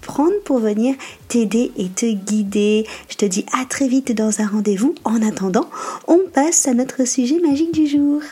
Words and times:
prendre 0.00 0.38
pour 0.44 0.58
venir 0.58 0.94
t'aider 1.28 1.72
et 1.76 1.88
te 1.88 2.06
guider. 2.06 2.86
Je 3.08 3.16
te 3.16 3.24
dis 3.24 3.46
à 3.58 3.64
très 3.64 3.88
vite 3.88 4.12
dans 4.12 4.40
un 4.40 4.46
rendez-vous. 4.46 4.94
En 5.04 5.22
attendant, 5.22 5.68
on 6.06 6.20
passe 6.32 6.66
à 6.68 6.74
notre 6.74 7.06
sujet 7.06 7.38
magique 7.40 7.72
du 7.72 7.86
jour. 7.86 8.22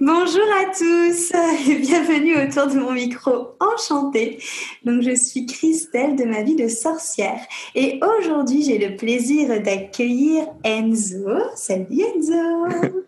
Bonjour 0.00 0.46
à 0.60 0.64
tous 0.76 1.32
et 1.68 1.74
bienvenue 1.74 2.36
autour 2.36 2.66
de 2.66 2.80
mon 2.80 2.92
micro 2.92 3.48
enchantée. 3.60 4.38
Donc 4.84 5.02
je 5.02 5.14
suis 5.14 5.46
Christelle 5.46 6.16
de 6.16 6.24
ma 6.24 6.42
vie 6.42 6.56
de 6.56 6.68
sorcière 6.68 7.40
et 7.74 8.00
aujourd'hui 8.02 8.62
j'ai 8.62 8.78
le 8.78 8.96
plaisir 8.96 9.62
d'accueillir 9.62 10.46
Enzo. 10.64 11.26
Salut 11.54 12.00
Enzo 12.16 13.04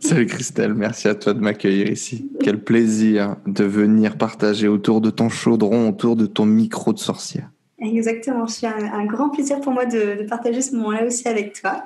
Salut 0.00 0.26
Christelle, 0.26 0.74
merci 0.74 1.08
à 1.08 1.14
toi 1.14 1.32
de 1.32 1.40
m'accueillir 1.40 1.90
ici. 1.90 2.30
Quel 2.40 2.62
plaisir 2.62 3.36
de 3.46 3.64
venir 3.64 4.18
partager 4.18 4.68
autour 4.68 5.00
de 5.00 5.10
ton 5.10 5.28
chaudron, 5.28 5.88
autour 5.88 6.16
de 6.16 6.26
ton 6.26 6.44
micro 6.44 6.92
de 6.92 6.98
sorcière. 6.98 7.50
Exactement, 7.78 8.46
c'est 8.46 8.66
un, 8.66 9.04
grand 9.06 9.30
plaisir 9.30 9.60
pour 9.60 9.72
moi 9.72 9.86
de, 9.86 10.26
partager 10.28 10.62
ce 10.62 10.74
moment-là 10.76 11.06
aussi 11.06 11.28
avec 11.28 11.60
toi. 11.60 11.84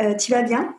Euh, 0.00 0.14
tu 0.14 0.32
vas 0.32 0.42
bien? 0.42 0.74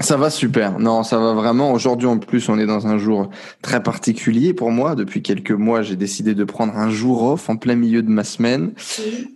Ça 0.00 0.16
va 0.16 0.30
super. 0.30 0.78
Non, 0.78 1.02
ça 1.02 1.18
va 1.18 1.34
vraiment. 1.34 1.72
Aujourd'hui, 1.72 2.08
en 2.08 2.18
plus, 2.18 2.48
on 2.48 2.58
est 2.58 2.66
dans 2.66 2.86
un 2.86 2.98
jour 2.98 3.30
très 3.62 3.82
particulier 3.82 4.54
pour 4.54 4.70
moi. 4.70 4.94
Depuis 4.94 5.22
quelques 5.22 5.50
mois, 5.52 5.82
j'ai 5.82 5.96
décidé 5.96 6.34
de 6.34 6.44
prendre 6.44 6.74
un 6.76 6.90
jour 6.90 7.22
off 7.22 7.48
en 7.50 7.56
plein 7.56 7.76
milieu 7.76 8.02
de 8.02 8.08
ma 8.08 8.24
semaine. 8.24 8.72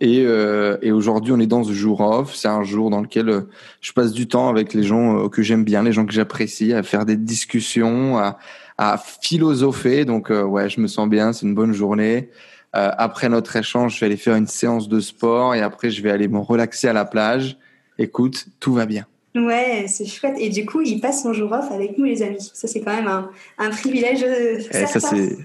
Et, 0.00 0.24
euh, 0.26 0.78
et 0.82 0.90
aujourd'hui, 0.90 1.32
on 1.32 1.38
est 1.38 1.46
dans 1.46 1.64
ce 1.64 1.72
jour 1.72 2.00
off. 2.00 2.34
C'est 2.34 2.48
un 2.48 2.62
jour 2.62 2.90
dans 2.90 3.00
lequel 3.00 3.28
euh, 3.28 3.40
je 3.80 3.92
passe 3.92 4.12
du 4.12 4.26
temps 4.26 4.48
avec 4.48 4.74
les 4.74 4.82
gens 4.82 5.24
euh, 5.24 5.28
que 5.28 5.42
j'aime 5.42 5.64
bien, 5.64 5.82
les 5.82 5.92
gens 5.92 6.06
que 6.06 6.12
j'apprécie, 6.12 6.72
à 6.72 6.82
faire 6.82 7.04
des 7.04 7.16
discussions, 7.16 8.18
à, 8.18 8.38
à 8.78 8.98
philosopher. 8.98 10.04
Donc, 10.04 10.30
euh, 10.30 10.42
ouais, 10.42 10.68
je 10.68 10.80
me 10.80 10.86
sens 10.86 11.08
bien. 11.08 11.32
C'est 11.32 11.46
une 11.46 11.54
bonne 11.54 11.72
journée. 11.72 12.30
Euh, 12.74 12.90
après 12.98 13.28
notre 13.28 13.54
échange, 13.54 13.94
je 13.94 14.00
vais 14.00 14.06
aller 14.06 14.16
faire 14.16 14.34
une 14.34 14.48
séance 14.48 14.88
de 14.88 14.98
sport 14.98 15.54
et 15.54 15.60
après, 15.60 15.90
je 15.90 16.02
vais 16.02 16.10
aller 16.10 16.26
me 16.26 16.38
relaxer 16.38 16.88
à 16.88 16.92
la 16.92 17.04
plage. 17.04 17.56
Écoute, 17.98 18.46
tout 18.58 18.74
va 18.74 18.86
bien. 18.86 19.06
Ouais, 19.34 19.86
c'est 19.88 20.06
chouette. 20.06 20.36
Et 20.38 20.48
du 20.48 20.64
coup, 20.64 20.80
il 20.80 21.00
passe 21.00 21.22
son 21.22 21.32
jour 21.32 21.50
off 21.52 21.70
avec 21.72 21.98
nous, 21.98 22.04
les 22.04 22.22
amis. 22.22 22.50
Ça, 22.54 22.68
c'est 22.68 22.80
quand 22.80 22.94
même 22.94 23.08
un, 23.08 23.30
un 23.58 23.70
privilège. 23.70 24.22
Euh, 24.22 24.58
eh, 24.72 24.86
ça, 24.86 25.00
c'est. 25.00 25.36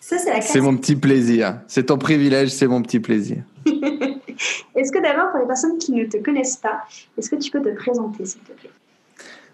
Ça, 0.00 0.16
c'est 0.18 0.40
C'est 0.40 0.60
mon 0.60 0.76
petit 0.76 0.96
plaisir. 0.96 1.60
C'est 1.68 1.86
ton 1.86 1.98
privilège, 1.98 2.48
c'est 2.48 2.66
mon 2.66 2.80
petit 2.80 3.00
plaisir. 3.00 3.38
est-ce 3.66 4.90
que 4.90 5.02
d'abord, 5.02 5.30
pour 5.30 5.40
les 5.40 5.46
personnes 5.46 5.76
qui 5.76 5.92
ne 5.92 6.06
te 6.06 6.16
connaissent 6.16 6.56
pas, 6.56 6.80
est-ce 7.18 7.28
que 7.28 7.36
tu 7.36 7.50
peux 7.50 7.60
te 7.60 7.68
présenter, 7.76 8.24
s'il 8.24 8.40
te 8.40 8.52
plaît? 8.52 8.70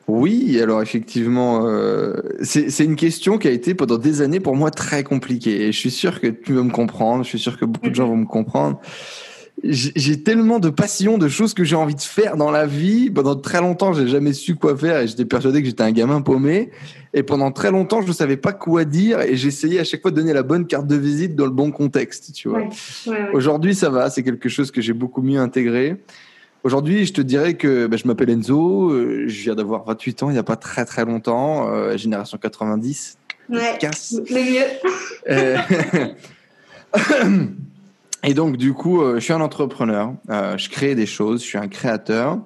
Oui, 0.07 0.61
alors 0.61 0.83
effectivement, 0.83 1.67
euh, 1.67 2.15
c'est 2.43 2.85
une 2.85 2.95
question 2.95 3.39
qui 3.39 3.49
a 3.49 3.51
été 3.51 3.75
pendant 3.75 3.99
des 3.99 4.21
années 4.21 4.39
pour 4.39 4.55
moi 4.55 4.71
très 4.71 5.03
compliquée. 5.03 5.67
Et 5.67 5.73
je 5.73 5.79
suis 5.79 5.91
sûr 5.91 6.21
que 6.21 6.29
tu 6.29 6.53
vas 6.53 6.63
me 6.63 6.71
comprendre, 6.71 7.25
je 7.25 7.29
suis 7.31 7.41
sûr 7.41 7.59
que 7.59 7.65
beaucoup 7.65 7.91
de 7.91 7.95
gens 7.95 8.07
vont 8.07 8.17
me 8.17 8.27
comprendre 8.27 8.81
j'ai 9.65 10.23
tellement 10.23 10.59
de 10.59 10.69
passion, 10.69 11.17
de 11.19 11.29
choses 11.29 11.55
que 11.55 11.65
j'ai 11.65 11.77
envie 11.77 11.95
de 11.95 12.01
faire 12.01 12.37
dans 12.37 12.51
la 12.51 12.67
vie. 12.67 13.11
Pendant 13.11 13.37
très 13.37 13.61
longtemps, 13.61 13.93
j'ai 13.95 14.07
jamais 14.07 14.33
su 14.33 14.55
quoi 14.55 14.77
faire 14.77 15.01
et 15.01 15.09
j'étais 15.09 15.25
persuadé 15.25 15.61
que 15.61 15.67
j'étais 15.67 15.83
un 15.83 15.93
gamin 15.93 16.21
paumé. 16.21 16.71
Et 17.15 17.23
pendant 17.23 17.51
très 17.51 17.71
longtemps, 17.71 18.03
je 18.03 18.09
ne 18.09 18.13
savais 18.13 18.37
pas 18.37 18.53
quoi 18.53 18.85
dire 18.85 19.21
et 19.23 19.37
j'essayais 19.37 19.81
à 19.81 19.85
chaque 19.85 20.03
fois 20.03 20.11
de 20.11 20.17
donner 20.17 20.35
la 20.35 20.43
bonne 20.43 20.67
carte 20.67 20.87
de 20.87 20.97
visite 20.97 21.35
dans 21.35 21.47
le 21.47 21.51
bon 21.51 21.71
contexte, 21.73 22.33
tu 22.35 22.49
vois. 22.49 22.69
Aujourd'hui, 23.33 23.75
ça 23.75 23.89
va, 23.89 24.11
c'est 24.11 24.23
quelque 24.23 24.49
chose 24.49 24.71
que 24.71 24.83
j'ai 24.83 24.93
beaucoup 24.93 25.23
mieux 25.23 25.41
intégré. 25.41 25.97
Aujourd'hui, 26.63 27.07
je 27.07 27.13
te 27.13 27.21
dirais 27.21 27.55
que 27.55 27.87
bah, 27.87 27.97
je 27.97 28.07
m'appelle 28.07 28.29
Enzo, 28.29 28.91
euh, 28.91 29.25
je 29.29 29.43
viens 29.43 29.55
d'avoir 29.55 29.85
28 29.85 30.25
ans 30.25 30.31
il 30.31 30.33
n'y 30.33 30.39
a 30.39 30.43
pas 30.43 30.57
très 30.57 30.85
très 30.85 31.05
longtemps, 31.05 31.71
euh, 31.71 31.97
génération 31.97 32.39
90. 32.39 33.19
Ouais, 33.49 33.79
casse. 33.79 34.17
le 34.29 34.35
mieux. 34.35 34.67
Euh, 35.31 35.57
Et 38.29 38.35
donc, 38.35 38.57
du 38.57 38.75
coup, 38.75 39.03
euh, 39.03 39.15
je 39.15 39.21
suis 39.21 39.33
un 39.33 39.41
entrepreneur. 39.41 40.13
Euh, 40.31 40.59
je 40.59 40.69
crée 40.69 40.97
des 40.97 41.07
choses. 41.07 41.43
Je 41.43 41.47
suis 41.47 41.59
un 41.59 41.69
créateur. 41.69 42.41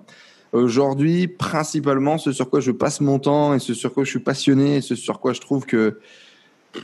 Aujourd'hui, 0.53 1.27
principalement, 1.27 2.19
ce 2.19 2.33
sur 2.33 2.51
quoi 2.51 2.61
je 2.61 2.71
passe 2.71 3.01
mon 3.01 3.19
temps 3.19 3.55
et 3.55 3.59
ce 3.59 3.73
sur 3.73 3.95
quoi 3.95 4.05
je 4.05 4.11
suis 4.11 4.21
passionné 4.21 4.77
et 4.77 4.81
ce 4.83 4.95
sur 4.95 5.21
quoi 5.21 5.33
je 5.33 5.41
trouve 5.41 5.65
que 5.65 5.99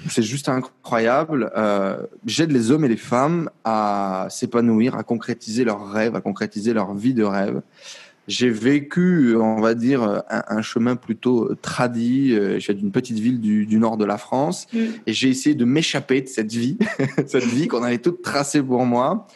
c'est 0.09 0.23
juste 0.23 0.49
incroyable. 0.49 1.53
Euh, 1.57 1.99
J'aide 2.25 2.53
les 2.53 2.71
hommes 2.71 2.87
et 2.87 2.89
les 2.89 2.97
femmes 2.97 3.51
à 3.65 4.29
s'épanouir, 4.31 4.97
à 4.97 5.03
concrétiser 5.03 5.65
leurs 5.65 5.91
rêves, 5.91 6.17
à 6.17 6.23
concrétiser 6.23 6.73
leur 6.73 6.95
vie 6.95 7.13
de 7.13 7.25
rêve. 7.25 7.61
J'ai 8.29 8.51
vécu, 8.51 9.37
on 9.37 9.61
va 9.61 9.75
dire, 9.75 10.03
un, 10.03 10.43
un 10.49 10.63
chemin 10.63 10.97
plutôt 10.97 11.55
tradit. 11.63 12.35
Euh, 12.35 12.59
je 12.59 12.73
d'une 12.73 12.91
petite 12.91 13.19
ville 13.19 13.41
du, 13.41 13.67
du, 13.67 13.79
nord 13.79 13.97
de 13.97 14.05
la 14.05 14.19
France 14.19 14.67
mm. 14.73 14.79
et 15.07 15.13
j'ai 15.13 15.29
essayé 15.29 15.55
de 15.55 15.65
m'échapper 15.65 16.23
de 16.23 16.29
cette 16.29 16.53
vie, 16.53 16.77
cette 17.27 17.45
vie 17.45 17.69
qu'on 17.69 17.83
avait 17.83 17.99
toute 17.99 18.23
tracée 18.23 18.63
pour 18.63 18.85
moi. 18.85 19.27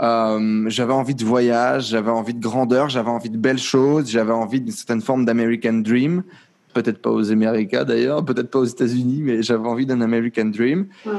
Euh, 0.00 0.64
j'avais 0.68 0.92
envie 0.92 1.14
de 1.14 1.24
voyage, 1.24 1.88
j'avais 1.88 2.10
envie 2.10 2.34
de 2.34 2.40
grandeur, 2.40 2.88
j'avais 2.88 3.10
envie 3.10 3.30
de 3.30 3.36
belles 3.36 3.58
choses, 3.58 4.08
j'avais 4.08 4.32
envie 4.32 4.60
d'une 4.60 4.72
certaine 4.72 5.02
forme 5.02 5.24
d'American 5.24 5.74
Dream. 5.74 6.22
Peut-être 6.72 7.02
pas 7.02 7.10
aux 7.10 7.32
Américains 7.32 7.84
d'ailleurs, 7.84 8.24
peut-être 8.24 8.50
pas 8.50 8.60
aux 8.60 8.64
États-Unis, 8.64 9.20
mais 9.22 9.42
j'avais 9.42 9.68
envie 9.68 9.86
d'un 9.86 10.00
American 10.00 10.46
Dream. 10.46 10.86
Ouais. 11.04 11.12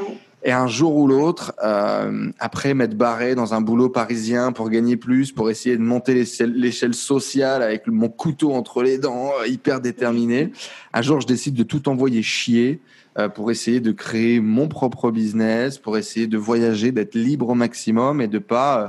Et 0.44 0.52
un 0.52 0.68
jour 0.68 0.96
ou 0.96 1.08
l'autre, 1.08 1.54
euh, 1.64 2.32
après 2.40 2.74
m'être 2.74 2.98
barré 2.98 3.36
dans 3.36 3.54
un 3.54 3.62
boulot 3.62 3.90
parisien 3.90 4.52
pour 4.52 4.70
gagner 4.70 4.98
plus, 4.98 5.32
pour 5.32 5.50
essayer 5.52 5.78
de 5.78 5.84
monter 5.84 6.14
l'échelle 6.16 6.94
sociale 6.96 7.62
avec 7.62 7.86
mon 7.88 8.10
couteau 8.10 8.54
entre 8.54 8.82
les 8.82 8.98
dents, 8.98 9.32
euh, 9.42 9.48
hyper 9.48 9.82
déterminé, 9.82 10.52
un 10.94 11.02
jour 11.04 11.22
je 11.22 11.28
décide 11.28 11.54
de 11.54 11.64
tout 11.64 11.90
envoyer 11.90 12.24
chier 12.24 12.82
euh, 13.20 13.28
pour 13.28 13.52
essayer 13.52 13.82
de 13.82 13.92
créer 13.92 14.40
mon 14.40 14.70
propre 14.70 15.12
business, 15.12 15.78
pour 15.78 15.98
essayer 15.98 16.28
de 16.28 16.38
voyager, 16.38 16.94
d'être 16.94 17.16
libre 17.16 17.50
au 17.50 17.56
maximum 17.56 18.22
et 18.22 18.30
de 18.30 18.40
pas 18.40 18.82
euh, 18.82 18.88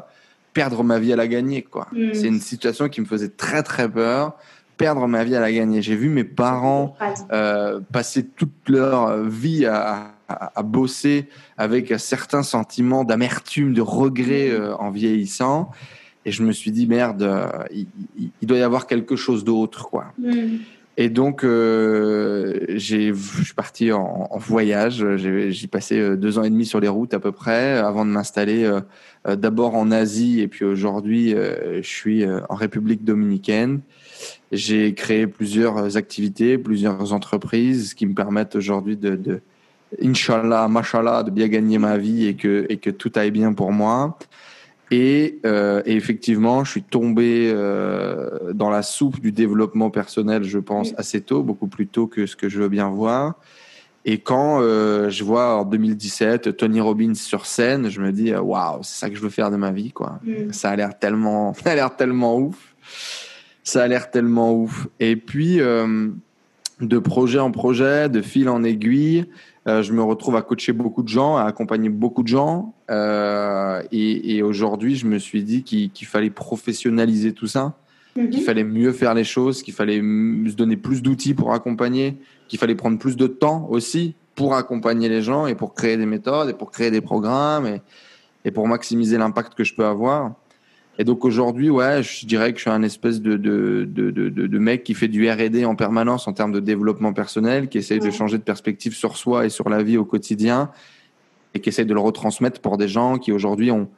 perdre 0.52 0.84
ma 0.84 1.00
vie 1.00 1.12
à 1.12 1.16
la 1.16 1.26
gagner. 1.26 1.62
quoi. 1.62 1.88
Mm. 1.92 2.14
C'est 2.14 2.28
une 2.28 2.40
situation 2.40 2.88
qui 2.88 3.00
me 3.00 3.06
faisait 3.06 3.30
très 3.30 3.64
très 3.64 3.90
peur 3.90 4.36
perdre 4.76 5.08
ma 5.08 5.24
vie 5.24 5.34
à 5.34 5.40
la 5.40 5.52
gagner. 5.52 5.82
J'ai 5.82 5.96
vu 5.96 6.08
mes 6.08 6.22
parents 6.22 6.94
euh, 7.32 7.80
passer 7.92 8.24
toute 8.24 8.68
leur 8.68 9.24
vie 9.24 9.66
à, 9.66 10.11
à, 10.28 10.62
bosser 10.62 11.28
avec 11.56 11.94
certains 11.98 12.42
sentiments 12.42 13.04
d'amertume, 13.04 13.74
de 13.74 13.80
regret 13.80 14.48
mm. 14.50 14.52
euh, 14.52 14.76
en 14.76 14.90
vieillissant. 14.90 15.70
Et 16.24 16.32
je 16.32 16.42
me 16.42 16.52
suis 16.52 16.70
dit, 16.70 16.86
merde, 16.86 17.22
euh, 17.22 17.48
il, 17.72 18.46
doit 18.46 18.58
y 18.58 18.62
avoir 18.62 18.86
quelque 18.86 19.16
chose 19.16 19.44
d'autre, 19.44 19.88
quoi. 19.88 20.06
Mm. 20.18 20.58
Et 20.98 21.08
donc, 21.08 21.42
euh, 21.42 22.66
je 22.68 23.14
suis 23.14 23.54
parti 23.54 23.92
en, 23.92 24.28
en 24.30 24.38
voyage. 24.38 25.04
J'ai 25.16 25.66
passé 25.66 26.16
deux 26.18 26.38
ans 26.38 26.42
et 26.42 26.50
demi 26.50 26.66
sur 26.66 26.80
les 26.80 26.88
routes 26.88 27.14
à 27.14 27.18
peu 27.18 27.32
près 27.32 27.78
avant 27.78 28.04
de 28.04 28.10
m'installer 28.10 28.70
d'abord 29.26 29.74
en 29.74 29.90
Asie 29.90 30.40
et 30.40 30.48
puis 30.48 30.66
aujourd'hui, 30.66 31.30
je 31.30 31.80
suis 31.80 32.26
en 32.26 32.54
République 32.54 33.04
dominicaine. 33.04 33.80
J'ai 34.52 34.92
créé 34.92 35.26
plusieurs 35.26 35.96
activités, 35.96 36.58
plusieurs 36.58 37.14
entreprises 37.14 37.94
qui 37.94 38.04
me 38.04 38.12
permettent 38.12 38.54
aujourd'hui 38.54 38.98
de, 38.98 39.16
de, 39.16 39.40
Inch'Allah, 40.00 40.68
Mashallah, 40.68 41.22
de 41.22 41.30
bien 41.30 41.48
gagner 41.48 41.78
ma 41.78 41.98
vie 41.98 42.26
et 42.26 42.34
que, 42.34 42.66
et 42.68 42.76
que 42.78 42.90
tout 42.90 43.12
aille 43.16 43.30
bien 43.30 43.52
pour 43.52 43.72
moi. 43.72 44.18
Et, 44.90 45.40
euh, 45.46 45.82
et 45.86 45.96
effectivement, 45.96 46.64
je 46.64 46.70
suis 46.70 46.82
tombé 46.82 47.50
euh, 47.52 48.52
dans 48.52 48.68
la 48.68 48.82
soupe 48.82 49.20
du 49.20 49.32
développement 49.32 49.90
personnel, 49.90 50.44
je 50.44 50.58
pense, 50.58 50.92
assez 50.98 51.22
tôt, 51.22 51.42
beaucoup 51.42 51.66
plus 51.66 51.86
tôt 51.86 52.06
que 52.06 52.26
ce 52.26 52.36
que 52.36 52.48
je 52.48 52.60
veux 52.60 52.68
bien 52.68 52.90
voir. 52.90 53.34
Et 54.04 54.18
quand 54.18 54.60
euh, 54.60 55.08
je 55.10 55.22
vois 55.24 55.60
en 55.60 55.64
2017 55.64 56.56
Tony 56.56 56.80
Robbins 56.80 57.14
sur 57.14 57.46
scène, 57.46 57.88
je 57.88 58.00
me 58.00 58.10
dis 58.12 58.34
waouh, 58.34 58.82
c'est 58.82 58.98
ça 58.98 59.08
que 59.08 59.16
je 59.16 59.22
veux 59.22 59.30
faire 59.30 59.50
de 59.50 59.56
ma 59.56 59.70
vie, 59.70 59.92
quoi. 59.92 60.20
Mm. 60.24 60.52
Ça 60.52 60.70
a 60.70 60.76
l'air 60.76 60.98
tellement, 60.98 61.54
ça 61.64 61.70
a 61.70 61.74
l'air 61.74 61.96
tellement 61.96 62.36
ouf. 62.36 62.74
Ça 63.64 63.84
a 63.84 63.88
l'air 63.88 64.10
tellement 64.10 64.54
ouf. 64.54 64.88
Et 64.98 65.16
puis, 65.16 65.60
euh, 65.60 66.08
de 66.80 66.98
projet 66.98 67.38
en 67.38 67.50
projet, 67.50 68.08
de 68.08 68.20
fil 68.20 68.48
en 68.48 68.64
aiguille. 68.64 69.26
Euh, 69.68 69.82
je 69.82 69.92
me 69.92 70.02
retrouve 70.02 70.34
à 70.36 70.42
coacher 70.42 70.72
beaucoup 70.72 71.02
de 71.02 71.08
gens, 71.08 71.36
à 71.36 71.44
accompagner 71.44 71.88
beaucoup 71.88 72.22
de 72.22 72.28
gens. 72.28 72.74
Euh, 72.90 73.80
et, 73.92 74.36
et 74.36 74.42
aujourd'hui, 74.42 74.96
je 74.96 75.06
me 75.06 75.18
suis 75.18 75.44
dit 75.44 75.62
qu'il 75.62 76.06
fallait 76.06 76.30
professionnaliser 76.30 77.32
tout 77.32 77.46
ça, 77.46 77.74
Mhm. 78.16 78.28
qu'il 78.30 78.42
fallait 78.42 78.64
mieux 78.64 78.92
faire 78.92 79.14
les 79.14 79.24
choses, 79.24 79.62
qu'il 79.62 79.72
fallait 79.72 79.98
se 80.00 80.54
donner 80.54 80.76
plus 80.76 81.00
d'outils 81.00 81.32
pour 81.32 81.54
accompagner, 81.54 82.18
qu'il 82.48 82.58
fallait 82.58 82.74
prendre 82.74 82.98
plus 82.98 83.16
de 83.16 83.26
temps 83.26 83.66
aussi 83.70 84.14
pour 84.34 84.54
accompagner 84.54 85.08
les 85.08 85.22
gens 85.22 85.46
et 85.46 85.54
pour 85.54 85.72
créer 85.74 85.96
des 85.96 86.04
méthodes 86.06 86.50
et 86.50 86.52
pour 86.52 86.70
créer 86.70 86.90
des 86.90 87.00
programmes 87.00 87.66
et, 87.66 87.80
et 88.44 88.50
pour 88.50 88.66
maximiser 88.68 89.16
l'impact 89.16 89.54
que 89.54 89.64
je 89.64 89.74
peux 89.74 89.86
avoir. 89.86 90.34
Et 91.02 91.04
donc 91.04 91.24
aujourd'hui, 91.24 91.68
ouais, 91.68 92.00
je 92.04 92.26
dirais 92.26 92.52
que 92.52 92.58
je 92.58 92.62
suis 92.62 92.70
un 92.70 92.84
espèce 92.84 93.20
de, 93.20 93.36
de, 93.36 93.84
de, 93.90 94.10
de, 94.10 94.58
mec 94.58 94.84
qui 94.84 94.94
fait 94.94 95.08
du 95.08 95.28
R&D 95.28 95.64
en 95.64 95.74
permanence 95.74 96.28
en 96.28 96.32
termes 96.32 96.52
de 96.52 96.60
développement 96.60 97.12
personnel, 97.12 97.68
qui 97.68 97.78
essaye 97.78 97.98
de 97.98 98.10
changer 98.12 98.38
de 98.38 98.44
perspective 98.44 98.94
sur 98.94 99.16
soi 99.16 99.44
et 99.46 99.48
sur 99.48 99.68
la 99.68 99.82
vie 99.82 99.96
au 99.96 100.04
quotidien, 100.04 100.70
et 101.54 101.60
qui 101.60 101.70
essaye 101.70 101.86
de 101.86 101.94
le 101.94 101.98
retransmettre 101.98 102.60
pour 102.60 102.78
des 102.78 102.86
gens 102.86 103.18
qui 103.18 103.32
aujourd'hui 103.32 103.72
ont, 103.72 103.88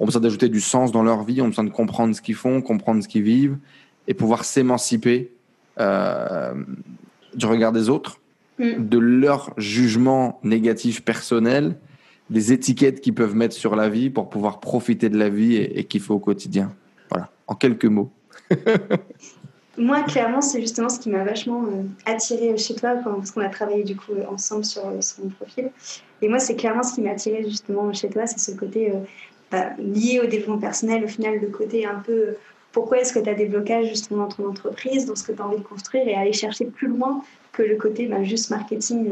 ont 0.00 0.04
besoin 0.04 0.20
d'ajouter 0.20 0.50
du 0.50 0.60
sens 0.60 0.92
dans 0.92 1.02
leur 1.02 1.24
vie, 1.24 1.40
ont 1.40 1.48
besoin 1.48 1.64
de 1.64 1.70
comprendre 1.70 2.14
ce 2.14 2.20
qu'ils 2.20 2.34
font, 2.34 2.60
comprendre 2.60 3.02
ce 3.02 3.08
qu'ils 3.08 3.22
vivent, 3.22 3.56
et 4.06 4.12
pouvoir 4.12 4.44
s'émanciper 4.44 5.32
euh, 5.78 6.52
du 7.34 7.46
regard 7.46 7.72
des 7.72 7.88
autres, 7.88 8.20
Mm. 8.60 8.88
de 8.88 8.98
leur 8.98 9.54
jugement 9.56 10.38
négatif 10.42 11.02
personnel, 11.02 11.76
des 12.30 12.52
étiquettes 12.52 13.00
qu'ils 13.00 13.14
peuvent 13.14 13.34
mettre 13.34 13.54
sur 13.54 13.76
la 13.76 13.88
vie 13.88 14.08
pour 14.08 14.30
pouvoir 14.30 14.60
profiter 14.60 15.08
de 15.08 15.18
la 15.18 15.28
vie 15.28 15.56
et, 15.56 15.78
et 15.78 15.84
kiffer 15.84 16.12
au 16.12 16.18
quotidien. 16.18 16.72
Voilà, 17.10 17.30
en 17.46 17.54
quelques 17.54 17.86
mots. 17.86 18.10
Moi, 19.78 20.02
clairement, 20.02 20.40
c'est 20.40 20.60
justement 20.60 20.88
ce 20.88 20.98
qui 20.98 21.08
m'a 21.08 21.24
vachement 21.24 21.64
euh, 21.64 21.82
attiré 22.04 22.56
chez 22.58 22.74
toi, 22.74 22.96
parce 22.96 23.30
qu'on 23.30 23.40
a 23.40 23.48
travaillé 23.48 23.84
du 23.84 23.96
coup 23.96 24.12
ensemble 24.30 24.64
sur, 24.64 24.86
euh, 24.86 25.00
sur 25.00 25.24
mon 25.24 25.30
profil. 25.30 25.70
Et 26.22 26.28
moi, 26.28 26.38
c'est 26.38 26.56
clairement 26.56 26.82
ce 26.82 26.94
qui 26.94 27.00
m'a 27.00 27.10
attiré 27.10 27.42
justement 27.44 27.92
chez 27.92 28.08
toi, 28.08 28.26
c'est 28.26 28.38
ce 28.38 28.56
côté 28.56 28.90
euh, 28.90 28.98
bah, 29.50 29.70
lié 29.78 30.20
au 30.22 30.26
développement 30.26 30.58
personnel, 30.58 31.04
au 31.04 31.08
final, 31.08 31.38
le 31.40 31.48
côté 31.48 31.86
un 31.86 32.00
peu 32.00 32.12
euh, 32.12 32.38
pourquoi 32.72 33.00
est-ce 33.00 33.12
que 33.12 33.18
tu 33.18 33.28
as 33.28 33.34
des 33.34 33.46
blocages 33.46 33.88
justement 33.88 34.24
dans 34.24 34.28
ton 34.28 34.48
entreprise, 34.48 35.06
dans 35.06 35.16
ce 35.16 35.24
que 35.24 35.32
tu 35.32 35.40
as 35.40 35.46
envie 35.46 35.58
de 35.58 35.62
construire 35.62 36.06
et 36.06 36.14
aller 36.14 36.32
chercher 36.32 36.66
plus 36.66 36.88
loin 36.88 37.22
que 37.52 37.62
le 37.62 37.76
côté 37.76 38.06
bah, 38.06 38.22
juste 38.22 38.50
marketing 38.50 39.10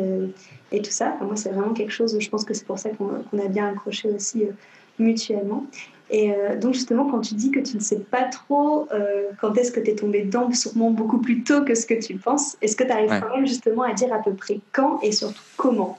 et 0.72 0.82
tout 0.82 0.90
ça. 0.90 1.12
Enfin, 1.14 1.26
moi, 1.26 1.36
c'est 1.36 1.50
vraiment 1.50 1.72
quelque 1.72 1.92
chose, 1.92 2.16
je 2.18 2.28
pense 2.30 2.44
que 2.44 2.54
c'est 2.54 2.66
pour 2.66 2.78
ça 2.78 2.90
qu'on 2.90 3.38
a 3.38 3.48
bien 3.48 3.68
accroché 3.68 4.08
aussi 4.10 4.44
euh, 4.44 4.52
mutuellement. 4.98 5.66
Et 6.10 6.32
euh, 6.32 6.58
donc 6.58 6.74
justement, 6.74 7.04
quand 7.10 7.20
tu 7.20 7.34
dis 7.34 7.50
que 7.50 7.60
tu 7.60 7.76
ne 7.76 7.82
sais 7.82 7.98
pas 7.98 8.22
trop 8.24 8.88
euh, 8.92 9.24
quand 9.40 9.56
est-ce 9.58 9.70
que 9.70 9.80
tu 9.80 9.90
es 9.90 9.94
tombé 9.94 10.22
dedans, 10.22 10.50
sûrement 10.52 10.90
beaucoup 10.90 11.18
plus 11.18 11.42
tôt 11.42 11.64
que 11.64 11.74
ce 11.74 11.84
que 11.86 11.94
tu 11.94 12.14
penses, 12.16 12.56
est-ce 12.62 12.76
que 12.76 12.84
tu 12.84 12.90
arrives 12.90 13.10
Ouais. 13.10 13.20
quand 13.20 13.36
même 13.36 13.46
justement 13.46 13.82
à 13.82 13.92
dire 13.92 14.12
à 14.12 14.22
peu 14.22 14.32
près 14.32 14.60
quand 14.72 15.00
et 15.02 15.12
surtout 15.12 15.42
comment? 15.56 15.98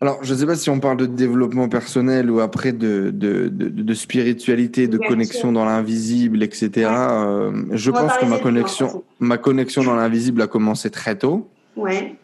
Alors, 0.00 0.22
je 0.22 0.34
ne 0.34 0.38
sais 0.38 0.46
pas 0.46 0.56
si 0.56 0.68
on 0.68 0.78
parle 0.78 0.98
de 0.98 1.06
développement 1.06 1.70
personnel 1.70 2.30
ou 2.30 2.40
après 2.40 2.72
de, 2.72 3.10
de, 3.14 3.48
de, 3.48 3.68
de 3.68 3.94
spiritualité, 3.94 4.88
de 4.88 4.98
Bien 4.98 5.08
connexion 5.08 5.48
sûr. 5.48 5.52
dans 5.52 5.64
l'invisible, 5.64 6.42
etc. 6.42 6.70
Ouais. 6.74 6.84
Euh, 6.86 7.52
je 7.72 7.90
On 7.90 7.94
pense 7.94 8.18
que 8.18 8.26
ma 8.26 8.38
connexion, 8.38 9.04
ma 9.20 9.38
connexion 9.38 9.82
dans 9.84 9.96
l'invisible 9.96 10.42
a 10.42 10.48
commencé 10.48 10.90
très 10.90 11.16
tôt. 11.16 11.48
Ouais, 11.76 12.14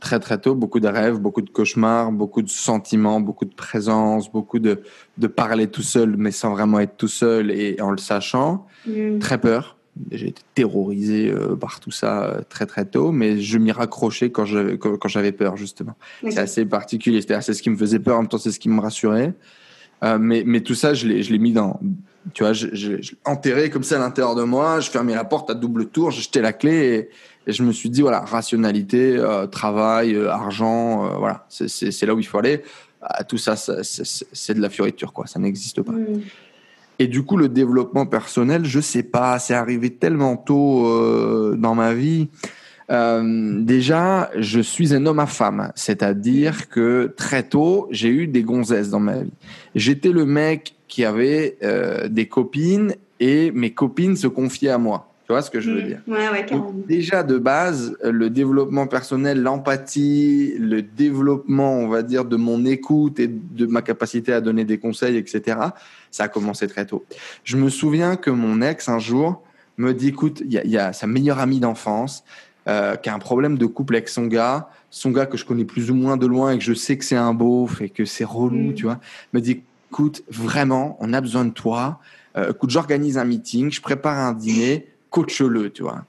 très 0.00 0.18
très 0.18 0.38
tôt, 0.38 0.54
beaucoup 0.54 0.80
de 0.80 0.88
rêves, 0.88 1.18
beaucoup 1.18 1.42
de 1.42 1.50
cauchemars, 1.50 2.12
beaucoup 2.12 2.42
de 2.42 2.48
sentiments, 2.48 3.20
beaucoup 3.20 3.44
de 3.44 3.54
présence, 3.54 4.30
beaucoup 4.30 4.58
de, 4.58 4.80
de 5.18 5.26
parler 5.26 5.66
tout 5.66 5.82
seul, 5.82 6.16
mais 6.16 6.30
sans 6.30 6.52
vraiment 6.52 6.80
être 6.80 6.96
tout 6.96 7.08
seul 7.08 7.50
et 7.50 7.80
en 7.80 7.90
le 7.90 7.98
sachant. 7.98 8.66
Mm. 8.86 9.18
Très 9.18 9.38
peur. 9.38 9.76
J'ai 10.12 10.28
été 10.28 10.42
terrorisé 10.54 11.30
euh, 11.30 11.56
par 11.56 11.80
tout 11.80 11.90
ça 11.90 12.22
euh, 12.22 12.40
très 12.48 12.66
très 12.66 12.84
tôt, 12.84 13.10
mais 13.10 13.40
je 13.40 13.58
m'y 13.58 13.72
raccrochais 13.72 14.30
quand 14.30 14.44
j'avais 14.44 14.78
quand, 14.78 14.98
peur 15.36 15.56
justement. 15.56 15.96
C'est 16.22 16.38
assez 16.38 16.64
particulier. 16.64 17.20
C'est-à-dire, 17.20 17.42
c'est 17.42 17.54
ce 17.54 17.62
qui 17.62 17.70
me 17.70 17.76
faisait 17.76 17.98
peur, 17.98 18.16
en 18.16 18.20
même 18.20 18.28
temps, 18.28 18.38
c'est 18.38 18.52
ce 18.52 18.60
qui 18.60 18.68
me 18.68 18.80
rassurait. 18.80 19.34
Euh, 20.04 20.18
mais, 20.20 20.44
mais 20.46 20.60
tout 20.60 20.76
ça, 20.76 20.94
je 20.94 21.08
l'ai, 21.08 21.24
je 21.24 21.32
l'ai 21.32 21.40
mis 21.40 21.52
dans, 21.52 21.80
tu 22.32 22.44
vois, 22.44 22.52
je, 22.52 22.68
je, 22.72 23.02
je 23.02 23.12
l'ai 23.12 23.18
enterré 23.24 23.70
comme 23.70 23.82
ça 23.82 23.96
à 23.96 23.98
l'intérieur 23.98 24.36
de 24.36 24.44
moi. 24.44 24.78
Je 24.78 24.90
fermais 24.90 25.14
la 25.14 25.24
porte 25.24 25.50
à 25.50 25.54
double 25.54 25.86
tour, 25.86 26.10
j'ai 26.10 26.22
jeté 26.22 26.40
la 26.40 26.52
clé 26.52 26.72
et, 26.72 27.10
et 27.48 27.52
je 27.52 27.62
me 27.62 27.72
suis 27.72 27.88
dit, 27.88 28.02
voilà, 28.02 28.20
rationalité, 28.20 29.16
euh, 29.16 29.46
travail, 29.46 30.14
euh, 30.14 30.30
argent, 30.30 31.06
euh, 31.06 31.16
voilà, 31.16 31.46
c'est, 31.48 32.02
là 32.02 32.14
où 32.14 32.18
il 32.20 32.26
faut 32.26 32.38
aller. 32.38 32.62
Ah, 33.00 33.24
tout 33.24 33.38
ça, 33.38 33.56
ça, 33.56 33.82
c'est, 33.82 34.54
de 34.54 34.60
la 34.60 34.68
fioriture, 34.68 35.12
quoi. 35.12 35.26
Ça 35.26 35.40
n'existe 35.40 35.80
pas. 35.82 35.92
Mm. 35.92 36.20
Et 36.98 37.06
du 37.06 37.22
coup, 37.22 37.36
le 37.36 37.48
développement 37.48 38.06
personnel, 38.06 38.64
je 38.64 38.80
sais 38.80 39.02
pas, 39.02 39.38
c'est 39.38 39.54
arrivé 39.54 39.90
tellement 39.94 40.36
tôt 40.36 40.86
euh, 40.86 41.56
dans 41.56 41.74
ma 41.74 41.94
vie. 41.94 42.28
Euh, 42.90 43.62
déjà, 43.62 44.30
je 44.36 44.60
suis 44.60 44.94
un 44.94 45.06
homme 45.06 45.20
à 45.20 45.26
femme, 45.26 45.72
c'est-à-dire 45.74 46.68
que 46.68 47.14
très 47.16 47.44
tôt, 47.44 47.86
j'ai 47.90 48.08
eu 48.08 48.26
des 48.26 48.42
gonzesses 48.42 48.90
dans 48.90 49.00
ma 49.00 49.20
vie. 49.20 49.32
J'étais 49.74 50.10
le 50.10 50.24
mec 50.24 50.74
qui 50.88 51.04
avait 51.04 51.56
euh, 51.62 52.08
des 52.08 52.26
copines 52.26 52.94
et 53.20 53.52
mes 53.52 53.72
copines 53.72 54.16
se 54.16 54.26
confiaient 54.26 54.70
à 54.70 54.78
moi. 54.78 55.07
Tu 55.28 55.34
vois 55.34 55.42
ce 55.42 55.50
que 55.50 55.60
je 55.60 55.70
veux 55.70 55.82
Mm. 55.82 55.86
dire? 55.86 56.00
Ouais, 56.06 56.30
ouais, 56.30 56.46
carrément. 56.46 56.72
donc, 56.72 56.86
déjà 56.86 57.22
de 57.22 57.36
base, 57.36 57.94
le 58.02 58.30
développement 58.30 58.86
personnel, 58.86 59.42
l'empathie, 59.42 60.54
le 60.58 60.80
développement, 60.80 61.74
on 61.76 61.88
va 61.88 62.02
dire, 62.02 62.24
de 62.24 62.36
mon 62.36 62.64
écoute 62.64 63.20
et 63.20 63.28
de 63.28 63.66
ma 63.66 63.82
capacité 63.82 64.32
à 64.32 64.40
donner 64.40 64.64
des 64.64 64.78
conseils, 64.78 65.18
etc., 65.18 65.58
ça 66.10 66.24
a 66.24 66.28
commencé 66.28 66.66
très 66.66 66.86
tôt. 66.86 67.04
Je 67.44 67.58
me 67.58 67.68
souviens 67.68 68.16
que 68.16 68.30
mon 68.30 68.62
ex, 68.62 68.88
un 68.88 68.98
jour, 68.98 69.42
me 69.76 69.92
dit, 69.92 70.08
écoute, 70.08 70.40
il 70.46 70.50
y, 70.50 70.56
a- 70.56 70.64
il 70.64 70.70
y 70.70 70.78
a 70.78 70.94
sa 70.94 71.06
meilleure 71.06 71.40
amie 71.40 71.60
d'enfance 71.60 72.24
euh, 72.66 72.96
qui 72.96 73.10
a 73.10 73.14
un 73.14 73.18
problème 73.18 73.58
de 73.58 73.66
couple 73.66 73.96
avec 73.96 74.08
son 74.08 74.26
gars, 74.26 74.70
son 74.88 75.10
gars 75.10 75.26
que 75.26 75.36
je 75.36 75.44
connais 75.44 75.64
plus 75.66 75.90
ou 75.90 75.94
moins 75.94 76.16
de 76.16 76.26
loin 76.26 76.52
et 76.52 76.58
que 76.58 76.64
je 76.64 76.72
sais 76.74 76.96
que 76.96 77.04
c'est 77.04 77.16
un 77.16 77.34
beauf 77.34 77.82
et 77.82 77.90
que 77.90 78.06
c'est 78.06 78.24
relou, 78.24 78.70
Mm. 78.70 78.74
tu 78.74 78.84
vois, 78.84 78.98
me 79.34 79.40
dit, 79.40 79.62
écoute, 79.90 80.22
vraiment, 80.28 80.96
on 81.00 81.12
a 81.12 81.20
besoin 81.20 81.44
de 81.44 81.50
toi. 81.52 82.00
Euh, 82.38 82.50
écoute, 82.52 82.70
j'organise 82.70 83.18
un 83.18 83.24
meeting, 83.26 83.70
je 83.70 83.80
prépare 83.82 84.16
un 84.18 84.32
dîner, 84.32 84.86
coach-le, 85.10 85.70
tu 85.70 85.82
vois. 85.82 86.04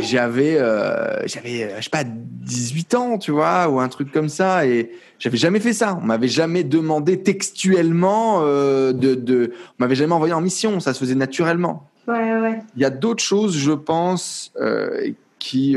J'avais, 0.00 0.58
euh, 0.58 1.26
j'avais, 1.26 1.64
euh, 1.64 1.76
je 1.78 1.84
sais 1.84 1.90
pas, 1.90 2.04
18 2.04 2.94
ans, 2.94 3.18
tu 3.18 3.30
vois, 3.30 3.68
ou 3.68 3.78
un 3.78 3.88
truc 3.88 4.10
comme 4.10 4.30
ça, 4.30 4.66
et 4.66 4.90
j'avais 5.18 5.36
jamais 5.36 5.60
fait 5.60 5.74
ça. 5.74 5.98
On 6.00 6.06
m'avait 6.06 6.28
jamais 6.28 6.64
demandé 6.64 7.22
textuellement 7.22 8.40
euh, 8.42 8.92
de, 8.92 9.14
de, 9.14 9.52
on 9.78 9.84
m'avait 9.84 9.94
jamais 9.94 10.14
envoyé 10.14 10.32
en 10.32 10.40
mission. 10.40 10.80
Ça 10.80 10.94
se 10.94 10.98
faisait 10.98 11.14
naturellement. 11.14 11.90
Ouais, 12.08 12.40
ouais. 12.40 12.58
Il 12.74 12.82
y 12.82 12.86
a 12.86 12.90
d'autres 12.90 13.22
choses, 13.22 13.56
je 13.56 13.72
pense, 13.72 14.52
euh, 14.60 15.10
qui, 15.38 15.76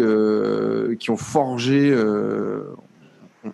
qui 1.00 1.12
ont 1.12 1.18
forgé, 1.18 1.94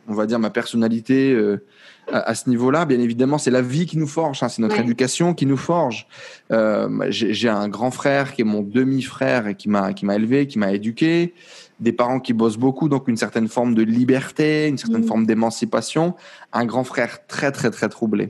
on- 0.08 0.14
va 0.14 0.26
dire, 0.26 0.40
ma 0.40 0.50
personnalité 0.50 1.32
euh, 1.34 1.64
à, 2.12 2.20
à 2.30 2.36
ce 2.36 2.50
niveau-là. 2.50 2.86
Bien 2.86 3.00
évidemment, 3.00 3.38
c'est 3.38 3.52
la 3.52 3.62
vie 3.62 3.86
qui 3.86 3.98
nous 3.98 4.08
forge, 4.08 4.42
hein, 4.44 4.50
c'est 4.50 4.62
notre 4.62 4.76
Ouais. 4.78 4.82
éducation 4.84 5.34
qui 5.34 5.46
nous 5.46 5.58
forge. 5.58 6.08
Euh, 6.52 7.06
J'ai 7.10 7.50
un 7.50 7.68
grand 7.70 7.92
frère 7.92 8.34
qui 8.34 8.42
est 8.42 8.46
mon 8.46 8.62
demi-frère 8.62 9.48
et 9.48 9.56
qui 9.56 9.70
m'a 9.70 9.92
élevé, 10.16 10.48
qui 10.48 10.60
m'a 10.60 10.72
éduqué. 10.74 11.34
Des 11.80 11.92
parents 11.94 12.20
qui 12.20 12.34
bossent 12.34 12.58
beaucoup, 12.58 12.90
donc 12.90 13.08
une 13.08 13.18
certaine 13.18 13.48
forme 13.48 13.74
de 13.74 13.82
liberté, 13.84 14.68
une 14.68 14.78
certaine 14.78 15.02
Mhm. 15.02 15.08
forme 15.08 15.26
d'émancipation. 15.26 16.16
Un 16.54 16.66
grand 16.66 16.84
frère 16.84 17.26
très 17.28 17.52
très 17.52 17.72
très 17.72 17.90
troublé 17.90 18.30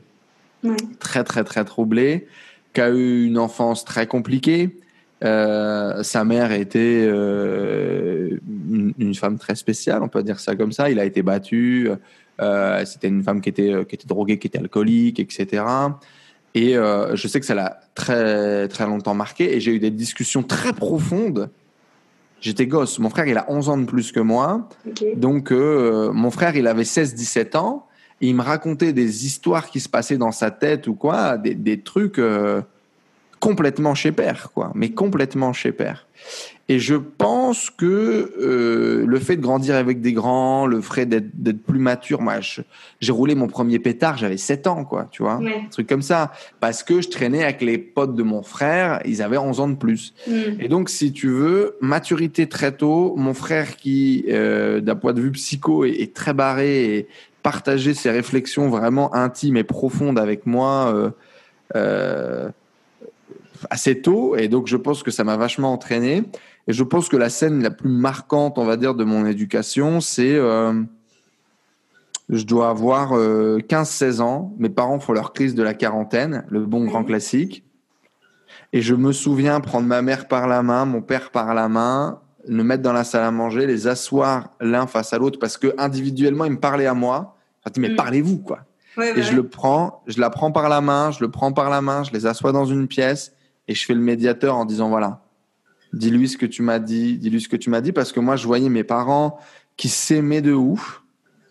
Ouais. 0.63 0.75
très 0.99 1.23
très 1.23 1.43
très 1.43 1.65
troublé, 1.65 2.27
qui 2.73 2.81
a 2.81 2.89
eu 2.91 3.25
une 3.25 3.37
enfance 3.37 3.83
très 3.83 4.07
compliquée. 4.07 4.77
Euh, 5.23 6.01
sa 6.03 6.23
mère 6.23 6.51
était 6.51 7.05
euh, 7.07 8.39
une, 8.49 8.93
une 8.97 9.15
femme 9.15 9.37
très 9.37 9.55
spéciale, 9.55 10.01
on 10.01 10.07
peut 10.07 10.23
dire 10.23 10.39
ça 10.39 10.55
comme 10.55 10.71
ça. 10.71 10.89
Il 10.89 10.99
a 10.99 11.05
été 11.05 11.21
battu. 11.21 11.89
Euh, 12.41 12.85
C'était 12.85 13.07
une 13.07 13.23
femme 13.23 13.41
qui 13.41 13.49
était 13.49 13.85
qui 13.87 13.95
était 13.95 14.07
droguée, 14.07 14.39
qui 14.39 14.47
était 14.47 14.59
alcoolique, 14.59 15.19
etc. 15.19 15.63
Et 16.55 16.73
je 16.73 17.27
sais 17.27 17.39
que 17.39 17.45
ça 17.45 17.55
l'a 17.55 17.79
très 17.95 18.67
très 18.67 18.85
longtemps 18.85 19.13
marqué. 19.13 19.55
Et 19.55 19.59
j'ai 19.59 19.75
eu 19.75 19.79
des 19.79 19.91
discussions 19.91 20.43
très 20.43 20.73
profondes. 20.73 21.49
J'étais 22.39 22.65
gosse. 22.65 22.97
Mon 22.97 23.11
frère, 23.11 23.27
il 23.27 23.37
a 23.37 23.45
11 23.51 23.69
ans 23.69 23.77
de 23.77 23.85
plus 23.85 24.11
que 24.11 24.19
moi. 24.19 24.67
Donc, 25.15 25.51
mon 25.51 26.31
frère, 26.31 26.55
il 26.55 26.65
avait 26.65 26.83
16-17 26.83 27.55
ans. 27.57 27.87
Et 28.21 28.27
il 28.27 28.35
me 28.35 28.43
racontait 28.43 28.93
des 28.93 29.25
histoires 29.25 29.69
qui 29.69 29.79
se 29.79 29.89
passaient 29.89 30.17
dans 30.17 30.31
sa 30.31 30.51
tête 30.51 30.87
ou 30.87 30.93
quoi, 30.93 31.37
des, 31.37 31.55
des 31.55 31.81
trucs 31.81 32.19
euh, 32.19 32.61
complètement 33.41 33.95
chez 33.95 34.13
père, 34.13 34.51
quoi, 34.53 34.71
mais 34.75 34.91
complètement 34.91 35.51
chez 35.51 35.71
père. 35.73 36.07
Et 36.69 36.77
je 36.79 36.95
pense 36.95 37.69
que 37.71 38.31
euh, 38.39 39.03
le 39.05 39.19
fait 39.19 39.35
de 39.35 39.41
grandir 39.41 39.75
avec 39.75 39.99
des 39.99 40.13
grands, 40.13 40.67
le 40.67 40.79
fait 40.79 41.05
d'être 41.07 41.31
d'être 41.33 41.61
plus 41.61 41.79
mature, 41.79 42.21
moi, 42.21 42.35
j'ai 42.39 43.11
roulé 43.11 43.33
mon 43.35 43.47
premier 43.47 43.79
pétard, 43.79 44.15
j'avais 44.17 44.37
7 44.37 44.67
ans, 44.67 44.85
quoi, 44.85 45.09
tu 45.11 45.23
vois, 45.23 45.37
Ouais. 45.39 45.63
un 45.65 45.69
truc 45.69 45.87
comme 45.87 46.03
ça, 46.03 46.31
parce 46.61 46.83
que 46.83 47.01
je 47.01 47.09
traînais 47.09 47.43
avec 47.43 47.61
les 47.61 47.77
potes 47.79 48.15
de 48.15 48.23
mon 48.23 48.43
frère, 48.43 49.01
ils 49.05 49.21
avaient 49.23 49.39
11 49.39 49.59
ans 49.59 49.67
de 49.67 49.75
plus. 49.75 50.13
Mm. 50.27 50.31
Et 50.61 50.67
donc, 50.69 50.89
si 50.89 51.11
tu 51.11 51.27
veux, 51.27 51.75
maturité 51.81 52.47
très 52.47 52.71
tôt, 52.71 53.15
mon 53.17 53.33
frère 53.33 53.75
qui, 53.75 54.23
euh, 54.29 54.79
d'un 54.81 54.95
point 54.95 55.13
de 55.13 55.19
vue 55.19 55.31
psycho, 55.31 55.83
est, 55.83 55.99
est 55.99 56.13
très 56.13 56.33
barré 56.33 56.95
et 56.95 57.07
partageait 57.43 57.95
ses 57.95 58.11
réflexions 58.11 58.69
vraiment 58.69 59.13
intimes 59.15 59.57
et 59.57 59.63
profondes 59.63 60.19
avec 60.19 60.45
moi, 60.45 60.93
euh, 60.95 61.09
euh, 61.75 62.49
assez 63.69 64.01
tôt, 64.01 64.35
et 64.35 64.47
donc 64.47 64.67
je 64.67 64.77
pense 64.77 65.03
que 65.03 65.11
ça 65.11 65.23
m'a 65.23 65.37
vachement 65.37 65.73
entraîné. 65.73 66.23
Et 66.67 66.73
je 66.73 66.83
pense 66.83 67.09
que 67.09 67.17
la 67.17 67.29
scène 67.29 67.61
la 67.63 67.71
plus 67.71 67.89
marquante, 67.89 68.57
on 68.57 68.65
va 68.65 68.77
dire, 68.77 68.95
de 68.95 69.03
mon 69.03 69.25
éducation, 69.25 69.99
c'est 69.99 70.35
euh, 70.35 70.73
je 72.29 72.45
dois 72.45 72.69
avoir 72.69 73.13
15-16 73.13 74.21
ans. 74.21 74.53
Mes 74.57 74.69
parents 74.69 74.99
font 74.99 75.13
leur 75.13 75.33
crise 75.33 75.55
de 75.55 75.63
la 75.63 75.73
quarantaine, 75.73 76.45
le 76.49 76.65
bon 76.65 76.85
grand 76.85 77.03
classique. 77.03 77.63
Et 78.73 78.81
je 78.81 78.95
me 78.95 79.11
souviens 79.11 79.59
prendre 79.59 79.87
ma 79.87 80.01
mère 80.01 80.27
par 80.27 80.47
la 80.47 80.63
main, 80.63 80.85
mon 80.85 81.01
père 81.01 81.31
par 81.31 81.53
la 81.53 81.67
main, 81.67 82.21
le 82.47 82.63
mettre 82.63 82.83
dans 82.83 82.93
la 82.93 83.03
salle 83.03 83.23
à 83.23 83.31
manger, 83.31 83.67
les 83.67 83.87
asseoir 83.87 84.51
l'un 84.59 84.87
face 84.87 85.13
à 85.13 85.17
l'autre 85.17 85.39
parce 85.39 85.57
que 85.57 85.73
individuellement, 85.77 86.45
ils 86.45 86.53
me 86.53 86.59
parlaient 86.59 86.85
à 86.85 86.93
moi. 86.93 87.35
Enfin, 87.63 87.73
mais 87.79 87.89
mm. 87.89 87.95
parlez-vous, 87.95 88.37
quoi. 88.39 88.59
et 88.97 89.21
je 89.21 89.35
le 89.35 89.47
prends, 89.47 90.01
je 90.07 90.19
la 90.19 90.29
prends 90.29 90.51
par 90.51 90.69
la 90.69 90.81
main, 90.81 91.11
je 91.11 91.19
le 91.19 91.29
prends 91.29 91.51
par 91.51 91.69
la 91.69 91.81
main, 91.81 92.03
je 92.03 92.11
les 92.11 92.25
assois 92.25 92.51
dans 92.51 92.65
une 92.65 92.87
pièce 92.87 93.33
et 93.71 93.73
je 93.73 93.85
fais 93.85 93.93
le 93.93 94.01
médiateur 94.01 94.57
en 94.57 94.65
disant 94.65 94.89
voilà, 94.89 95.21
dis-lui 95.93 96.27
ce 96.27 96.37
que 96.37 96.45
tu 96.45 96.61
m'as 96.61 96.79
dit, 96.79 97.17
dis-lui 97.17 97.39
ce 97.39 97.47
que 97.47 97.55
tu 97.55 97.69
m'as 97.69 97.79
dit 97.79 97.93
parce 97.93 98.11
que 98.11 98.19
moi, 98.19 98.35
je 98.35 98.45
voyais 98.45 98.67
mes 98.67 98.83
parents 98.83 99.39
qui 99.77 99.87
s'aimaient 99.87 100.41
de 100.41 100.51
ouf 100.51 101.01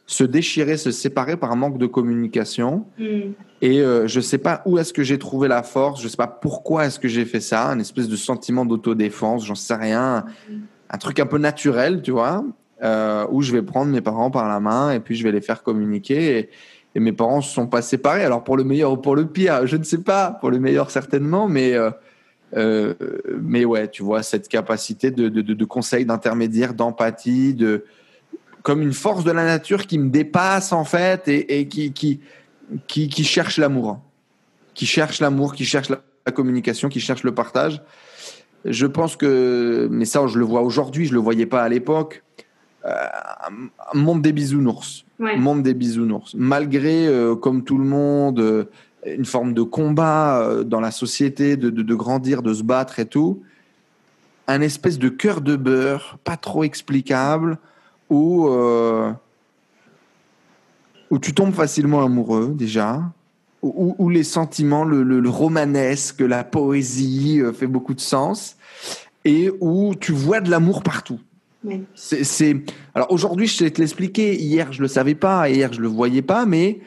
se 0.06 0.24
déchirer, 0.24 0.76
se 0.76 0.90
séparer 0.90 1.36
par 1.36 1.50
un 1.52 1.56
manque 1.56 1.78
de 1.78 1.86
communication. 1.86 2.84
Mm. 2.98 3.30
Et 3.62 3.80
euh, 3.80 4.06
je 4.06 4.20
sais 4.20 4.38
pas 4.38 4.60
où 4.66 4.76
est-ce 4.76 4.92
que 4.92 5.02
j'ai 5.02 5.18
trouvé 5.18 5.48
la 5.48 5.62
force, 5.62 6.02
je 6.02 6.08
sais 6.08 6.16
pas 6.16 6.26
pourquoi 6.26 6.86
est-ce 6.86 6.98
que 6.98 7.08
j'ai 7.08 7.24
fait 7.24 7.40
ça, 7.40 7.68
un 7.68 7.78
espèce 7.78 8.08
de 8.08 8.16
sentiment 8.16 8.66
d'autodéfense, 8.66 9.46
j'en 9.46 9.54
sais 9.54 9.76
rien, 9.76 10.26
mm. 10.50 10.54
un 10.90 10.98
truc 10.98 11.20
un 11.20 11.26
peu 11.26 11.38
naturel, 11.38 12.02
tu 12.02 12.10
vois, 12.10 12.44
euh, 12.82 13.24
où 13.30 13.40
je 13.40 13.52
vais 13.52 13.62
prendre 13.62 13.90
mes 13.90 14.02
parents 14.02 14.30
par 14.30 14.46
la 14.46 14.60
main 14.60 14.90
et 14.90 15.00
puis 15.00 15.14
je 15.14 15.22
vais 15.22 15.32
les 15.32 15.40
faire 15.40 15.62
communiquer. 15.62 16.38
Et, 16.38 16.50
mes 16.96 17.12
parents 17.12 17.40
se 17.40 17.54
sont 17.54 17.68
pas 17.68 17.82
séparés. 17.82 18.24
Alors 18.24 18.42
pour 18.42 18.56
le 18.56 18.64
meilleur 18.64 18.90
ou 18.90 18.96
pour 18.96 19.14
le 19.14 19.24
pire, 19.24 19.64
je 19.64 19.76
ne 19.76 19.84
sais 19.84 20.02
pas. 20.02 20.32
Pour 20.40 20.50
le 20.50 20.58
meilleur 20.58 20.90
certainement, 20.90 21.46
mais 21.46 21.74
euh, 21.74 21.90
euh 22.56 22.94
mais 23.40 23.64
ouais, 23.64 23.88
tu 23.88 24.02
vois 24.02 24.22
cette 24.22 24.48
capacité 24.48 25.10
de, 25.10 25.28
de, 25.28 25.42
de 25.42 25.64
conseil, 25.64 26.04
d'intermédiaire, 26.04 26.74
d'empathie, 26.74 27.54
de 27.54 27.84
comme 28.62 28.82
une 28.82 28.92
force 28.92 29.24
de 29.24 29.30
la 29.30 29.44
nature 29.44 29.86
qui 29.86 29.98
me 29.98 30.10
dépasse 30.10 30.72
en 30.72 30.84
fait 30.84 31.28
et, 31.28 31.66
qui, 31.68 31.92
qui, 31.92 32.20
qui, 32.86 33.24
cherche 33.24 33.58
l'amour, 33.58 34.00
qui 34.74 34.86
cherche 34.86 35.20
l'amour, 35.20 35.54
qui 35.54 35.64
cherche 35.64 35.88
la, 35.88 35.98
communication, 36.32 36.88
qui 36.88 37.00
cherche 37.00 37.24
le 37.24 37.34
partage. 37.34 37.82
Je 38.64 38.86
pense 38.86 39.16
que, 39.16 39.88
mais 39.90 40.04
ça 40.04 40.24
je 40.26 40.38
le 40.38 40.44
vois 40.44 40.62
aujourd'hui, 40.62 41.06
je 41.06 41.14
le 41.14 41.18
voyais 41.18 41.46
pas 41.46 41.62
à 41.62 41.68
l'époque. 41.68 42.22
Euh, 42.84 42.90
un 43.92 43.98
monde 43.98 44.22
des 44.22 44.32
bisounours, 44.32 45.04
monde 45.18 45.62
des 45.62 45.74
bisounours. 45.74 46.34
Malgré, 46.34 47.06
euh, 47.06 47.34
comme 47.34 47.64
tout 47.64 47.76
le 47.76 47.84
monde, 47.84 48.40
euh, 48.40 48.64
une 49.06 49.24
forme 49.24 49.54
de 49.54 49.62
combat 49.62 50.62
dans 50.64 50.80
la 50.80 50.90
société, 50.90 51.56
de, 51.56 51.70
de, 51.70 51.82
de, 51.82 51.94
grandir, 51.94 52.42
de 52.42 52.52
se 52.52 52.62
battre 52.62 52.98
et 52.98 53.06
tout, 53.06 53.42
un 54.50 54.60
espèce 54.60 54.98
de 54.98 55.08
cœur 55.08 55.40
de 55.40 55.56
beurre, 55.56 56.18
pas 56.24 56.36
trop 56.36 56.64
explicable, 56.64 57.58
où, 58.10 58.48
euh, 58.48 59.12
où 61.10 61.18
tu 61.18 61.32
tombes 61.32 61.54
facilement 61.54 62.04
amoureux 62.04 62.52
déjà, 62.54 63.00
où, 63.62 64.08
les 64.08 64.24
sentiments, 64.24 64.84
le, 64.84 65.28
romanesque, 65.28 66.20
la 66.20 66.44
poésie 66.44 67.40
euh, 67.40 67.52
fait 67.52 67.66
beaucoup 67.66 67.94
de 67.94 68.00
sens, 68.00 68.56
et 69.24 69.50
où 69.60 69.94
tu 69.94 70.12
vois 70.12 70.40
de 70.40 70.50
l'amour 70.50 70.82
partout. 70.82 71.20
C'est, 71.94 72.56
Alors 72.94 73.12
aujourd'hui, 73.12 73.46
je 73.46 73.54
sais 73.54 73.70
te 73.70 73.80
l'expliquer. 73.80 74.34
Hier, 74.34 74.72
je 74.72 74.80
le 74.80 74.88
savais 74.88 75.14
pas. 75.14 75.50
Hier, 75.50 75.70
je 75.74 75.82
le 75.82 75.88
voyais 75.88 76.22
pas, 76.22 76.46
mais 76.46 76.80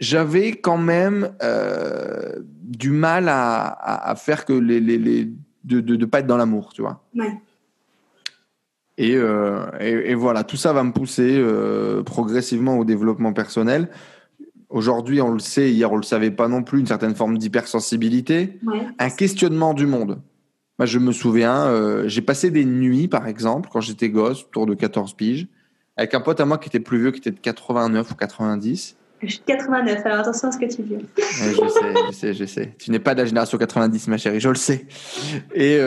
j'avais 0.00 0.52
quand 0.52 0.78
même 0.78 1.32
euh, 1.42 2.40
du 2.62 2.90
mal 2.90 3.26
à, 3.28 4.14
faire 4.16 4.44
que 4.44 4.54
les, 4.54 4.80
les, 4.80 5.30
de 5.64 5.96
ne 5.96 6.04
pas 6.06 6.20
être 6.20 6.26
dans 6.26 6.38
l'amour, 6.38 6.72
tu 6.72 6.82
vois. 6.82 7.04
Euh, 8.98 9.66
et, 9.78 10.10
et, 10.10 10.14
voilà, 10.14 10.44
tout 10.44 10.56
ça 10.56 10.72
va 10.72 10.82
me 10.82 10.92
pousser 10.92 11.36
euh, 11.38 12.02
progressivement 12.02 12.78
au 12.78 12.84
développement 12.84 13.32
personnel. 13.32 13.88
Aujourd'hui, 14.68 15.20
on 15.20 15.32
le 15.32 15.38
sait, 15.38 15.70
hier, 15.70 15.90
on 15.92 15.96
le 15.96 16.02
savait 16.02 16.30
pas 16.30 16.48
non 16.48 16.62
plus, 16.62 16.80
une 16.80 16.86
certaine 16.86 17.14
forme 17.14 17.38
d'hypersensibilité, 17.38 18.58
un 18.98 19.10
questionnement 19.10 19.74
du 19.74 19.86
monde. 19.86 20.20
Moi, 20.78 20.86
je 20.86 20.98
me 20.98 21.12
souviens, 21.12 22.06
j'ai 22.06 22.22
passé 22.22 22.50
des 22.50 22.64
nuits, 22.64 23.08
par 23.08 23.26
exemple, 23.26 23.68
quand 23.72 23.80
j'étais 23.80 24.10
gosse, 24.10 24.44
autour 24.44 24.66
de 24.66 24.74
14 24.74 25.14
piges, 25.14 25.48
avec 25.96 26.14
un 26.14 26.20
pote 26.20 26.40
à 26.40 26.44
moi 26.44 26.56
qui 26.56 26.68
était 26.68 26.78
plus 26.78 26.98
vieux, 26.98 27.10
qui 27.10 27.18
était 27.18 27.32
de 27.32 27.40
89 27.40 28.12
ou 28.12 28.14
90. 28.14 28.96
Je 29.22 29.28
suis 29.28 29.40
de 29.40 29.44
89, 29.44 30.06
alors 30.06 30.20
attention 30.20 30.48
à 30.48 30.52
ce 30.52 30.58
que 30.58 30.64
tu 30.64 30.82
dis. 30.82 30.96
je 31.16 31.22
sais, 31.22 31.94
je 32.06 32.12
sais, 32.12 32.34
je 32.34 32.44
sais. 32.44 32.74
Tu 32.78 32.90
n'es 32.90 32.98
pas 32.98 33.14
de 33.14 33.20
la 33.20 33.26
génération 33.26 33.58
90, 33.58 34.08
ma 34.08 34.16
chérie, 34.16 34.40
je 34.40 34.48
le 34.48 34.54
sais. 34.54 34.86
Et, 35.54 35.78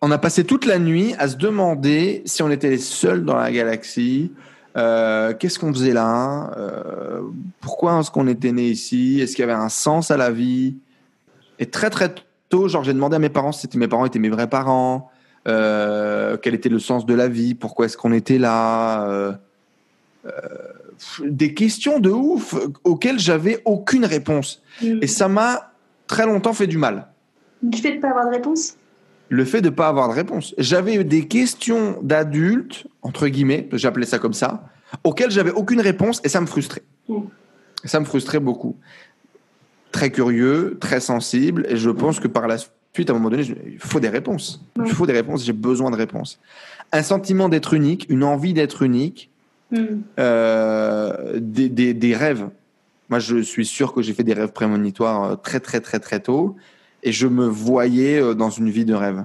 on 0.00 0.10
a 0.10 0.18
passé 0.18 0.44
toute 0.44 0.64
la 0.64 0.78
nuit 0.78 1.14
à 1.18 1.28
se 1.28 1.36
demander 1.36 2.22
si 2.24 2.42
on 2.42 2.50
était 2.50 2.70
les 2.70 2.78
seuls 2.78 3.24
dans 3.24 3.36
la 3.36 3.50
galaxie. 3.50 4.32
Euh, 4.76 5.34
qu'est-ce 5.34 5.58
qu'on 5.58 5.72
faisait 5.72 5.92
là? 5.92 6.52
Euh, 6.56 7.22
Pourquoi 7.60 7.98
est-ce 7.98 8.10
qu'on 8.10 8.28
était 8.28 8.52
né 8.52 8.68
ici? 8.68 9.20
Est-ce 9.20 9.34
qu'il 9.34 9.40
y 9.44 9.50
avait 9.50 9.58
un 9.58 9.68
sens 9.68 10.10
à 10.10 10.16
la 10.16 10.30
vie? 10.30 10.76
Et 11.58 11.66
très 11.66 11.90
très 11.90 12.14
tôt, 12.48 12.68
genre 12.68 12.84
j'ai 12.84 12.92
demandé 12.92 13.16
à 13.16 13.18
mes 13.18 13.28
parents 13.28 13.50
si 13.50 13.68
mes 13.74 13.88
parents 13.88 14.06
étaient 14.06 14.20
mes 14.20 14.28
vrais 14.28 14.48
parents, 14.48 15.10
euh, 15.48 16.36
quel 16.40 16.54
était 16.54 16.68
le 16.68 16.78
sens 16.78 17.04
de 17.04 17.14
la 17.14 17.26
vie, 17.26 17.54
pourquoi 17.54 17.86
est-ce 17.86 17.96
qu'on 17.96 18.12
était 18.12 18.38
là? 18.38 19.36
Des 21.24 21.54
questions 21.54 22.00
de 22.00 22.10
ouf 22.10 22.54
auxquelles 22.84 23.18
j'avais 23.18 23.62
aucune 23.64 24.04
réponse. 24.04 24.62
Mm. 24.82 24.98
Et 25.02 25.06
ça 25.06 25.28
m'a 25.28 25.72
très 26.06 26.26
longtemps 26.26 26.52
fait 26.52 26.66
du 26.66 26.78
mal. 26.78 27.08
Du 27.62 27.78
fait 27.78 27.96
de 27.96 28.00
pas 28.00 28.10
avoir 28.10 28.26
de 28.26 28.34
réponse? 28.34 28.76
Le 29.28 29.44
fait 29.44 29.60
de 29.60 29.68
ne 29.68 29.74
pas 29.74 29.88
avoir 29.88 30.08
de 30.08 30.14
réponse. 30.14 30.54
J'avais 30.58 30.94
eu 30.94 31.04
des 31.04 31.26
questions 31.26 31.98
d'adultes, 32.02 32.86
entre 33.02 33.28
guillemets, 33.28 33.68
j'appelais 33.72 34.06
ça 34.06 34.18
comme 34.18 34.32
ça, 34.32 34.64
auxquelles 35.04 35.30
j'avais 35.30 35.50
aucune 35.50 35.80
réponse 35.80 36.20
et 36.24 36.28
ça 36.28 36.40
me 36.40 36.46
frustrait. 36.46 36.82
Mm. 37.08 37.20
Ça 37.84 38.00
me 38.00 38.04
frustrait 38.04 38.40
beaucoup. 38.40 38.76
Très 39.92 40.10
curieux, 40.10 40.78
très 40.80 41.00
sensible, 41.00 41.66
et 41.68 41.76
je 41.76 41.90
pense 41.90 42.20
que 42.20 42.28
par 42.28 42.46
la 42.46 42.56
suite, 42.58 43.10
à 43.10 43.12
un 43.12 43.16
moment 43.16 43.30
donné, 43.30 43.44
il 43.66 43.78
faut 43.78 44.00
des 44.00 44.08
réponses. 44.08 44.64
Il 44.84 44.92
faut 44.92 45.06
des 45.06 45.12
réponses, 45.12 45.44
j'ai 45.44 45.52
besoin 45.52 45.90
de 45.90 45.96
réponses. 45.96 46.40
Un 46.92 47.02
sentiment 47.02 47.48
d'être 47.48 47.74
unique, 47.74 48.06
une 48.08 48.24
envie 48.24 48.52
d'être 48.52 48.82
unique, 48.82 49.30
euh, 50.18 51.38
des, 51.40 51.68
des, 51.68 51.94
des, 51.94 52.16
rêves. 52.16 52.48
Moi, 53.08 53.18
je 53.18 53.38
suis 53.38 53.66
sûr 53.66 53.92
que 53.92 54.02
j'ai 54.02 54.14
fait 54.14 54.24
des 54.24 54.34
rêves 54.34 54.52
prémonitoires 54.52 55.24
euh, 55.24 55.36
très, 55.36 55.60
très, 55.60 55.80
très, 55.80 55.98
très 55.98 56.20
tôt 56.20 56.56
et 57.02 57.12
je 57.12 57.26
me 57.26 57.46
voyais 57.46 58.20
euh, 58.20 58.34
dans 58.34 58.50
une 58.50 58.70
vie 58.70 58.84
de 58.84 58.94
rêve. 58.94 59.24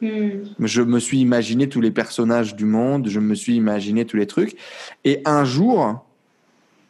Hmm. 0.00 0.30
Je 0.60 0.82
me 0.82 0.98
suis 0.98 1.18
imaginé 1.20 1.68
tous 1.68 1.80
les 1.80 1.90
personnages 1.90 2.56
du 2.56 2.64
monde, 2.64 3.08
je 3.08 3.20
me 3.20 3.34
suis 3.34 3.54
imaginé 3.54 4.04
tous 4.04 4.16
les 4.16 4.26
trucs. 4.26 4.56
Et 5.04 5.20
un 5.24 5.44
jour, 5.44 6.04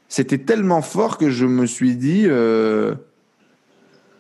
c'était 0.09 0.39
tellement 0.39 0.83
fort 0.83 1.19
que 1.19 1.31
je 1.31 1.47
me 1.47 1.67
suis 1.67 1.97
dit, 1.97 2.25
euh, 2.27 2.95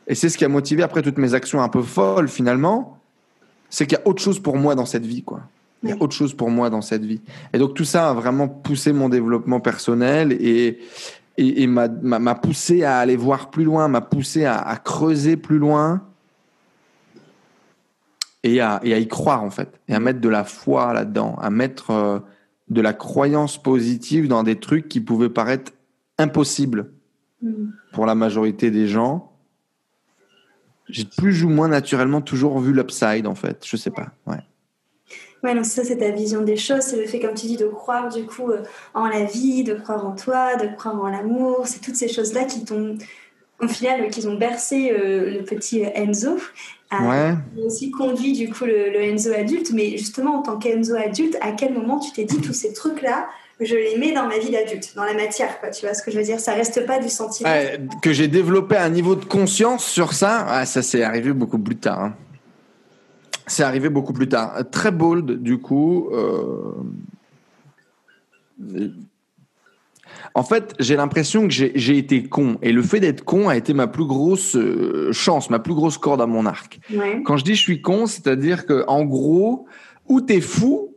et 0.06 0.14
c'est 0.14 0.28
ce 0.28 0.38
qui 0.38 0.44
a 0.44 0.48
motivé 0.48 0.82
après 0.82 1.02
toutes 1.02 1.18
mes 1.18 1.34
actions 1.34 1.62
un 1.62 1.68
peu 1.68 1.82
folles 1.82 2.28
finalement, 2.28 2.98
c'est 3.68 3.86
qu'il 3.86 3.98
y 3.98 4.00
a 4.00 4.08
autre 4.08 4.22
chose 4.22 4.40
pour 4.40 4.56
moi 4.56 4.74
dans 4.74 4.86
cette 4.86 5.06
vie, 5.06 5.22
quoi. 5.22 5.42
Il 5.82 5.88
y 5.88 5.92
a 5.92 5.96
autre 6.00 6.14
chose 6.14 6.34
pour 6.34 6.50
moi 6.50 6.68
dans 6.68 6.82
cette 6.82 7.04
vie. 7.04 7.22
Et 7.54 7.58
donc 7.58 7.74
tout 7.74 7.84
ça 7.84 8.10
a 8.10 8.12
vraiment 8.12 8.48
poussé 8.48 8.92
mon 8.92 9.08
développement 9.08 9.60
personnel 9.60 10.32
et, 10.32 10.78
et, 11.38 11.66
m'a 11.66 12.34
poussé 12.34 12.84
à 12.84 12.98
aller 12.98 13.16
voir 13.16 13.50
plus 13.50 13.64
loin, 13.64 13.88
m'a 13.88 14.02
poussé 14.02 14.44
à, 14.44 14.78
creuser 14.84 15.36
plus 15.36 15.58
loin 15.58 16.02
et 18.42 18.60
à, 18.60 18.80
y 18.84 19.08
croire 19.08 19.42
en 19.42 19.50
fait, 19.50 19.80
et 19.88 19.94
à 19.94 20.00
mettre 20.00 20.20
de 20.20 20.28
la 20.28 20.44
foi 20.44 20.92
là-dedans, 20.92 21.36
à 21.40 21.48
mettre 21.50 21.90
euh, 21.90 22.18
de 22.68 22.80
la 22.80 22.92
croyance 22.92 23.62
positive 23.62 24.28
dans 24.28 24.42
des 24.42 24.56
trucs 24.56 24.88
qui 24.88 25.00
pouvaient 25.00 25.30
paraître 25.30 25.72
impossibles 26.18 26.90
mm. 27.42 27.68
pour 27.92 28.04
la 28.04 28.14
majorité 28.14 28.70
des 28.70 28.86
gens. 28.86 29.32
J'ai 30.88 31.04
plus 31.04 31.44
ou 31.44 31.48
moins 31.48 31.68
naturellement 31.68 32.20
toujours 32.20 32.58
vu 32.58 32.72
l'upside 32.72 33.26
en 33.26 33.34
fait, 33.34 33.64
je 33.66 33.76
sais 33.76 33.90
pas. 33.90 34.08
Ouais. 34.26 34.42
Ouais, 35.42 35.54
donc 35.54 35.64
ça, 35.64 35.84
c'est 35.84 35.98
ta 35.98 36.10
vision 36.10 36.42
des 36.42 36.56
choses. 36.56 36.82
C'est 36.82 36.96
le 36.96 37.06
fait, 37.06 37.18
comme 37.18 37.34
tu 37.34 37.46
dis, 37.46 37.56
de 37.56 37.66
croire 37.66 38.08
du 38.08 38.24
coup 38.24 38.50
euh, 38.50 38.62
en 38.94 39.06
la 39.06 39.24
vie, 39.24 39.64
de 39.64 39.74
croire 39.74 40.06
en 40.06 40.14
toi, 40.14 40.56
de 40.56 40.68
croire 40.76 41.00
en 41.00 41.08
l'amour. 41.08 41.62
C'est 41.64 41.80
toutes 41.80 41.96
ces 41.96 42.08
choses-là 42.08 42.44
qui 42.44 42.64
t'ont, 42.64 42.98
au 43.60 43.68
final, 43.68 44.08
qui 44.10 44.26
ont 44.26 44.34
bercé 44.34 44.90
euh, 44.92 45.30
le 45.30 45.42
petit 45.42 45.82
Enzo. 45.94 46.36
Ouais. 46.92 47.34
aussi 47.64 47.92
conduit 47.92 48.32
du 48.32 48.50
coup 48.50 48.64
le, 48.64 49.00
Enzo 49.00 49.32
adulte. 49.32 49.70
Mais 49.72 49.96
justement, 49.96 50.40
en 50.40 50.42
tant 50.42 50.58
qu'Enzo 50.58 50.94
adulte, 50.94 51.36
à 51.40 51.52
quel 51.52 51.72
moment 51.72 51.98
tu 51.98 52.12
t'es 52.12 52.24
dit 52.24 52.40
tous 52.40 52.52
ces 52.52 52.72
trucs-là 52.72 53.28
je 53.60 53.74
les 53.74 53.98
mets 53.98 54.12
dans 54.12 54.26
ma 54.26 54.38
vie 54.38 54.50
d'adulte, 54.50 54.94
dans 54.96 55.04
la 55.04 55.12
matière, 55.14 55.60
quoi, 55.60 55.68
tu 55.68 55.84
vois 55.84 55.94
ce 55.94 56.02
que 56.02 56.10
je 56.10 56.16
veux 56.16 56.24
dire? 56.24 56.40
Ça 56.40 56.54
reste 56.54 56.86
pas 56.86 56.98
du 56.98 57.08
sentiment. 57.08 57.50
que 58.00 58.12
j'ai 58.12 58.28
développé 58.28 58.76
un 58.76 58.88
niveau 58.88 59.14
de 59.14 59.24
conscience 59.24 59.84
sur 59.84 60.14
ça, 60.14 60.46
ah, 60.48 60.64
ça 60.64 60.82
s'est 60.82 61.02
arrivé 61.02 61.32
beaucoup 61.32 61.58
plus 61.58 61.76
tard. 61.76 62.00
Hein. 62.00 62.14
C'est 63.50 63.64
arrivé 63.64 63.88
beaucoup 63.88 64.12
plus 64.12 64.28
tard. 64.28 64.62
Très 64.70 64.92
bold, 64.92 65.42
du 65.42 65.58
coup. 65.58 66.08
Euh, 66.12 66.72
En 70.34 70.44
fait, 70.44 70.74
j'ai 70.78 70.94
l'impression 70.94 71.48
que 71.48 71.52
j'ai 71.52 71.98
été 71.98 72.22
con. 72.22 72.58
Et 72.62 72.70
le 72.70 72.82
fait 72.82 73.00
d'être 73.00 73.24
con 73.24 73.48
a 73.48 73.56
été 73.56 73.74
ma 73.74 73.88
plus 73.88 74.04
grosse 74.04 74.54
euh, 74.54 75.10
chance, 75.12 75.50
ma 75.50 75.58
plus 75.58 75.74
grosse 75.74 75.98
corde 75.98 76.20
à 76.20 76.26
mon 76.26 76.46
arc. 76.46 76.78
Quand 77.24 77.36
je 77.36 77.44
dis 77.44 77.56
je 77.56 77.60
suis 77.60 77.82
con, 77.82 78.06
c'est-à-dire 78.06 78.66
que 78.66 78.84
en 78.86 79.04
gros, 79.04 79.66
ou 80.06 80.20
t'es 80.20 80.40
fou 80.40 80.94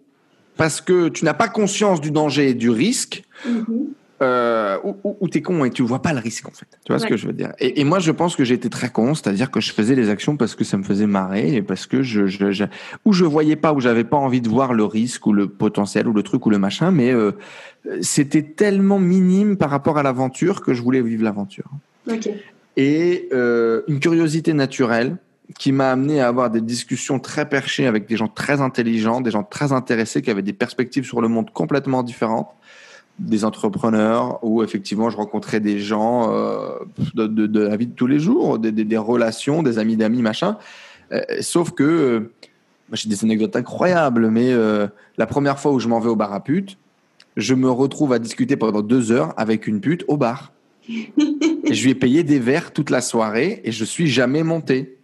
parce 0.56 0.82
que 0.82 1.10
tu 1.10 1.26
n'as 1.26 1.34
pas 1.34 1.48
conscience 1.48 2.02
du 2.02 2.12
danger 2.12 2.50
et 2.50 2.54
du 2.54 2.70
risque, 2.70 3.24
mm-hmm 3.48 3.88
euh, 4.22 4.78
où, 4.84 5.28
tu 5.28 5.40
es 5.40 5.42
con 5.42 5.66
et 5.66 5.72
tu 5.72 5.82
vois 5.82 6.02
pas 6.02 6.14
le 6.14 6.20
risque 6.20 6.48
en 6.48 6.52
fait. 6.52 6.68
Tu 6.86 6.92
vois 6.92 7.00
ce 7.00 7.06
que 7.06 7.18
je 7.18 7.28
veux 7.28 7.34
dire? 7.34 7.54
Et, 7.60 7.84
moi 7.84 8.00
je 8.00 8.12
pense 8.12 8.36
que 8.36 8.44
j'étais 8.44 8.70
très 8.70 8.90
con, 8.90 9.16
c'est-à-dire 9.16 9.52
que 9.52 9.60
je 9.60 9.74
faisais 9.74 9.96
les 9.96 10.10
actions 10.10 10.38
parce 10.38 10.56
que 10.56 10.64
ça 10.64 10.78
me 10.78 10.84
faisait 10.84 11.08
marrer 11.08 11.56
et 11.56 11.62
parce 11.62 11.88
que 11.88 12.04
je, 12.04 12.28
je, 12.28 12.52
je 12.52 12.66
ou 13.06 13.14
je 13.14 13.26
voyais 13.26 13.56
pas 13.56 13.74
ou 13.74 13.80
j'avais 13.80 14.04
pas 14.04 14.18
envie 14.18 14.42
de 14.42 14.50
voir 14.50 14.74
le 14.74 14.86
risque 14.86 15.26
ou 15.28 15.34
le 15.34 15.48
potentiel 15.48 16.08
ou 16.08 16.14
le 16.14 16.24
truc 16.24 16.46
ou 16.46 16.50
le 16.50 16.60
machin, 16.60 16.92
mais 16.92 17.12
euh, 17.12 17.32
c'était 18.02 18.44
tellement 18.44 19.00
minime 19.00 19.58
par 19.58 19.70
rapport 19.70 19.98
à 19.98 20.04
l'aventure 20.04 20.62
que 20.62 20.74
je 20.74 20.82
voulais 20.82 21.02
vivre 21.02 21.24
l'aventure. 21.24 21.70
Et 22.78 23.30
euh, 23.34 23.82
une 23.88 24.00
curiosité 24.00 24.54
naturelle 24.54 25.18
qui 25.60 25.72
m'a 25.72 25.92
amené 25.92 26.22
à 26.22 26.28
avoir 26.28 26.50
des 26.50 26.62
discussions 26.62 27.20
très 27.20 27.48
perchées 27.48 27.86
avec 27.86 28.08
des 28.08 28.18
gens 28.18 28.28
très 28.28 28.62
intelligents, 28.62 29.22
des 29.22 29.32
gens 29.32 29.44
très 29.44 29.72
intéressés 29.72 30.22
qui 30.22 30.32
avaient 30.32 30.42
des 30.42 30.54
perspectives 30.54 31.06
sur 31.06 31.22
le 31.22 31.28
monde 31.28 31.52
complètement 31.52 32.04
différentes 32.04 32.48
des 33.20 33.46
entrepreneurs 33.46 34.40
où 34.44 34.64
effectivement 34.64 35.10
je 35.10 35.18
rencontrais 35.18 35.60
des 35.60 35.80
gens 35.80 36.34
euh, 36.34 36.80
de, 37.14 37.28
de, 37.28 37.60
la 37.60 37.78
vie 37.78 37.88
de 37.88 37.94
tous 37.94 38.08
les 38.08 38.20
jours, 38.20 38.60
des, 38.60 38.72
des, 38.72 38.98
relations, 38.98 39.64
des 39.64 39.78
amis 39.80 39.98
d'amis, 39.98 40.22
machin. 40.22 40.58
Euh, 41.12 41.22
sauf 41.42 41.72
que 41.72 41.84
euh, 41.84 42.32
j'ai 42.92 43.10
des 43.10 43.24
anecdotes 43.24 43.56
incroyables, 43.56 44.30
mais 44.30 44.52
la 45.18 45.26
première 45.26 45.60
fois 45.60 45.72
où 45.72 45.80
je 45.80 45.88
m'en 45.88 46.00
vais 46.00 46.10
au 46.10 46.16
bar 46.16 46.34
à 46.34 46.44
pute, 46.44 46.78
je 47.38 47.56
me 47.56 47.70
retrouve 47.70 48.14
à 48.14 48.20
discuter 48.20 48.56
pendant 48.56 48.82
deux 48.82 49.12
heures 49.12 49.34
avec 49.38 49.66
une 49.66 49.80
pute 49.80 50.06
au 50.08 50.18
bar. 50.18 50.52
et 50.90 51.74
je 51.74 51.84
lui 51.84 51.92
ai 51.92 51.96
payé 51.96 52.24
des 52.24 52.40
verres 52.40 52.72
toute 52.72 52.90
la 52.90 53.02
soirée 53.02 53.62
et 53.64 53.72
je 53.72 53.86
suis 53.86 54.08
jamais 54.08 54.44
monté. 54.44 54.98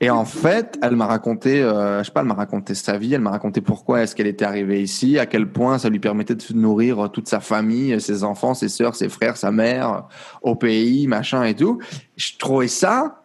Et 0.00 0.10
en 0.10 0.24
fait, 0.24 0.78
elle 0.82 0.94
m'a 0.94 1.06
raconté, 1.06 1.60
euh, 1.60 1.98
je 2.00 2.04
sais 2.04 2.12
pas, 2.12 2.20
elle 2.20 2.26
m'a 2.26 2.34
raconté 2.34 2.74
sa 2.74 2.98
vie, 2.98 3.14
elle 3.14 3.20
m'a 3.20 3.30
raconté 3.30 3.60
pourquoi 3.60 4.02
est-ce 4.02 4.14
qu'elle 4.14 4.28
était 4.28 4.44
arrivée 4.44 4.80
ici, 4.80 5.18
à 5.18 5.26
quel 5.26 5.50
point 5.50 5.78
ça 5.78 5.88
lui 5.88 5.98
permettait 5.98 6.36
de 6.36 6.44
nourrir 6.54 7.10
toute 7.12 7.28
sa 7.28 7.40
famille, 7.40 8.00
ses 8.00 8.22
enfants, 8.22 8.54
ses 8.54 8.68
sœurs, 8.68 8.94
ses 8.94 9.08
frères, 9.08 9.36
sa 9.36 9.50
mère, 9.50 10.04
au 10.42 10.54
pays, 10.54 11.08
machin 11.08 11.42
et 11.44 11.54
tout. 11.54 11.80
Je 12.16 12.36
trouvais 12.38 12.68
ça 12.68 13.17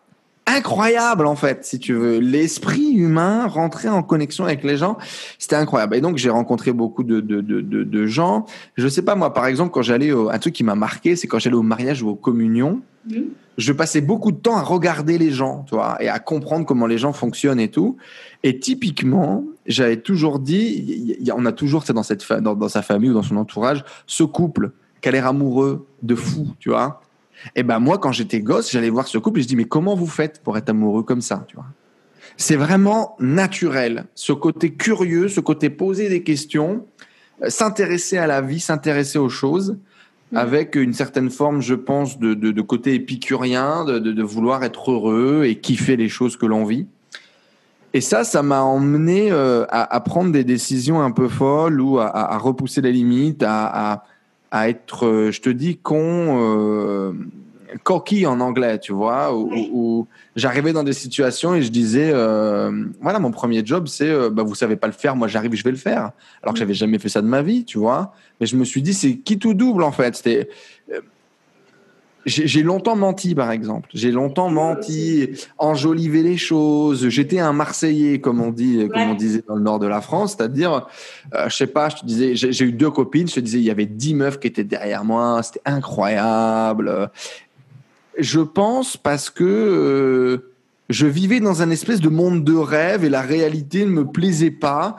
incroyable 0.45 1.25
en 1.25 1.35
fait, 1.35 1.65
si 1.65 1.79
tu 1.79 1.93
veux. 1.93 2.19
L'esprit 2.19 2.91
humain 2.91 3.47
rentrer 3.47 3.89
en 3.89 4.03
connexion 4.03 4.45
avec 4.45 4.63
les 4.63 4.77
gens, 4.77 4.97
c'était 5.39 5.55
incroyable. 5.55 5.95
Et 5.95 6.01
donc 6.01 6.17
j'ai 6.17 6.29
rencontré 6.29 6.73
beaucoup 6.73 7.03
de, 7.03 7.19
de, 7.19 7.41
de, 7.41 7.61
de, 7.61 8.05
gens. 8.05 8.45
Je 8.75 8.87
sais 8.87 9.01
pas 9.01 9.15
moi, 9.15 9.33
par 9.33 9.47
exemple, 9.47 9.71
quand 9.71 9.81
j'allais 9.81 10.11
au, 10.11 10.29
un 10.29 10.39
truc 10.39 10.53
qui 10.53 10.63
m'a 10.63 10.75
marqué, 10.75 11.15
c'est 11.15 11.27
quand 11.27 11.39
j'allais 11.39 11.55
au 11.55 11.63
mariage 11.63 12.03
ou 12.03 12.09
aux 12.09 12.15
communions. 12.15 12.81
Mmh 13.09 13.21
je 13.57 13.71
passais 13.71 14.01
beaucoup 14.01 14.31
de 14.31 14.37
temps 14.37 14.57
à 14.57 14.61
regarder 14.61 15.17
les 15.17 15.31
gens, 15.31 15.63
tu 15.67 15.75
vois, 15.75 15.97
et 16.01 16.09
à 16.09 16.19
comprendre 16.19 16.65
comment 16.65 16.87
les 16.87 16.97
gens 16.97 17.13
fonctionnent 17.13 17.59
et 17.59 17.69
tout. 17.69 17.97
Et 18.41 18.59
typiquement, 18.59 19.45
j'avais 19.65 19.97
toujours 19.97 20.39
dit, 20.39 21.17
on 21.35 21.45
a 21.45 21.51
toujours, 21.51 21.83
c'est 21.83 21.93
dans 21.93 22.03
cette 22.03 22.27
dans, 22.41 22.55
dans, 22.55 22.69
sa 22.69 22.81
famille 22.81 23.09
ou 23.09 23.13
dans 23.13 23.23
son 23.23 23.37
entourage, 23.37 23.83
ce 24.07 24.23
couple 24.23 24.71
qui 25.01 25.09
a 25.09 25.11
l'air 25.11 25.27
amoureux 25.27 25.87
de 26.01 26.15
fou, 26.15 26.47
tu 26.59 26.69
vois. 26.69 27.01
Et 27.55 27.63
ben 27.63 27.79
moi, 27.79 27.97
quand 27.97 28.11
j'étais 28.11 28.39
gosse, 28.39 28.71
j'allais 28.71 28.89
voir 28.89 29.07
ce 29.07 29.17
couple 29.17 29.39
et 29.39 29.43
je 29.43 29.47
dis 29.47 29.55
mais 29.55 29.65
comment 29.65 29.95
vous 29.95 30.07
faites 30.07 30.41
pour 30.43 30.57
être 30.57 30.69
amoureux 30.69 31.03
comme 31.03 31.21
ça, 31.21 31.45
tu 31.47 31.55
vois? 31.55 31.65
C'est 32.37 32.55
vraiment 32.55 33.15
naturel, 33.19 34.05
ce 34.15 34.33
côté 34.33 34.73
curieux, 34.73 35.27
ce 35.27 35.39
côté 35.39 35.69
poser 35.69 36.09
des 36.09 36.23
questions, 36.23 36.87
euh, 37.43 37.49
s'intéresser 37.49 38.17
à 38.17 38.25
la 38.27 38.41
vie, 38.41 38.59
s'intéresser 38.59 39.19
aux 39.19 39.29
choses. 39.29 39.77
Mm. 40.33 40.37
avec 40.37 40.75
une 40.75 40.93
certaine 40.93 41.29
forme, 41.29 41.61
je 41.61 41.75
pense, 41.75 42.17
de, 42.17 42.33
de, 42.33 42.51
de 42.51 42.61
côté 42.61 42.95
épicurien, 42.95 43.85
de, 43.85 43.99
de, 43.99 44.23
vouloir 44.23 44.63
être 44.63 44.91
heureux 44.91 45.43
et 45.45 45.59
kiffer 45.59 45.95
les 45.95 46.09
choses 46.09 46.37
que 46.37 46.47
l'on 46.47 46.65
vit. 46.65 46.87
Et 47.93 48.01
ça, 48.01 48.23
ça 48.23 48.41
m'a 48.41 48.61
emmené 48.61 49.31
euh, 49.31 49.65
à, 49.69 49.95
à, 49.95 49.99
prendre 49.99 50.31
des 50.31 50.43
décisions 50.43 51.01
un 51.01 51.11
peu 51.11 51.27
folles 51.27 51.79
ou 51.79 51.99
à, 51.99 52.07
à 52.07 52.37
repousser 52.39 52.81
les 52.81 52.91
limites, 52.91 53.43
à, 53.45 54.03
à, 54.53 54.69
être, 54.69 55.07
euh, 55.07 55.31
je 55.31 55.41
te 55.41 55.49
dis, 55.49 55.77
con, 55.77 55.97
euh, 56.39 57.11
coquille 57.83 58.27
en 58.27 58.39
anglais, 58.39 58.79
tu 58.79 58.93
vois, 58.93 59.35
où, 59.35 60.07
j'arrivais 60.35 60.73
dans 60.73 60.83
des 60.83 60.93
situations 60.93 61.55
et 61.55 61.63
je 61.63 61.69
disais, 61.69 62.11
euh, 62.13 62.85
voilà, 63.01 63.19
mon 63.19 63.31
premier 63.31 63.65
job, 63.65 63.87
c'est, 63.87 64.09
euh, 64.09 64.29
bah, 64.29 64.43
vous 64.43 64.53
savez 64.55 64.75
pas 64.75 64.87
le 64.87 64.93
faire, 64.93 65.15
moi 65.15 65.27
j'arrive, 65.27 65.55
je 65.55 65.63
vais 65.63 65.71
le 65.71 65.77
faire, 65.77 66.11
alors 66.43 66.53
que 66.53 66.59
j'avais 66.59 66.75
jamais 66.75 66.99
fait 66.99 67.09
ça 67.09 67.21
de 67.21 67.27
ma 67.27 67.41
vie, 67.41 67.65
tu 67.65 67.79
vois. 67.79 68.13
Mais 68.39 68.45
je 68.45 68.55
me 68.55 68.63
suis 68.63 68.83
dit, 68.83 68.93
c'est 68.93 69.15
qui 69.15 69.39
tout 69.39 69.55
double 69.55 69.83
en 69.83 69.91
fait? 69.91 70.15
C'était, 70.15 70.49
j'ai 72.25 72.63
longtemps 72.63 72.95
menti, 72.95 73.35
par 73.35 73.51
exemple. 73.51 73.89
J'ai 73.93 74.11
longtemps 74.11 74.49
menti, 74.49 75.29
enjolivé 75.57 76.23
les 76.23 76.37
choses. 76.37 77.09
J'étais 77.09 77.39
un 77.39 77.53
Marseillais, 77.53 78.19
comme 78.19 78.41
on 78.41 78.51
dit, 78.51 78.87
comme 78.91 79.09
on 79.09 79.13
disait 79.15 79.43
dans 79.47 79.55
le 79.55 79.61
nord 79.61 79.79
de 79.79 79.87
la 79.87 80.01
France, 80.01 80.35
c'est-à-dire, 80.37 80.87
euh, 81.33 81.49
je 81.49 81.55
sais 81.55 81.67
pas, 81.67 81.89
je 81.89 81.97
te 81.97 82.05
disais, 82.05 82.35
j'ai 82.35 82.65
eu 82.65 82.71
deux 82.71 82.91
copines, 82.91 83.27
je 83.27 83.35
te 83.35 83.39
disais, 83.39 83.59
il 83.59 83.65
y 83.65 83.71
avait 83.71 83.85
dix 83.85 84.13
meufs 84.13 84.39
qui 84.39 84.47
étaient 84.47 84.63
derrière 84.63 85.03
moi, 85.03 85.41
c'était 85.43 85.61
incroyable. 85.65 87.09
Je 88.17 88.39
pense 88.39 88.95
parce 88.95 89.29
que 89.29 89.43
euh, 89.43 90.53
je 90.89 91.07
vivais 91.07 91.39
dans 91.39 91.61
un 91.61 91.69
espèce 91.71 91.99
de 91.99 92.09
monde 92.09 92.43
de 92.43 92.55
rêve 92.55 93.03
et 93.03 93.09
la 93.09 93.21
réalité 93.21 93.85
ne 93.85 93.91
me 93.91 94.05
plaisait 94.05 94.51
pas. 94.51 94.97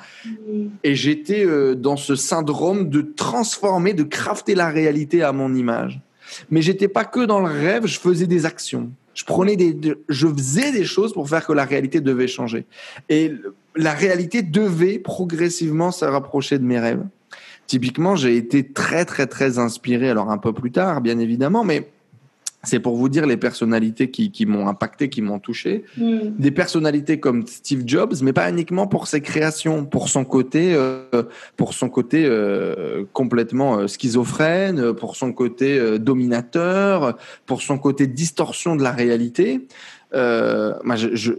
Et 0.82 0.94
j'étais 0.94 1.44
euh, 1.44 1.74
dans 1.74 1.96
ce 1.96 2.16
syndrome 2.16 2.90
de 2.90 3.02
transformer, 3.02 3.94
de 3.94 4.02
crafter 4.02 4.54
la 4.54 4.68
réalité 4.68 5.22
à 5.22 5.32
mon 5.32 5.54
image. 5.54 6.00
Mais 6.50 6.62
j'étais 6.62 6.88
pas 6.88 7.04
que 7.04 7.24
dans 7.24 7.40
le 7.40 7.52
rêve, 7.52 7.86
je 7.86 7.98
faisais 7.98 8.26
des 8.26 8.46
actions. 8.46 8.90
Je 9.14 9.24
prenais 9.24 9.56
des, 9.56 9.76
je 10.08 10.26
faisais 10.26 10.72
des 10.72 10.84
choses 10.84 11.12
pour 11.12 11.28
faire 11.28 11.46
que 11.46 11.52
la 11.52 11.64
réalité 11.64 12.00
devait 12.00 12.26
changer. 12.26 12.66
Et 13.08 13.32
la 13.76 13.92
réalité 13.92 14.42
devait 14.42 14.98
progressivement 14.98 15.92
se 15.92 16.04
rapprocher 16.04 16.58
de 16.58 16.64
mes 16.64 16.78
rêves. 16.78 17.02
Typiquement, 17.66 18.16
j'ai 18.16 18.36
été 18.36 18.64
très, 18.64 19.04
très, 19.04 19.26
très 19.26 19.58
inspiré, 19.58 20.10
alors 20.10 20.30
un 20.30 20.38
peu 20.38 20.52
plus 20.52 20.70
tard, 20.70 21.00
bien 21.00 21.18
évidemment, 21.18 21.64
mais 21.64 21.88
c'est 22.64 22.80
pour 22.80 22.96
vous 22.96 23.08
dire 23.08 23.26
les 23.26 23.36
personnalités 23.36 24.10
qui, 24.10 24.30
qui 24.30 24.46
m'ont 24.46 24.66
impacté, 24.68 25.08
qui 25.08 25.22
m'ont 25.22 25.38
touché. 25.38 25.84
Mm. 25.96 26.18
Des 26.38 26.50
personnalités 26.50 27.20
comme 27.20 27.46
Steve 27.46 27.82
Jobs, 27.86 28.14
mais 28.22 28.32
pas 28.32 28.48
uniquement 28.50 28.86
pour 28.86 29.06
ses 29.06 29.20
créations, 29.20 29.84
pour 29.84 30.08
son 30.08 30.24
côté, 30.24 30.74
euh, 30.74 31.22
pour 31.56 31.74
son 31.74 31.88
côté 31.88 32.24
euh, 32.26 33.04
complètement 33.12 33.78
euh, 33.78 33.86
schizophrène, 33.86 34.92
pour 34.94 35.16
son 35.16 35.32
côté 35.32 35.98
dominateur, 35.98 37.16
pour 37.46 37.62
son 37.62 37.78
côté 37.78 38.06
distorsion 38.06 38.76
de 38.76 38.82
la 38.82 38.92
réalité. 38.92 39.66
moi, 40.12 40.96
je, 40.96 41.14
je, 41.14 41.32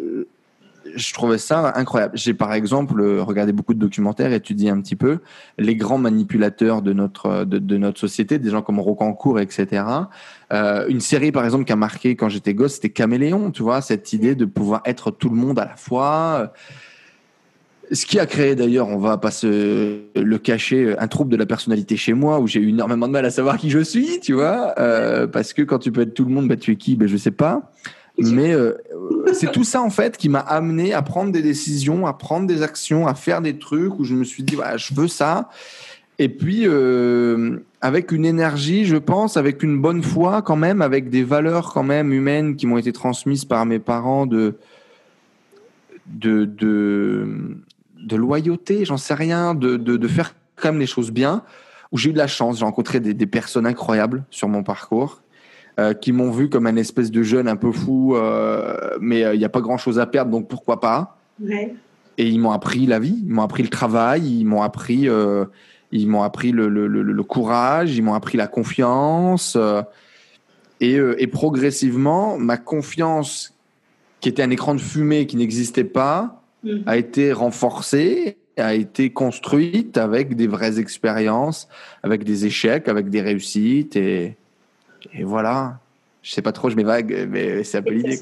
je 0.93 1.13
trouvais 1.13 1.38
ça 1.38 1.74
incroyable. 1.76 2.17
J'ai 2.17 2.34
par 2.34 2.54
exemple 2.54 3.02
regardé 3.02 3.52
beaucoup 3.52 3.74
de 3.74 3.80
documentaires, 3.80 4.32
étudié 4.34 4.69
un 4.69 4.80
petit 4.82 4.95
peu 4.95 5.19
les 5.58 5.76
grands 5.76 5.98
manipulateurs 5.98 6.82
de 6.82 6.93
notre 6.93 7.45
notre 7.45 8.00
société, 8.00 8.39
des 8.39 8.50
gens 8.50 8.62
comme 8.62 8.80
Rocancourt, 8.80 9.39
etc. 9.39 9.84
Euh, 10.54 10.86
une 10.88 11.02
série 11.02 11.32
par 11.32 11.43
exemple 11.43 11.65
qui 11.65 11.74
a 11.74 11.78
marqué 11.78 12.15
quand 12.15 12.30
j'étais 12.30 12.54
gosse, 12.54 12.76
c'était 12.76 12.89
Caméléon, 12.89 13.52
tu 13.52 13.63
vois, 13.63 13.82
cette 13.82 14.13
idée 14.13 14.36
de 14.36 14.45
pouvoir 14.45 14.82
être 14.86 15.12
tout 15.12 15.30
le 15.30 15.36
monde 15.36 15.60
à 15.60 15.65
la 15.65 15.76
fois. 15.76 16.54
Ce 17.91 18.06
qui 18.06 18.19
a 18.19 18.26
créé 18.26 18.56
d'ailleurs, 18.56 18.88
on 18.88 18.98
va 18.98 19.17
pas 19.17 19.32
se 19.32 20.02
le 20.15 20.38
cacher, 20.38 20.98
un 20.98 21.08
trouble 21.08 21.32
de 21.32 21.38
la 21.38 21.45
personnalité 21.45 21.98
chez 21.98 22.13
moi 22.13 22.39
où 22.39 22.48
j'ai 22.48 22.60
eu 22.60 22.69
énormément 22.69 23.08
de 23.08 23.12
mal 23.12 23.26
à 23.26 23.30
savoir 23.30 23.58
qui 23.58 23.69
je 23.69 23.80
suis, 23.80 24.19
tu 24.21 24.34
vois, 24.34 24.74
euh, 24.80 25.28
parce 25.28 25.54
que 25.54 25.62
quand 25.62 25.80
tu 25.80 25.91
peux 25.91 26.02
être 26.02 26.13
tout 26.13 26.26
le 26.26 26.32
monde, 26.32 26.48
bah, 26.48 26.56
tu 26.56 26.71
es 26.71 26.76
qui? 26.76 26.95
Ben 26.95 27.08
je 27.08 27.17
sais 27.17 27.32
pas. 27.32 27.71
Mais 28.17 28.54
euh, 28.54 28.78
c'est 29.34 29.51
tout 29.51 29.63
ça 29.63 29.82
en 29.82 29.89
fait 29.89 30.17
qui 30.17 30.30
m'a 30.30 30.39
amené 30.39 30.93
à 30.93 31.01
prendre 31.01 31.32
des 31.32 31.41
décisions, 31.41 32.08
à 32.08 32.13
prendre 32.13 32.47
des 32.47 32.62
actions, 32.62 33.08
à 33.08 33.13
faire 33.13 33.41
des 33.41 33.58
trucs 33.58 33.99
où 33.99 34.06
je 34.06 34.15
me 34.15 34.23
suis 34.23 34.43
dit 34.43 34.56
voilà, 34.56 34.78
je 34.78 34.93
veux 34.93 35.08
ça. 35.08 35.49
Et 36.17 36.30
puis 36.30 36.62
euh, 36.65 37.58
avec 37.82 38.13
une 38.13 38.25
énergie, 38.25 38.86
je 38.86 38.95
pense, 38.95 39.36
avec 39.36 39.63
une 39.63 39.82
bonne 39.82 40.01
foi 40.01 40.41
quand 40.41 40.56
même, 40.56 40.82
avec 40.82 41.10
des 41.10 41.23
valeurs 41.23 41.73
quand 41.73 41.84
même 41.84 42.13
humaines 42.13 42.56
qui 42.56 42.67
m'ont 42.67 42.78
été 42.78 42.93
transmises 42.93 43.43
par 43.43 43.65
mes 43.65 43.80
parents 43.80 44.25
de 44.25 44.56
de 46.06 46.45
de, 46.45 48.15
loyauté, 48.15 48.86
j'en 48.86 48.97
sais 48.97 49.15
rien, 49.15 49.56
de, 49.56 49.78
de, 49.78 50.08
faire 50.08 50.36
quand 50.56 50.69
même 50.69 50.80
les 50.80 50.86
choses 50.86 51.10
bien. 51.10 51.41
Où 51.91 51.97
j'ai 51.97 52.12
eu 52.12 52.13
de 52.13 52.19
la 52.19 52.28
chance, 52.28 52.60
j'ai 52.60 52.65
rencontré 52.65 52.99
des 52.99 53.25
personnes 53.25 53.65
incroyables 53.65 54.23
sur 54.30 54.47
mon 54.47 54.62
parcours 54.62 55.23
euh, 55.78 55.94
qui 55.94 56.14
m'ont 56.14 56.32
vu 56.32 56.48
comme 56.48 56.68
un 56.68 56.78
espèce 56.78 57.12
de 57.12 57.22
jeune 57.22 57.50
un 57.50 57.58
peu 57.58 57.74
fou, 57.74 58.16
euh, 58.16 58.96
mais 59.02 59.26
euh, 59.26 59.34
il 59.34 59.40
n'y 59.40 59.44
a 59.44 59.50
pas 59.50 59.60
grand-chose 59.60 60.00
à 60.00 60.06
perdre, 60.06 60.32
donc 60.32 60.48
pourquoi 60.48 60.80
pas 60.80 61.18
ouais. 61.44 61.76
Et 62.18 62.30
ils 62.30 62.40
m'ont 62.40 62.52
appris 62.52 62.86
la 62.86 62.98
vie, 62.98 63.18
ils 63.26 63.30
m'ont 63.30 63.42
appris 63.42 63.62
le 63.62 63.68
travail, 63.68 64.26
ils 64.26 64.46
m'ont 64.46 64.62
appris, 64.62 65.10
ils 65.92 66.08
m'ont 66.08 66.24
appris 66.24 66.54
le, 66.54 66.70
le, 66.70 66.88
le, 66.88 67.02
le, 67.02 67.24
courage, 67.24 67.98
ils 67.98 68.02
m'ont 68.02 68.14
appris 68.14 68.38
la 68.38 68.48
confiance. 68.48 69.58
Et, 70.80 70.94
et, 70.94 71.28
progressivement, 71.28 72.38
ma 72.38 72.56
confiance, 72.56 73.54
qui 74.22 74.30
était 74.30 74.44
un 74.44 74.50
écran 74.50 74.76
de 74.76 74.80
fumée 74.80 75.26
qui 75.26 75.36
n'existait 75.36 75.84
pas, 75.84 76.42
mm. 76.64 76.78
a 76.86 76.96
été 76.96 77.34
renforcée. 77.34 78.38
a 78.56 78.76
été 78.76 79.10
construite 79.10 79.98
avec 79.98 80.38
des 80.38 80.48
vraies 80.48 80.80
expériences, 80.80 81.68
avec 82.02 82.24
des 82.24 82.46
échecs, 82.46 82.88
avec 82.88 83.10
des 83.10 83.20
réussites. 83.20 83.98
Et, 83.98 84.38
et 85.13 85.24
voilà. 85.24 85.80
Je 86.22 86.32
sais 86.32 86.41
pas 86.41 86.52
trop, 86.52 86.70
je 86.70 86.76
m'évague, 86.76 87.28
mais 87.30 87.63
c'est 87.63 87.78
un 87.78 87.82
peu 87.82 87.91
l'idée. 87.91 88.20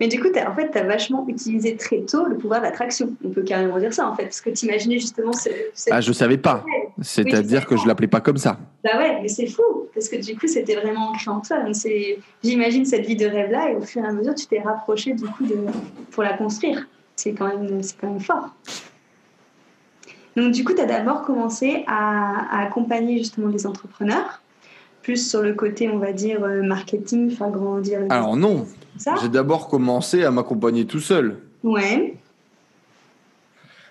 Mais 0.00 0.06
du 0.06 0.20
coup, 0.20 0.28
as, 0.36 0.50
en 0.50 0.54
fait, 0.54 0.70
tu 0.70 0.78
as 0.78 0.84
vachement 0.84 1.24
utilisé 1.28 1.76
très 1.76 2.00
tôt 2.00 2.26
le 2.26 2.36
pouvoir 2.36 2.60
d'attraction. 2.60 3.14
On 3.24 3.30
peut 3.30 3.42
carrément 3.42 3.78
dire 3.78 3.92
ça, 3.92 4.08
en 4.08 4.14
fait. 4.14 4.24
Parce 4.24 4.40
que 4.40 4.50
tu 4.50 4.66
imaginais 4.66 4.98
justement. 4.98 5.32
Ce, 5.32 5.48
Ah, 5.90 6.00
je 6.00 6.12
savais 6.12 6.38
pas. 6.38 6.64
C'est-à-dire 7.00 7.66
que 7.66 7.76
je 7.76 7.86
l'appelais 7.86 8.06
pas 8.06 8.20
comme 8.20 8.36
ça. 8.36 8.58
Bah 8.84 8.98
ouais, 8.98 9.20
mais 9.22 9.28
c'est 9.28 9.46
fou. 9.46 9.62
Parce 9.94 10.08
que 10.08 10.16
du 10.16 10.36
coup, 10.36 10.46
c'était 10.46 10.76
vraiment 10.76 11.10
ancré 11.10 11.30
en 11.30 11.40
toi. 11.40 11.58
J'imagine 12.44 12.84
cette 12.84 13.06
vie 13.06 13.16
de 13.16 13.26
rêve-là, 13.26 13.72
et 13.72 13.76
au 13.76 13.80
fur 13.80 14.02
et 14.04 14.06
à 14.06 14.12
mesure, 14.12 14.34
tu 14.34 14.46
t'es 14.46 14.60
rapproché 14.60 15.14
du 15.14 15.24
coup 15.24 15.44
de, 15.44 15.56
pour 16.12 16.22
la 16.22 16.34
construire. 16.34 16.86
C'est 17.16 17.32
quand, 17.32 17.48
même, 17.48 17.80
quand 18.00 18.08
même 18.08 18.20
fort. 18.20 18.50
Donc, 20.36 20.52
du 20.52 20.62
coup, 20.62 20.72
tu 20.72 20.80
as 20.80 20.86
d'abord 20.86 21.22
commencé 21.22 21.84
à, 21.88 22.62
accompagner 22.62 23.18
justement 23.18 23.48
les 23.48 23.66
entrepreneurs, 23.66 24.40
plus 25.08 25.26
sur 25.26 25.40
le 25.40 25.54
côté, 25.54 25.88
on 25.88 25.98
va 25.98 26.12
dire, 26.12 26.44
euh, 26.44 26.62
marketing, 26.62 27.30
faire 27.30 27.50
grandir. 27.50 28.00
Alors, 28.10 28.36
non. 28.36 28.66
J'ai 29.22 29.30
d'abord 29.30 29.68
commencé 29.68 30.22
à 30.22 30.30
m'accompagner 30.30 30.84
tout 30.84 31.00
seul. 31.00 31.38
Ouais. 31.62 32.14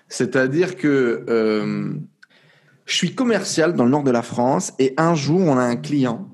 C'est-à-dire 0.08 0.76
que 0.76 1.24
euh, 1.28 1.92
je 2.86 2.94
suis 2.94 3.16
commercial 3.16 3.74
dans 3.74 3.82
le 3.84 3.90
nord 3.90 4.04
de 4.04 4.12
la 4.12 4.22
France 4.22 4.74
et 4.78 4.94
un 4.96 5.16
jour, 5.16 5.40
on 5.40 5.56
a 5.56 5.64
un 5.64 5.74
client 5.74 6.28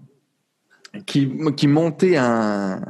qui, 1.06 1.32
qui 1.56 1.66
montait 1.66 2.18
un 2.18 2.82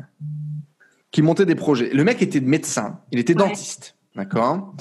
qui 1.12 1.22
montait 1.22 1.46
des 1.46 1.54
projets. 1.54 1.90
Le 1.94 2.02
mec 2.02 2.20
était 2.22 2.40
médecin, 2.40 2.98
il 3.12 3.20
était 3.20 3.34
dentiste, 3.34 3.94
d'accord? 4.16 4.74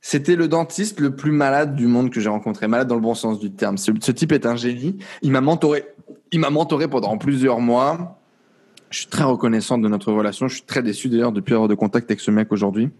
C'était 0.00 0.34
le 0.34 0.48
dentiste 0.48 0.98
le 0.98 1.14
plus 1.14 1.30
malade 1.30 1.76
du 1.76 1.86
monde 1.86 2.10
que 2.10 2.18
j'ai 2.20 2.28
rencontré, 2.28 2.66
malade 2.66 2.88
dans 2.88 2.96
le 2.96 3.00
bon 3.00 3.14
sens 3.14 3.38
du 3.38 3.52
terme. 3.52 3.78
Ce, 3.78 3.92
ce 4.00 4.10
type 4.10 4.32
est 4.32 4.46
un 4.46 4.56
génie. 4.56 4.98
Il 5.22 5.30
m'a 5.30 5.40
mentoré, 5.40 5.84
il 6.32 6.40
m'a 6.40 6.50
mentoré 6.50 6.88
pendant 6.88 7.16
plusieurs 7.18 7.60
mois. 7.60 8.18
Je 8.90 9.00
suis 9.00 9.08
très 9.08 9.24
reconnaissant 9.24 9.78
de 9.78 9.88
notre 9.88 10.12
relation. 10.12 10.48
Je 10.48 10.54
suis 10.54 10.64
très 10.64 10.82
déçu 10.82 11.08
d'ailleurs 11.08 11.32
de 11.32 11.40
plus 11.40 11.54
avoir 11.54 11.68
de 11.68 11.74
contact 11.74 12.10
avec 12.10 12.20
ce 12.20 12.30
mec 12.30 12.52
aujourd'hui. 12.52 12.90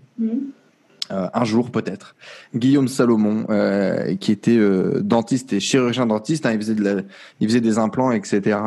Euh, 1.13 1.29
un 1.33 1.45
jour 1.45 1.71
peut-être. 1.71 2.17
Guillaume 2.55 2.89
Salomon, 2.89 3.47
euh, 3.51 4.17
qui 4.17 4.33
était 4.33 4.57
euh, 4.57 5.01
dentiste 5.03 5.53
et 5.53 5.61
chirurgien 5.61 6.07
dentiste, 6.07 6.47
hein, 6.47 6.53
il, 6.53 6.59
faisait 6.59 6.75
de 6.75 7.05
il 7.41 7.49
faisait 7.49 7.61
des 7.61 7.79
implants, 7.79 8.11
etc. 8.11 8.59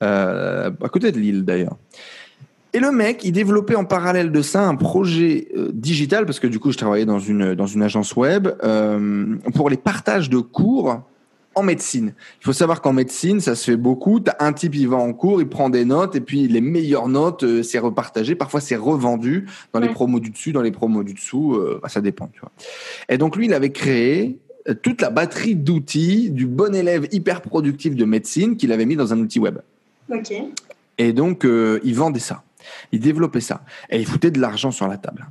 à 0.00 0.70
côté 0.90 1.12
de 1.12 1.18
Lille 1.18 1.44
d'ailleurs. 1.44 1.76
Et 2.72 2.78
le 2.78 2.92
mec, 2.92 3.24
il 3.24 3.32
développait 3.32 3.74
en 3.74 3.84
parallèle 3.84 4.30
de 4.30 4.42
ça 4.42 4.66
un 4.66 4.76
projet 4.76 5.48
digital, 5.72 6.24
parce 6.24 6.38
que 6.38 6.46
du 6.46 6.60
coup, 6.60 6.70
je 6.70 6.78
travaillais 6.78 7.04
dans 7.04 7.18
une, 7.18 7.54
dans 7.54 7.66
une 7.66 7.82
agence 7.82 8.14
web, 8.14 8.48
pour 9.54 9.70
les 9.70 9.76
partages 9.76 10.30
de 10.30 10.38
cours 10.38 11.02
en 11.54 11.62
médecine. 11.62 12.14
Il 12.40 12.44
faut 12.44 12.52
savoir 12.52 12.80
qu'en 12.80 12.92
médecine, 12.92 13.40
ça 13.40 13.54
se 13.54 13.70
fait 13.70 13.76
beaucoup. 13.76 14.20
As 14.26 14.44
un 14.44 14.52
type, 14.52 14.74
il 14.74 14.88
va 14.88 14.96
en 14.96 15.12
cours, 15.12 15.40
il 15.40 15.48
prend 15.48 15.68
des 15.68 15.84
notes, 15.84 16.14
et 16.14 16.20
puis 16.20 16.46
les 16.48 16.60
meilleures 16.60 17.08
notes, 17.08 17.42
euh, 17.42 17.62
c'est 17.62 17.78
repartagé. 17.78 18.34
Parfois, 18.34 18.60
c'est 18.60 18.76
revendu 18.76 19.46
dans 19.72 19.80
les 19.80 19.88
promos 19.88 20.20
du 20.20 20.30
dessus, 20.30 20.52
dans 20.52 20.62
les 20.62 20.70
promos 20.70 21.02
du 21.02 21.14
dessous. 21.14 21.54
Euh, 21.54 21.80
bah, 21.82 21.88
ça 21.88 22.00
dépend, 22.00 22.28
tu 22.32 22.40
vois. 22.40 22.52
Et 23.08 23.18
donc, 23.18 23.36
lui, 23.36 23.46
il 23.46 23.54
avait 23.54 23.72
créé 23.72 24.38
euh, 24.68 24.74
toute 24.74 25.00
la 25.00 25.10
batterie 25.10 25.56
d'outils 25.56 26.30
du 26.30 26.46
bon 26.46 26.74
élève 26.74 27.08
hyper 27.10 27.42
productif 27.42 27.96
de 27.96 28.04
médecine 28.04 28.56
qu'il 28.56 28.70
avait 28.72 28.86
mis 28.86 28.96
dans 28.96 29.12
un 29.12 29.18
outil 29.18 29.40
web. 29.40 29.58
Ok. 30.12 30.32
Et 30.98 31.12
donc, 31.12 31.46
il 31.46 31.94
vendait 31.94 32.20
ça. 32.20 32.42
Il 32.92 33.00
développait 33.00 33.40
ça. 33.40 33.62
Et 33.88 33.98
il 33.98 34.06
foutait 34.06 34.30
de 34.30 34.38
l'argent 34.38 34.70
sur 34.70 34.86
la 34.86 34.98
table. 34.98 35.26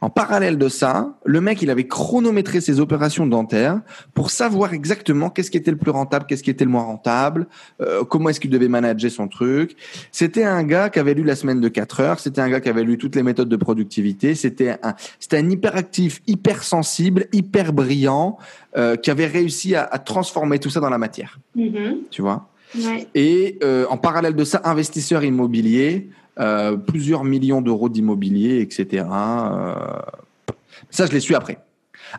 En 0.00 0.10
parallèle 0.10 0.58
de 0.58 0.68
ça, 0.68 1.14
le 1.24 1.40
mec, 1.40 1.62
il 1.62 1.70
avait 1.70 1.86
chronométré 1.86 2.60
ses 2.60 2.80
opérations 2.80 3.26
dentaires 3.26 3.80
pour 4.14 4.30
savoir 4.30 4.72
exactement 4.74 5.30
qu'est-ce 5.30 5.50
qui 5.50 5.56
était 5.56 5.70
le 5.70 5.76
plus 5.76 5.90
rentable, 5.90 6.26
qu'est-ce 6.26 6.42
qui 6.42 6.50
était 6.50 6.64
le 6.64 6.70
moins 6.70 6.82
rentable, 6.82 7.46
euh, 7.80 8.04
comment 8.04 8.28
est-ce 8.28 8.40
qu'il 8.40 8.50
devait 8.50 8.68
manager 8.68 9.10
son 9.10 9.28
truc. 9.28 9.76
C'était 10.12 10.44
un 10.44 10.62
gars 10.62 10.90
qui 10.90 10.98
avait 10.98 11.14
lu 11.14 11.24
la 11.24 11.36
semaine 11.36 11.60
de 11.60 11.68
4 11.68 12.00
heures, 12.00 12.20
c'était 12.20 12.40
un 12.40 12.48
gars 12.48 12.60
qui 12.60 12.68
avait 12.68 12.84
lu 12.84 12.98
toutes 12.98 13.16
les 13.16 13.22
méthodes 13.22 13.48
de 13.48 13.56
productivité, 13.56 14.34
c'était 14.34 14.76
un, 14.82 14.94
c'était 15.18 15.38
un 15.38 15.50
hyperactif, 15.50 16.22
hyper 16.26 16.62
sensible, 16.62 17.26
hyper 17.32 17.72
brillant, 17.72 18.38
euh, 18.76 18.96
qui 18.96 19.10
avait 19.10 19.26
réussi 19.26 19.74
à, 19.74 19.86
transformer 19.98 20.58
tout 20.58 20.70
ça 20.70 20.80
dans 20.80 20.90
la 20.90 20.98
matière. 20.98 21.38
Mm-hmm. 21.56 21.96
Tu 22.10 22.22
vois? 22.22 22.48
Et 23.14 23.58
euh, 23.62 23.86
en 23.90 23.96
parallèle 23.96 24.36
de 24.36 24.44
ça, 24.44 24.60
investisseur 24.64 25.24
immobilier, 25.24 26.08
euh, 26.40 26.76
plusieurs 26.76 27.24
millions 27.24 27.60
d'euros 27.60 27.88
d'immobilier, 27.88 28.60
etc. 28.60 29.04
Euh, 29.10 29.74
ça, 30.90 31.06
je 31.06 31.12
l'ai 31.12 31.20
su 31.20 31.34
après. 31.34 31.58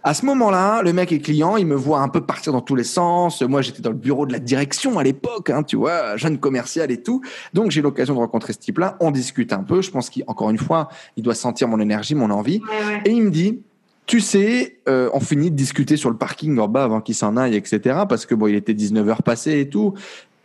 À 0.03 0.13
ce 0.13 0.25
moment-là, 0.25 0.81
le 0.83 0.93
mec 0.93 1.11
est 1.11 1.19
client, 1.19 1.57
il 1.57 1.65
me 1.65 1.75
voit 1.75 1.99
un 1.99 2.07
peu 2.07 2.21
partir 2.21 2.53
dans 2.53 2.61
tous 2.61 2.75
les 2.75 2.83
sens. 2.83 3.41
Moi, 3.41 3.61
j'étais 3.61 3.81
dans 3.81 3.89
le 3.89 3.95
bureau 3.95 4.25
de 4.25 4.31
la 4.31 4.39
direction 4.39 4.99
à 4.99 5.03
l'époque, 5.03 5.49
hein, 5.49 5.63
tu 5.63 5.75
vois, 5.75 6.15
jeune 6.17 6.37
commercial 6.37 6.91
et 6.91 7.01
tout. 7.01 7.21
Donc, 7.53 7.71
j'ai 7.71 7.81
l'occasion 7.81 8.13
de 8.13 8.19
rencontrer 8.19 8.53
ce 8.53 8.59
type-là. 8.59 8.95
On 8.99 9.11
discute 9.11 9.51
un 9.51 9.63
peu. 9.63 9.81
Je 9.81 9.91
pense 9.91 10.09
qu'encore 10.09 10.49
une 10.49 10.57
fois, 10.57 10.87
il 11.17 11.23
doit 11.23 11.35
sentir 11.35 11.67
mon 11.67 11.79
énergie, 11.79 12.15
mon 12.15 12.29
envie. 12.29 12.61
Et 13.05 13.11
il 13.11 13.23
me 13.23 13.31
dit, 13.31 13.59
tu 14.05 14.19
sais, 14.19 14.77
euh, 14.87 15.09
on 15.13 15.19
finit 15.19 15.51
de 15.51 15.55
discuter 15.55 15.97
sur 15.97 16.09
le 16.09 16.17
parking 16.17 16.57
en 16.59 16.67
bas 16.67 16.83
avant 16.83 17.01
qu'il 17.01 17.15
s'en 17.15 17.35
aille, 17.35 17.55
etc. 17.55 18.01
Parce 18.07 18.25
que 18.25 18.35
bon, 18.35 18.47
il 18.47 18.55
était 18.55 18.73
19 18.73 19.09
heures 19.09 19.23
passées 19.23 19.59
et 19.59 19.69
tout 19.69 19.93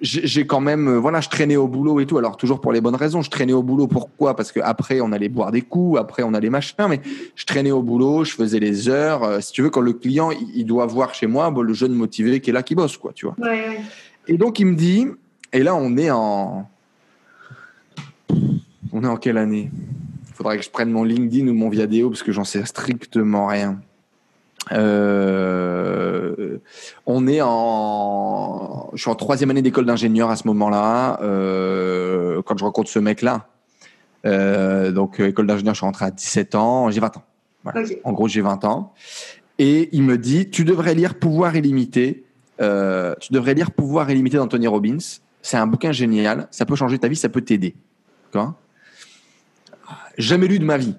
j'ai 0.01 0.47
quand 0.47 0.61
même 0.61 0.89
euh, 0.89 0.99
voilà 0.99 1.21
je 1.21 1.29
traînais 1.29 1.57
au 1.57 1.69
boulot 1.69 2.01
et 2.01 2.07
tout. 2.07 2.19
Alors 2.19 2.37
toujours 2.37 2.61
pour 2.61 2.73
les 2.73 2.81
bonnes 2.81 2.97
raisons. 2.97 3.23
Je 3.23 3.31
traînais 3.31 3.53
au 3.53 3.63
boulot. 3.63 3.87
Pourquoi? 3.87 4.37
Parce 4.37 4.53
que 4.53 4.61
après 4.61 5.01
on 5.01 5.13
allait 5.13 5.29
boire 5.29 5.53
des 5.53 5.63
coups. 5.63 5.99
Après 5.99 6.23
on 6.23 6.35
allait 6.35 6.51
machin. 6.51 6.89
Mais 6.89 7.01
je 7.35 7.45
traînais 7.47 7.71
au 7.71 7.83
boulot. 7.83 8.25
Je 8.25 8.33
faisais 8.33 8.61
les 8.61 8.89
heures. 8.89 9.25
Euh, 9.25 9.41
si 9.41 9.53
tu 9.53 9.63
veux 9.63 9.71
quand 9.71 9.81
le 9.81 9.95
client 9.95 10.31
il, 10.55 10.67
doit 10.67 10.87
voir 10.87 11.15
chez 11.15 11.27
moi 11.27 11.53
le 11.57 11.73
jeune 11.73 11.95
motivé 11.95 12.41
qui 12.41 12.51
est 12.51 12.53
là 12.53 12.63
qui 12.63 12.75
bosse 12.75 12.97
quoi 12.97 13.13
tu 13.15 13.27
vois. 13.27 13.37
Et 14.29 14.37
donc 14.37 14.61
il 14.61 14.67
me 14.67 14.77
dit 14.77 15.07
et 15.53 15.63
là 15.63 15.75
on 15.75 15.97
est 15.97 16.11
en 16.11 16.69
on 18.93 19.05
est 19.05 19.09
en 19.09 19.17
quelle 19.17 19.39
année? 19.39 19.71
Il 20.29 20.35
faudrait 20.35 20.59
que 20.59 20.65
je 20.65 20.71
prenne 20.71 20.91
mon 20.91 21.05
LinkedIn 21.05 21.49
ou 21.49 21.55
mon 21.55 21.71
Viadeo 21.71 22.11
parce 22.11 22.23
que 22.23 22.33
j'en 22.33 22.45
sais 22.45 22.65
strictement 22.67 23.47
rien 23.47 23.81
euh, 24.73 26.59
on 27.07 27.29
est 27.29 27.41
en, 27.43 28.91
je 28.95 29.01
suis 29.01 29.11
en 29.11 29.15
troisième 29.15 29.51
année 29.51 29.63
d'école 29.63 29.87
d'ingénieur 29.87 30.31
à 30.31 30.37
ce 30.37 30.47
moment-là. 30.49 31.21
Euh, 31.23 32.43
quand 32.43 32.59
je 32.59 32.65
rencontre 32.65 32.91
ce 32.91 32.99
mec-là, 32.99 33.49
euh, 34.25 34.91
donc 34.91 35.21
école 35.21 35.47
d'ingénieur, 35.47 35.75
je 35.75 35.79
suis 35.79 35.87
rentré 35.87 36.05
à 36.07 36.11
17 36.11 36.55
ans, 36.55 36.91
j'ai 36.91 37.01
20 37.01 37.17
ans. 37.17 37.25
En 38.05 38.13
gros, 38.13 38.29
j'ai 38.29 38.41
20 38.41 38.65
ans. 38.65 38.93
Et 39.59 39.89
il 39.93 40.03
me 40.03 40.19
dit, 40.19 40.51
tu 40.51 40.65
devrais 40.65 40.95
lire 40.95 41.19
Pouvoir 41.19 41.57
illimité. 41.57 42.25
Euh, 42.61 43.15
tu 43.21 43.33
devrais 43.33 43.55
lire 43.55 43.71
Pouvoir 43.71 44.11
illimité 44.11 44.37
d'Anthony 44.37 44.67
Robbins. 44.67 44.99
C'est 45.43 45.57
un 45.57 45.67
bouquin 45.67 45.93
génial. 45.93 46.49
Ça 46.51 46.67
peut 46.67 46.77
changer 46.77 46.99
ta 46.99 47.09
vie, 47.09 47.17
ça 47.17 47.29
peut 47.29 47.41
t'aider. 47.41 47.75
Jamais 50.19 50.47
lu 50.47 50.59
de 50.59 50.65
ma 50.65 50.77
vie. 50.77 50.95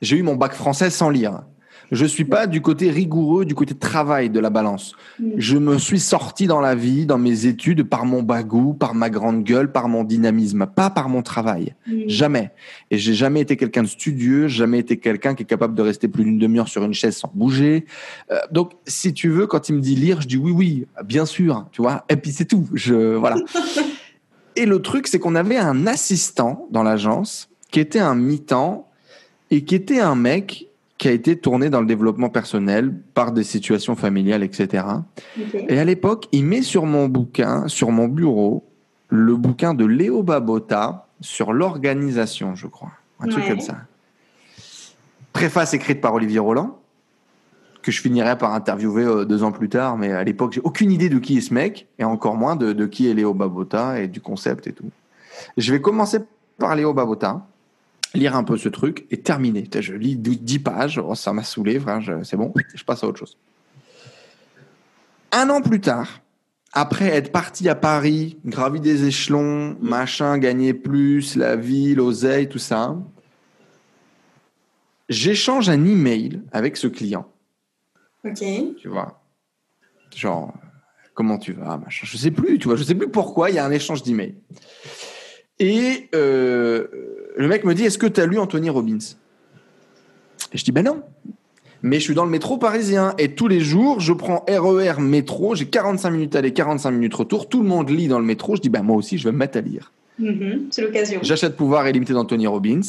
J'ai 0.00 0.16
eu 0.16 0.22
mon 0.22 0.34
bac 0.34 0.54
français 0.54 0.90
sans 0.90 1.10
lire. 1.10 1.42
Je 1.90 2.04
suis 2.04 2.24
pas 2.24 2.46
du 2.46 2.60
côté 2.60 2.90
rigoureux, 2.90 3.44
du 3.44 3.54
côté 3.54 3.74
travail 3.74 4.30
de 4.30 4.38
la 4.40 4.50
balance. 4.50 4.94
Mm. 5.18 5.30
Je 5.36 5.56
me 5.58 5.78
suis 5.78 6.00
sorti 6.00 6.46
dans 6.46 6.60
la 6.60 6.74
vie, 6.74 7.06
dans 7.06 7.18
mes 7.18 7.46
études, 7.46 7.84
par 7.84 8.04
mon 8.04 8.22
bagou, 8.22 8.74
par 8.74 8.94
ma 8.94 9.10
grande 9.10 9.42
gueule, 9.42 9.72
par 9.72 9.88
mon 9.88 10.04
dynamisme, 10.04 10.66
pas 10.66 10.90
par 10.90 11.08
mon 11.08 11.22
travail. 11.22 11.74
Mm. 11.86 12.02
Jamais. 12.06 12.50
Et 12.90 12.98
j'ai 12.98 13.14
jamais 13.14 13.40
été 13.40 13.56
quelqu'un 13.56 13.82
de 13.82 13.88
studieux, 13.88 14.48
jamais 14.48 14.78
été 14.78 14.98
quelqu'un 14.98 15.34
qui 15.34 15.42
est 15.42 15.46
capable 15.46 15.74
de 15.74 15.82
rester 15.82 16.08
plus 16.08 16.24
d'une 16.24 16.38
demi-heure 16.38 16.68
sur 16.68 16.84
une 16.84 16.94
chaise 16.94 17.16
sans 17.16 17.30
bouger. 17.34 17.86
Euh, 18.30 18.38
donc, 18.50 18.72
si 18.86 19.12
tu 19.12 19.28
veux, 19.28 19.46
quand 19.46 19.68
il 19.68 19.76
me 19.76 19.80
dit 19.80 19.96
lire, 19.96 20.20
je 20.20 20.28
dis 20.28 20.36
oui, 20.36 20.52
oui, 20.52 20.86
bien 21.04 21.26
sûr, 21.26 21.66
tu 21.72 21.82
vois. 21.82 22.04
Et 22.08 22.16
puis 22.16 22.30
c'est 22.30 22.46
tout. 22.46 22.68
Je 22.74 23.16
voilà. 23.16 23.36
Et 24.56 24.66
le 24.66 24.82
truc, 24.82 25.06
c'est 25.06 25.18
qu'on 25.18 25.36
avait 25.36 25.56
un 25.56 25.86
assistant 25.86 26.66
dans 26.70 26.82
l'agence 26.82 27.48
qui 27.70 27.80
était 27.80 28.00
un 28.00 28.14
mi-temps 28.14 28.88
et 29.50 29.64
qui 29.64 29.74
était 29.74 30.00
un 30.00 30.14
mec 30.14 30.69
qui 31.00 31.08
a 31.08 31.12
été 31.12 31.34
tourné 31.38 31.70
dans 31.70 31.80
le 31.80 31.86
développement 31.86 32.28
personnel 32.28 32.94
par 33.14 33.32
des 33.32 33.42
situations 33.42 33.96
familiales, 33.96 34.42
etc. 34.42 34.84
Et 35.54 35.78
à 35.78 35.84
l'époque, 35.86 36.28
il 36.30 36.44
met 36.44 36.60
sur 36.60 36.84
mon 36.84 37.08
bouquin, 37.08 37.66
sur 37.68 37.90
mon 37.90 38.06
bureau, 38.06 38.68
le 39.08 39.34
bouquin 39.34 39.72
de 39.72 39.86
Léo 39.86 40.22
Babota 40.22 41.06
sur 41.22 41.54
l'organisation, 41.54 42.54
je 42.54 42.66
crois. 42.66 42.92
Un 43.18 43.28
truc 43.28 43.48
comme 43.48 43.60
ça. 43.60 43.78
Préface 45.32 45.72
écrite 45.72 46.02
par 46.02 46.12
Olivier 46.12 46.38
Roland, 46.38 46.78
que 47.80 47.90
je 47.90 48.02
finirai 48.02 48.36
par 48.36 48.52
interviewer 48.52 49.04
euh, 49.04 49.24
deux 49.24 49.42
ans 49.42 49.52
plus 49.52 49.70
tard, 49.70 49.96
mais 49.96 50.12
à 50.12 50.22
l'époque, 50.22 50.52
j'ai 50.52 50.60
aucune 50.60 50.92
idée 50.92 51.08
de 51.08 51.18
qui 51.18 51.38
est 51.38 51.40
ce 51.40 51.54
mec, 51.54 51.88
et 51.98 52.04
encore 52.04 52.34
moins 52.34 52.56
de, 52.56 52.74
de 52.74 52.84
qui 52.84 53.08
est 53.08 53.14
Léo 53.14 53.32
Babota 53.32 53.98
et 54.00 54.06
du 54.06 54.20
concept 54.20 54.66
et 54.66 54.72
tout. 54.72 54.90
Je 55.56 55.72
vais 55.72 55.80
commencer 55.80 56.18
par 56.58 56.76
Léo 56.76 56.92
Babota 56.92 57.46
lire 58.14 58.36
un 58.36 58.44
peu 58.44 58.56
ce 58.56 58.68
truc 58.68 59.06
et 59.10 59.18
terminer. 59.18 59.68
Je 59.78 59.94
lis 59.94 60.16
10 60.16 60.58
pages, 60.60 60.98
oh, 60.98 61.14
ça 61.14 61.32
m'a 61.32 61.44
saoulé, 61.44 61.80
c'est 62.24 62.36
bon, 62.36 62.52
je 62.74 62.84
passe 62.84 63.04
à 63.04 63.06
autre 63.06 63.18
chose. 63.18 63.36
Un 65.32 65.48
an 65.50 65.60
plus 65.60 65.80
tard, 65.80 66.20
après 66.72 67.06
être 67.06 67.30
parti 67.32 67.68
à 67.68 67.74
Paris, 67.74 68.38
gravi 68.44 68.80
des 68.80 69.06
échelons, 69.06 69.76
machin, 69.80 70.38
gagner 70.38 70.74
plus, 70.74 71.36
la 71.36 71.56
vie, 71.56 71.94
l'oseille, 71.94 72.48
tout 72.48 72.58
ça, 72.58 72.96
j'échange 75.08 75.68
un 75.68 75.84
email 75.84 76.42
avec 76.52 76.76
ce 76.76 76.86
client 76.86 77.30
Ok. 78.24 78.42
Tu 78.78 78.88
vois. 78.88 79.22
Genre, 80.14 80.52
comment 81.14 81.38
tu 81.38 81.52
vas 81.52 81.78
machin. 81.78 82.06
Je 82.06 82.16
sais 82.16 82.30
plus, 82.30 82.58
tu 82.58 82.68
vois. 82.68 82.76
Je 82.76 82.84
sais 82.84 82.94
plus 82.94 83.10
pourquoi. 83.10 83.50
Il 83.50 83.56
y 83.56 83.58
a 83.58 83.64
un 83.64 83.70
échange 83.70 84.02
d'emails. 84.02 84.34
Et 85.58 86.08
euh, 86.14 86.86
le 87.40 87.48
mec 87.48 87.64
me 87.64 87.74
dit 87.74 87.84
Est-ce 87.84 87.98
que 87.98 88.06
tu 88.06 88.20
as 88.20 88.26
lu 88.26 88.38
Anthony 88.38 88.70
Robbins? 88.70 88.98
Et 90.52 90.58
je 90.58 90.64
dis 90.64 90.72
Ben 90.72 90.84
non. 90.84 91.02
Mais 91.82 91.98
je 91.98 92.04
suis 92.04 92.14
dans 92.14 92.26
le 92.26 92.30
métro 92.30 92.58
parisien 92.58 93.14
et 93.16 93.34
tous 93.34 93.48
les 93.48 93.60
jours, 93.60 94.00
je 94.00 94.12
prends 94.12 94.44
RER 94.46 94.96
e 94.98 95.00
métro. 95.00 95.54
J'ai 95.54 95.66
45 95.66 96.10
minutes 96.10 96.36
aller, 96.36 96.52
45 96.52 96.90
minutes 96.90 97.14
retour. 97.14 97.48
Tout 97.48 97.62
le 97.62 97.68
monde 97.68 97.88
lit 97.88 98.08
dans 98.08 98.18
le 98.18 98.26
métro. 98.26 98.56
Je 98.56 98.60
dis 98.60 98.68
Ben 98.68 98.82
moi 98.82 98.96
aussi, 98.96 99.16
je 99.16 99.24
vais 99.24 99.32
me 99.32 99.38
mettre 99.38 99.56
à 99.56 99.62
lire. 99.62 99.92
Mm-hmm. 100.20 100.66
c'est 100.70 100.82
l'occasion. 100.82 101.20
J'achète 101.22 101.56
Pouvoir 101.56 101.88
illimité 101.88 102.12
d'Anthony 102.12 102.46
Robbins 102.46 102.82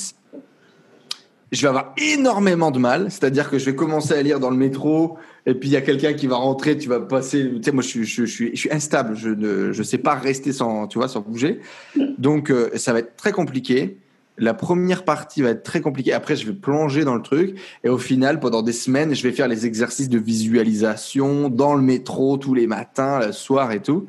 je 1.52 1.62
vais 1.62 1.68
avoir 1.68 1.94
énormément 1.98 2.72
de 2.72 2.80
mal. 2.80 3.12
C'est-à-dire 3.12 3.50
que 3.50 3.60
je 3.60 3.66
vais 3.66 3.76
commencer 3.76 4.14
à 4.14 4.22
lire 4.22 4.40
dans 4.40 4.50
le 4.50 4.56
métro, 4.56 5.18
et 5.46 5.54
puis 5.54 5.70
il 5.70 5.72
y 5.74 5.76
a 5.76 5.82
quelqu'un 5.82 6.14
qui 6.14 6.28
va 6.28 6.38
rentrer, 6.38 6.78
tu 6.78 6.88
vas 6.88 7.00
passer. 7.00 7.52
Tu 7.56 7.64
sais, 7.64 7.72
moi, 7.72 7.84
je 7.84 7.88
suis, 7.88 8.06
je, 8.06 8.26
suis, 8.26 8.52
je 8.54 8.60
suis 8.60 8.72
instable. 8.72 9.16
Je 9.16 9.30
ne 9.30 9.72
je 9.72 9.84
sais 9.84 9.98
pas 9.98 10.16
rester 10.16 10.54
sans, 10.54 10.88
tu 10.88 10.98
vois, 10.98 11.08
sans 11.08 11.22
bouger. 11.22 11.60
Donc, 12.18 12.52
euh, 12.52 12.70
ça 12.76 12.94
va 12.94 13.00
être 13.00 13.16
très 13.16 13.32
compliqué. 13.32 13.98
La 14.38 14.54
première 14.54 15.04
partie 15.04 15.42
va 15.42 15.50
être 15.50 15.64
très 15.64 15.82
compliquée. 15.82 16.14
Après, 16.14 16.36
je 16.36 16.48
vais 16.48 16.54
plonger 16.54 17.04
dans 17.04 17.16
le 17.16 17.22
truc. 17.22 17.58
Et 17.84 17.90
au 17.90 17.98
final, 17.98 18.40
pendant 18.40 18.62
des 18.62 18.74
semaines, 18.74 19.14
je 19.14 19.24
vais 19.24 19.32
faire 19.32 19.48
les 19.48 19.66
exercices 19.66 20.10
de 20.10 20.18
visualisation 20.18 21.50
dans 21.50 21.76
le 21.76 21.82
métro 21.82 22.38
tous 22.38 22.54
les 22.54 22.66
matins, 22.66 23.20
le 23.20 23.34
soir 23.34 23.72
et 23.72 23.82
tout. 23.82 24.08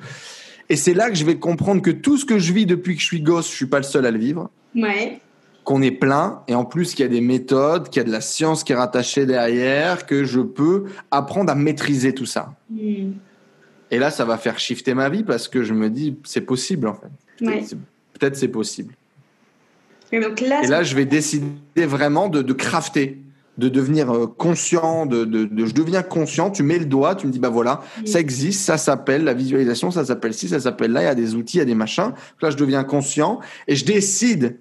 Et 0.68 0.76
c'est 0.76 0.94
là 0.94 1.10
que 1.10 1.16
je 1.16 1.24
vais 1.24 1.36
comprendre 1.36 1.82
que 1.82 1.90
tout 1.90 2.16
ce 2.16 2.24
que 2.24 2.38
je 2.38 2.52
vis 2.52 2.66
depuis 2.66 2.94
que 2.94 3.00
je 3.00 3.06
suis 3.06 3.20
gosse, 3.20 3.50
je 3.50 3.56
suis 3.56 3.66
pas 3.66 3.78
le 3.78 3.84
seul 3.84 4.06
à 4.06 4.10
le 4.10 4.18
vivre. 4.18 4.50
Ouais 4.74 5.20
qu'on 5.64 5.82
est 5.82 5.92
plein 5.92 6.42
et 6.48 6.54
en 6.54 6.64
plus 6.64 6.94
qu'il 6.94 7.04
y 7.04 7.06
a 7.06 7.10
des 7.10 7.20
méthodes, 7.20 7.88
qu'il 7.88 8.00
y 8.00 8.04
a 8.04 8.04
de 8.04 8.10
la 8.10 8.20
science 8.20 8.64
qui 8.64 8.72
est 8.72 8.76
rattachée 8.76 9.26
derrière, 9.26 10.06
que 10.06 10.24
je 10.24 10.40
peux 10.40 10.86
apprendre 11.10 11.52
à 11.52 11.54
maîtriser 11.54 12.14
tout 12.14 12.26
ça. 12.26 12.54
Hmm. 12.70 13.12
Et 13.90 13.98
là, 13.98 14.10
ça 14.10 14.24
va 14.24 14.38
faire 14.38 14.58
shifter 14.58 14.94
ma 14.94 15.08
vie 15.08 15.22
parce 15.22 15.48
que 15.48 15.62
je 15.62 15.74
me 15.74 15.90
dis, 15.90 16.16
c'est 16.24 16.40
possible 16.40 16.88
en 16.88 16.94
fait. 16.94 17.10
Peut-être 18.18 18.36
c'est 18.36 18.48
possible. 18.48 18.94
Et, 20.12 20.20
donc 20.20 20.40
là, 20.40 20.62
et 20.62 20.66
là, 20.66 20.82
je 20.82 20.94
vais 20.94 21.06
décider 21.06 21.86
vraiment 21.86 22.28
de, 22.28 22.42
de 22.42 22.52
crafter, 22.52 23.18
de 23.56 23.68
devenir 23.68 24.10
euh, 24.10 24.26
conscient, 24.26 25.06
de, 25.06 25.24
de, 25.24 25.66
je 25.66 25.72
deviens 25.72 26.02
conscient, 26.02 26.50
tu 26.50 26.62
mets 26.62 26.78
le 26.78 26.84
doigt, 26.84 27.14
tu 27.14 27.26
me 27.26 27.32
dis, 27.32 27.38
bah 27.38 27.48
voilà, 27.48 27.80
ça 28.04 28.20
existe, 28.20 28.60
ça 28.60 28.76
s'appelle 28.76 29.24
la 29.24 29.34
visualisation, 29.34 29.90
ça 29.90 30.04
s'appelle 30.04 30.34
ci, 30.34 30.48
ça 30.48 30.60
s'appelle 30.60 30.92
là, 30.92 31.02
il 31.02 31.04
y 31.06 31.08
a 31.08 31.14
des 31.14 31.34
outils, 31.34 31.56
il 31.56 31.60
y 31.60 31.62
a 31.62 31.66
des 31.66 31.74
machins. 31.74 32.12
Là, 32.42 32.50
je 32.50 32.56
deviens 32.56 32.84
conscient 32.84 33.40
et 33.66 33.74
je 33.74 33.84
décide 33.84 34.58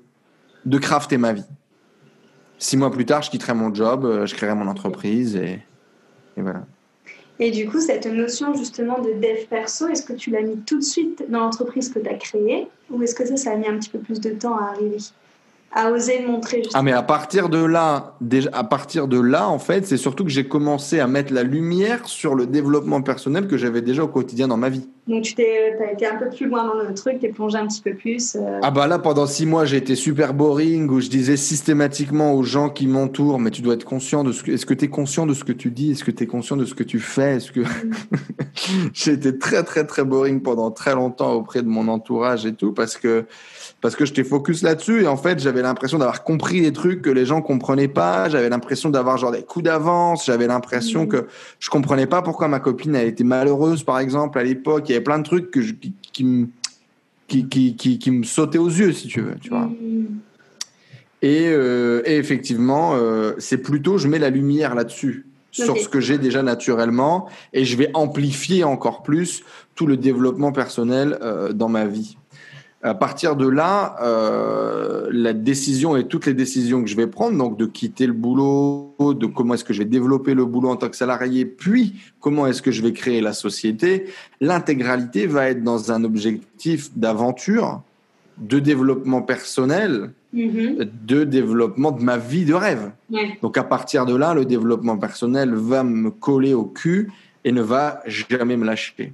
de 0.65 0.77
crafter 0.77 1.17
ma 1.17 1.33
vie. 1.33 1.45
Six 2.57 2.77
mois 2.77 2.91
plus 2.91 3.05
tard, 3.05 3.21
je 3.21 3.31
quitterai 3.31 3.53
mon 3.53 3.73
job, 3.73 4.05
euh, 4.05 4.25
je 4.25 4.35
créerai 4.35 4.55
mon 4.55 4.67
entreprise 4.67 5.35
et, 5.35 5.59
voilà. 6.37 6.65
Et 7.39 7.49
du 7.49 7.67
coup, 7.67 7.81
cette 7.81 8.05
notion 8.05 8.53
justement 8.53 8.99
de 8.99 9.13
dev 9.13 9.47
perso, 9.49 9.87
est-ce 9.87 10.03
que 10.03 10.13
tu 10.13 10.29
l'as 10.29 10.43
mis 10.43 10.57
tout 10.57 10.77
de 10.77 10.83
suite 10.83 11.25
dans 11.27 11.39
l'entreprise 11.39 11.89
que 11.89 11.97
tu 11.97 12.07
as 12.07 12.13
créée 12.13 12.67
ou 12.91 13.01
est-ce 13.01 13.15
que 13.15 13.25
ça, 13.25 13.35
ça 13.35 13.51
a 13.53 13.55
mis 13.55 13.67
un 13.67 13.77
petit 13.79 13.89
peu 13.89 13.97
plus 13.97 14.21
de 14.21 14.29
temps 14.29 14.55
à 14.55 14.65
arriver? 14.65 14.97
À 15.73 15.89
oser 15.91 16.21
le 16.21 16.27
montrer. 16.27 16.63
Ah 16.73 16.83
mais 16.83 16.91
à 16.91 17.01
partir 17.01 17.47
de 17.47 17.63
là, 17.63 18.15
déjà, 18.19 18.49
à 18.51 18.63
partir 18.63 19.07
de 19.07 19.19
là, 19.19 19.47
en 19.47 19.59
fait, 19.59 19.85
c'est 19.85 19.97
surtout 19.97 20.25
que 20.25 20.29
j'ai 20.29 20.47
commencé 20.47 20.99
à 20.99 21.07
mettre 21.07 21.33
la 21.33 21.43
lumière 21.43 22.07
sur 22.07 22.35
le 22.35 22.45
développement 22.45 23.01
personnel 23.01 23.47
que 23.47 23.57
j'avais 23.57 23.81
déjà 23.81 24.03
au 24.03 24.09
quotidien 24.09 24.49
dans 24.49 24.57
ma 24.57 24.69
vie. 24.69 24.89
Donc 25.07 25.23
tu 25.23 25.33
t'es, 25.33 25.75
as 25.81 25.93
été 25.93 26.05
un 26.05 26.17
peu 26.17 26.29
plus 26.29 26.47
loin 26.47 26.65
dans 26.65 26.87
le 26.87 26.93
truc, 26.93 27.19
t'es 27.19 27.29
plongé 27.29 27.57
un 27.57 27.67
petit 27.67 27.81
peu 27.81 27.93
plus. 27.93 28.35
Euh. 28.35 28.59
Ah 28.61 28.69
bah 28.69 28.87
là, 28.87 28.99
pendant 28.99 29.25
six 29.25 29.45
mois, 29.45 29.65
j'ai 29.65 29.77
été 29.77 29.95
super 29.95 30.33
boring 30.33 30.89
où 30.89 30.99
je 30.99 31.09
disais 31.09 31.37
systématiquement 31.37 32.33
aux 32.33 32.43
gens 32.43 32.69
qui 32.69 32.85
m'entourent, 32.85 33.39
mais 33.39 33.49
tu 33.49 33.61
dois 33.61 33.73
être 33.73 33.85
conscient 33.85 34.23
de 34.23 34.31
ce 34.31 34.43
que, 34.43 34.51
est-ce 34.51 34.65
que 34.65 34.73
tu 34.73 34.85
es 34.85 34.87
conscient 34.89 35.25
de 35.25 35.33
ce 35.33 35.43
que 35.43 35.53
tu 35.53 35.71
dis, 35.71 35.91
est-ce 35.91 36.03
que 36.03 36.11
tu 36.11 36.23
es 36.23 36.27
conscient 36.27 36.55
de 36.55 36.65
ce 36.65 36.75
que 36.75 36.83
tu 36.83 36.99
fais, 36.99 37.37
est-ce 37.37 37.51
que 37.51 37.61
mm. 37.61 37.93
j'ai 38.93 39.13
été 39.13 39.37
très 39.37 39.63
très 39.63 39.85
très 39.85 40.03
boring 40.03 40.41
pendant 40.41 40.69
très 40.69 40.93
longtemps 40.93 41.33
auprès 41.33 41.63
de 41.63 41.67
mon 41.67 41.87
entourage 41.87 42.45
et 42.45 42.53
tout 42.53 42.73
parce 42.73 42.97
que 42.97 43.25
parce 43.81 43.95
que 43.95 44.05
j'étais 44.05 44.23
focus 44.23 44.61
là-dessus 44.61 45.01
et 45.01 45.07
en 45.07 45.17
fait 45.17 45.39
j'avais 45.39 45.63
l'impression 45.63 45.97
d'avoir 45.97 46.23
compris 46.23 46.61
des 46.61 46.71
trucs 46.71 47.01
que 47.01 47.09
les 47.09 47.25
gens 47.25 47.41
comprenaient 47.41 47.87
pas. 47.87 48.29
J'avais 48.29 48.49
l'impression 48.49 48.89
d'avoir 48.89 49.17
genre 49.17 49.31
des 49.31 49.41
coups 49.41 49.65
d'avance. 49.65 50.27
J'avais 50.27 50.47
l'impression 50.47 51.05
mmh. 51.05 51.07
que 51.07 51.27
je 51.59 51.69
comprenais 51.71 52.05
pas 52.05 52.21
pourquoi 52.21 52.47
ma 52.47 52.59
copine 52.59 52.95
a 52.95 53.03
été 53.03 53.23
malheureuse 53.23 53.83
par 53.83 53.99
exemple 53.99 54.37
à 54.37 54.43
l'époque. 54.43 54.83
Il 54.87 54.91
y 54.91 54.95
avait 54.95 55.03
plein 55.03 55.17
de 55.17 55.23
trucs 55.23 55.49
que 55.49 55.61
je, 55.61 55.73
qui, 55.73 55.93
qui, 56.13 56.23
me 56.23 56.47
qui, 57.27 57.47
qui, 57.47 57.75
qui, 57.75 58.11
me 58.11 58.23
sautaient 58.23 58.59
aux 58.59 58.69
yeux 58.69 58.93
si 58.93 59.07
tu 59.07 59.21
veux 59.21 59.35
tu 59.41 59.49
vois. 59.49 59.65
Mmh. 59.65 60.19
et, 61.23 61.47
euh, 61.47 62.03
et, 62.05 62.17
effectivement 62.17 62.93
euh, 62.93 63.33
c'est 63.39 63.57
plutôt 63.57 63.97
je 63.97 64.07
mets 64.07 64.19
la 64.19 64.29
lumière 64.29 64.75
là-dessus 64.75 65.25
sur 65.51 65.77
ce 65.77 65.89
que 65.89 65.99
j'ai 65.99 66.17
déjà 66.17 66.43
naturellement 66.43 67.27
et 67.51 67.65
je 67.65 67.75
vais 67.75 67.89
amplifier 67.93 68.63
encore 68.63 69.01
plus 69.01 69.43
tout 69.75 69.87
le 69.87 69.97
développement 69.97 70.51
personnel 70.51 71.17
euh, 71.21 71.51
dans 71.51 71.67
ma 71.67 71.85
vie 71.85 72.15
à 72.83 72.95
partir 72.95 73.35
de 73.35 73.47
là, 73.47 73.95
euh, 74.01 75.07
la 75.11 75.33
décision 75.33 75.95
et 75.95 76.07
toutes 76.07 76.25
les 76.25 76.33
décisions 76.33 76.81
que 76.81 76.89
je 76.89 76.95
vais 76.95 77.07
prendre, 77.07 77.37
donc 77.37 77.57
de 77.57 77.65
quitter 77.65 78.07
le 78.07 78.13
boulot, 78.13 78.95
de 78.99 79.27
comment 79.27 79.53
est-ce 79.53 79.63
que 79.63 79.73
je 79.73 79.79
vais 79.79 79.85
développer 79.89 80.33
le 80.33 80.45
boulot 80.45 80.69
en 80.69 80.75
tant 80.77 80.89
que 80.89 80.95
salarié, 80.95 81.45
puis 81.45 81.95
comment 82.19 82.47
est-ce 82.47 82.61
que 82.61 82.71
je 82.71 82.81
vais 82.81 82.93
créer 82.93 83.21
la 83.21 83.33
société, 83.33 84.05
l'intégralité 84.39 85.27
va 85.27 85.49
être 85.49 85.63
dans 85.63 85.91
un 85.91 86.03
objectif 86.03 86.89
d'aventure, 86.97 87.83
de 88.37 88.57
développement 88.57 89.21
personnel, 89.21 90.11
mm-hmm. 90.33 90.89
de 91.05 91.23
développement 91.23 91.91
de 91.91 92.01
ma 92.01 92.17
vie 92.17 92.45
de 92.45 92.55
rêve. 92.55 92.91
Donc 93.43 93.57
à 93.57 93.63
partir 93.63 94.07
de 94.07 94.15
là, 94.15 94.33
le 94.33 94.45
développement 94.45 94.97
personnel 94.97 95.53
va 95.53 95.83
me 95.83 96.09
coller 96.09 96.55
au 96.55 96.65
cul 96.65 97.11
et 97.43 97.51
ne 97.51 97.61
va 97.61 98.01
jamais 98.07 98.57
me 98.57 98.65
lâcher 98.65 99.13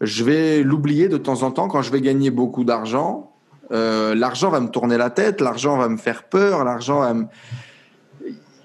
je 0.00 0.24
vais 0.24 0.62
l'oublier 0.62 1.08
de 1.08 1.16
temps 1.16 1.42
en 1.42 1.50
temps 1.50 1.68
quand 1.68 1.82
je 1.82 1.90
vais 1.90 2.00
gagner 2.00 2.30
beaucoup 2.30 2.64
d'argent. 2.64 3.32
Euh, 3.72 4.14
l'argent 4.14 4.50
va 4.50 4.60
me 4.60 4.68
tourner 4.68 4.96
la 4.96 5.10
tête, 5.10 5.40
l'argent 5.40 5.76
va 5.76 5.88
me 5.88 5.96
faire 5.96 6.24
peur, 6.24 6.64
l'argent 6.64 7.00
va 7.00 7.14
me... 7.14 7.26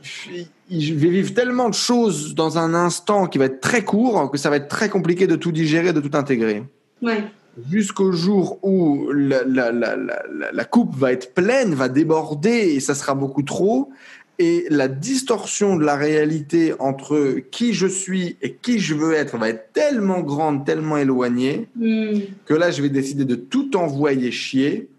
Je 0.02 0.94
vais 0.94 1.10
vivre 1.10 1.34
tellement 1.34 1.70
de 1.70 1.76
choses 1.76 2.34
dans 2.34 2.58
un 2.58 2.74
instant 2.74 3.28
qui 3.28 3.38
va 3.38 3.46
être 3.46 3.62
très 3.62 3.84
court 3.84 4.32
que 4.32 4.38
ça 4.38 4.50
va 4.50 4.56
être 4.56 4.68
très 4.68 4.90
compliqué 4.90 5.28
de 5.28 5.36
tout 5.36 5.52
digérer, 5.52 5.94
de 5.94 6.02
tout 6.02 6.18
intégrer. 6.18 6.64
Ouais. 7.02 7.24
Jusqu'au 7.70 8.12
jour 8.12 8.60
où 8.64 9.12
la, 9.12 9.44
la, 9.44 9.72
la, 9.72 9.96
la, 9.96 10.66
coupe 10.66 10.96
va 10.96 11.12
être 11.12 11.34
pleine, 11.34 11.74
va 11.74 11.88
déborder 11.88 12.74
et 12.76 12.80
ça 12.80 12.96
sera 12.96 13.14
beaucoup 13.14 13.44
trop 13.44 13.92
et 14.38 14.66
la 14.70 14.88
distorsion 14.88 15.78
de 15.78 15.86
la 15.86 15.96
réalité 15.96 16.74
entre 16.80 17.38
qui 17.52 17.74
je 17.74 17.88
suis 17.88 18.38
et 18.42 18.54
qui 18.54 18.80
je 18.80 18.94
veux 18.94 19.14
être 19.14 19.38
va 19.38 19.50
être 19.50 19.72
tellement 19.74 20.22
grande, 20.22 20.66
tellement 20.66 20.98
éloignée, 20.98 21.68
hmm. 21.76 22.20
que 22.46 22.54
là, 22.54 22.72
je 22.72 22.82
vais 22.82 22.90
décider 22.90 23.26
de 23.26 23.36
tout 23.36 23.78
envoyer 23.78 24.32
chier. 24.32 24.90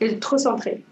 Et 0.00 0.10
de 0.10 0.14
te 0.14 0.26
recentrer. 0.26 0.82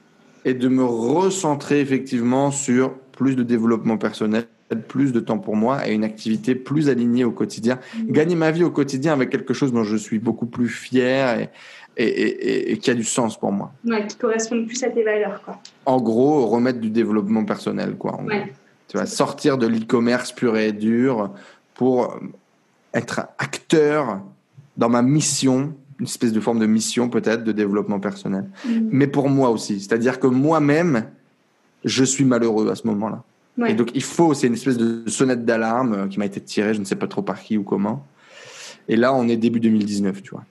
Et 0.44 0.54
de 0.54 0.68
me 0.68 0.84
recentrer 0.84 1.80
effectivement 1.80 2.50
sur 2.50 2.94
plus 3.12 3.36
de 3.36 3.42
développement 3.42 3.98
personnel, 3.98 4.46
plus 4.88 5.12
de 5.12 5.20
temps 5.20 5.38
pour 5.38 5.56
moi 5.56 5.86
et 5.86 5.92
une 5.92 6.04
activité 6.04 6.54
plus 6.54 6.88
alignée 6.88 7.24
au 7.24 7.32
quotidien. 7.32 7.78
Hmm. 7.98 8.12
Gagner 8.12 8.36
ma 8.36 8.52
vie 8.52 8.64
au 8.64 8.70
quotidien 8.70 9.12
avec 9.12 9.30
quelque 9.30 9.54
chose 9.54 9.72
dont 9.72 9.84
je 9.84 9.96
suis 9.96 10.18
beaucoup 10.18 10.46
plus 10.46 10.68
fier 10.68 11.40
et, 11.40 11.50
et, 11.96 12.78
qui 12.78 12.90
a 12.90 12.94
du 12.94 13.04
sens 13.04 13.38
pour 13.38 13.52
moi. 13.52 13.72
Ouais, 13.84 14.06
qui 14.06 14.16
correspond 14.16 14.64
plus 14.64 14.82
à 14.82 14.90
tes 14.90 15.02
valeurs. 15.02 15.42
Quoi. 15.44 15.58
En 15.86 16.00
gros, 16.00 16.46
remettre 16.46 16.80
du 16.80 16.90
développement 16.90 17.44
personnel. 17.44 17.96
Quoi, 17.96 18.18
Tu 18.88 18.96
vas 18.96 19.06
sortir 19.06 19.58
de 19.58 19.66
l'e-commerce 19.66 20.32
pur 20.32 20.56
et 20.56 20.72
dur 20.72 21.30
pour 21.74 22.18
être 22.94 23.28
acteur 23.38 24.20
dans 24.76 24.88
ma 24.88 25.02
mission, 25.02 25.74
une 25.98 26.06
espèce 26.06 26.32
de 26.32 26.40
forme 26.40 26.58
de 26.58 26.66
mission 26.66 27.08
peut-être 27.08 27.44
de 27.44 27.52
développement 27.52 28.00
personnel. 28.00 28.48
Mm. 28.64 28.88
Mais 28.90 29.06
pour 29.06 29.28
moi 29.28 29.50
aussi. 29.50 29.80
C'est-à-dire 29.80 30.18
que 30.18 30.26
moi-même, 30.26 31.04
je 31.84 32.04
suis 32.04 32.24
malheureux 32.24 32.70
à 32.70 32.74
ce 32.74 32.86
moment-là. 32.86 33.22
Et 33.66 33.74
donc 33.74 33.90
il 33.94 34.02
faut, 34.02 34.32
c'est 34.32 34.46
une 34.46 34.54
espèce 34.54 34.78
de 34.78 35.04
sonnette 35.08 35.44
d'alarme 35.44 36.08
qui 36.08 36.18
m'a 36.18 36.24
été 36.24 36.40
tirée, 36.40 36.72
je 36.72 36.80
ne 36.80 36.86
sais 36.86 36.96
pas 36.96 37.06
trop 37.06 37.20
par 37.20 37.38
qui 37.40 37.58
ou 37.58 37.62
comment. 37.62 38.06
Et 38.88 38.96
là, 38.96 39.14
on 39.14 39.28
est 39.28 39.36
début 39.36 39.60
2019, 39.60 40.22
tu 40.22 40.30
vois. 40.30 40.44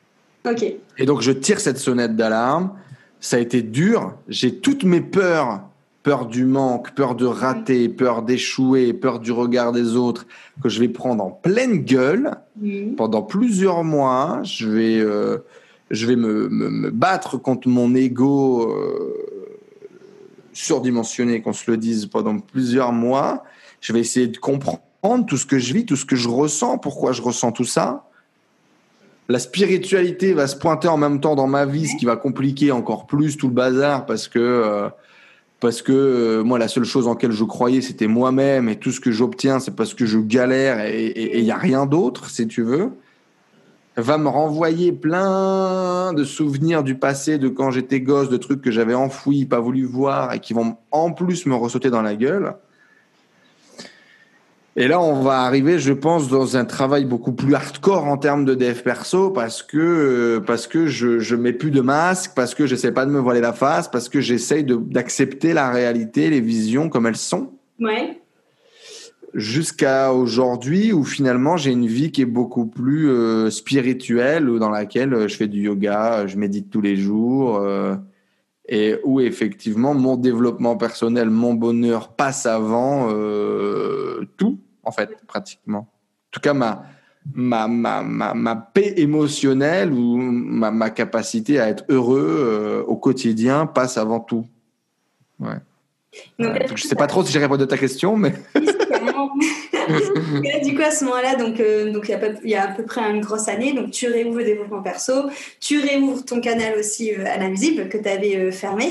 Et 0.97 1.06
donc, 1.06 1.21
je 1.21 1.32
tire 1.32 1.60
cette 1.60 1.77
sonnette 1.77 2.15
d'alarme. 2.15 2.71
Ça 3.19 3.38
a 3.38 3.39
été 3.39 3.62
dur. 3.62 4.15
J'ai 4.27 4.56
toutes 4.56 4.84
mes 4.84 5.01
peurs. 5.01 5.62
Peur 6.04 6.25
du 6.25 6.45
manque, 6.45 6.95
peur 6.95 7.13
de 7.13 7.27
rater, 7.27 7.88
peur 7.88 8.23
d'échouer, 8.23 8.91
peur 8.91 9.19
du 9.19 9.32
regard 9.32 9.71
des 9.71 9.95
autres, 9.95 10.25
que 10.63 10.67
je 10.67 10.80
vais 10.80 10.88
prendre 10.88 11.23
en 11.23 11.30
pleine 11.30 11.77
gueule 11.84 12.32
pendant 12.97 13.21
plusieurs 13.21 13.84
mois. 13.84 14.41
Je 14.43 14.67
vais, 14.67 14.97
euh, 14.97 15.38
je 15.91 16.08
vais 16.08 16.15
me, 16.15 16.49
me, 16.49 16.89
battre 16.89 17.38
contre 17.38 17.67
mon 17.67 17.93
ego 17.93 18.67
euh, 18.67 19.13
surdimensionné, 20.54 21.43
qu'on 21.43 21.54
se 21.54 21.69
le 21.69 21.77
dise, 21.77 22.08
pendant 22.08 22.39
plusieurs 22.39 22.93
mois. 22.93 23.43
Je 23.80 23.93
vais 23.93 23.99
essayer 23.99 24.25
de 24.25 24.39
comprendre 24.39 24.82
tout 25.27 25.38
ce 25.38 25.45
que 25.45 25.60
je 25.60 25.71
vis, 25.71 25.86
tout 25.86 25.97
ce 25.97 26.06
que 26.06 26.15
je 26.15 26.30
ressens, 26.30 26.80
pourquoi 26.80 27.12
je 27.12 27.21
ressens 27.21 27.51
tout 27.51 27.63
ça 27.63 28.10
la 29.32 29.39
spiritualité 29.39 30.34
va 30.34 30.48
se 30.48 30.56
pointer 30.56 30.88
en 30.88 30.98
même 30.98 31.22
temps 31.22 31.36
dans 31.36 31.48
ma 31.48 31.65
vie, 31.65 31.88
ce 31.88 31.96
qui 31.96 32.06
va 32.06 32.17
compliquer 32.17 32.72
encore 32.72 33.08
plus 33.08 33.38
tout 33.38 33.48
le 33.48 33.54
bazar 33.54 34.06
parce 34.06 34.28
que 34.28 34.39
euh, 34.39 34.89
parce 35.62 35.84
que 35.84 35.91
euh, 35.91 36.44
moi, 36.44 36.58
la 36.58 36.67
seule 36.67 36.84
chose 36.84 37.08
en 37.08 37.12
laquelle 37.12 37.32
je 37.32 37.44
croyais, 37.44 37.82
c'était 37.82 38.08
moi-même, 38.08 38.67
et 38.67 38.78
tout 38.78 38.91
ce 38.91 39.00
que 39.00 39.12
j'obtiens, 39.12 39.60
c'est 39.60 39.76
parce 39.76 39.94
que 39.94 40.08
je 40.08 40.17
galère, 40.17 40.84
et 40.84 41.38
il 41.38 41.44
n'y 41.44 41.52
a 41.52 41.58
rien 41.58 41.86
d'autre, 41.86 42.32
si 42.32 42.48
tu 42.48 42.63
veux, 42.63 42.89
va 43.96 44.17
me 44.17 44.28
renvoyer 44.28 44.91
plein 44.91 46.13
de 46.13 46.24
souvenirs 46.24 46.84
du 46.84 46.96
passé, 46.96 47.38
de 47.38 47.48
quand 47.48 47.70
j'étais 47.70 48.02
gosse, 48.02 48.30
de 48.30 48.38
trucs 48.38 48.62
que 48.62 48.72
j'avais 48.72 48.96
enfouis, 48.96 49.46
pas 49.46 49.60
voulu 49.60 49.86
voir, 49.86 50.34
et 50.34 50.39
qui 50.39 50.54
vont 50.54 50.78
en 50.89 51.12
plus 51.12 51.46
me 51.46 51.54
ressauter 51.54 51.91
dans 51.91 52.02
la 52.02 52.15
gueule. 52.15 52.56
Et 54.77 54.88
là, 54.88 55.01
on 55.01 55.21
va 55.21 55.41
arriver, 55.41 55.79
je 55.79 55.91
pense, 55.91 56.29
dans 56.29 56.55
un 56.55 56.63
travail 56.63 57.03
beaucoup 57.03 57.34
plus 57.34 57.53
hardcore 57.53 58.05
en 58.05 58.17
termes 58.17 58.45
de 58.45 58.55
dev 58.55 58.81
perso 58.84 59.29
parce 59.29 59.63
que 59.63 59.77
euh, 59.77 60.39
parce 60.39 60.65
que 60.65 60.88
je 60.88 61.19
je 61.19 61.36
mets 61.36 61.51
plus 61.51 61.71
de 61.71 61.81
masque, 61.81 62.31
parce 62.36 62.55
que 62.55 62.65
j'essaie 62.65 62.93
pas 62.93 63.05
de 63.05 63.12
me 63.12 63.19
voiler 63.19 63.41
la 63.41 63.51
face, 63.51 63.89
parce 63.89 64.07
que 64.07 64.21
j'essaye 64.21 64.63
d'accepter 64.63 65.51
la 65.51 65.71
réalité, 65.71 66.29
les 66.29 66.39
visions 66.39 66.88
comme 66.88 67.05
elles 67.05 67.17
sont. 67.17 67.51
Ouais. 67.79 68.17
Jusqu'à 69.34 70.13
aujourd'hui 70.13 70.93
où 70.93 71.03
finalement 71.03 71.57
j'ai 71.57 71.71
une 71.71 71.88
vie 71.88 72.12
qui 72.12 72.21
est 72.21 72.25
beaucoup 72.25 72.65
plus 72.65 73.10
euh, 73.10 73.49
spirituelle, 73.49 74.45
dans 74.57 74.69
laquelle 74.69 75.13
euh, 75.13 75.27
je 75.27 75.36
fais 75.36 75.47
du 75.47 75.63
yoga, 75.63 76.27
je 76.27 76.38
médite 76.38 76.69
tous 76.69 76.81
les 76.81 76.95
jours. 76.95 77.62
Et 78.71 78.95
où 79.03 79.19
effectivement 79.19 79.93
mon 79.93 80.15
développement 80.15 80.77
personnel, 80.77 81.29
mon 81.29 81.53
bonheur 81.53 82.10
passe 82.10 82.47
avant 82.47 83.10
tout 84.38 84.57
en 84.84 84.91
fait, 84.91 85.17
pratiquement. 85.27 85.79
En 85.79 86.31
tout 86.31 86.39
cas, 86.39 86.53
ma, 86.53 86.84
ma, 87.34 87.67
ma, 87.67 88.01
ma, 88.03 88.55
paix 88.55 88.93
émotionnelle 88.97 89.91
ou 89.91 90.17
ma, 90.17 90.71
ma, 90.71 90.89
capacité 90.89 91.60
à 91.60 91.69
être 91.69 91.84
heureux 91.89 92.25
euh, 92.39 92.84
au 92.84 92.95
quotidien 92.95 93.65
passe 93.65 93.97
avant 93.97 94.19
tout. 94.19 94.45
Ouais. 95.39 95.57
Euh, 96.41 96.60
je 96.67 96.73
ne 96.73 96.77
sais 96.77 96.95
pas 96.95 97.07
trop 97.07 97.23
si 97.23 97.31
j'ai 97.31 97.39
répondu 97.39 97.63
à 97.63 97.67
ta 97.67 97.77
question, 97.77 98.17
mais. 98.17 98.34
Du 100.63 100.75
coup, 100.75 100.82
à 100.82 100.91
ce 100.91 101.06
moment-là, 101.06 101.36
donc, 101.36 101.60
euh, 101.60 101.91
donc 101.91 102.06
il, 102.08 102.12
y 102.12 102.13
a 102.13 102.19
il 102.43 102.49
y 102.49 102.56
a 102.56 102.63
à 102.63 102.67
peu 102.67 102.84
près 102.84 103.01
une 103.01 103.21
grosse 103.21 103.47
année, 103.47 103.73
donc 103.73 103.91
tu 103.91 104.08
réouvres 104.08 104.39
le 104.39 104.45
développement 104.45 104.82
perso, 104.82 105.13
tu 105.60 105.80
réouvres 105.80 106.23
ton 106.23 106.41
canal 106.41 106.77
aussi 106.80 107.13
euh, 107.13 107.25
à 107.25 107.38
l'invisible 107.38 107.89
que 107.89 107.97
tu 107.97 108.08
avais 108.08 108.36
euh, 108.36 108.51
fermé, 108.51 108.89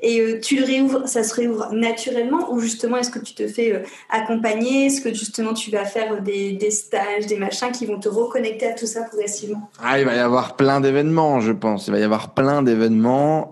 et 0.00 0.40
tu 0.40 0.56
le 0.56 0.64
réouvres, 0.64 1.08
ça 1.08 1.22
se 1.22 1.34
réouvre 1.34 1.68
naturellement, 1.72 2.52
ou 2.52 2.60
justement, 2.60 2.96
est-ce 2.96 3.10
que 3.10 3.18
tu 3.18 3.34
te 3.34 3.46
fais 3.46 3.82
accompagner? 4.10 4.86
Est-ce 4.86 5.00
que 5.00 5.10
justement 5.10 5.54
tu 5.54 5.70
vas 5.70 5.84
faire 5.84 6.22
des, 6.22 6.52
des, 6.52 6.70
stages, 6.70 7.26
des 7.26 7.36
machins 7.36 7.70
qui 7.72 7.86
vont 7.86 7.98
te 7.98 8.08
reconnecter 8.08 8.66
à 8.66 8.72
tout 8.72 8.86
ça 8.86 9.02
progressivement? 9.02 9.70
Ah, 9.82 9.98
il 9.98 10.04
va 10.04 10.14
y 10.14 10.18
avoir 10.18 10.56
plein 10.56 10.80
d'événements, 10.80 11.40
je 11.40 11.52
pense. 11.52 11.86
Il 11.86 11.92
va 11.92 11.98
y 11.98 12.02
avoir 12.02 12.34
plein 12.34 12.62
d'événements. 12.62 13.50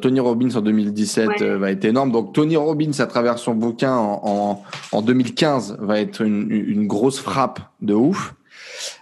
Tony 0.00 0.20
Robbins 0.20 0.54
en 0.54 0.60
2017 0.60 1.42
va 1.42 1.70
être 1.70 1.84
énorme. 1.84 2.10
Donc, 2.10 2.32
Tony 2.32 2.56
Robbins, 2.56 2.90
à 2.98 3.06
travers 3.06 3.38
son 3.38 3.54
bouquin 3.54 3.94
en, 3.94 4.20
en, 4.24 4.62
en 4.92 5.02
2015, 5.02 5.76
va 5.80 6.00
être 6.00 6.22
une, 6.22 6.31
grosse 6.86 7.18
frappe 7.18 7.60
de 7.80 7.94
ouf. 7.94 8.34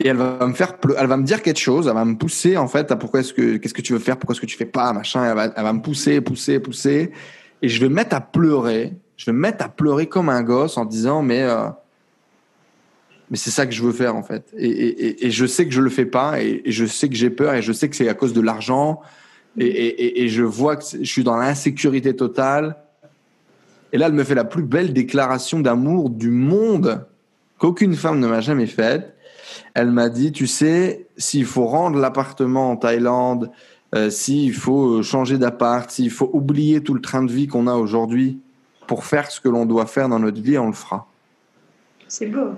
Et 0.00 0.08
elle 0.08 0.16
va 0.16 0.46
me 0.46 0.54
faire, 0.54 0.74
elle 0.96 1.06
va 1.08 1.16
me 1.16 1.24
dire 1.24 1.42
quelque 1.42 1.58
chose, 1.58 1.88
elle 1.88 1.94
va 1.94 2.04
me 2.04 2.16
pousser 2.16 2.56
en 2.56 2.68
fait 2.68 2.94
pourquoi 2.94 3.20
est-ce 3.20 3.32
que, 3.32 3.56
qu'est-ce 3.56 3.74
que 3.74 3.82
tu 3.82 3.92
veux 3.92 3.98
faire, 3.98 4.16
pourquoi 4.16 4.34
est-ce 4.34 4.40
que 4.40 4.46
tu 4.46 4.56
fais 4.56 4.64
pas, 4.64 4.92
machin. 4.92 5.24
Elle 5.24 5.62
va, 5.62 5.72
me 5.72 5.82
pousser, 5.82 6.20
pousser, 6.20 6.60
pousser. 6.60 7.10
Et 7.62 7.68
je 7.68 7.80
vais 7.80 7.88
me 7.88 7.94
mettre 7.94 8.14
à 8.14 8.20
pleurer. 8.20 8.94
Je 9.16 9.26
vais 9.26 9.32
me 9.32 9.40
mettre 9.40 9.64
à 9.64 9.68
pleurer 9.68 10.06
comme 10.06 10.28
un 10.28 10.42
gosse 10.42 10.76
en 10.76 10.84
disant 10.84 11.22
mais 11.22 11.42
euh, 11.42 11.68
mais 13.30 13.36
c'est 13.36 13.50
ça 13.50 13.66
que 13.66 13.72
je 13.72 13.82
veux 13.82 13.92
faire 13.92 14.14
en 14.14 14.22
fait. 14.22 14.52
Et, 14.56 15.30
je 15.30 15.46
sais 15.46 15.66
que 15.66 15.72
je 15.72 15.80
le 15.80 15.90
fais 15.90 16.06
pas 16.06 16.40
et, 16.40 16.62
je 16.66 16.86
sais 16.86 17.08
que 17.08 17.16
j'ai 17.16 17.30
peur 17.30 17.54
et 17.54 17.62
je 17.62 17.72
sais 17.72 17.88
que 17.88 17.96
c'est 17.96 18.08
à 18.08 18.14
cause 18.14 18.32
de 18.32 18.40
l'argent 18.40 19.00
et, 19.56 20.28
je 20.28 20.42
vois 20.42 20.76
que 20.76 20.84
je 21.00 21.10
suis 21.10 21.24
dans 21.24 21.36
l'insécurité 21.36 22.14
totale. 22.14 22.76
Et 23.92 23.98
là, 23.98 24.06
elle 24.06 24.12
me 24.12 24.24
fait 24.24 24.34
la 24.34 24.44
plus 24.44 24.62
belle 24.62 24.92
déclaration 24.92 25.60
d'amour 25.60 26.10
du 26.10 26.30
monde 26.30 27.06
qu'aucune 27.58 27.94
femme 27.94 28.20
ne 28.20 28.28
m'a 28.28 28.40
jamais 28.40 28.66
faite. 28.66 29.14
Elle 29.74 29.90
m'a 29.90 30.08
dit, 30.08 30.32
tu 30.32 30.46
sais, 30.46 31.06
s'il 31.16 31.44
faut 31.44 31.66
rendre 31.66 31.98
l'appartement 31.98 32.70
en 32.70 32.76
Thaïlande, 32.76 33.50
euh, 33.94 34.10
s'il 34.10 34.54
faut 34.54 35.02
changer 35.02 35.38
d'appart, 35.38 35.90
s'il 35.90 36.10
faut 36.10 36.30
oublier 36.32 36.82
tout 36.82 36.94
le 36.94 37.00
train 37.00 37.22
de 37.22 37.32
vie 37.32 37.46
qu'on 37.46 37.66
a 37.66 37.74
aujourd'hui 37.74 38.38
pour 38.86 39.04
faire 39.04 39.30
ce 39.30 39.40
que 39.40 39.48
l'on 39.48 39.66
doit 39.66 39.86
faire 39.86 40.08
dans 40.08 40.18
notre 40.18 40.40
vie, 40.40 40.58
on 40.58 40.66
le 40.66 40.72
fera. 40.72 41.08
C'est 42.06 42.26
beau. 42.26 42.50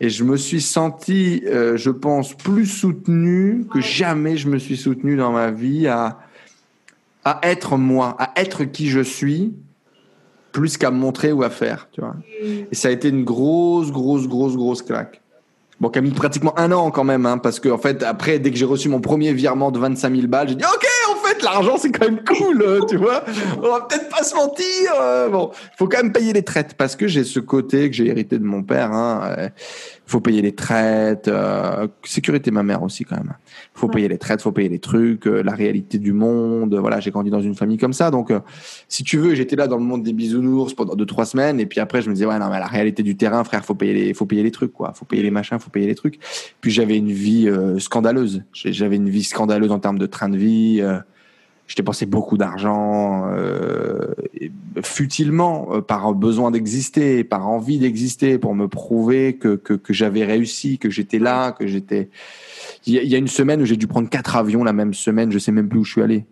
Et 0.00 0.10
je 0.10 0.24
me 0.24 0.36
suis 0.36 0.60
senti, 0.60 1.42
euh, 1.46 1.76
je 1.76 1.90
pense, 1.90 2.34
plus 2.34 2.66
soutenu 2.66 3.66
que 3.72 3.80
jamais 3.80 4.36
je 4.36 4.48
me 4.48 4.58
suis 4.58 4.76
soutenu 4.76 5.16
dans 5.16 5.32
ma 5.32 5.50
vie 5.50 5.86
à, 5.86 6.18
à 7.26 7.40
être 7.42 7.76
moi, 7.76 8.16
à 8.20 8.40
être 8.40 8.64
qui 8.64 8.88
je 8.88 9.00
suis, 9.00 9.52
plus 10.52 10.78
qu'à 10.78 10.92
montrer 10.92 11.32
ou 11.32 11.42
à 11.42 11.50
faire, 11.50 11.88
tu 11.90 12.00
vois. 12.00 12.14
Et 12.40 12.74
ça 12.74 12.86
a 12.86 12.92
été 12.92 13.08
une 13.08 13.24
grosse, 13.24 13.90
grosse, 13.90 14.28
grosse, 14.28 14.56
grosse 14.56 14.80
claque. 14.80 15.20
Bon, 15.80 15.90
qui 15.90 15.98
a 15.98 16.02
mis 16.02 16.12
pratiquement 16.12 16.58
un 16.58 16.70
an 16.72 16.90
quand 16.92 17.04
même, 17.04 17.26
hein, 17.26 17.36
parce 17.36 17.58
que 17.58 17.68
en 17.68 17.78
fait, 17.78 18.02
après, 18.04 18.38
dès 18.38 18.50
que 18.52 18.56
j'ai 18.56 18.64
reçu 18.64 18.88
mon 18.88 19.00
premier 19.00 19.32
virement 19.34 19.72
de 19.72 19.78
25 19.78 20.14
000 20.14 20.26
balles, 20.28 20.48
j'ai 20.48 20.54
dit 20.54 20.64
OK, 20.64 20.86
en 21.10 21.16
fait, 21.16 21.42
l'argent 21.42 21.76
c'est 21.76 21.90
quand 21.90 22.06
même 22.06 22.22
cool, 22.24 22.62
euh, 22.62 22.80
tu 22.88 22.96
vois. 22.96 23.24
On 23.58 23.68
va 23.72 23.80
peut-être 23.82 24.08
pas 24.08 24.22
se 24.22 24.34
mentir. 24.34 24.92
Euh, 24.98 25.28
bon, 25.28 25.50
faut 25.76 25.88
quand 25.88 25.98
même 25.98 26.12
payer 26.12 26.32
les 26.32 26.44
traites 26.44 26.74
parce 26.78 26.94
que 26.94 27.08
j'ai 27.08 27.24
ce 27.24 27.40
côté 27.40 27.90
que 27.90 27.96
j'ai 27.96 28.06
hérité 28.06 28.38
de 28.38 28.44
mon 28.44 28.62
père. 28.62 28.92
Hein, 28.92 29.34
euh, 29.36 29.48
faut 30.06 30.20
payer 30.20 30.40
les 30.40 30.54
traites, 30.54 31.26
euh, 31.26 31.88
sécurité 32.04 32.50
ma 32.52 32.62
mère 32.62 32.82
aussi 32.82 33.04
quand 33.04 33.16
même. 33.16 33.34
Faut 33.74 33.88
payer 33.88 34.08
les 34.08 34.18
traites, 34.18 34.40
faut 34.40 34.52
payer 34.52 34.68
les 34.68 34.78
trucs, 34.78 35.26
euh, 35.26 35.42
la 35.42 35.52
réalité 35.52 35.98
du 35.98 36.12
monde. 36.12 36.74
Voilà, 36.76 37.00
j'ai 37.00 37.10
grandi 37.10 37.30
dans 37.30 37.40
une 37.40 37.56
famille 37.56 37.76
comme 37.76 37.92
ça, 37.92 38.10
donc 38.10 38.30
euh, 38.30 38.40
si 38.88 39.02
tu 39.02 39.18
veux, 39.18 39.34
j'étais 39.34 39.56
là 39.56 39.66
dans 39.66 39.76
le 39.76 39.82
monde 39.82 40.04
des 40.04 40.12
bisounours 40.12 40.74
pendant 40.74 40.94
deux 40.94 41.06
trois 41.06 41.26
semaines, 41.26 41.58
et 41.58 41.66
puis 41.66 41.80
après 41.80 42.02
je 42.02 42.08
me 42.08 42.14
disais 42.14 42.26
ouais 42.26 42.38
non 42.38 42.48
mais 42.50 42.60
la 42.60 42.66
réalité 42.66 43.02
du 43.02 43.16
terrain, 43.16 43.42
frère, 43.42 43.64
faut 43.64 43.74
payer 43.74 43.94
les, 43.94 44.14
faut 44.14 44.26
payer 44.26 44.44
les 44.44 44.52
trucs 44.52 44.72
quoi, 44.72 44.92
faut 44.94 45.04
payer 45.04 45.24
les 45.24 45.32
machins, 45.32 45.58
faut 45.58 45.70
payer 45.70 45.88
les 45.88 45.96
trucs. 45.96 46.20
Puis 46.60 46.70
j'avais 46.70 46.96
une 46.96 47.12
vie 47.12 47.50
scandaleuse, 47.78 48.44
j'avais 48.52 48.96
une 48.96 49.08
vie 49.08 49.24
scandaleuse 49.24 49.72
en 49.72 49.80
termes 49.80 49.98
de 49.98 50.06
train 50.06 50.28
de 50.28 50.36
vie. 50.36 50.82
Je 51.66 51.74
dépensé 51.74 52.06
beaucoup 52.06 52.36
d'argent 52.36 53.28
euh, 53.28 54.14
futilement 54.82 55.68
euh, 55.72 55.80
par 55.80 56.14
besoin 56.14 56.50
d'exister, 56.50 57.24
par 57.24 57.48
envie 57.48 57.78
d'exister, 57.78 58.38
pour 58.38 58.54
me 58.54 58.68
prouver 58.68 59.36
que, 59.36 59.56
que, 59.56 59.74
que 59.74 59.92
j'avais 59.92 60.24
réussi, 60.24 60.78
que 60.78 60.90
j'étais 60.90 61.18
là, 61.18 61.52
que 61.52 61.66
j'étais. 61.66 62.08
Il 62.86 62.94
y, 62.94 63.14
a 63.14 63.18
une 63.18 63.26
semaine 63.26 63.60
où 63.60 63.64
j'ai 63.64 63.76
dû 63.76 63.88
prendre 63.88 64.08
quatre 64.08 64.36
avions 64.36 64.62
la 64.62 64.72
même 64.72 64.94
semaine, 64.94 65.32
je 65.32 65.38
sais 65.38 65.50
même 65.50 65.68
plus 65.68 65.80
où 65.80 65.84
je 65.84 65.90
suis 65.90 66.02
allé. 66.02 66.24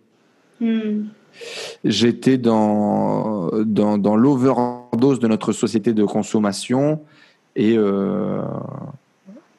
Hmm. 0.61 1.07
J'étais 1.85 2.39
dans, 2.39 3.51
dans, 3.64 3.99
dans 3.99 4.14
l'overdose 4.14 5.18
de 5.18 5.26
notre 5.26 5.51
société 5.51 5.93
de 5.93 6.05
consommation 6.05 7.01
et, 7.57 7.76
euh, 7.76 8.43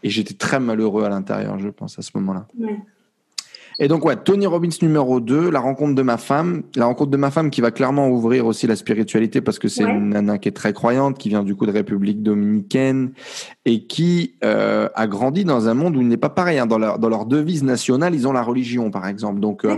Et 0.04 0.10
j'étais 0.10 0.34
très 0.34 0.60
malheureux 0.60 1.04
à 1.04 1.10
l'intérieur, 1.10 1.58
je 1.60 1.70
pense, 1.70 1.98
à 1.98 2.02
ce 2.02 2.12
moment-là. 2.16 2.48
Et 3.78 3.88
donc, 3.88 4.06
ouais, 4.06 4.16
Tony 4.16 4.48
Robbins 4.48 4.70
numéro 4.82 5.20
2, 5.20 5.50
la 5.50 5.60
rencontre 5.60 5.96
de 5.96 6.02
ma 6.02 6.18
femme. 6.18 6.64
La 6.76 6.86
rencontre 6.86 7.12
de 7.12 7.18
ma 7.18 7.30
femme 7.30 7.50
qui 7.50 7.60
va 7.60 7.72
clairement 7.72 8.10
ouvrir 8.10 8.46
aussi 8.46 8.68
la 8.68 8.76
spiritualité 8.76 9.42
parce 9.42 9.60
que 9.60 9.68
c'est 9.68 9.84
une 9.84 10.10
nana 10.10 10.38
qui 10.38 10.48
est 10.48 10.54
très 10.54 10.72
croyante, 10.72 11.18
qui 11.18 11.30
vient 11.30 11.44
du 11.44 11.56
coup 11.56 11.66
de 11.66 11.72
République 11.72 12.24
dominicaine 12.24 13.12
et 13.66 13.84
qui 13.84 14.36
euh, 14.44 14.88
a 14.96 15.08
grandi 15.08 15.44
dans 15.44 15.68
un 15.68 15.74
monde 15.74 15.98
où 15.98 16.02
il 16.02 16.08
n'est 16.08 16.16
pas 16.18 16.30
pareil. 16.30 16.58
Hein. 16.58 16.68
Dans, 16.68 16.78
leur, 16.78 17.00
dans 17.00 17.10
leur 17.10 17.26
devise 17.26 17.64
nationale, 17.64 18.16
ils 18.16 18.28
ont 18.28 18.34
la 18.34 18.44
religion, 18.44 18.92
par 18.92 19.08
exemple. 19.08 19.42
Donc, 19.42 19.66
euh, 19.66 19.76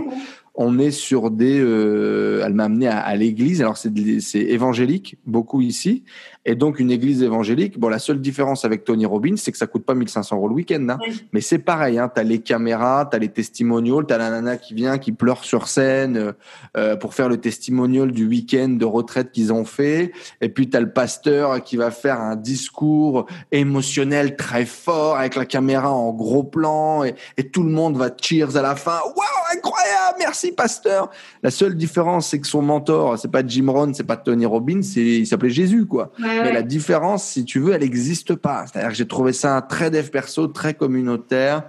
on 0.60 0.78
est 0.80 0.90
sur 0.90 1.30
des. 1.30 1.58
Euh, 1.60 2.42
elle 2.44 2.52
m'a 2.52 2.64
amené 2.64 2.88
à, 2.88 3.14
l'église. 3.14 3.62
Alors 3.62 3.76
c'est 3.76 3.92
évangélique 4.34 5.16
beaucoup 5.24 5.60
ici, 5.60 6.02
et 6.48 6.54
donc 6.54 6.80
une 6.80 6.90
église 6.90 7.22
évangélique. 7.22 7.78
Bon, 7.78 7.90
la 7.90 7.98
seule 7.98 8.22
différence 8.22 8.64
avec 8.64 8.82
Tony 8.82 9.04
Robbins, 9.04 9.36
c'est 9.36 9.52
que 9.52 9.58
ça 9.58 9.66
coûte 9.66 9.84
pas 9.84 9.94
1500 9.94 10.34
euros 10.34 10.48
le 10.48 10.54
week-end. 10.54 10.84
Hein. 10.88 10.98
Mais 11.34 11.42
c'est 11.42 11.58
pareil. 11.58 11.98
Hein, 11.98 12.10
tu 12.12 12.18
as 12.22 12.24
les 12.24 12.38
caméras, 12.38 13.06
tu 13.10 13.16
as 13.16 13.18
les 13.18 13.28
testimonials, 13.28 14.06
tu 14.06 14.14
as 14.14 14.18
la 14.18 14.30
nana 14.30 14.56
qui 14.56 14.72
vient, 14.72 14.96
qui 14.96 15.12
pleure 15.12 15.44
sur 15.44 15.68
scène 15.68 16.16
euh, 16.16 16.32
euh, 16.78 16.96
pour 16.96 17.12
faire 17.12 17.28
le 17.28 17.36
testimonial 17.36 18.12
du 18.12 18.26
week-end 18.26 18.70
de 18.70 18.86
retraite 18.86 19.30
qu'ils 19.30 19.52
ont 19.52 19.66
fait. 19.66 20.10
Et 20.40 20.48
puis 20.48 20.70
tu 20.70 20.76
as 20.78 20.80
le 20.80 20.90
pasteur 20.90 21.62
qui 21.62 21.76
va 21.76 21.90
faire 21.90 22.18
un 22.18 22.34
discours 22.34 23.26
émotionnel 23.52 24.34
très 24.34 24.64
fort 24.64 25.18
avec 25.18 25.36
la 25.36 25.44
caméra 25.44 25.92
en 25.92 26.14
gros 26.14 26.44
plan 26.44 27.04
et, 27.04 27.14
et 27.36 27.50
tout 27.50 27.62
le 27.62 27.70
monde 27.70 27.98
va 27.98 28.08
cheers 28.18 28.56
à 28.56 28.62
la 28.62 28.74
fin. 28.74 29.00
Waouh, 29.04 29.54
incroyable, 29.54 30.16
merci 30.18 30.52
pasteur. 30.52 31.10
La 31.42 31.50
seule 31.50 31.76
différence, 31.76 32.28
c'est 32.28 32.40
que 32.40 32.46
son 32.46 32.62
mentor, 32.62 33.18
c'est 33.18 33.30
pas 33.30 33.46
Jim 33.46 33.66
Rohn, 33.68 33.92
c'est 33.92 34.04
pas 34.04 34.16
Tony 34.16 34.46
Robbins, 34.46 34.80
il 34.96 35.26
s'appelait 35.26 35.50
Jésus, 35.50 35.84
quoi. 35.84 36.10
Mais 36.42 36.52
la 36.52 36.62
différence, 36.62 37.24
si 37.24 37.44
tu 37.44 37.60
veux, 37.60 37.72
elle 37.72 37.82
n'existe 37.82 38.34
pas. 38.34 38.66
C'est-à-dire 38.66 38.90
que 38.90 38.96
j'ai 38.96 39.08
trouvé 39.08 39.32
ça 39.32 39.60
très 39.62 39.90
dev 39.90 40.08
perso, 40.10 40.46
très 40.46 40.74
communautaire, 40.74 41.64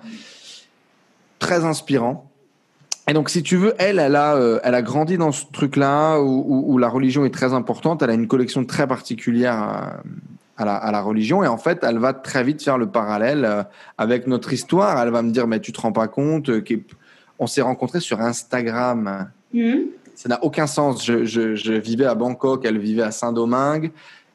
très 1.40 1.66
inspirant. 1.66 2.30
Et 3.10 3.14
donc, 3.14 3.30
si 3.30 3.42
tu 3.42 3.58
veux, 3.58 3.74
elle, 3.80 3.98
elle 3.98 4.16
a, 4.16 4.36
euh, 4.36 4.60
elle 4.64 4.76
a 4.76 4.84
grandi 4.84 5.18
dans 5.18 5.32
ce 5.32 5.46
truc-là 5.52 6.20
où, 6.20 6.78
la 6.78 6.90
religion 6.90 7.26
est 7.26 7.34
très 7.34 7.54
importante. 7.54 8.04
Elle 8.04 8.12
a 8.12 8.14
une 8.14 8.28
collection 8.28 8.66
très 8.66 8.86
particulière 8.86 10.02
à, 10.58 10.66
la, 10.66 10.76
à, 10.76 10.92
la, 10.92 11.02
religion. 11.02 11.44
Et 11.44 11.48
en 11.48 11.58
fait, 11.58 11.80
elle 11.84 11.98
va 11.98 12.14
très 12.14 12.44
vite 12.44 12.62
faire 12.62 12.78
le 12.78 12.88
parallèle 12.88 13.46
euh, 13.46 13.64
avec 13.98 14.28
notre 14.28 14.54
histoire. 14.54 15.02
Elle 15.02 15.10
va 15.10 15.24
me 15.24 15.32
dire, 15.32 15.48
mais 15.48 15.60
tu 15.60 15.72
te 15.72 15.82
rends 15.82 15.92
pas 15.92 16.08
compte 16.08 16.50
euh, 16.50 16.62
on 17.40 17.48
s'est 17.48 17.62
rencontrés 17.62 18.02
sur 18.02 18.22
Instagram. 18.22 19.32
Hmm. 19.54 19.86
Ça 20.14 20.28
n'a 20.28 20.44
aucun 20.44 20.68
sens. 20.68 21.06
Je, 21.06 21.78
vivais 21.78 22.06
à 22.06 22.14
Bangkok, 22.14 22.66
elle 22.66 22.78
vivait 22.78 23.04
à 23.04 23.12
Saint-Domingue. 23.12 23.92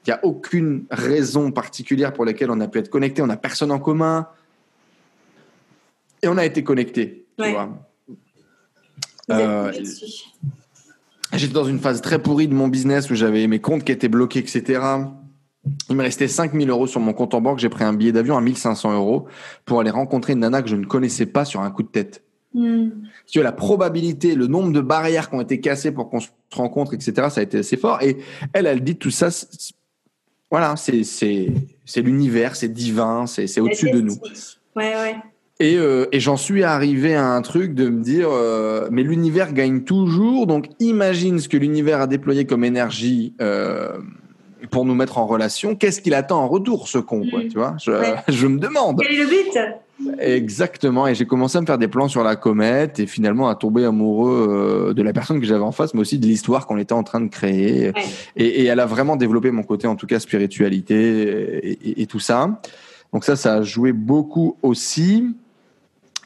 Il 0.07 0.11
n'y 0.11 0.15
a 0.15 0.25
aucune 0.25 0.85
raison 0.91 1.51
particulière 1.51 2.13
pour 2.13 2.25
laquelle 2.25 2.51
on 2.51 2.61
a 2.61 2.69
pu 2.69 2.79
être 2.79 2.91
connectés. 2.91 3.23
On 3.23 3.27
n'a 3.27 3.39
personne 3.39 3.71
en 3.71 3.79
commun. 3.79 4.29
Et 6.23 6.29
on 6.29 6.37
a 6.37 6.45
été 6.45 6.63
connectés. 6.63 7.25
Euh, 9.31 9.73
j'étais 11.33 11.55
dans 11.55 11.65
une 11.65 11.79
phase 11.79 12.03
très 12.03 12.19
pourrie 12.19 12.49
de 12.49 12.55
mon 12.55 12.69
business 12.69 13.11
où 13.11 13.15
j'avais 13.15 13.47
mes 13.47 13.61
comptes 13.61 13.85
qui 13.85 13.93
étaient 13.93 14.09
bloqués, 14.09 14.41
etc. 14.41 14.83
Il 15.89 15.97
me 15.97 16.03
restait 16.03 16.29
5000 16.29 16.69
euros 16.69 16.87
sur 16.87 17.01
mon 17.01 17.15
compte 17.15 17.33
en 17.33 17.41
banque. 17.41 17.59
J'ai 17.59 17.71
pris 17.71 17.85
un 17.85 17.95
billet 17.95 18.13
d'avion 18.13 18.37
à 18.37 18.43
1500 18.43 18.95
euros 18.95 19.27
pour 19.65 19.81
aller 19.81 19.91
rencontrer 19.91 20.35
une 20.35 20.41
nana 20.41 20.61
que 20.61 20.69
je 20.69 20.77
ne 20.77 20.85
connaissais 20.85 21.27
pas 21.27 21.47
sur 21.47 21.63
un 21.63 21.71
coup 21.71 21.83
de 21.83 21.89
tête. 21.89 22.23
Hmm. 22.53 22.91
Tu 23.27 23.39
vois, 23.39 23.45
la 23.45 23.53
probabilité, 23.53 24.35
le 24.35 24.47
nombre 24.47 24.73
de 24.73 24.81
barrières 24.81 25.31
qui 25.31 25.37
ont 25.37 25.41
été 25.41 25.61
cassées 25.61 25.93
pour 25.93 26.11
qu'on 26.11 26.21
se 26.21 26.29
rencontre, 26.53 26.95
etc., 26.95 27.29
ça 27.31 27.41
a 27.41 27.43
été 27.43 27.59
assez 27.59 27.77
fort. 27.77 28.03
Et 28.03 28.19
elle, 28.53 28.67
elle 28.67 28.85
dit 28.85 28.97
tout 28.97 29.11
ça, 29.11 29.31
voilà, 30.51 30.75
c'est 30.77 31.53
l'univers, 31.97 32.57
c'est 32.57 32.69
divin, 32.69 33.27
c'est 33.27 33.61
au-dessus 33.61 33.91
de 33.91 34.01
nous. 34.01 34.17
Ouais, 34.77 34.95
ouais. 34.95 35.17
Et, 35.61 35.77
euh, 35.77 36.07
et 36.11 36.19
j'en 36.19 36.37
suis 36.37 36.65
arrivé 36.65 37.15
à 37.15 37.29
un 37.29 37.41
truc 37.43 37.75
de 37.75 37.89
me 37.89 38.03
dire, 38.03 38.29
euh, 38.31 38.89
mais 38.91 39.05
l'univers 39.05 39.53
gagne 39.53 39.83
toujours, 39.83 40.49
donc 40.49 40.67
imagine 40.81 41.39
ce 41.39 41.49
que 41.49 41.57
l'univers 41.57 42.01
a 42.01 42.07
déployé 42.09 42.45
comme 42.45 42.65
énergie 42.65 43.35
euh, 43.41 43.97
pour 44.73 44.85
nous 44.85 44.97
mettre 44.97 45.19
en 45.19 45.27
relation. 45.27 45.77
Qu'est-ce 45.77 46.01
qu'il 46.01 46.15
attend 46.15 46.41
en 46.41 46.49
retour, 46.49 46.89
ce 46.89 46.99
con, 46.99 47.25
quoi, 47.31 47.41
hmm. 47.41 47.49
tu 47.49 47.59
vois? 47.59 47.77
Je, 47.81 47.93
je 48.29 48.47
me 48.49 48.59
demande. 48.59 49.01
Quel 49.01 49.15
est 49.15 49.19
le 49.19 49.27
but? 49.27 49.59
Exactement. 50.19 51.07
Et 51.07 51.15
j'ai 51.15 51.27
commencé 51.27 51.57
à 51.59 51.61
me 51.61 51.67
faire 51.67 51.79
des 51.79 51.89
plans 51.89 52.09
sur 52.09 52.25
la 52.25 52.37
comète 52.37 52.99
et 52.99 53.07
finalement 53.07 53.49
à 53.49 53.55
tomber 53.55 53.85
amoureux 53.85 54.89
euh, 54.91 54.95
de 54.95 55.03
la 55.03 55.13
personne 55.13 55.41
que 55.41 55.47
j'avais 55.47 55.63
en 55.63 55.73
face, 55.73 55.95
mais 55.95 56.01
aussi 56.01 56.19
de 56.19 56.27
l'histoire 56.27 56.67
qu'on 56.67 56.79
était 56.79 56.93
en 56.93 57.05
train 57.05 57.21
de 57.21 57.29
créer. 57.29 57.93
Et, 58.37 58.65
elle 58.65 58.81
a 58.81 58.87
vraiment 58.87 59.17
développé 59.17 59.51
mon 59.51 59.63
côté, 59.63 59.87
en 59.87 59.97
tout 59.97 60.07
cas, 60.07 60.19
spiritualité 60.19 62.01
et, 62.01 62.07
tout 62.07 62.19
ça. 62.19 62.61
Donc 63.13 63.25
ça, 63.25 63.37
ça 63.37 63.55
a 63.55 63.63
joué 63.63 63.93
beaucoup 63.93 64.57
aussi. 64.63 65.35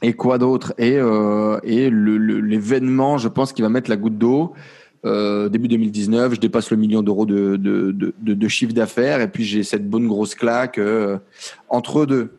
Et 0.01 0.12
quoi 0.12 0.39
d'autre? 0.39 0.75
Et, 0.79 0.97
euh, 0.97 1.59
et 1.62 1.91
l'événement, 1.91 3.19
je 3.19 3.29
pense, 3.29 3.53
qui 3.53 3.62
va 3.62 3.69
mettre 3.69 3.91
la 3.91 3.97
goutte 3.97 4.16
d'eau. 4.16 4.55
Euh, 5.05 5.49
début 5.49 5.69
2019, 5.69 6.35
je 6.35 6.41
dépasse 6.41 6.71
le 6.71 6.77
million 6.77 7.03
d'euros 7.03 7.27
de, 7.27 7.57
de, 7.57 7.93
de, 8.19 8.49
chiffre 8.49 8.73
d'affaires 8.73 9.21
et 9.21 9.29
puis 9.29 9.45
j'ai 9.45 9.62
cette 9.62 9.89
bonne 9.89 10.09
grosse 10.09 10.35
claque 10.35 10.81
entre 11.69 12.05
deux 12.05 12.38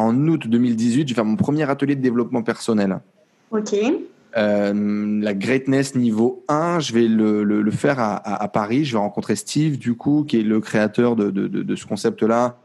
en 0.00 0.16
août 0.26 0.46
2018, 0.46 1.08
je 1.08 1.12
vais 1.12 1.14
faire 1.14 1.24
mon 1.24 1.36
premier 1.36 1.68
atelier 1.68 1.96
de 1.96 2.02
développement 2.02 2.42
personnel. 2.42 3.00
Ok. 3.50 3.74
Euh, 4.36 5.20
la 5.20 5.34
greatness 5.34 5.94
niveau 5.96 6.44
1, 6.48 6.80
je 6.80 6.92
vais 6.92 7.08
le, 7.08 7.42
le, 7.42 7.70
faire 7.70 7.98
à, 7.98 8.16
à, 8.16 8.48
Paris. 8.48 8.84
Je 8.84 8.92
vais 8.92 8.98
rencontrer 8.98 9.36
Steve, 9.36 9.78
du 9.78 9.94
coup, 9.94 10.24
qui 10.26 10.38
est 10.38 10.42
le 10.42 10.60
créateur 10.60 11.16
de, 11.16 11.30
de, 11.30 11.48
de, 11.48 11.76
ce 11.76 11.84
concept-là, 11.84 12.56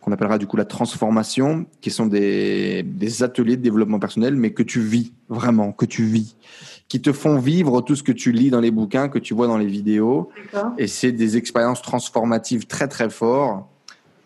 qu'on 0.00 0.12
appellera 0.12 0.38
du 0.38 0.46
coup 0.46 0.56
la 0.56 0.64
transformation, 0.64 1.66
qui 1.80 1.90
sont 1.90 2.06
des, 2.06 2.84
des, 2.84 3.22
ateliers 3.22 3.56
de 3.56 3.62
développement 3.62 3.98
personnel, 3.98 4.36
mais 4.36 4.52
que 4.52 4.62
tu 4.62 4.80
vis 4.80 5.12
vraiment, 5.28 5.72
que 5.72 5.86
tu 5.86 6.04
vis, 6.04 6.36
qui 6.88 7.00
te 7.00 7.12
font 7.12 7.38
vivre 7.38 7.80
tout 7.80 7.96
ce 7.96 8.02
que 8.02 8.12
tu 8.12 8.30
lis 8.30 8.50
dans 8.50 8.60
les 8.60 8.70
bouquins, 8.70 9.08
que 9.08 9.18
tu 9.18 9.34
vois 9.34 9.48
dans 9.48 9.58
les 9.58 9.66
vidéos. 9.66 10.30
Et 10.78 10.86
c'est 10.86 11.12
des 11.12 11.36
expériences 11.36 11.82
transformatives 11.82 12.66
très 12.66 12.86
très 12.86 13.10
fortes 13.10 13.66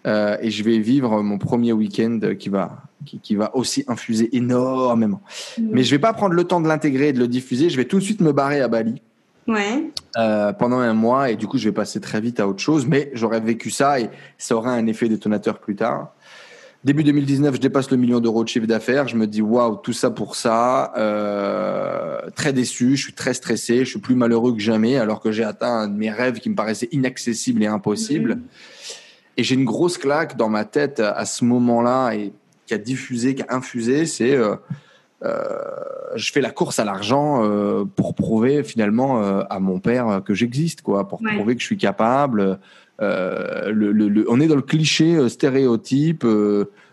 euh, 0.07 0.37
et 0.41 0.51
je 0.51 0.63
vais 0.63 0.79
vivre 0.79 1.23
mon 1.23 1.39
premier 1.39 1.73
week-end 1.73 2.21
qui 2.39 2.49
va, 2.49 2.83
qui, 3.23 3.37
va 3.37 3.55
aussi 3.57 3.85
infuser 3.89 4.37
énormément. 4.37 5.23
Mm. 5.59 5.69
Mais 5.73 5.83
je 5.83 5.91
vais 5.91 5.99
pas 5.99 6.13
prendre 6.13 6.35
le 6.35 6.45
temps 6.45 6.61
de 6.61 6.69
l'intégrer 6.69 7.09
et 7.09 7.13
de 7.13 7.19
le 7.19 7.29
diffuser. 7.29 7.71
Je 7.71 7.77
vais 7.77 7.87
tout 7.87 7.99
de 7.99 8.05
suite 8.05 8.21
me 8.21 8.33
barrer 8.33 8.61
à 8.61 8.69
Bali. 8.69 9.01
Ouais. 9.47 9.91
Euh, 10.17 10.53
pendant 10.53 10.79
un 10.79 10.95
mois 10.95 11.31
et 11.31 11.37
du 11.37 11.47
coup 11.47 11.59
je 11.59 11.69
vais 11.69 11.75
passer 11.75 12.01
très 12.01 12.19
vite 12.19 12.41
à 12.41 12.49
autre 12.49 12.61
chose 12.61 12.87
mais 12.87 13.11
j'aurais 13.13 13.41
vécu 13.41 13.69
ça 13.69 14.01
et 14.01 14.09
ça 14.39 14.57
aura 14.57 14.71
un 14.73 14.87
effet 14.87 15.07
détonateur 15.07 15.59
plus 15.59 15.77
tard 15.77 16.15
début 16.83 17.05
2019 17.05 17.57
je 17.57 17.61
dépasse 17.61 17.91
le 17.91 17.99
million 17.99 18.21
d'euros 18.21 18.43
de 18.43 18.49
chiffre 18.49 18.67
d'affaires 18.67 19.07
je 19.07 19.17
me 19.17 19.27
dis 19.27 19.43
waouh 19.43 19.77
tout 19.77 19.93
ça 19.93 20.11
pour 20.11 20.35
ça 20.35 20.95
euh, 20.97 22.21
très 22.35 22.55
déçu 22.55 22.97
je 22.97 23.03
suis 23.03 23.13
très 23.13 23.35
stressé 23.35 23.81
je 23.81 23.91
suis 23.91 23.99
plus 23.99 24.15
malheureux 24.15 24.55
que 24.55 24.61
jamais 24.61 24.97
alors 24.97 25.21
que 25.21 25.31
j'ai 25.31 25.45
atteint 25.45 25.81
un 25.81 25.89
de 25.89 25.95
mes 25.95 26.11
rêves 26.11 26.39
qui 26.39 26.49
me 26.49 26.55
paraissait 26.55 26.89
inaccessible 26.91 27.63
et 27.63 27.67
impossible 27.67 28.37
mm. 28.37 28.43
Et 29.37 29.43
j'ai 29.43 29.55
une 29.55 29.65
grosse 29.65 29.99
claque 29.99 30.37
dans 30.37 30.49
ma 30.49 30.65
tête 30.65 31.01
à 31.01 31.25
ce 31.25 31.45
moment-là 31.45 32.13
et 32.13 32.33
qui 32.67 32.75
a 32.75 32.79
diffusé, 32.79 33.35
qui 33.35 33.43
a 33.43 33.55
infusé, 33.55 34.07
c'est 34.07 34.35
euh, 34.35 34.57
euh, 35.25 35.49
je 36.17 36.33
fais 36.33 36.41
la 36.41 36.51
course 36.51 36.79
à 36.79 36.85
l'argent 36.85 37.43
euh, 37.43 37.85
pour 37.85 38.15
prouver 38.15 38.63
finalement 38.63 39.23
euh, 39.23 39.43
à 39.51 39.59
mon 39.59 39.81
père 39.81 40.23
que 40.25 40.35
j'existe, 40.35 40.83
quoi, 40.83 41.09
pour 41.09 41.21
prouver 41.21 41.55
que 41.55 41.61
je 41.61 41.67
suis 41.67 41.79
capable. 41.79 42.59
Euh, 43.01 43.71
le, 43.71 43.93
le, 43.93 44.25
on 44.29 44.41
est 44.41 44.47
dans 44.47 44.57
le 44.57 44.63
cliché 44.63 45.29
stéréotype 45.29 46.27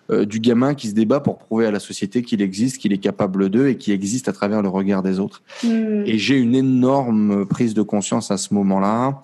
du 0.10 0.40
gamin 0.40 0.74
qui 0.74 0.90
se 0.90 0.94
débat 0.94 1.20
pour 1.22 1.38
prouver 1.38 1.68
à 1.68 1.72
la 1.72 1.80
société 1.80 2.22
qu'il 2.22 2.42
existe, 2.42 2.80
qu'il 2.80 2.92
est 2.92 2.98
capable 2.98 3.50
d'eux 3.50 3.68
et 3.68 3.78
qu'il 3.78 3.94
existe 3.94 4.28
à 4.28 4.34
travers 4.34 4.62
le 4.62 4.68
regard 4.68 5.04
des 5.04 5.20
autres. 5.20 5.42
Hmm. 5.64 6.04
Et 6.06 6.18
j'ai 6.18 6.38
une 6.38 6.56
énorme 6.56 7.46
prise 7.46 7.74
de 7.74 7.82
conscience 7.82 8.32
à 8.32 8.38
ce 8.38 8.54
moment-là 8.54 9.22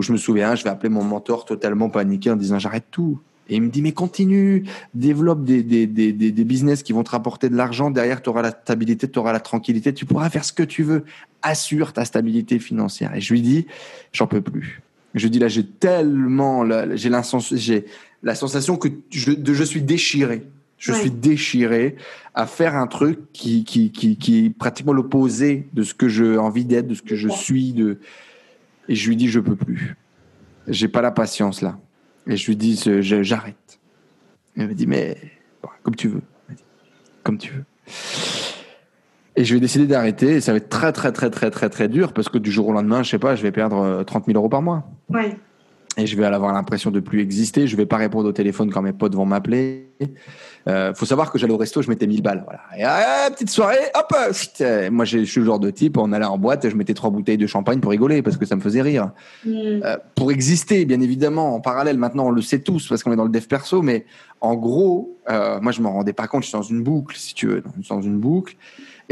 où 0.00 0.02
je 0.02 0.12
me 0.12 0.16
souviens, 0.16 0.54
je 0.54 0.64
vais 0.64 0.70
appeler 0.70 0.88
mon 0.88 1.04
mentor 1.04 1.44
totalement 1.44 1.90
paniqué 1.90 2.30
en 2.30 2.36
disant 2.36 2.58
j'arrête 2.58 2.86
tout. 2.90 3.20
Et 3.50 3.56
il 3.56 3.62
me 3.62 3.68
dit 3.68 3.82
mais 3.82 3.92
continue, 3.92 4.64
développe 4.94 5.44
des, 5.44 5.62
des, 5.62 5.86
des, 5.86 6.12
des 6.12 6.44
business 6.44 6.82
qui 6.82 6.94
vont 6.94 7.02
te 7.02 7.10
rapporter 7.10 7.50
de 7.50 7.56
l'argent. 7.56 7.90
Derrière, 7.90 8.22
tu 8.22 8.30
auras 8.30 8.40
la 8.40 8.52
stabilité, 8.52 9.10
tu 9.10 9.18
auras 9.18 9.32
la 9.32 9.40
tranquillité, 9.40 9.92
tu 9.92 10.06
pourras 10.06 10.30
faire 10.30 10.46
ce 10.46 10.54
que 10.54 10.62
tu 10.62 10.84
veux. 10.84 11.04
Assure 11.42 11.92
ta 11.92 12.06
stabilité 12.06 12.58
financière. 12.58 13.14
Et 13.14 13.20
je 13.20 13.34
lui 13.34 13.42
dis, 13.42 13.66
j'en 14.12 14.26
peux 14.26 14.40
plus. 14.40 14.80
Je 15.14 15.24
lui 15.24 15.30
dis 15.30 15.38
là, 15.38 15.48
j'ai 15.48 15.66
tellement, 15.66 16.64
j'ai 16.94 17.10
la 17.10 18.34
sensation 18.34 18.76
que 18.78 18.88
je, 19.10 19.32
je 19.44 19.64
suis 19.64 19.82
déchiré. 19.82 20.46
Je 20.78 20.92
suis 20.94 21.10
déchiré 21.10 21.96
à 22.34 22.46
faire 22.46 22.74
un 22.74 22.86
truc 22.86 23.18
qui, 23.34 23.64
qui, 23.64 23.92
qui, 23.92 24.16
qui 24.16 24.46
est 24.46 24.50
pratiquement 24.50 24.94
l'opposé 24.94 25.68
de 25.74 25.82
ce 25.82 25.92
que 25.92 26.08
j'ai 26.08 26.38
envie 26.38 26.64
d'être, 26.64 26.86
de 26.86 26.94
ce 26.94 27.02
que 27.02 27.16
je 27.16 27.28
suis, 27.28 27.74
de, 27.74 27.98
et 28.90 28.96
je 28.96 29.08
lui 29.08 29.14
dis, 29.14 29.28
je 29.28 29.38
peux 29.38 29.54
plus. 29.54 29.94
J'ai 30.66 30.88
pas 30.88 31.00
la 31.00 31.12
patience 31.12 31.62
là. 31.62 31.78
Et 32.26 32.36
je 32.36 32.46
lui 32.48 32.56
dis, 32.56 32.82
j'arrête. 33.22 33.78
Elle 34.56 34.66
me 34.66 34.74
dit, 34.74 34.88
mais 34.88 35.16
comme 35.84 35.94
tu 35.94 36.08
veux. 36.08 36.22
Comme 37.22 37.38
tu 37.38 37.52
veux. 37.52 37.64
Et 39.36 39.44
je 39.44 39.54
vais 39.54 39.60
décider 39.60 39.86
d'arrêter. 39.86 40.34
Et 40.34 40.40
ça 40.40 40.50
va 40.50 40.58
être 40.58 40.68
très, 40.68 40.92
très, 40.92 41.12
très, 41.12 41.30
très, 41.30 41.52
très, 41.52 41.70
très 41.70 41.88
dur 41.88 42.12
parce 42.12 42.28
que 42.28 42.36
du 42.36 42.50
jour 42.50 42.66
au 42.66 42.72
lendemain, 42.72 43.04
je 43.04 43.10
sais 43.10 43.20
pas, 43.20 43.36
je 43.36 43.42
vais 43.42 43.52
perdre 43.52 44.02
30 44.02 44.24
euh, 44.24 44.26
000 44.26 44.36
euros 44.36 44.48
par 44.48 44.60
mois. 44.60 44.84
Ouais. 45.08 45.36
Et 45.96 46.06
je 46.06 46.16
vais 46.16 46.24
avoir 46.24 46.52
l'impression 46.52 46.90
de 46.90 47.00
plus 47.00 47.20
exister. 47.20 47.66
Je 47.66 47.76
vais 47.76 47.86
pas 47.86 47.96
répondre 47.96 48.28
au 48.28 48.32
téléphone 48.32 48.70
quand 48.70 48.82
mes 48.82 48.92
potes 48.92 49.14
vont 49.14 49.26
m'appeler. 49.26 49.86
Euh, 50.68 50.94
faut 50.94 51.06
savoir 51.06 51.32
que 51.32 51.38
j'allais 51.38 51.52
au 51.52 51.56
resto, 51.56 51.82
je 51.82 51.88
mettais 51.88 52.06
1000 52.06 52.22
balles. 52.22 52.44
Voilà. 52.44 52.60
Et 52.76 52.84
ah, 52.84 53.28
petite 53.30 53.50
soirée, 53.50 53.78
hop 53.94 54.14
Moi, 54.90 55.04
je 55.04 55.24
suis 55.24 55.40
le 55.40 55.46
genre 55.46 55.58
de 55.58 55.70
type, 55.70 55.96
on 55.96 56.12
allait 56.12 56.24
en 56.24 56.38
boîte, 56.38 56.68
je 56.68 56.76
mettais 56.76 56.94
trois 56.94 57.10
bouteilles 57.10 57.38
de 57.38 57.46
champagne 57.46 57.80
pour 57.80 57.90
rigoler 57.90 58.22
parce 58.22 58.36
que 58.36 58.46
ça 58.46 58.56
me 58.56 58.60
faisait 58.60 58.82
rire. 58.82 59.10
Mm. 59.44 59.50
Euh, 59.52 59.96
pour 60.14 60.30
exister, 60.30 60.84
bien 60.84 61.00
évidemment, 61.00 61.54
en 61.54 61.60
parallèle, 61.60 61.98
maintenant, 61.98 62.26
on 62.26 62.30
le 62.30 62.42
sait 62.42 62.60
tous 62.60 62.88
parce 62.88 63.02
qu'on 63.02 63.12
est 63.12 63.16
dans 63.16 63.24
le 63.24 63.30
dev 63.30 63.46
perso, 63.46 63.82
mais 63.82 64.04
en 64.40 64.54
gros, 64.54 65.18
euh, 65.28 65.60
moi, 65.60 65.72
je 65.72 65.80
m'en 65.80 65.92
rendais 65.92 66.12
pas 66.12 66.28
compte, 66.28 66.42
je 66.42 66.48
suis 66.48 66.56
dans 66.56 66.62
une 66.62 66.82
boucle, 66.82 67.16
si 67.16 67.34
tu 67.34 67.46
veux, 67.46 67.64
dans 67.88 68.00
une 68.00 68.18
boucle. 68.18 68.56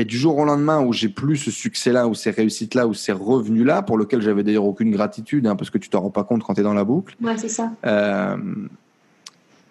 Et 0.00 0.04
du 0.04 0.16
jour 0.16 0.38
au 0.38 0.44
lendemain 0.44 0.80
où 0.80 0.92
j'ai 0.92 1.08
plus 1.08 1.36
ce 1.36 1.50
succès-là, 1.50 2.06
ou 2.06 2.14
ces 2.14 2.30
réussites-là, 2.30 2.86
ou 2.86 2.94
ces 2.94 3.10
revenus-là, 3.10 3.82
pour 3.82 3.98
lesquels 3.98 4.22
j'avais 4.22 4.44
d'ailleurs 4.44 4.64
aucune 4.64 4.92
gratitude, 4.92 5.44
hein, 5.48 5.56
parce 5.56 5.70
que 5.70 5.78
tu 5.78 5.88
t'en 5.88 6.02
rends 6.02 6.10
pas 6.10 6.22
compte 6.22 6.44
quand 6.44 6.54
tu 6.54 6.60
es 6.60 6.62
dans 6.62 6.72
la 6.72 6.84
boucle. 6.84 7.16
Ouais, 7.20 7.36
c'est 7.36 7.48
ça. 7.48 7.72
Euh, 7.84 8.36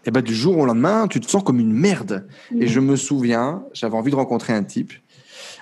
et 0.05 0.11
ben 0.11 0.21
du 0.21 0.35
jour 0.35 0.57
au 0.57 0.65
lendemain, 0.65 1.07
tu 1.07 1.21
te 1.21 1.29
sens 1.29 1.43
comme 1.43 1.61
une 1.61 1.71
merde. 1.71 2.27
Et 2.59 2.67
je 2.67 2.81
me 2.81 2.97
souviens, 2.97 3.63
j'avais 3.71 3.95
envie 3.95 4.11
de 4.11 4.17
rencontrer 4.17 4.51
un 4.51 4.63
type 4.63 4.91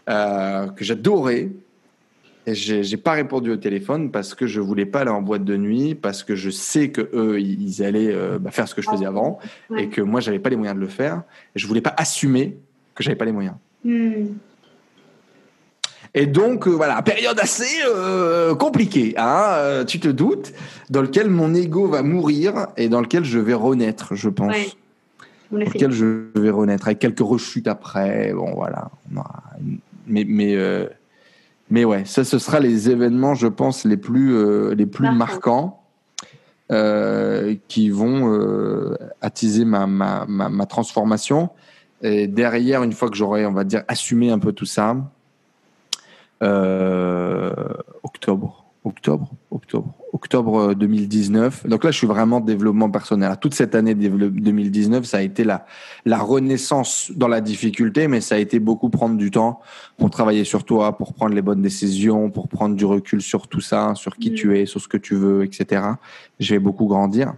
euh, 0.09 0.65
que 0.67 0.83
j'adorais. 0.83 1.51
Et 2.47 2.55
j'ai 2.55 2.97
pas 2.97 3.13
répondu 3.13 3.51
au 3.51 3.57
téléphone 3.57 4.09
parce 4.09 4.33
que 4.33 4.47
je 4.47 4.61
voulais 4.61 4.85
pas 4.87 5.01
aller 5.01 5.11
en 5.11 5.21
boîte 5.21 5.43
de 5.43 5.57
nuit, 5.57 5.93
parce 5.93 6.23
que 6.23 6.35
je 6.35 6.49
sais 6.49 6.89
que 6.89 7.09
eux 7.13 7.39
ils 7.39 7.83
allaient 7.83 8.13
euh, 8.13 8.37
bah, 8.39 8.51
faire 8.51 8.67
ce 8.67 8.75
que 8.75 8.83
je 8.83 8.89
faisais 8.89 9.05
avant 9.05 9.39
et 9.77 9.89
que 9.89 10.01
moi 10.01 10.21
j'avais 10.21 10.37
pas 10.37 10.51
les 10.51 10.55
moyens 10.55 10.75
de 10.75 10.81
le 10.81 10.89
faire. 10.89 11.23
Et 11.55 11.59
je 11.59 11.67
voulais 11.67 11.81
pas 11.81 11.93
assumer 11.97 12.57
que 12.93 13.03
j'avais 13.03 13.15
pas 13.15 13.25
les 13.25 13.31
moyens. 13.31 13.55
Mm. 13.83 14.25
Et 16.17 16.27
donc, 16.27 16.65
euh, 16.65 16.71
voilà, 16.71 17.01
période 17.01 17.37
assez 17.39 17.81
euh, 17.85 18.55
compliquée, 18.55 19.13
hein, 19.17 19.47
euh, 19.57 19.83
tu 19.83 19.99
te 19.99 20.07
doutes, 20.07 20.53
dans 20.89 21.01
lequel 21.01 21.29
mon 21.29 21.53
ego 21.53 21.87
va 21.87 22.03
mourir 22.03 22.67
et 22.77 22.87
dans 22.87 23.01
lequel 23.01 23.25
je 23.25 23.37
vais 23.37 23.53
renaître, 23.53 24.15
je 24.15 24.29
pense. 24.29 24.55
Dans 25.51 25.57
lequel 25.57 25.91
je 25.91 26.05
vais 26.35 26.49
renaître, 26.49 26.87
avec 26.87 26.99
quelques 26.99 27.19
rechutes 27.19 27.67
après. 27.67 28.31
Bon, 28.33 28.53
voilà. 28.55 28.89
Mais, 30.07 30.23
mais, 30.25 30.57
mais 31.69 31.83
ouais, 31.83 32.05
ça, 32.05 32.23
ce 32.23 32.39
sera 32.39 32.61
les 32.61 32.89
événements, 32.89 33.35
je 33.35 33.47
pense, 33.47 33.83
les 33.83 33.97
plus, 33.97 34.73
les 34.73 34.85
plus 34.85 35.11
marquants. 35.11 35.83
qui 37.67 37.89
vont 37.89 38.95
attiser 39.21 39.65
ma, 39.65 39.85
ma, 39.85 40.25
ma, 40.29 40.47
ma, 40.47 40.65
transformation. 40.65 41.49
Et 42.01 42.27
derrière, 42.27 42.83
une 42.83 42.93
fois 42.93 43.09
que 43.09 43.15
j'aurai, 43.15 43.45
on 43.45 43.53
va 43.53 43.65
dire, 43.65 43.83
assumé 43.89 44.31
un 44.31 44.39
peu 44.39 44.53
tout 44.53 44.65
ça, 44.65 44.95
euh, 46.43 47.53
octobre, 48.03 48.65
octobre, 48.83 49.31
octobre, 49.51 49.95
octobre 50.13 50.73
2019. 50.73 51.65
Euh, 51.65 51.69
Donc 51.69 51.83
là, 51.83 51.91
je 51.91 51.97
suis 51.97 52.07
vraiment 52.07 52.39
développement 52.39 52.89
personnel. 52.89 53.35
Toute 53.39 53.53
cette 53.53 53.75
année 53.75 53.95
2019, 53.95 55.05
ça 55.05 55.17
a 55.17 55.21
été 55.21 55.43
la, 55.43 55.65
la 56.05 56.17
renaissance 56.17 57.11
dans 57.15 57.27
la 57.27 57.41
difficulté, 57.41 58.07
mais 58.07 58.21
ça 58.21 58.35
a 58.35 58.37
été 58.37 58.59
beaucoup 58.59 58.89
prendre 58.89 59.17
du 59.17 59.31
temps 59.31 59.59
pour 59.97 60.09
travailler 60.09 60.43
sur 60.43 60.63
toi, 60.63 60.97
pour 60.97 61.13
prendre 61.13 61.33
les 61.33 61.41
bonnes 61.41 61.61
décisions, 61.61 62.29
pour 62.29 62.47
prendre 62.47 62.75
du 62.75 62.85
recul 62.85 63.21
sur 63.21 63.47
tout 63.47 63.61
ça, 63.61 63.93
sur 63.95 64.17
qui 64.17 64.31
mm. 64.31 64.35
tu 64.35 64.59
es, 64.59 64.65
sur 64.65 64.81
ce 64.81 64.87
que 64.87 64.97
tu 64.97 65.15
veux, 65.15 65.43
etc. 65.43 65.83
Je 66.39 66.53
vais 66.53 66.59
beaucoup 66.59 66.85
grandir. 66.85 67.33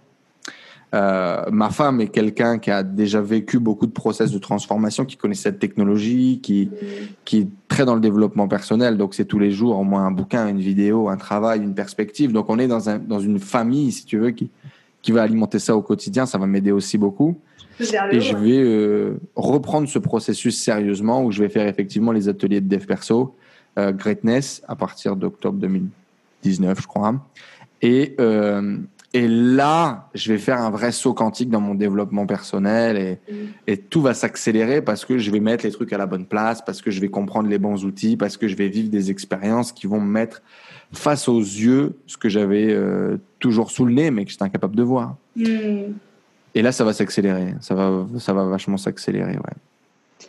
Euh, 0.93 1.43
ma 1.51 1.69
femme 1.69 1.99
est 1.99 2.07
quelqu'un 2.07 2.59
qui 2.59 2.71
a 2.71 2.81
déjà 2.81 3.19
vécu 3.21 3.59
beaucoup 3.59 3.85
de 3.85 3.91
process 3.91 4.31
de 4.31 4.37
transformation, 4.37 5.05
qui 5.05 5.17
connaît 5.17 5.35
cette 5.35 5.59
technologie, 5.59 6.39
qui, 6.41 6.69
qui 7.25 7.39
est 7.39 7.47
très 7.67 7.85
dans 7.85 7.95
le 7.95 8.01
développement 8.01 8.47
personnel. 8.47 8.97
Donc, 8.97 9.13
c'est 9.13 9.25
tous 9.25 9.39
les 9.39 9.51
jours 9.51 9.77
au 9.77 9.83
moins 9.83 10.05
un 10.05 10.11
bouquin, 10.11 10.47
une 10.47 10.59
vidéo, 10.59 11.09
un 11.09 11.17
travail, 11.17 11.61
une 11.61 11.75
perspective. 11.75 12.31
Donc, 12.31 12.49
on 12.49 12.57
est 12.57 12.67
dans, 12.67 12.89
un, 12.89 12.99
dans 12.99 13.19
une 13.19 13.39
famille, 13.39 13.91
si 13.91 14.05
tu 14.05 14.17
veux, 14.17 14.31
qui, 14.31 14.49
qui 15.01 15.11
va 15.11 15.23
alimenter 15.23 15.59
ça 15.59 15.75
au 15.75 15.81
quotidien. 15.81 16.25
Ça 16.25 16.37
va 16.37 16.47
m'aider 16.47 16.71
aussi 16.71 16.97
beaucoup. 16.97 17.37
Et 17.79 18.21
je 18.21 18.35
vais 18.35 18.57
euh, 18.57 19.19
reprendre 19.35 19.87
ce 19.87 19.99
processus 19.99 20.57
sérieusement 20.57 21.23
où 21.23 21.31
je 21.31 21.43
vais 21.43 21.49
faire 21.49 21.67
effectivement 21.67 22.11
les 22.11 22.27
ateliers 22.27 22.61
de 22.61 22.67
dev 22.67 22.85
perso, 22.85 23.35
euh, 23.77 23.91
Greatness, 23.91 24.63
à 24.67 24.75
partir 24.75 25.15
d'octobre 25.15 25.59
2019, 25.59 26.81
je 26.81 26.87
crois. 26.87 27.13
Et 27.83 28.15
et 29.17 29.27
là, 29.27 30.09
je 30.13 30.31
vais 30.31 30.37
faire 30.37 30.61
un 30.61 30.69
vrai 30.69 30.91
saut 30.91 31.15
quantique 31.15 31.49
dans 31.49 31.59
mon 31.59 31.73
développement 31.73 32.27
personnel 32.27 32.97
et, 32.97 33.33
mm. 33.33 33.35
et 33.65 33.77
tout 33.77 33.99
va 33.99 34.13
s'accélérer 34.13 34.83
parce 34.83 35.05
que 35.05 35.17
je 35.17 35.31
vais 35.31 35.39
mettre 35.39 35.65
les 35.65 35.71
trucs 35.71 35.91
à 35.91 35.97
la 35.97 36.05
bonne 36.05 36.27
place, 36.27 36.61
parce 36.63 36.83
que 36.83 36.91
je 36.91 37.01
vais 37.01 37.07
comprendre 37.07 37.49
les 37.49 37.57
bons 37.57 37.83
outils, 37.83 38.15
parce 38.15 38.37
que 38.37 38.47
je 38.47 38.55
vais 38.55 38.67
vivre 38.67 38.89
des 38.89 39.09
expériences 39.09 39.71
qui 39.71 39.87
vont 39.87 39.99
me 39.99 40.07
mettre 40.07 40.43
face 40.93 41.27
aux 41.27 41.39
yeux 41.39 41.97
ce 42.05 42.15
que 42.15 42.29
j'avais 42.29 42.67
euh, 42.69 43.17
toujours 43.39 43.71
sous 43.71 43.85
le 43.85 43.93
nez 43.93 44.11
mais 44.11 44.23
que 44.23 44.29
j'étais 44.29 44.43
incapable 44.43 44.75
de 44.75 44.83
voir. 44.83 45.15
Mm. 45.35 45.93
Et 46.53 46.61
là, 46.61 46.71
ça 46.71 46.83
va 46.83 46.93
s'accélérer. 46.93 47.55
Ça 47.59 47.73
va, 47.73 48.05
ça 48.19 48.33
va 48.33 48.43
vachement 48.43 48.77
s'accélérer, 48.77 49.33
ouais. 49.33 50.27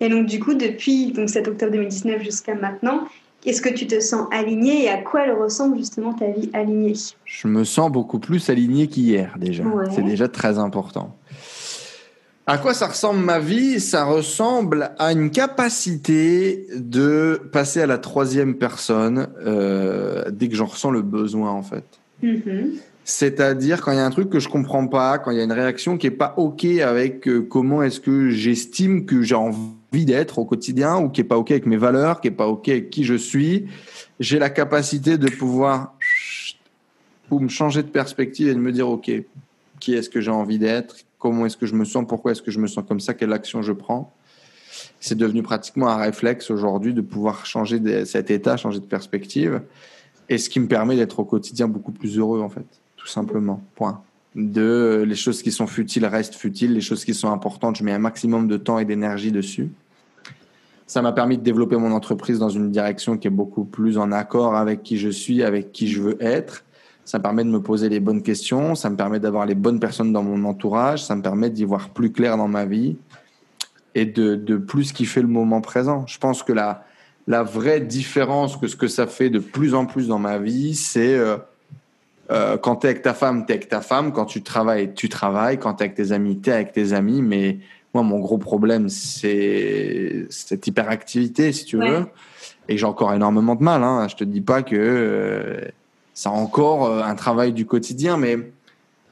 Et 0.00 0.08
donc, 0.08 0.24
du 0.24 0.40
coup, 0.40 0.54
depuis 0.54 1.12
donc, 1.12 1.28
7 1.28 1.46
octobre 1.46 1.72
2019 1.72 2.22
jusqu'à 2.22 2.54
maintenant, 2.54 3.06
est-ce 3.46 3.62
que 3.62 3.68
tu 3.68 3.86
te 3.86 4.00
sens 4.00 4.26
aligné 4.30 4.84
et 4.84 4.88
à 4.88 4.98
quoi 4.98 5.24
elle 5.24 5.32
ressemble 5.32 5.78
justement 5.78 6.12
ta 6.12 6.30
vie 6.30 6.50
alignée? 6.52 6.94
Je 7.24 7.48
me 7.48 7.64
sens 7.64 7.90
beaucoup 7.90 8.18
plus 8.18 8.50
aligné 8.50 8.86
qu'hier 8.86 9.34
déjà. 9.38 9.64
C'est 9.94 10.02
déjà 10.02 10.28
très 10.28 10.58
important. 10.58 11.16
À 12.46 12.58
quoi 12.58 12.74
ça 12.74 12.88
ressemble 12.88 13.20
ma 13.20 13.38
vie? 13.38 13.80
Ça 13.80 14.04
ressemble 14.04 14.90
à 14.98 15.12
une 15.12 15.30
capacité 15.30 16.66
de 16.74 17.40
passer 17.52 17.80
à 17.80 17.86
la 17.86 17.98
troisième 17.98 18.56
personne 18.56 19.28
euh, 19.44 20.24
dès 20.32 20.48
que 20.48 20.56
j'en 20.56 20.66
ressens 20.66 20.90
le 20.90 21.02
besoin 21.02 21.50
en 21.50 21.62
fait. 21.62 21.84
Mm-hmm. 22.24 22.72
C'est-à-dire 23.04 23.80
quand 23.82 23.92
il 23.92 23.96
y 23.96 24.00
a 24.00 24.04
un 24.04 24.10
truc 24.10 24.30
que 24.30 24.40
je 24.40 24.48
comprends 24.48 24.86
pas, 24.86 25.18
quand 25.18 25.30
il 25.30 25.38
y 25.38 25.40
a 25.40 25.44
une 25.44 25.52
réaction 25.52 25.96
qui 25.96 26.08
est 26.08 26.12
pas 26.12 26.34
ok 26.36 26.64
avec 26.64 27.26
euh, 27.28 27.40
comment 27.40 27.82
est-ce 27.82 28.00
que 28.00 28.30
j'estime 28.30 29.06
que 29.06 29.22
j'ai 29.22 29.34
envie 29.34 29.79
envie 29.92 30.04
d'être 30.04 30.38
au 30.38 30.44
quotidien 30.44 30.98
ou 30.98 31.08
qui 31.08 31.20
est 31.20 31.24
pas 31.24 31.38
ok 31.38 31.50
avec 31.50 31.66
mes 31.66 31.76
valeurs, 31.76 32.20
qui 32.20 32.28
est 32.28 32.32
pas 32.32 32.48
ok 32.48 32.68
avec 32.68 32.90
qui 32.90 33.04
je 33.04 33.14
suis, 33.14 33.66
j'ai 34.18 34.38
la 34.38 34.50
capacité 34.50 35.18
de 35.18 35.28
pouvoir 35.28 35.94
me 37.30 37.48
changer 37.48 37.82
de 37.82 37.88
perspective 37.88 38.48
et 38.48 38.54
de 38.54 38.58
me 38.58 38.72
dire 38.72 38.88
ok, 38.88 39.10
qui 39.78 39.94
est-ce 39.94 40.10
que 40.10 40.20
j'ai 40.20 40.30
envie 40.30 40.58
d'être, 40.58 40.96
comment 41.18 41.46
est-ce 41.46 41.56
que 41.56 41.66
je 41.66 41.74
me 41.74 41.84
sens, 41.84 42.04
pourquoi 42.08 42.32
est-ce 42.32 42.42
que 42.42 42.50
je 42.50 42.58
me 42.58 42.66
sens 42.66 42.84
comme 42.86 43.00
ça, 43.00 43.14
quelle 43.14 43.32
action 43.32 43.62
je 43.62 43.72
prends? 43.72 44.12
C'est 45.00 45.16
devenu 45.16 45.42
pratiquement 45.42 45.88
un 45.88 45.96
réflexe 45.96 46.50
aujourd'hui 46.50 46.92
de 46.92 47.00
pouvoir 47.00 47.46
changer 47.46 48.04
cet 48.04 48.30
état, 48.30 48.56
changer 48.56 48.80
de 48.80 48.84
perspective, 48.84 49.62
et 50.28 50.38
ce 50.38 50.48
qui 50.48 50.60
me 50.60 50.68
permet 50.68 50.96
d'être 50.96 51.20
au 51.20 51.24
quotidien 51.24 51.68
beaucoup 51.68 51.92
plus 51.92 52.18
heureux 52.18 52.40
en 52.40 52.48
fait, 52.48 52.66
tout 52.96 53.06
simplement. 53.06 53.62
Point 53.74 54.02
de 54.34 55.04
les 55.06 55.14
choses 55.14 55.42
qui 55.42 55.50
sont 55.50 55.66
futiles 55.66 56.06
restent 56.06 56.34
futiles, 56.34 56.72
les 56.72 56.80
choses 56.80 57.04
qui 57.04 57.14
sont 57.14 57.30
importantes, 57.32 57.76
je 57.76 57.84
mets 57.84 57.92
un 57.92 57.98
maximum 57.98 58.46
de 58.48 58.56
temps 58.56 58.78
et 58.78 58.84
d'énergie 58.84 59.32
dessus. 59.32 59.70
Ça 60.86 61.02
m'a 61.02 61.12
permis 61.12 61.38
de 61.38 61.42
développer 61.42 61.76
mon 61.76 61.92
entreprise 61.92 62.38
dans 62.38 62.48
une 62.48 62.70
direction 62.70 63.16
qui 63.16 63.28
est 63.28 63.30
beaucoup 63.30 63.64
plus 63.64 63.98
en 63.98 64.12
accord 64.12 64.56
avec 64.56 64.82
qui 64.82 64.98
je 64.98 65.08
suis, 65.08 65.42
avec 65.42 65.72
qui 65.72 65.88
je 65.88 66.00
veux 66.00 66.22
être. 66.22 66.64
Ça 67.04 67.18
me 67.18 67.22
permet 67.22 67.44
de 67.44 67.48
me 67.48 67.60
poser 67.60 67.88
les 67.88 68.00
bonnes 68.00 68.22
questions, 68.22 68.74
ça 68.74 68.90
me 68.90 68.96
permet 68.96 69.18
d'avoir 69.20 69.46
les 69.46 69.54
bonnes 69.54 69.80
personnes 69.80 70.12
dans 70.12 70.22
mon 70.22 70.44
entourage, 70.44 71.04
ça 71.04 71.16
me 71.16 71.22
permet 71.22 71.50
d'y 71.50 71.64
voir 71.64 71.90
plus 71.90 72.12
clair 72.12 72.36
dans 72.36 72.48
ma 72.48 72.64
vie 72.66 72.96
et 73.94 74.04
de, 74.04 74.36
de 74.36 74.56
plus 74.56 74.92
kiffer 74.92 75.22
le 75.22 75.28
moment 75.28 75.60
présent. 75.60 76.06
Je 76.06 76.18
pense 76.18 76.42
que 76.42 76.52
la, 76.52 76.84
la 77.26 77.42
vraie 77.42 77.80
différence 77.80 78.56
que 78.56 78.66
ce 78.66 78.76
que 78.76 78.88
ça 78.88 79.06
fait 79.06 79.30
de 79.30 79.38
plus 79.38 79.74
en 79.74 79.86
plus 79.86 80.08
dans 80.08 80.18
ma 80.18 80.38
vie, 80.38 80.74
c'est 80.74 81.14
euh, 81.14 81.36
euh, 82.30 82.56
quand 82.56 82.76
tu 82.76 82.86
es 82.86 82.90
avec 82.90 83.02
ta 83.02 83.14
femme, 83.14 83.44
tu 83.46 83.52
es 83.52 83.56
avec 83.56 83.68
ta 83.68 83.80
femme. 83.80 84.12
Quand 84.12 84.26
tu 84.26 84.42
travailles, 84.42 84.94
tu 84.94 85.08
travailles. 85.08 85.58
Quand 85.58 85.74
tu 85.74 85.82
es 85.82 85.86
avec 85.86 85.96
tes 85.96 86.12
amis, 86.12 86.40
tu 86.40 86.50
es 86.50 86.52
avec 86.52 86.72
tes 86.72 86.92
amis. 86.92 87.22
Mais 87.22 87.58
moi, 87.92 88.02
mon 88.02 88.20
gros 88.20 88.38
problème, 88.38 88.88
c'est 88.88 90.26
cette 90.30 90.66
hyperactivité, 90.66 91.52
si 91.52 91.64
tu 91.64 91.76
veux. 91.76 92.06
Et 92.68 92.78
j'ai 92.78 92.86
encore 92.86 93.12
énormément 93.12 93.56
de 93.56 93.62
mal. 93.62 93.82
Hein. 93.82 94.06
Je 94.08 94.16
te 94.16 94.24
dis 94.24 94.40
pas 94.40 94.62
que 94.62 94.76
euh, 94.76 95.60
c'est 96.14 96.28
encore 96.28 96.86
euh, 96.86 97.02
un 97.02 97.16
travail 97.16 97.52
du 97.52 97.66
quotidien, 97.66 98.16
mais 98.16 98.38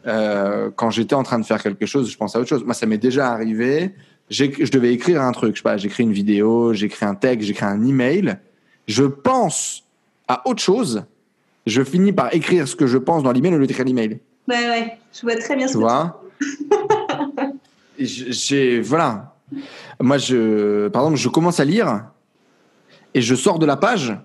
euh, 0.06 0.70
quand 0.76 0.90
j'étais 0.90 1.14
en 1.14 1.24
train 1.24 1.40
de 1.40 1.44
faire 1.44 1.60
quelque 1.60 1.86
chose, 1.86 2.10
je 2.10 2.16
pense 2.16 2.36
à 2.36 2.40
autre 2.40 2.48
chose. 2.48 2.64
Moi, 2.64 2.74
ça 2.74 2.86
m'est 2.86 2.98
déjà 2.98 3.32
arrivé. 3.32 3.94
Je 4.30 4.70
devais 4.70 4.92
écrire 4.92 5.22
un 5.22 5.32
truc. 5.32 5.56
Je 5.56 5.60
sais 5.60 5.64
pas, 5.64 5.76
j'écris 5.76 6.04
une 6.04 6.12
vidéo, 6.12 6.72
j'écris 6.72 7.04
un 7.04 7.16
texte, 7.16 7.48
j'écris 7.48 7.64
un 7.64 7.84
email. 7.84 8.36
Je 8.86 9.04
pense 9.04 9.84
à 10.28 10.46
autre 10.46 10.62
chose 10.62 11.04
je 11.68 11.82
finis 11.82 12.12
par 12.12 12.34
écrire 12.34 12.66
ce 12.68 12.76
que 12.76 12.86
je 12.86 12.98
pense 12.98 13.22
dans 13.22 13.32
l'email 13.32 13.54
au 13.54 13.58
lieu 13.58 13.66
d'écrire 13.66 13.86
l'email. 13.86 14.20
Ouais, 14.48 14.68
ouais, 14.68 14.98
je 15.12 15.22
vois 15.22 15.36
très 15.36 15.56
bien 15.56 15.66
tu 15.66 15.74
ce 15.74 15.78
vois 15.78 16.22
J'ai, 17.98 18.80
voilà. 18.80 19.34
Moi, 20.00 20.18
je, 20.18 20.88
par 20.88 21.02
exemple, 21.02 21.18
je 21.18 21.28
commence 21.28 21.58
à 21.58 21.64
lire 21.64 22.04
et 23.14 23.20
je 23.20 23.34
sors 23.34 23.58
de 23.58 23.66
la 23.66 23.76
page 23.76 24.16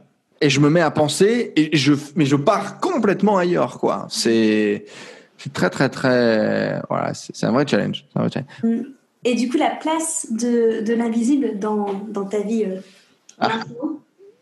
et 0.41 0.49
je 0.49 0.59
me 0.59 0.69
mets 0.69 0.81
à 0.81 0.91
penser 0.91 1.53
et 1.55 1.75
je, 1.75 1.93
mais 2.15 2.25
je 2.25 2.35
pars 2.35 2.79
complètement 2.79 3.37
ailleurs, 3.37 3.79
quoi. 3.79 4.05
C'est, 4.09 4.85
très, 5.53 5.69
très, 5.69 5.89
très, 5.89 6.81
voilà, 6.89 7.13
c'est 7.13 7.45
un 7.45 7.51
vrai 7.51 7.65
challenge. 7.67 8.05
Un 8.15 8.21
vrai 8.21 8.29
challenge. 8.31 8.49
Mm. 8.63 8.91
Et 9.25 9.35
du 9.35 9.49
coup, 9.49 9.57
la 9.57 9.71
place 9.71 10.27
de, 10.31 10.81
de 10.81 10.93
l'invisible 10.93 11.57
dans, 11.57 11.93
dans 12.09 12.25
ta 12.25 12.39
vie 12.39 12.65
euh, 12.65 12.79
ah. 13.39 13.59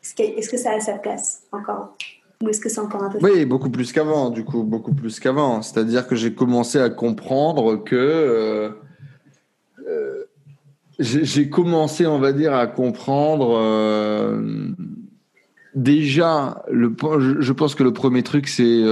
est-ce 0.04 0.16
que, 0.16 0.24
est 0.24 0.50
que 0.52 0.58
ça 0.58 0.72
a 0.74 0.80
sa 0.80 0.94
place 0.94 1.44
encore? 1.52 1.96
Ou 2.42 2.50
est-ce 2.50 2.60
que 2.60 2.70
c'est 2.70 2.80
encore 2.80 3.04
un 3.04 3.10
peu 3.10 3.20
Oui, 3.22 3.46
beaucoup 3.46 3.70
plus 3.70 3.92
qu'avant, 3.92 4.30
du 4.30 4.44
coup, 4.44 4.64
beaucoup 4.64 4.94
plus 4.94 5.20
qu'avant. 5.20 5.62
C'est-à-dire 5.62 6.08
que 6.08 6.16
j'ai 6.16 6.34
commencé 6.34 6.80
à 6.80 6.90
comprendre 6.90 7.84
que. 7.84 7.96
Euh, 7.96 8.70
euh, 9.88 10.24
j'ai 11.00 11.50
commencé, 11.50 12.06
on 12.06 12.20
va 12.20 12.32
dire, 12.32 12.54
à 12.54 12.68
comprendre. 12.68 13.58
Euh, 13.58 14.70
déjà, 15.74 16.64
le, 16.72 16.96
je 17.40 17.54
pense 17.54 17.76
que 17.76 17.84
le 17.84 17.94
premier 17.94 18.24
truc, 18.24 18.48
c'est 18.48 18.84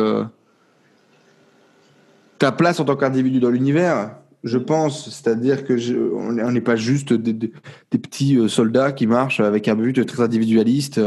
ta 2.40 2.52
place 2.52 2.80
en 2.80 2.86
tant 2.86 2.96
qu'individu 2.96 3.40
dans 3.40 3.50
l'univers 3.50 4.12
je 4.44 4.58
pense. 4.58 5.10
C'est-à-dire 5.10 5.66
que 5.66 6.14
on 6.14 6.52
n'est 6.52 6.62
pas 6.62 6.76
juste 6.76 7.14
des, 7.14 7.52
petits 7.92 8.38
euh, 8.38 8.48
soldats 8.48 8.92
qui 8.92 9.08
marchent 9.08 9.40
avec 9.40 9.68
un 9.68 9.76
but 9.76 10.06
très 10.06 10.24
individualiste. 10.24 11.00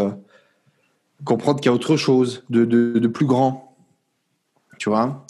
Comprendre 1.25 1.61
qu'il 1.61 1.71
y 1.71 1.73
a 1.73 1.75
autre 1.75 1.97
chose 1.97 2.45
de, 2.51 3.07
plus 3.07 3.27
grand. 3.27 3.75
Tu 4.79 4.89
vois? 4.89 5.25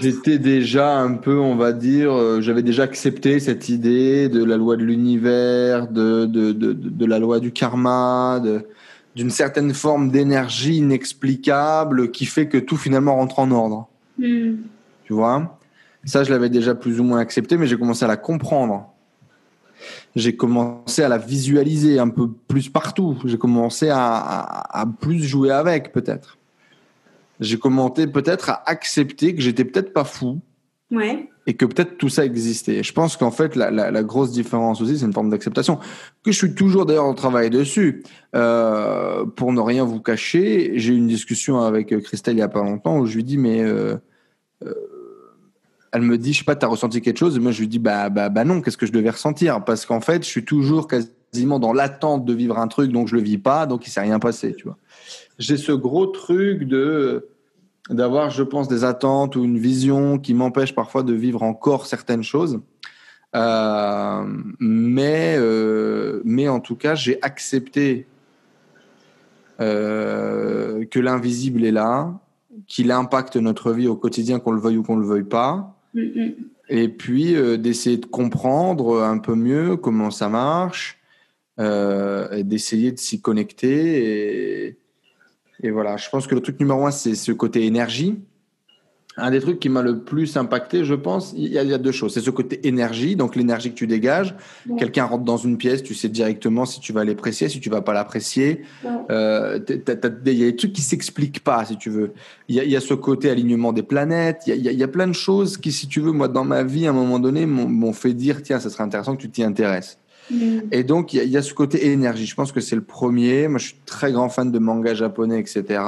J'étais 0.00 0.38
déjà 0.38 0.98
un 0.98 1.14
peu, 1.14 1.38
on 1.38 1.54
va 1.54 1.72
dire, 1.72 2.12
euh, 2.12 2.40
j'avais 2.40 2.62
déjà 2.62 2.84
accepté 2.84 3.38
cette 3.38 3.68
idée 3.68 4.28
de 4.28 4.42
la 4.42 4.56
loi 4.56 4.76
de 4.76 4.82
l'univers, 4.82 5.88
de, 5.88 6.24
de, 6.24 7.06
la 7.06 7.18
loi 7.18 7.38
du 7.38 7.52
karma, 7.52 8.42
d'une 9.14 9.30
certaine 9.30 9.74
forme 9.74 10.10
d'énergie 10.10 10.78
inexplicable 10.78 12.10
qui 12.10 12.24
fait 12.24 12.48
que 12.48 12.58
tout 12.58 12.76
finalement 12.76 13.16
rentre 13.16 13.38
en 13.38 13.50
ordre. 13.50 13.88
Hmm. 14.18 14.56
Tu 15.04 15.12
vois? 15.12 15.58
Ça, 16.04 16.24
je 16.24 16.30
l'avais 16.30 16.48
déjà 16.48 16.74
plus 16.74 16.98
ou 16.98 17.04
moins 17.04 17.18
accepté, 17.18 17.58
mais 17.58 17.66
j'ai 17.66 17.76
commencé 17.76 18.04
à 18.04 18.08
la 18.08 18.16
comprendre. 18.16 18.89
J'ai 20.16 20.36
commencé 20.36 21.02
à 21.02 21.08
la 21.08 21.18
visualiser 21.18 21.98
un 21.98 22.08
peu 22.08 22.28
plus 22.48 22.68
partout. 22.68 23.18
J'ai 23.24 23.38
commencé 23.38 23.88
à, 23.90 24.84
plus 25.00 25.22
jouer 25.22 25.50
avec, 25.50 25.92
peut-être. 25.92 26.38
J'ai 27.38 27.58
commencé 27.58 28.06
peut-être 28.06 28.50
à 28.50 28.62
accepter 28.66 29.34
que 29.34 29.40
j'étais 29.40 29.64
peut-être 29.64 29.92
pas 29.92 30.04
fou. 30.04 30.40
Et 31.46 31.54
que 31.54 31.64
peut-être 31.64 31.96
tout 31.96 32.08
ça 32.08 32.24
existait. 32.24 32.82
Je 32.82 32.92
pense 32.92 33.16
qu'en 33.16 33.30
fait, 33.30 33.54
la, 33.54 34.02
grosse 34.02 34.32
différence 34.32 34.80
aussi, 34.80 34.98
c'est 34.98 35.06
une 35.06 35.12
forme 35.12 35.30
d'acceptation. 35.30 35.78
Que 36.24 36.32
je 36.32 36.36
suis 36.36 36.54
toujours 36.54 36.86
d'ailleurs 36.86 37.04
en 37.04 37.14
travail 37.14 37.48
dessus. 37.48 38.02
Euh, 38.34 39.24
pour 39.24 39.52
ne 39.52 39.60
rien 39.60 39.84
vous 39.84 40.00
cacher, 40.00 40.72
j'ai 40.74 40.92
eu 40.92 40.96
une 40.96 41.06
discussion 41.06 41.60
avec 41.60 41.96
Christelle 42.02 42.36
il 42.36 42.40
y 42.40 42.42
a 42.42 42.48
pas 42.48 42.62
longtemps 42.62 42.98
où 42.98 43.06
je 43.06 43.14
lui 43.14 43.24
dis, 43.24 43.38
mais 43.38 43.62
euh, 43.62 43.96
euh, 44.64 44.74
elle 45.92 46.02
me 46.02 46.18
dit, 46.18 46.32
je 46.32 46.38
sais 46.38 46.44
pas, 46.44 46.56
tu 46.56 46.64
as 46.64 46.68
ressenti 46.68 47.00
quelque 47.00 47.18
chose? 47.18 47.36
Et 47.36 47.40
moi, 47.40 47.52
je 47.52 47.60
lui 47.60 47.68
dis, 47.68 47.78
bah, 47.78 48.10
bah, 48.10 48.28
bah 48.28 48.44
non, 48.44 48.60
qu'est-ce 48.60 48.76
que 48.76 48.86
je 48.86 48.92
devais 48.92 49.10
ressentir? 49.10 49.64
Parce 49.64 49.86
qu'en 49.86 50.00
fait, 50.00 50.22
je 50.22 50.28
suis 50.28 50.44
toujours 50.44 50.86
quasiment 50.86 51.58
dans 51.58 51.72
l'attente 51.72 52.24
de 52.24 52.32
vivre 52.32 52.58
un 52.58 52.68
truc, 52.68 52.92
donc 52.92 53.08
je 53.08 53.16
le 53.16 53.22
vis 53.22 53.38
pas, 53.38 53.66
donc 53.66 53.86
il 53.86 53.90
s'est 53.90 54.00
rien 54.00 54.18
passé, 54.18 54.54
tu 54.54 54.64
vois. 54.64 54.76
J'ai 55.38 55.56
ce 55.56 55.72
gros 55.72 56.06
truc 56.06 56.64
de 56.64 57.28
d'avoir, 57.88 58.30
je 58.30 58.44
pense, 58.44 58.68
des 58.68 58.84
attentes 58.84 59.34
ou 59.34 59.44
une 59.44 59.58
vision 59.58 60.18
qui 60.18 60.32
m'empêche 60.32 60.74
parfois 60.74 61.02
de 61.02 61.12
vivre 61.12 61.42
encore 61.42 61.86
certaines 61.86 62.22
choses. 62.22 62.60
Euh, 63.34 64.24
mais, 64.58 65.34
euh, 65.38 66.20
mais 66.24 66.48
en 66.48 66.60
tout 66.60 66.76
cas, 66.76 66.94
j'ai 66.94 67.20
accepté 67.22 68.06
euh, 69.60 70.84
que 70.86 70.98
l'invisible 70.98 71.64
est 71.64 71.72
là, 71.72 72.12
qu'il 72.66 72.90
impacte 72.92 73.36
notre 73.36 73.72
vie 73.72 73.88
au 73.88 73.96
quotidien, 73.96 74.38
qu'on 74.38 74.52
le 74.52 74.60
veuille 74.60 74.78
ou 74.78 74.82
qu'on 74.82 74.96
le 74.96 75.06
veuille 75.06 75.24
pas, 75.24 75.74
et 75.94 76.88
puis 76.88 77.34
euh, 77.34 77.56
d'essayer 77.56 77.96
de 77.96 78.06
comprendre 78.06 79.02
un 79.02 79.18
peu 79.18 79.34
mieux 79.34 79.76
comment 79.76 80.10
ça 80.10 80.28
marche, 80.28 80.98
euh, 81.58 82.42
d'essayer 82.42 82.92
de 82.92 82.98
s'y 82.98 83.20
connecter. 83.20 84.66
Et, 84.66 84.78
et, 85.62 85.70
voilà, 85.70 85.96
je 85.96 86.08
pense 86.08 86.26
que 86.26 86.34
le 86.34 86.40
truc 86.40 86.60
numéro 86.60 86.86
un, 86.86 86.90
c'est 86.90 87.14
ce 87.14 87.32
côté 87.32 87.66
énergie 87.66 88.20
un 89.20 89.30
des 89.30 89.40
trucs 89.40 89.60
qui 89.60 89.68
m'a 89.68 89.82
le 89.82 90.00
plus 90.00 90.36
impacté, 90.36 90.84
je 90.84 90.94
pense, 90.94 91.32
il 91.36 91.48
y, 91.48 91.58
a, 91.58 91.78
deux 91.78 91.92
choses. 91.92 92.14
C'est 92.14 92.20
ce 92.20 92.30
côté 92.30 92.66
énergie, 92.66 93.16
donc 93.16 93.36
l'énergie 93.36 93.70
que 93.70 93.76
tu 93.76 93.86
dégages. 93.86 94.34
Quelqu'un 94.78 95.04
rentre 95.04 95.24
dans 95.24 95.36
une 95.36 95.56
pièce, 95.56 95.82
tu 95.82 95.94
sais 95.94 96.08
directement 96.08 96.64
si 96.64 96.80
tu 96.80 96.92
vas 96.92 97.04
l'apprécier, 97.04 97.48
si 97.48 97.60
tu 97.60 97.70
vas 97.70 97.82
pas 97.82 97.92
l'apprécier. 97.92 98.62
Euh, 99.10 99.58
il 99.68 100.32
y 100.32 100.42
a 100.42 100.50
des 100.50 100.56
trucs 100.56 100.72
qui 100.72 100.82
s'expliquent 100.82 101.44
pas, 101.44 101.64
si 101.64 101.76
tu 101.76 101.90
veux. 101.90 102.12
Il 102.48 102.56
y, 102.56 102.76
a, 102.76 102.80
ce 102.80 102.94
côté 102.94 103.30
alignement 103.30 103.72
des 103.72 103.82
planètes. 103.82 104.42
Il 104.46 104.56
y, 104.56 104.82
a, 104.82 104.88
plein 104.88 105.06
de 105.06 105.12
choses 105.12 105.56
qui, 105.56 105.72
si 105.72 105.86
tu 105.86 106.00
veux, 106.00 106.12
moi, 106.12 106.28
dans 106.28 106.44
ma 106.44 106.62
vie, 106.62 106.86
à 106.86 106.90
un 106.90 106.94
moment 106.94 107.18
donné, 107.18 107.46
m'ont 107.46 107.92
fait 107.92 108.14
dire, 108.14 108.42
tiens, 108.42 108.58
ça 108.60 108.70
serait 108.70 108.84
intéressant 108.84 109.16
que 109.16 109.22
tu 109.22 109.30
t'y 109.30 109.42
intéresses. 109.42 109.98
Et 110.70 110.84
donc, 110.84 111.12
il 111.12 111.28
y, 111.28 111.36
a 111.36 111.42
ce 111.42 111.54
côté 111.54 111.86
énergie. 111.88 112.26
Je 112.26 112.34
pense 112.34 112.52
que 112.52 112.60
c'est 112.60 112.76
le 112.76 112.82
premier. 112.82 113.48
Moi, 113.48 113.58
je 113.58 113.66
suis 113.68 113.76
très 113.84 114.12
grand 114.12 114.28
fan 114.28 114.50
de 114.50 114.58
manga 114.58 114.94
japonais, 114.94 115.40
etc. 115.40 115.82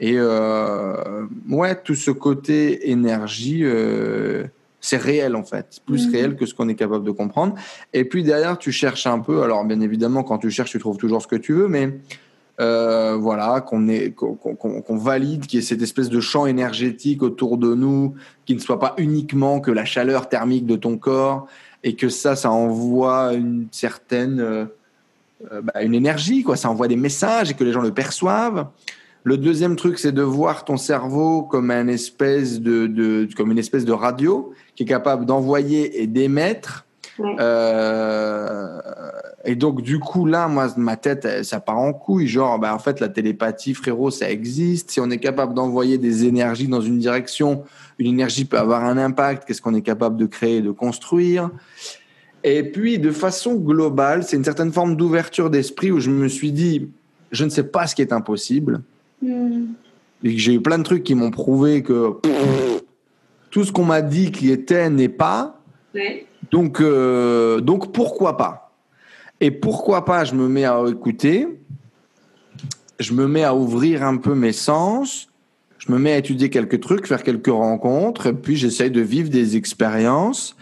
Et 0.00 0.14
euh, 0.16 1.26
ouais, 1.48 1.80
tout 1.82 1.94
ce 1.94 2.10
côté 2.10 2.90
énergie, 2.90 3.60
euh, 3.64 4.44
c'est 4.80 4.96
réel 4.96 5.34
en 5.34 5.42
fait, 5.42 5.80
plus 5.86 6.06
mhm. 6.06 6.12
réel 6.12 6.36
que 6.36 6.46
ce 6.46 6.54
qu'on 6.54 6.68
est 6.68 6.74
capable 6.74 7.04
de 7.04 7.10
comprendre. 7.10 7.54
Et 7.92 8.04
puis 8.04 8.22
derrière, 8.22 8.58
tu 8.58 8.70
cherches 8.70 9.06
un 9.06 9.18
peu. 9.18 9.42
Alors 9.42 9.64
bien 9.64 9.80
évidemment, 9.80 10.22
quand 10.22 10.38
tu 10.38 10.50
cherches, 10.50 10.70
tu 10.70 10.78
trouves 10.78 10.98
toujours 10.98 11.22
ce 11.22 11.26
que 11.26 11.36
tu 11.36 11.52
veux, 11.52 11.68
mais 11.68 11.98
euh, 12.60 13.16
voilà, 13.16 13.60
qu'on 13.60 13.86
qu'on 14.16 14.96
valide 14.96 15.46
qu'il 15.46 15.60
y 15.60 15.62
ait 15.62 15.66
cette 15.66 15.82
espèce 15.82 16.08
de 16.08 16.20
champ 16.20 16.46
énergétique 16.46 17.22
autour 17.22 17.56
de 17.56 17.74
nous, 17.74 18.14
qui 18.46 18.54
ne 18.54 18.60
soit 18.60 18.80
pas 18.80 18.94
uniquement 18.98 19.60
que 19.60 19.70
la 19.70 19.84
chaleur 19.84 20.28
thermique 20.28 20.66
de 20.66 20.74
ton 20.74 20.96
corps, 20.96 21.46
et 21.84 21.94
que 21.94 22.08
ça, 22.08 22.34
ça 22.34 22.50
envoie 22.50 23.34
une 23.34 23.68
certaine, 23.70 24.40
euh, 24.40 24.66
bah, 25.62 25.82
une 25.82 25.94
énergie, 25.94 26.42
quoi. 26.42 26.56
Ça 26.56 26.68
envoie 26.68 26.88
des 26.88 26.96
messages 26.96 27.52
et 27.52 27.54
que 27.54 27.62
les 27.62 27.72
gens 27.72 27.82
le 27.82 27.94
perçoivent. 27.94 28.66
Le 29.28 29.36
deuxième 29.36 29.76
truc, 29.76 29.98
c'est 29.98 30.12
de 30.12 30.22
voir 30.22 30.64
ton 30.64 30.78
cerveau 30.78 31.42
comme, 31.42 31.70
un 31.70 31.86
espèce 31.86 32.62
de, 32.62 33.28
comme 33.36 33.52
une 33.52 33.58
espèce 33.58 33.84
de 33.84 33.92
radio 33.92 34.54
qui 34.74 34.84
est 34.84 34.86
capable 34.86 35.26
d'envoyer 35.26 36.00
et 36.00 36.06
d'émettre. 36.06 36.86
Euh, 37.38 38.80
et 39.44 39.54
donc, 39.54 39.82
du 39.82 39.98
coup, 39.98 40.24
là, 40.24 40.48
moi, 40.48 40.68
ma 40.78 40.96
tête, 40.96 41.44
ça 41.44 41.60
part 41.60 41.76
en 41.76 41.92
couille. 41.92 42.26
Genre, 42.26 42.58
bah, 42.58 42.74
en 42.74 42.78
fait, 42.78 43.00
la 43.00 43.10
télépathie, 43.10 43.74
frérot, 43.74 44.10
ça 44.10 44.30
existe. 44.30 44.92
Si 44.92 44.98
on 44.98 45.10
est 45.10 45.18
capable 45.18 45.52
d'envoyer 45.52 45.98
des 45.98 46.24
énergies 46.24 46.66
dans 46.66 46.80
une 46.80 46.98
direction, 46.98 47.64
une 47.98 48.06
énergie 48.06 48.46
peut 48.46 48.58
avoir 48.58 48.82
un 48.86 48.96
impact. 48.96 49.46
Qu'est-ce 49.46 49.60
qu'on 49.60 49.74
est 49.74 49.82
capable 49.82 50.16
de 50.16 50.24
créer, 50.24 50.62
de 50.62 50.70
construire? 50.70 51.50
Et 52.44 52.62
puis, 52.62 52.98
de 52.98 53.10
façon 53.10 53.56
globale, 53.56 54.22
c'est 54.22 54.38
une 54.38 54.44
certaine 54.44 54.72
forme 54.72 54.96
d'ouverture 54.96 55.50
d'esprit 55.50 55.92
où 55.92 56.00
je 56.00 56.08
me 56.08 56.28
suis 56.28 56.50
dit, 56.50 56.88
je 57.30 57.44
ne 57.44 57.50
sais 57.50 57.64
pas 57.64 57.86
ce 57.86 57.94
qui 57.94 58.00
est 58.00 58.14
impossible. 58.14 58.80
J'ai 60.22 60.54
eu 60.54 60.60
plein 60.60 60.78
de 60.78 60.82
trucs 60.82 61.04
qui 61.04 61.14
m'ont 61.14 61.30
prouvé 61.30 61.82
que 61.82 62.14
tout 63.50 63.64
ce 63.64 63.72
qu'on 63.72 63.84
m'a 63.84 64.02
dit 64.02 64.30
qui 64.30 64.50
était 64.50 64.90
n'est 64.90 65.08
pas. 65.08 65.60
Donc, 66.50 66.80
euh, 66.80 67.60
donc 67.60 67.92
pourquoi 67.92 68.36
pas? 68.36 68.72
Et 69.40 69.50
pourquoi 69.50 70.04
pas 70.04 70.24
Je 70.24 70.34
me 70.34 70.48
mets 70.48 70.64
à 70.64 70.82
écouter, 70.88 71.46
je 72.98 73.12
me 73.12 73.26
mets 73.26 73.44
à 73.44 73.54
ouvrir 73.54 74.02
un 74.02 74.16
peu 74.16 74.34
mes 74.34 74.52
sens, 74.52 75.28
je 75.78 75.92
me 75.92 75.98
mets 75.98 76.12
à 76.12 76.18
étudier 76.18 76.50
quelques 76.50 76.80
trucs, 76.80 77.06
faire 77.06 77.22
quelques 77.22 77.46
rencontres, 77.46 78.26
et 78.26 78.32
puis 78.32 78.56
j'essaye 78.56 78.90
de 78.90 79.00
vivre 79.00 79.30
des 79.30 79.56
expériences, 79.56 80.56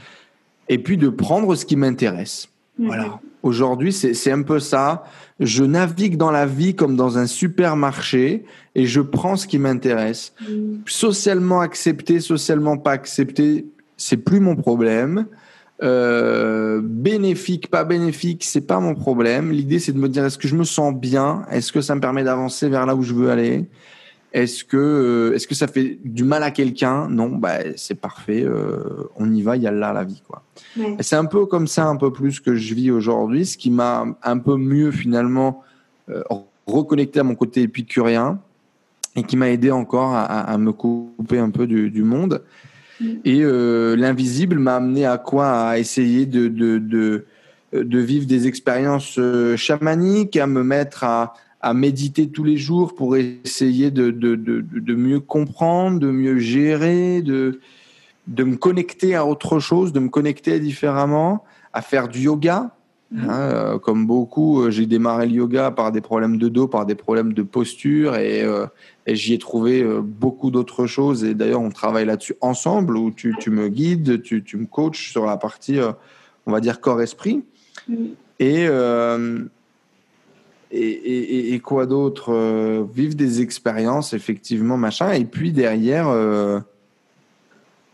et 0.69 0.79
puis 0.79 0.97
de 0.97 1.09
prendre 1.09 1.55
ce 1.55 1.65
qui 1.65 1.77
m'intéresse. 1.77 2.49
Voilà. 2.79 3.21
Aujourd'hui, 3.43 3.93
c'est 3.93 4.33
un 4.33 4.43
peu 4.43 4.59
ça. 4.59 5.05
Je 5.39 5.65
navigue 5.65 6.17
dans 6.17 6.31
la 6.31 6.47
vie 6.47 6.75
comme 6.75 6.97
dans 6.97 7.19
un 7.19 7.27
supermarché 7.27 8.45
et 8.75 8.87
je 8.87 9.01
prends 9.01 9.37
ce 9.37 9.47
qui 9.47 9.59
m'intéresse. 9.59 10.33
Mm. 10.41 10.79
Socialement 10.87 11.61
accepté, 11.61 12.21
socialement 12.21 12.79
pas 12.79 12.93
accepté, 12.93 13.67
c'est 13.97 14.17
plus 14.17 14.41
mon 14.41 14.57
problème. 14.57 15.27
Euh, 15.83 16.81
bénéfique, 16.83 17.71
pas 17.71 17.85
bénéfique, 17.85 18.45
c'est 18.45 18.67
pas 18.67 18.81
mon 18.81 18.95
problème. 18.95 19.53
L'idée, 19.53 19.79
c'est 19.79 19.93
de 19.93 19.99
me 19.99 20.09
dire 20.09 20.25
est-ce 20.25 20.39
que 20.39 20.49
je 20.49 20.57
me 20.57 20.65
sens 20.65 20.95
bien? 20.95 21.45
Est-ce 21.51 21.71
que 21.71 21.83
ça 21.83 21.95
me 21.95 22.01
permet 22.01 22.25
d'avancer 22.25 22.69
vers 22.69 22.87
là 22.87 22.95
où 22.95 23.03
je 23.03 23.13
veux 23.13 23.31
aller? 23.31 23.67
Est-ce 24.37 24.65
que, 24.65 24.77
euh, 24.77 25.35
est-ce 25.35 25.47
que 25.47 25.55
ça 25.55 25.67
fait 25.67 25.99
du 26.05 26.23
mal 26.23 26.43
à 26.43 26.51
quelqu'un? 26.51 27.09
Non, 27.09 27.29
bah, 27.29 27.57
c'est 27.77 27.95
parfait. 27.95 28.43
Euh, 28.45 29.09
on 29.17 29.33
y 29.33 29.41
va, 29.41 29.57
il 29.57 29.63
y 29.63 29.67
a 29.67 29.71
là 29.71 29.95
la 29.95 30.05
vie. 30.05 30.23
quoi. 30.29 30.43
C'est 31.01 31.17
un 31.17 31.25
peu 31.25 31.47
comme 31.47 31.67
ça, 31.67 31.87
un 31.87 31.97
peu 31.97 32.13
plus 32.13 32.41
que 32.41 32.55
je 32.55 32.75
vis 32.75 32.91
aujourd'hui, 32.91 33.47
ce 33.47 33.57
qui 33.57 33.71
m'a 33.71 34.05
un 34.23 34.39
peu 34.39 34.57
mieux 34.57 34.91
finalement 34.91 35.65
euh, 36.11 36.23
reconnecté 36.67 37.19
à 37.19 37.23
mon 37.23 37.35
côté 37.35 37.63
épicurien 37.63 38.39
et 39.17 39.23
qui 39.23 39.39
m'a 39.39 39.49
aidé 39.49 39.71
encore 39.71 40.13
à, 40.15 40.59
me 40.59 40.73
couper 40.73 41.39
un 41.39 41.49
peu 41.49 41.67
du, 41.67 42.03
monde. 42.03 42.43
Mm. 43.01 43.07
Et 43.25 43.43
l'invisible 43.97 44.59
m'a 44.59 44.77
amené 44.77 45.07
à 45.07 45.17
quoi? 45.17 45.51
À 45.71 45.79
essayer 45.79 46.27
de, 46.27 46.49
de, 46.49 46.77
de, 46.77 47.25
de 47.73 47.99
vivre 47.99 48.27
des 48.27 48.47
expériences 48.47 49.19
chamaniques, 49.57 50.37
à 50.37 50.47
me 50.47 50.63
mettre 50.63 51.05
à, 51.05 51.33
à 51.67 51.75
méditer 51.75 52.29
tous 52.29 52.45
les 52.45 52.57
jours 52.57 52.95
pour 52.95 53.17
essayer 53.17 53.91
de, 53.91 54.13
de, 54.13 54.37
de, 54.37 54.61
de, 54.61 54.95
mieux 54.95 55.19
comprendre, 55.19 55.99
de 55.99 56.13
mieux 56.13 56.39
gérer, 56.39 57.23
de, 57.23 57.59
de 58.29 58.45
me 58.45 58.55
connecter 58.55 59.17
à 59.17 59.27
autre 59.27 59.59
chose, 59.59 59.93
de 59.93 59.99
me 59.99 60.09
connecter 60.09 60.61
différemment, 60.61 61.43
à 61.73 61.83
faire 61.83 62.07
du 62.07 62.21
yoga. 62.21 62.71
Hein, 63.17 63.29
euh, 63.29 63.79
comme 63.81 64.07
beaucoup, 64.07 64.63
euh, 64.63 64.71
j'ai 64.71 64.87
démarré 64.87 65.27
le 65.27 65.33
yoga 65.33 65.73
par 65.73 65.91
des 65.91 66.01
problèmes 66.01 66.39
de 66.39 66.49
dos, 66.49 66.69
par 66.69 66.87
des 66.87 66.95
problèmes 66.95 67.33
de 67.33 67.43
posture, 67.43 68.15
et, 68.15 68.43
euh, 68.45 68.67
et 69.09 69.17
j'y 69.17 69.35
ai 69.35 69.39
trouvé 69.39 69.85
beaucoup 70.03 70.53
d'autres 70.53 70.87
choses. 70.87 71.25
Et 71.25 71.35
d'ailleurs, 71.35 71.63
on 71.63 71.71
travaille 71.71 72.07
là-dessus 72.07 72.37
ensemble, 72.43 72.97
où 72.97 73.11
tu, 73.11 73.35
tu 73.41 73.51
me 73.51 73.69
guides, 73.69 74.23
tu, 74.23 74.45
tu, 74.45 74.57
me 74.57 74.67
coaches 74.67 75.11
sur 75.11 75.27
la 75.27 75.37
partie, 75.37 75.81
euh, 75.81 75.91
on 76.47 76.53
va 76.53 76.61
dire, 76.61 76.81
corps-esprit. 76.81 77.43
Mm. 77.89 77.95
Et, 78.39 78.67
euh, 78.69 79.47
et, 80.71 80.81
et, 80.81 81.55
et 81.55 81.61
quoi 81.61 81.87
d'autre 81.87 82.33
euh, 82.33 82.85
Vivre 82.93 83.15
des 83.15 83.41
expériences, 83.41 84.13
effectivement, 84.13 84.77
machin. 84.77 85.13
Et 85.13 85.25
puis 85.25 85.53
derrière, 85.53 86.09
euh, 86.09 86.61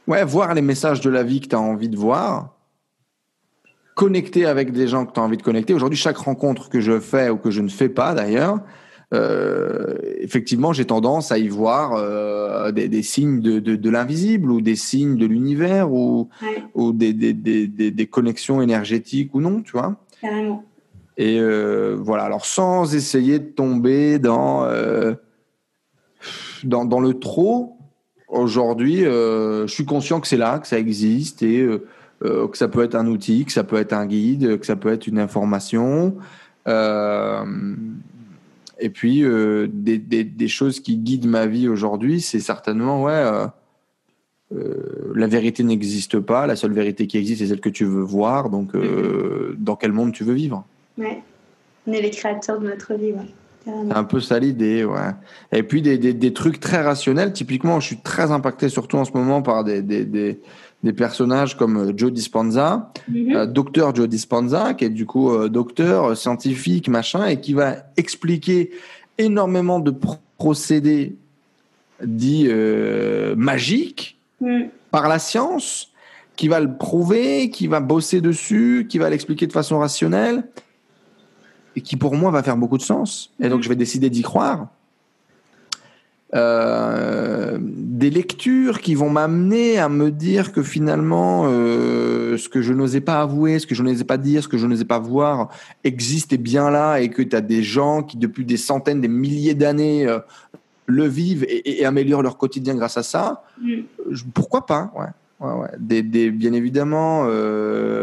ouais, 0.07 0.25
voir 0.25 0.55
les 0.55 0.63
messages 0.63 1.01
de 1.01 1.11
la 1.11 1.23
vie 1.23 1.41
que 1.41 1.49
tu 1.49 1.57
as 1.57 1.61
envie 1.61 1.89
de 1.89 1.97
voir 1.97 2.57
connecter 3.95 4.47
avec 4.47 4.73
des 4.73 4.89
gens 4.89 5.05
que 5.05 5.13
tu 5.13 5.21
as 5.21 5.23
envie 5.23 5.37
de 5.37 5.43
connecter. 5.43 5.75
Aujourd'hui, 5.75 5.99
chaque 5.99 6.17
rencontre 6.17 6.71
que 6.71 6.81
je 6.81 6.99
fais 6.99 7.29
ou 7.29 7.37
que 7.37 7.51
je 7.51 7.61
ne 7.61 7.69
fais 7.69 7.91
pas 7.91 8.15
d'ailleurs, 8.15 8.61
euh, 9.13 9.99
effectivement, 10.19 10.73
j'ai 10.73 10.87
tendance 10.87 11.31
à 11.31 11.37
y 11.37 11.47
voir 11.49 11.93
des, 12.73 12.89
des, 12.89 13.03
signes 13.03 13.41
de, 13.41 13.59
de, 13.61 13.77
de 13.77 13.91
l'invisible 13.91 14.51
ou 14.51 14.63
des 14.63 14.77
signes 14.77 15.19
de 15.19 15.27
l'univers 15.27 15.93
ou, 15.93 16.31
Ouais. 16.43 16.65
ou 16.75 16.93
des, 16.95 17.13
des, 17.13 17.35
des, 17.35 17.67
des, 17.67 18.07
connexions 18.07 18.63
énergétiques 18.63 19.35
ou 19.35 19.43
non, 19.43 19.61
tu 19.61 19.73
vois. 19.73 19.95
Carrément. 20.23 20.65
Et 21.17 21.39
euh, 21.41 21.97
voilà, 21.99 22.25
alors 22.25 22.47
sans 22.47 22.95
essayer 22.95 23.39
de 23.39 23.49
tomber 23.51 24.19
dans, 24.19 24.65
euh, 24.65 25.15
dans, 26.65 26.85
dans 26.85 27.01
le 27.01 27.15
trop, 27.15 27.77
aujourd'hui, 28.29 29.05
euh, 29.05 29.67
je 29.67 29.73
suis 29.73 29.85
conscient 29.85 30.21
que 30.21 30.27
c'est 30.27 30.37
là, 30.37 30.59
que 30.59 30.67
ça 30.67 30.79
existe 30.79 31.43
et 31.43 31.69
que 32.21 32.57
ça 32.57 32.69
peut 32.69 32.85
être 32.85 32.95
un 32.95 33.07
outil, 33.09 33.45
que 33.45 33.53
ça 33.53 33.65
peut 33.65 33.77
être 33.77 33.93
un 33.93 34.07
guide, 34.07 34.59
que 34.61 34.67
ça 34.67 34.77
peut 34.77 34.93
être 34.93 35.07
une 35.07 35.19
information. 35.19 36.17
Et 38.79 38.91
puis, 38.91 39.23
des, 39.23 39.99
des, 39.99 40.25
des, 40.25 40.49
choses 40.49 40.81
qui 40.81 40.97
guident 40.97 41.27
ma 41.27 41.47
vie 41.47 41.69
aujourd'hui, 41.69 42.21
c'est 42.21 42.41
certainement, 42.41 43.03
ouais, 43.03 43.49
euh, 44.55 45.13
la 45.15 45.27
vérité 45.27 45.63
n'existe 45.63 46.21
pas. 46.21 46.47
La 46.47 46.57
seule 46.57 46.73
vérité 46.73 47.07
qui 47.07 47.19
existe, 47.19 47.41
c'est 47.41 47.49
celle 47.49 47.61
que 47.61 47.69
tu 47.69 47.85
veux 47.85 48.03
voir. 48.03 48.51
Donc, 48.51 48.75
euh, 48.75 49.55
dans 49.59 49.77
quel 49.77 49.93
monde 49.93 50.13
tu 50.13 50.25
veux 50.25 50.35
vivre 50.35 50.65
Ouais. 50.99 51.23
On 51.87 51.93
est 51.93 52.03
les 52.03 52.11
créateurs 52.11 52.61
de 52.61 52.67
notre 52.69 52.95
vie, 52.95 53.13
ouais. 53.13 53.29
C'est 53.65 53.93
un 53.95 54.05
peu 54.05 54.21
ça 54.21 54.39
l'idée, 54.39 54.85
ouais. 54.85 55.11
Et 55.53 55.63
puis 55.63 55.83
des, 55.83 55.97
des, 55.99 56.13
des, 56.15 56.33
trucs 56.33 56.59
très 56.59 56.83
rationnels. 56.83 57.33
Typiquement, 57.33 57.79
je 57.79 57.87
suis 57.87 57.99
très 57.99 58.33
impacté, 58.33 58.69
surtout 58.69 58.97
en 58.97 59.05
ce 59.05 59.13
moment, 59.13 59.41
par 59.41 59.63
des, 59.63 59.83
des, 59.83 60.05
des, 60.05 60.41
des 60.83 60.93
personnages 60.93 61.57
comme 61.57 61.97
Joe 61.97 62.13
Dispenza, 62.13 62.91
mm 63.09 63.15
-hmm. 63.15 63.37
euh, 63.37 63.47
docteur 63.47 63.95
Joe 63.95 64.09
Dispenza, 64.09 64.75
qui 64.75 64.85
est 64.87 64.91
du 64.91 65.07
coup 65.07 65.31
euh, 65.31 65.49
docteur, 65.49 66.17
scientifique, 66.17 66.89
machin, 66.89 67.27
et 67.27 67.41
qui 67.41 67.53
va 67.53 67.77
expliquer 67.97 68.71
énormément 69.19 69.79
de 69.79 69.93
procédés 70.39 71.15
dits 72.03 72.47
euh, 72.49 73.37
magiques 73.37 74.19
mm. 74.41 74.63
par 74.91 75.09
la 75.09 75.19
science, 75.21 75.93
qui 76.35 76.49
va 76.49 76.59
le 76.59 76.77
prouver, 76.77 77.51
qui 77.51 77.69
va 77.69 77.79
bosser 77.79 78.21
dessus, 78.21 78.87
qui 78.89 78.99
va 78.99 79.09
l'expliquer 79.09 79.47
de 79.47 79.53
façon 79.53 79.79
rationnelle 79.79 80.43
et 81.77 81.81
qui 81.81 81.97
pour 81.97 82.15
moi 82.15 82.31
va 82.31 82.43
faire 82.43 82.57
beaucoup 82.57 82.79
de 82.79 82.83
sens. 82.83 83.33
Et 83.41 83.49
donc 83.49 83.63
je 83.63 83.69
vais 83.69 83.77
décider 83.77 84.11
d'y 84.11 84.23
croire. 84.23 84.69
Euh, 86.35 87.59
des 87.61 88.09
lectures 88.09 88.81
qui 88.81 88.95
vont 88.95 89.11
m'amener 89.11 89.77
à 89.79 89.91
me 89.91 90.11
dire 90.11 90.53
que 90.53 90.63
finalement 90.63 91.45
euh, 91.45 92.39
ce 92.39 92.49
que 92.49 92.63
je 92.63 92.73
n'osais 92.73 93.03
pas 93.03 93.21
avouer, 93.21 93.59
ce 93.59 93.67
que 93.67 93.75
je 93.75 93.83
n'osais 93.83 94.05
pas 94.05 94.17
dire, 94.17 94.43
ce 94.43 94.49
que 94.49 94.57
je 94.57 94.67
n'osais 94.67 94.87
pas 94.87 94.99
voir 94.99 95.51
existe 95.85 96.33
et 96.33 96.39
bien 96.39 96.71
là 96.71 97.01
et 97.01 97.11
que 97.11 97.21
tu 97.21 97.37
as 97.37 97.43
des 97.43 97.63
gens 97.63 98.03
qui 98.03 98.17
depuis 98.17 98.47
des 98.47 98.57
centaines, 98.57 99.03
des 99.03 99.09
milliers 99.09 99.55
d'années 99.55 100.07
euh, 100.07 100.21
le 100.87 101.07
vivent 101.07 101.45
et, 101.45 101.81
et, 101.81 101.85
améliorent 101.85 102.23
leur 102.23 102.39
quotidien 102.39 102.77
grâce 102.77 102.97
à 102.97 103.03
ça. 103.03 103.45
Mm. 103.61 103.83
Pourquoi 104.33 104.65
pas 104.65 104.91
ouais. 104.97 105.07
Ouais, 105.47 105.55
ouais. 105.61 105.71
Des, 105.79 106.03
des, 106.03 106.31
bien 106.31 106.55
évidemment, 106.55 107.27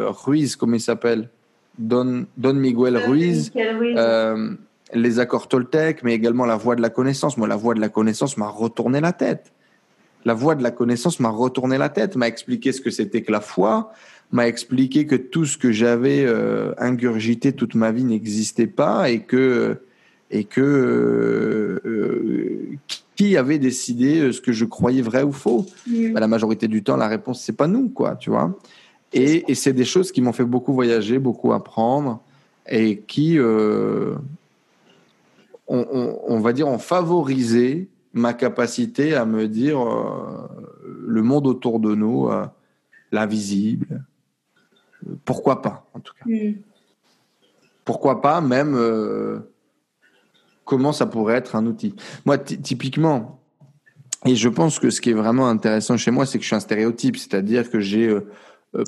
Ruiz, 0.10 0.56
comment 0.56 0.76
il 0.76 0.82
s'appelle? 0.82 1.30
Don, 1.80 2.26
Don 2.38 2.54
Miguel 2.54 2.98
Ruiz, 2.98 3.52
Ruiz. 3.56 3.96
Euh, 3.98 4.54
les 4.94 5.20
accords 5.20 5.48
Toltec, 5.48 6.04
mais 6.04 6.14
également 6.14 6.46
la 6.46 6.58
voie 6.58 6.76
de 6.76 6.82
la 6.82 6.90
connaissance. 6.90 7.38
Moi, 7.38 7.48
la 7.48 7.56
voie 7.56 7.74
de 7.74 7.80
la 7.80 7.90
connaissance 7.90 8.38
m'a 8.38 8.50
retourné 8.50 9.02
la 9.02 9.14
tête. 9.14 9.52
La 10.26 10.34
voie 10.34 10.56
de 10.56 10.64
la 10.64 10.72
connaissance 10.72 11.20
m'a 11.22 11.30
retourné 11.30 11.78
la 11.78 11.88
tête, 11.88 12.18
m'a 12.18 12.28
expliqué 12.28 12.74
ce 12.74 12.82
que 12.82 12.90
c'était 12.90 13.22
que 13.22 13.32
la 13.32 13.40
foi, 13.40 13.94
m'a 14.32 14.48
expliqué 14.48 15.06
que 15.06 15.16
tout 15.16 15.46
ce 15.46 15.58
que 15.58 15.72
j'avais 15.72 16.26
euh, 16.26 16.74
ingurgité 16.78 17.54
toute 17.54 17.76
ma 17.76 17.92
vie 17.92 18.04
n'existait 18.04 18.68
pas 18.68 19.10
et 19.10 19.22
que 19.22 19.78
et 20.32 20.44
que 20.44 20.62
euh, 21.86 22.78
qui 23.16 23.38
avait 23.38 23.60
décidé 23.60 24.32
ce 24.34 24.42
que 24.42 24.52
je 24.52 24.66
croyais 24.66 25.02
vrai 25.02 25.24
ou 25.24 25.32
faux. 25.32 25.66
Mm. 25.88 26.14
Bah, 26.14 26.20
la 26.20 26.28
majorité 26.28 26.68
du 26.68 26.84
temps, 26.84 26.98
la 26.98 27.08
réponse 27.08 27.42
c'est 27.42 27.56
pas 27.56 27.68
nous, 27.68 27.88
quoi, 27.88 28.16
tu 28.16 28.30
vois. 28.30 28.58
Et, 29.14 29.51
et 29.51 29.55
c'est 29.55 29.74
des 29.74 29.86
choses 29.86 30.12
qui 30.12 30.22
m'ont 30.22 30.34
fait 30.34 30.45
beaucoup 30.45 30.74
voyager, 30.74 31.20
beaucoup 31.20 31.53
apprendre 31.53 32.22
et 32.70 32.99
qui, 32.99 33.38
euh, 33.39 34.16
on, 35.68 35.86
on, 35.91 36.20
on, 36.28 36.39
va 36.39 36.53
dire, 36.53 36.68
ont 36.68 36.78
favorisé 36.78 37.89
ma 38.14 38.34
capacité 38.34 39.16
à 39.16 39.26
me 39.26 39.47
dire 39.47 39.82
euh, 39.82 40.47
le 40.84 41.22
monde 41.24 41.47
autour 41.47 41.80
de 41.80 41.95
nous, 41.95 42.30
euh, 42.30 42.45
l'invisible. 43.12 44.05
Pourquoi 45.26 45.62
pas, 45.62 45.89
en 45.93 45.99
tout 45.99 46.14
cas. 46.14 46.26
Mm. 46.28 46.57
Pourquoi 47.86 48.22
pas, 48.22 48.39
même 48.39 48.78
comment 50.64 50.91
ça 50.91 51.07
pourrait 51.07 51.38
être 51.38 51.55
un 51.55 51.66
outil. 51.66 51.95
Moi, 52.24 52.38
typiquement, 52.38 53.39
et 54.26 54.36
je 54.36 54.47
pense 54.47 54.78
que 54.78 54.91
ce 54.91 55.01
qui 55.01 55.10
est 55.10 55.16
vraiment 55.16 55.47
intéressant 55.47 55.97
chez 55.97 56.12
moi, 56.12 56.28
c'est 56.28 56.38
que 56.38 56.43
je 56.43 56.49
suis 56.49 56.55
un 56.55 56.60
stéréotype, 56.60 57.18
c'est-à-dire 57.18 57.68
que 57.68 57.80
j'ai 57.80 58.16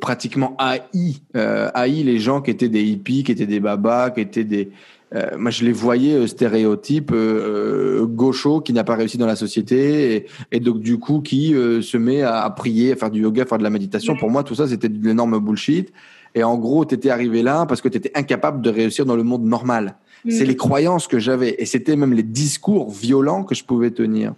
pratiquement 0.02 0.56
haï, 0.58 1.18
euh, 1.36 1.70
haï 1.74 2.04
les 2.04 2.20
gens 2.20 2.42
qui 2.42 2.52
étaient 2.52 2.70
des 2.70 2.84
hippies, 2.84 3.24
qui 3.24 3.32
étaient 3.32 3.48
des 3.48 3.60
babas, 3.60 4.12
qui 4.12 4.22
étaient 4.22 4.44
des... 4.44 4.72
Euh, 5.14 5.38
moi, 5.38 5.52
je 5.52 5.66
les 5.66 5.74
voyais 5.74 6.14
euh, 6.14 6.26
stéréotypes 6.26 7.12
euh, 7.14 8.06
gauchos 8.06 8.62
qui 8.62 8.72
n'a 8.72 8.86
pas 8.86 8.96
réussi 8.96 9.18
dans 9.18 9.26
la 9.26 9.36
société 9.36 10.16
et, 10.16 10.26
et 10.54 10.62
donc 10.62 10.80
du 10.80 11.00
coup 11.00 11.20
qui 11.20 11.54
euh, 11.54 11.82
se 11.82 11.98
met 11.98 12.22
à, 12.22 12.44
à, 12.44 12.50
prier, 12.50 12.94
à 12.94 12.96
faire 12.96 13.12
du 13.12 13.22
yoga, 13.22 13.44
à 13.44 13.46
faire 13.46 13.58
de 13.58 13.64
la 13.64 13.70
méditation. 13.70 14.16
Pour 14.16 14.30
moi, 14.30 14.44
tout 14.44 14.56
ça, 14.56 14.68
c'était 14.68 14.88
de 14.88 15.06
l'énorme 15.06 15.38
bullshit. 15.40 15.92
Et 16.34 16.46
en 16.46 16.58
gros, 16.58 16.86
tu 16.86 16.96
étais 16.96 17.10
arrivé 17.10 17.44
là 17.44 17.66
parce 17.66 17.82
que 17.82 17.90
tu 17.90 17.98
étais 17.98 18.12
incapable 18.16 18.62
de 18.62 18.70
réussir 18.70 19.06
dans 19.06 19.18
le 19.18 19.24
monde 19.24 19.44
normal. 19.44 19.96
Mmh. 20.24 20.32
C'est 20.32 20.46
les 20.46 20.56
croyances 20.56 21.08
que 21.08 21.20
j'avais 21.20 21.56
et 21.60 21.66
c'était 21.66 21.98
même 21.98 22.14
les 22.14 22.24
discours 22.24 22.90
violents 22.90 23.44
que 23.44 23.54
je 23.54 23.66
pouvais 23.66 23.92
tenir. 23.92 24.34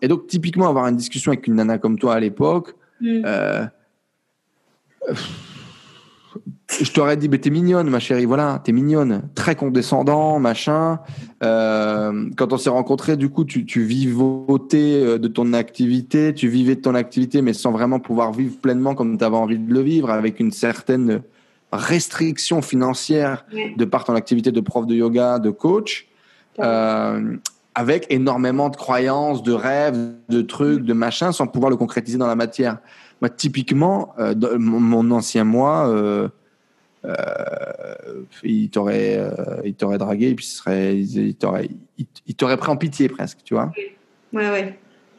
Et 0.00 0.08
donc, 0.08 0.26
typiquement, 0.26 0.68
avoir 0.68 0.86
une 0.86 0.96
discussion 0.96 1.32
avec 1.32 1.46
une 1.48 1.56
nana 1.56 1.76
comme 1.76 1.98
toi 1.98 2.14
à 2.14 2.20
l'époque, 2.20 2.74
mmh. 3.02 3.24
Je 6.82 6.92
t'aurais 6.92 7.16
dit, 7.16 7.28
mais 7.28 7.38
t'es 7.38 7.50
mignonne, 7.50 7.88
ma 7.88 8.00
chérie, 8.00 8.24
voilà, 8.24 8.60
t'es 8.62 8.72
mignonne, 8.72 9.22
très 9.34 9.54
condescendant, 9.54 10.38
machin. 10.38 11.00
Euh, 11.42 12.28
quand 12.36 12.52
on 12.52 12.58
s'est 12.58 12.70
rencontrés, 12.70 13.16
du 13.16 13.28
coup, 13.28 13.44
tu, 13.44 13.64
tu 13.64 13.82
vivotais 13.84 15.02
euh, 15.02 15.18
de 15.18 15.28
ton 15.28 15.52
activité, 15.52 16.34
tu 16.34 16.48
vivais 16.48 16.74
de 16.74 16.80
ton 16.80 16.94
activité, 16.94 17.42
mais 17.42 17.52
sans 17.52 17.72
vraiment 17.72 18.00
pouvoir 18.00 18.32
vivre 18.32 18.56
pleinement 18.58 18.94
comme 18.94 19.16
tu 19.16 19.24
avais 19.24 19.36
envie 19.36 19.58
de 19.58 19.72
le 19.72 19.80
vivre, 19.80 20.10
avec 20.10 20.40
une 20.40 20.52
certaine 20.52 21.22
restriction 21.72 22.62
financière 22.62 23.44
de 23.76 23.84
par 23.84 24.04
ton 24.04 24.14
activité 24.14 24.52
de 24.52 24.60
prof 24.60 24.86
de 24.86 24.94
yoga, 24.94 25.38
de 25.38 25.50
coach. 25.50 26.08
Euh, 26.60 27.36
avec 27.76 28.06
énormément 28.08 28.70
de 28.70 28.76
croyances, 28.76 29.42
de 29.42 29.52
rêves, 29.52 30.14
de 30.30 30.40
trucs, 30.40 30.82
de 30.82 30.94
machins, 30.94 31.30
sans 31.30 31.46
pouvoir 31.46 31.70
le 31.70 31.76
concrétiser 31.76 32.16
dans 32.16 32.26
la 32.26 32.34
matière. 32.34 32.78
Moi, 33.20 33.28
typiquement, 33.28 34.14
euh, 34.18 34.34
mon, 34.58 34.80
mon, 34.80 35.10
ancien 35.10 35.44
moi, 35.44 35.86
euh, 35.88 36.26
euh, 37.04 37.14
il 38.42 38.70
t'aurait, 38.70 39.20
il 39.66 39.74
t'aurait 39.74 39.98
dragué, 39.98 40.30
et 40.30 40.34
puis 40.34 40.46
il 40.46 40.48
serait, 40.48 40.96
il 40.96 41.34
t'aurait, 41.34 41.68
il, 41.98 42.06
il 42.26 42.34
t'aurait 42.34 42.56
pris 42.56 42.70
en 42.70 42.78
pitié 42.78 43.10
presque, 43.10 43.40
tu 43.44 43.52
vois. 43.52 43.70
Ouais, 44.32 44.74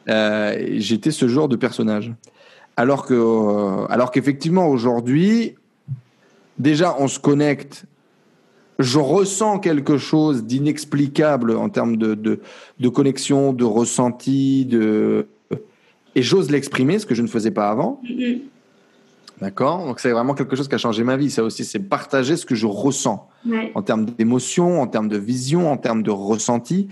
ouais. 0.06 0.80
J'étais 0.80 1.12
ce 1.12 1.28
genre 1.28 1.48
de 1.48 1.56
personnage. 1.56 2.12
Alors 2.76 3.06
que, 3.06 3.86
alors 3.88 4.10
qu'effectivement 4.10 4.66
aujourd'hui, 4.66 5.54
déjà 6.58 6.96
on 6.98 7.06
se 7.06 7.20
connecte 7.20 7.84
je 8.78 8.98
ressens 8.98 9.58
quelque 9.58 9.98
chose 9.98 10.44
d'inexplicable 10.44 11.56
en 11.56 11.68
termes 11.68 11.96
de, 11.96 12.14
de, 12.14 12.40
de, 12.78 12.88
connexion, 12.88 13.52
de 13.52 13.64
ressenti, 13.64 14.64
de... 14.64 15.26
et 16.14 16.22
j'ose 16.22 16.50
l'exprimer, 16.50 16.98
ce 16.98 17.06
que 17.06 17.14
je 17.14 17.22
ne 17.22 17.28
faisais 17.28 17.50
pas 17.50 17.70
avant. 17.70 18.00
Mm 18.04 18.08
-hmm. 18.08 18.38
D'accord? 19.40 19.86
Donc 19.86 20.00
c'est 20.00 20.10
vraiment 20.10 20.34
quelque 20.34 20.56
chose 20.56 20.68
qui 20.68 20.74
a 20.74 20.78
changé 20.78 21.04
ma 21.04 21.16
vie. 21.16 21.30
Ça 21.30 21.42
aussi, 21.44 21.64
c'est 21.64 21.78
partager 21.78 22.36
ce 22.36 22.44
que 22.44 22.54
je 22.54 22.66
ressens 22.66 23.28
ouais. 23.46 23.70
en 23.74 23.82
termes 23.82 24.04
d'émotion, 24.04 24.80
en 24.80 24.86
termes 24.86 25.08
de 25.08 25.16
vision, 25.16 25.70
en 25.70 25.76
termes 25.76 26.02
de 26.02 26.10
ressenti, 26.10 26.88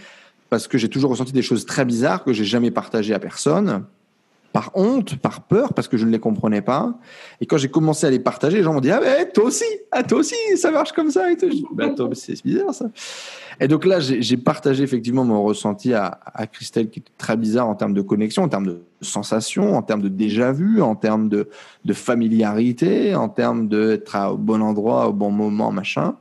parce 0.49 0.69
que 0.69 0.79
j'ai 0.79 0.89
toujours 0.89 1.11
ressenti 1.11 1.33
des 1.33 1.43
choses 1.43 1.67
très 1.67 1.85
bizarres 1.85 2.23
que 2.25 2.33
j'ai 2.33 2.45
jamais 2.45 2.71
partagées 2.71 3.15
à 3.15 3.19
personne. 3.19 3.85
Par 4.57 4.71
honte, 4.73 5.17
par 5.17 5.43
peur, 5.43 5.75
parce 5.75 5.87
que 5.87 5.99
je 5.99 6.07
ne 6.07 6.11
les 6.11 6.19
comprenais 6.19 6.63
pas. 6.63 6.99
Et 7.43 7.47
quand 7.47 7.59
j'ai 7.59 7.69
commencé 7.69 8.07
à 8.07 8.11
les 8.11 8.19
partager, 8.19 8.57
les 8.57 8.63
gens 8.63 8.73
m'ont 8.73 8.81
dit 8.81 8.91
Ah, 8.91 9.01
mais 9.03 9.29
toi 9.29 9.45
aussi, 9.45 9.67
ah, 9.93 10.03
toi 10.03 10.21
aussi, 10.21 10.35
ça 10.57 10.71
marche 10.71 10.93
comme 10.93 11.11
ça. 11.11 11.31
Et 11.31 11.37
tout. 11.37 11.69
Bah, 11.73 11.93
c'est 12.15 12.43
bizarre 12.43 12.73
ça. 12.73 12.87
Et 13.61 13.69
donc 13.69 13.85
là, 13.85 14.01
j'ai 14.01 14.37
partagé 14.39 14.83
effectivement 14.83 15.27
mon 15.27 15.43
ressenti 15.43 15.93
à, 15.93 16.21
à, 16.25 16.47
Christelle, 16.47 16.89
qui 16.89 17.01
est 17.01 17.05
très 17.19 17.37
bizarre 17.37 17.69
en 17.69 17.75
termes 17.75 17.93
de 17.93 18.01
connexion, 18.01 18.45
en 18.45 18.49
termes 18.49 18.65
de 18.65 18.81
sensation, 19.03 19.77
en 19.77 19.83
termes 19.83 20.01
de 20.01 20.09
déjà-vu, 20.09 20.81
en 20.81 20.95
termes 20.95 21.29
de, 21.29 21.51
de 21.85 21.93
familiarité, 21.93 23.15
en 23.15 23.29
termes 23.29 23.69
d'être 23.69 24.17
au 24.33 24.39
bon 24.39 24.63
endroit, 24.63 25.09
au 25.09 25.13
bon 25.13 25.31
moment, 25.31 25.71
machin. 25.71 26.17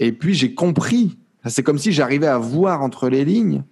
Et 0.00 0.10
puis 0.10 0.34
j'ai 0.34 0.54
compris. 0.54 1.18
C'est 1.46 1.62
comme 1.62 1.78
si 1.78 1.92
j'arrivais 1.92 2.26
à 2.26 2.38
voir 2.38 2.82
entre 2.82 3.08
les 3.08 3.24
lignes 3.24 3.62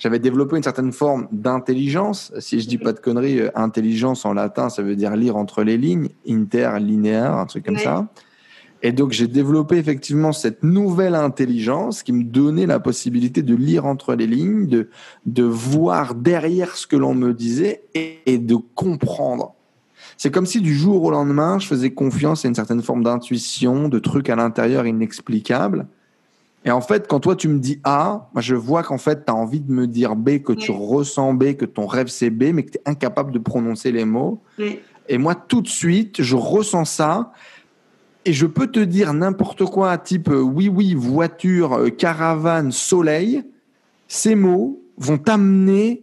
j'avais 0.00 0.18
développé 0.18 0.56
une 0.56 0.62
certaine 0.62 0.92
forme 0.92 1.28
d'intelligence. 1.30 2.32
Si 2.40 2.58
je 2.58 2.66
dis 2.66 2.78
pas 2.78 2.92
de 2.92 2.98
conneries, 2.98 3.40
euh, 3.40 3.50
intelligence 3.54 4.24
en 4.24 4.32
latin, 4.32 4.70
ça 4.70 4.82
veut 4.82 4.96
dire 4.96 5.14
lire 5.14 5.36
entre 5.36 5.62
les 5.62 5.76
lignes, 5.76 6.08
interlinéaire, 6.26 7.34
un 7.34 7.46
truc 7.46 7.66
comme 7.66 7.78
ça. 7.78 8.08
Et 8.82 8.92
donc 8.92 9.12
j'ai 9.12 9.28
développé 9.28 9.76
effectivement 9.76 10.32
cette 10.32 10.62
nouvelle 10.62 11.14
intelligence 11.14 12.02
qui 12.02 12.14
me 12.14 12.24
donnait 12.24 12.64
la 12.64 12.80
possibilité 12.80 13.42
de 13.42 13.54
lire 13.54 13.84
entre 13.84 14.14
les 14.14 14.26
lignes, 14.26 14.66
de, 14.66 14.88
de 15.26 15.42
voir 15.42 16.14
derrière 16.14 16.76
ce 16.76 16.86
que 16.86 16.96
l'on 16.96 17.14
me 17.14 17.34
disait 17.34 17.82
et, 17.94 18.20
et 18.24 18.38
de 18.38 18.54
comprendre. 18.54 19.54
C'est 20.16 20.30
comme 20.30 20.46
si 20.46 20.62
du 20.62 20.74
jour 20.74 21.02
au 21.04 21.10
lendemain, 21.10 21.58
je 21.58 21.66
faisais 21.66 21.90
confiance 21.90 22.46
à 22.46 22.48
une 22.48 22.54
certaine 22.54 22.80
forme 22.80 23.04
d'intuition, 23.04 23.90
de 23.90 23.98
trucs 23.98 24.30
à 24.30 24.36
l'intérieur 24.36 24.86
inexplicables 24.86 25.86
et 26.64 26.70
en 26.70 26.80
fait, 26.80 27.08
quand 27.08 27.20
toi 27.20 27.36
tu 27.36 27.48
me 27.48 27.58
dis 27.58 27.80
A, 27.84 28.28
moi 28.34 28.42
je 28.42 28.54
vois 28.54 28.82
qu'en 28.82 28.98
fait 28.98 29.24
tu 29.24 29.32
as 29.32 29.34
envie 29.34 29.60
de 29.60 29.72
me 29.72 29.86
dire 29.86 30.14
B, 30.14 30.38
que 30.38 30.52
tu 30.52 30.70
ressens 30.70 31.32
B, 31.34 31.54
que 31.54 31.64
ton 31.64 31.86
rêve 31.86 32.08
c'est 32.08 32.30
B, 32.30 32.52
mais 32.52 32.64
que 32.64 32.72
tu 32.72 32.78
es 32.78 32.88
incapable 32.88 33.32
de 33.32 33.38
prononcer 33.38 33.92
les 33.92 34.04
mots. 34.04 34.42
Et 35.08 35.18
moi 35.18 35.34
tout 35.34 35.62
de 35.62 35.68
suite, 35.68 36.22
je 36.22 36.36
ressens 36.36 36.84
ça. 36.84 37.32
Et 38.26 38.34
je 38.34 38.44
peux 38.44 38.66
te 38.66 38.80
dire 38.80 39.14
n'importe 39.14 39.64
quoi, 39.64 39.96
type 39.96 40.28
euh, 40.28 40.40
oui, 40.40 40.68
oui, 40.68 40.94
voiture, 40.94 41.72
euh, 41.72 41.88
caravane, 41.88 42.70
soleil. 42.70 43.42
Ces 44.08 44.34
mots 44.34 44.82
vont 44.98 45.16
t'amener 45.16 46.02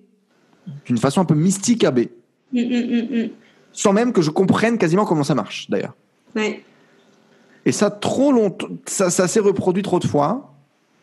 d'une 0.86 0.98
façon 0.98 1.22
un 1.22 1.26
peu 1.26 1.36
mystique 1.36 1.84
à 1.84 1.92
B. 1.92 2.08
Mm, 2.52 2.60
mm, 2.60 3.24
mm, 3.24 3.30
Sans 3.72 3.94
même 3.94 4.14
que 4.14 4.24
je 4.24 4.32
comprenne 4.32 4.80
quasiment 4.80 5.06
comment 5.06 5.24
ça 5.24 5.36
marche, 5.36 5.70
d'ailleurs. 5.70 5.94
Et 7.68 7.74
ça, 7.74 7.92
trop 7.92 8.32
longtemps, 8.32 8.70
ça, 8.86 9.10
ça 9.10 9.28
s'est 9.28 9.42
reproduit 9.42 9.84
trop 9.84 10.00
de 10.00 10.08
fois 10.08 10.54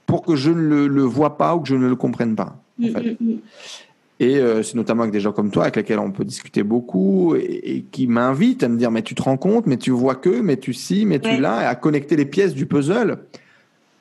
pour 0.06 0.22
que 0.22 0.34
je 0.34 0.50
ne 0.50 0.86
le, 0.86 1.02
vois 1.02 1.36
pas 1.36 1.54
ou 1.54 1.60
que 1.60 1.68
je 1.68 1.74
ne 1.74 1.86
le 1.86 1.94
comprenne 1.94 2.34
pas. 2.34 2.56
En 2.82 2.86
mm, 2.86 2.90
fait. 2.90 3.02
Mm, 3.02 3.16
mm. 3.20 3.38
Et 4.20 4.36
euh, 4.38 4.62
c'est 4.62 4.74
notamment 4.74 5.02
avec 5.02 5.12
des 5.12 5.20
gens 5.20 5.32
comme 5.32 5.50
toi, 5.50 5.64
avec 5.64 5.76
lesquels 5.76 5.98
on 5.98 6.10
peut 6.10 6.24
discuter 6.24 6.62
beaucoup 6.62 7.34
et, 7.34 7.84
qui 7.92 8.06
m'invitent 8.06 8.62
à 8.62 8.70
me 8.70 8.78
dire, 8.78 8.90
mais 8.90 9.02
tu 9.02 9.14
te 9.14 9.20
rends 9.20 9.36
compte, 9.36 9.66
mais 9.66 9.76
tu 9.76 9.90
vois 9.90 10.14
que, 10.14 10.40
mais 10.40 10.56
tu 10.56 10.72
si, 10.72 11.04
mais 11.04 11.18
tu 11.18 11.36
là, 11.36 11.64
et 11.64 11.66
à 11.66 11.74
connecter 11.74 12.16
les 12.16 12.24
pièces 12.24 12.54
du 12.54 12.64
puzzle. 12.64 13.18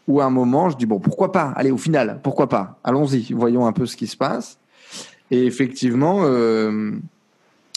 Ou 0.08 0.22
à 0.22 0.26
un 0.26 0.30
moment, 0.30 0.70
je 0.70 0.78
dis, 0.78 0.86
bon, 0.86 1.00
pourquoi 1.00 1.34
pas? 1.34 1.52
Allez, 1.58 1.72
au 1.72 1.78
final, 1.78 2.22
pourquoi 2.24 2.48
pas? 2.48 2.80
Allons-y, 2.86 3.34
voyons 3.34 3.66
un 3.66 3.74
peu 3.74 3.86
ce 3.86 3.98
qui 3.98 4.08
se 4.08 4.16
passe. 4.16 4.58
Et 5.32 5.46
effectivement, 5.46 6.22
euh, 6.24 6.92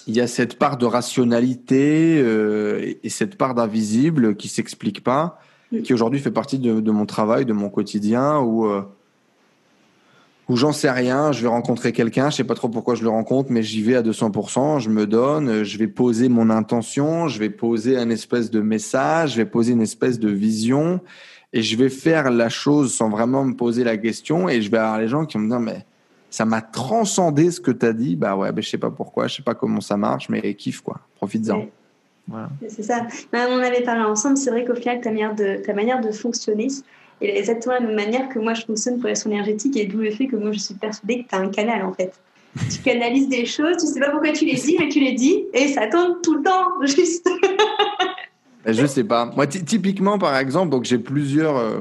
il 0.06 0.14
y 0.14 0.20
a 0.20 0.26
cette 0.26 0.58
part 0.58 0.76
de 0.76 0.86
rationalité 0.86 2.20
euh, 2.22 2.94
et 3.02 3.08
cette 3.08 3.36
part 3.36 3.54
d'invisible 3.54 4.36
qui 4.36 4.48
s'explique 4.48 5.02
pas, 5.02 5.40
qui 5.82 5.92
aujourd'hui 5.92 6.20
fait 6.20 6.30
partie 6.30 6.58
de, 6.58 6.90
mon 6.90 7.06
travail, 7.06 7.44
de 7.44 7.52
mon 7.52 7.68
quotidien, 7.68 8.38
où 8.38 8.66
euh, 8.66 8.82
où 10.48 10.56
j'en 10.56 10.70
sais 10.70 10.90
rien, 10.90 11.32
je 11.32 11.42
vais 11.42 11.48
rencontrer 11.48 11.92
quelqu'un, 11.92 12.30
je 12.30 12.36
sais 12.36 12.44
pas 12.44 12.54
trop 12.54 12.68
pourquoi 12.68 12.94
je 12.94 13.02
le 13.02 13.08
rencontre, 13.08 13.50
mais 13.50 13.64
j'y 13.64 13.82
vais 13.82 13.96
à 13.96 14.02
200%, 14.02 14.78
je 14.78 14.90
me 14.90 15.04
donne, 15.04 15.64
je 15.64 15.76
vais 15.76 15.88
poser 15.88 16.28
mon 16.28 16.50
intention, 16.50 17.26
je 17.26 17.40
vais 17.40 17.50
poser 17.50 17.96
un 17.96 18.10
espèce 18.10 18.52
de 18.52 18.60
message, 18.60 19.32
je 19.32 19.36
vais 19.38 19.44
poser 19.44 19.72
une 19.72 19.80
espèce 19.80 20.20
de 20.20 20.28
vision, 20.28 21.00
et 21.52 21.62
je 21.62 21.76
vais 21.76 21.88
faire 21.88 22.30
la 22.30 22.48
chose 22.48 22.94
sans 22.94 23.08
vraiment 23.08 23.44
me 23.44 23.54
poser 23.54 23.82
la 23.82 23.96
question, 23.96 24.48
et 24.48 24.62
je 24.62 24.70
vais 24.70 24.78
avoir 24.78 25.00
les 25.00 25.08
gens 25.08 25.26
qui 25.26 25.36
vont 25.36 25.42
me 25.42 25.48
dire 25.48 25.58
mais 25.58 25.84
ça 26.36 26.44
m'a 26.44 26.60
transcendé 26.60 27.50
ce 27.50 27.62
que 27.62 27.70
tu 27.70 27.86
as 27.86 27.94
dit. 27.94 28.14
Bah 28.14 28.36
ouais, 28.36 28.52
bah, 28.52 28.60
je 28.60 28.68
sais 28.68 28.76
pas 28.76 28.90
pourquoi, 28.90 29.26
je 29.26 29.36
sais 29.36 29.42
pas 29.42 29.54
comment 29.54 29.80
ça 29.80 29.96
marche, 29.96 30.28
mais 30.28 30.52
kiffe 30.52 30.82
quoi. 30.82 31.00
Profites-en. 31.14 31.64
Voilà. 32.28 32.50
C'est 32.68 32.82
ça. 32.82 33.06
Bah, 33.32 33.46
on 33.48 33.58
avait 33.60 33.80
parlé 33.80 34.02
ensemble, 34.02 34.36
c'est 34.36 34.50
vrai 34.50 34.66
qu'au 34.66 34.74
final, 34.74 35.00
ta 35.00 35.10
manière 35.10 35.34
de, 35.34 35.62
ta 35.64 35.72
manière 35.72 36.02
de 36.02 36.12
fonctionner 36.12 36.66
est 37.22 37.38
exactement 37.38 37.76
la 37.76 37.80
même 37.80 37.94
manière 37.94 38.28
que 38.28 38.38
moi 38.38 38.52
je 38.52 38.66
fonctionne 38.66 38.98
pour 38.98 39.08
la 39.08 39.14
son 39.14 39.30
énergétique 39.30 39.78
et 39.78 39.86
d'où 39.86 39.96
le 39.96 40.10
fait 40.10 40.26
que 40.26 40.36
moi 40.36 40.52
je 40.52 40.58
suis 40.58 40.74
persuadée 40.74 41.22
que 41.22 41.28
tu 41.30 41.34
as 41.34 41.38
un 41.38 41.48
canal 41.48 41.82
en 41.82 41.94
fait. 41.94 42.12
tu 42.70 42.82
canalises 42.82 43.30
des 43.30 43.46
choses, 43.46 43.78
tu 43.78 43.86
sais 43.86 44.00
pas 44.00 44.10
pourquoi 44.10 44.32
tu 44.32 44.44
les 44.44 44.56
dis, 44.56 44.76
mais 44.78 44.90
tu 44.90 45.00
les 45.00 45.12
dis 45.12 45.42
et 45.54 45.68
ça 45.68 45.86
tourne 45.86 46.16
tout 46.22 46.34
le 46.34 46.42
temps, 46.42 46.66
juste. 46.82 47.30
Bah, 48.62 48.72
je 48.72 48.84
sais 48.84 49.04
pas. 49.04 49.24
Moi, 49.34 49.46
typiquement, 49.46 50.18
par 50.18 50.36
exemple, 50.36 50.68
donc 50.68 50.84
j'ai 50.84 50.98
plusieurs. 50.98 51.56
Euh, 51.56 51.80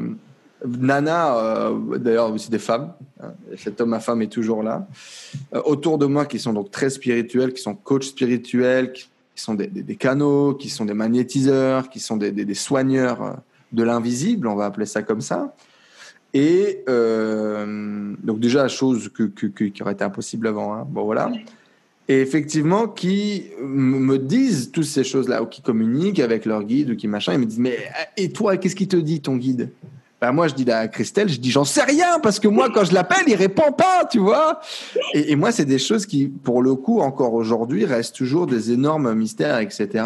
Nana, 0.66 1.38
euh, 1.38 1.98
d'ailleurs 1.98 2.32
aussi 2.32 2.50
des 2.50 2.60
femmes, 2.60 2.94
hein, 3.22 3.34
cet 3.58 3.82
homme 3.82 3.94
à 3.94 4.00
femme 4.00 4.22
est 4.22 4.32
toujours 4.32 4.64
là, 4.64 4.88
euh, 5.54 5.62
autour 5.66 5.98
de 5.98 6.06
moi 6.06 6.26
qui 6.26 6.40
sont 6.40 6.54
donc 6.54 6.72
très 6.72 6.90
spirituels, 6.90 7.54
qui 7.54 7.62
sont 7.62 7.76
coachs 7.76 8.04
spirituels, 8.04 8.94
qui, 8.94 9.08
sont 9.36 9.54
des, 9.54 9.70
canaux, 9.96 10.54
qui 10.54 10.70
sont 10.70 10.86
des 10.86 10.94
magnétiseurs, 10.94 11.90
qui 11.90 12.00
sont 12.00 12.18
des, 12.18 12.54
soigneurs 12.54 13.22
euh, 13.22 13.32
de 13.72 13.84
l'invisible, 13.84 14.48
on 14.48 14.56
va 14.56 14.66
appeler 14.66 14.86
ça 14.86 15.02
comme 15.02 15.22
ça. 15.22 15.54
Et 16.34 16.84
donc 16.88 18.40
déjà, 18.42 18.68
chose 18.68 19.10
que, 19.10 19.24
qui 19.24 19.82
aurait 19.82 19.94
été 19.94 20.04
impossible 20.04 20.48
avant, 20.48 20.74
hein. 20.74 20.86
bon 20.86 21.06
voilà. 21.06 21.32
Et 22.08 22.20
effectivement, 22.20 22.88
qui 22.88 23.46
me 23.62 24.18
disent 24.18 24.72
toutes 24.72 24.84
ces 24.84 25.06
choses-là, 25.06 25.42
ou 25.42 25.46
qui 25.48 25.62
communiquent 25.62 26.20
avec 26.20 26.46
leur 26.46 26.64
guide, 26.64 26.92
ou 26.92 26.96
qui 26.98 27.08
machin, 27.08 27.34
ils 27.34 27.40
me 27.40 27.46
disent, 27.46 27.60
mais 27.60 27.78
et 28.18 28.32
toi, 28.32 28.58
qu'est-ce 28.58 28.76
qui 28.76 28.88
te 28.88 28.98
dit 28.98 29.22
ton 29.22 29.38
guide? 29.38 29.72
Ben 30.22 30.32
moi, 30.32 30.48
je 30.48 30.54
dis 30.54 30.70
à 30.72 30.88
Christelle, 30.88 31.28
je 31.30 31.40
dis, 31.40 31.52
j'en 31.52 31.66
sais 31.66 31.84
rien, 31.84 32.20
parce 32.24 32.40
que 32.40 32.48
moi, 32.48 32.70
quand 32.74 32.86
je 32.86 32.94
l'appelle, 32.94 33.26
il 33.28 33.36
répond 33.36 33.72
pas, 33.74 34.06
tu 34.10 34.20
vois. 34.20 34.62
Et, 35.14 35.36
moi, 35.36 35.52
c'est 35.52 35.66
des 35.66 35.80
choses 35.80 36.06
qui, 36.06 36.28
pour 36.28 36.62
le 36.62 36.76
coup, 36.76 37.02
encore 37.02 37.34
aujourd'hui, 37.34 37.86
restent 37.86 38.16
toujours 38.16 38.48
des 38.48 38.72
énormes 38.72 39.14
mystères, 39.14 39.60
etc. 39.60 40.06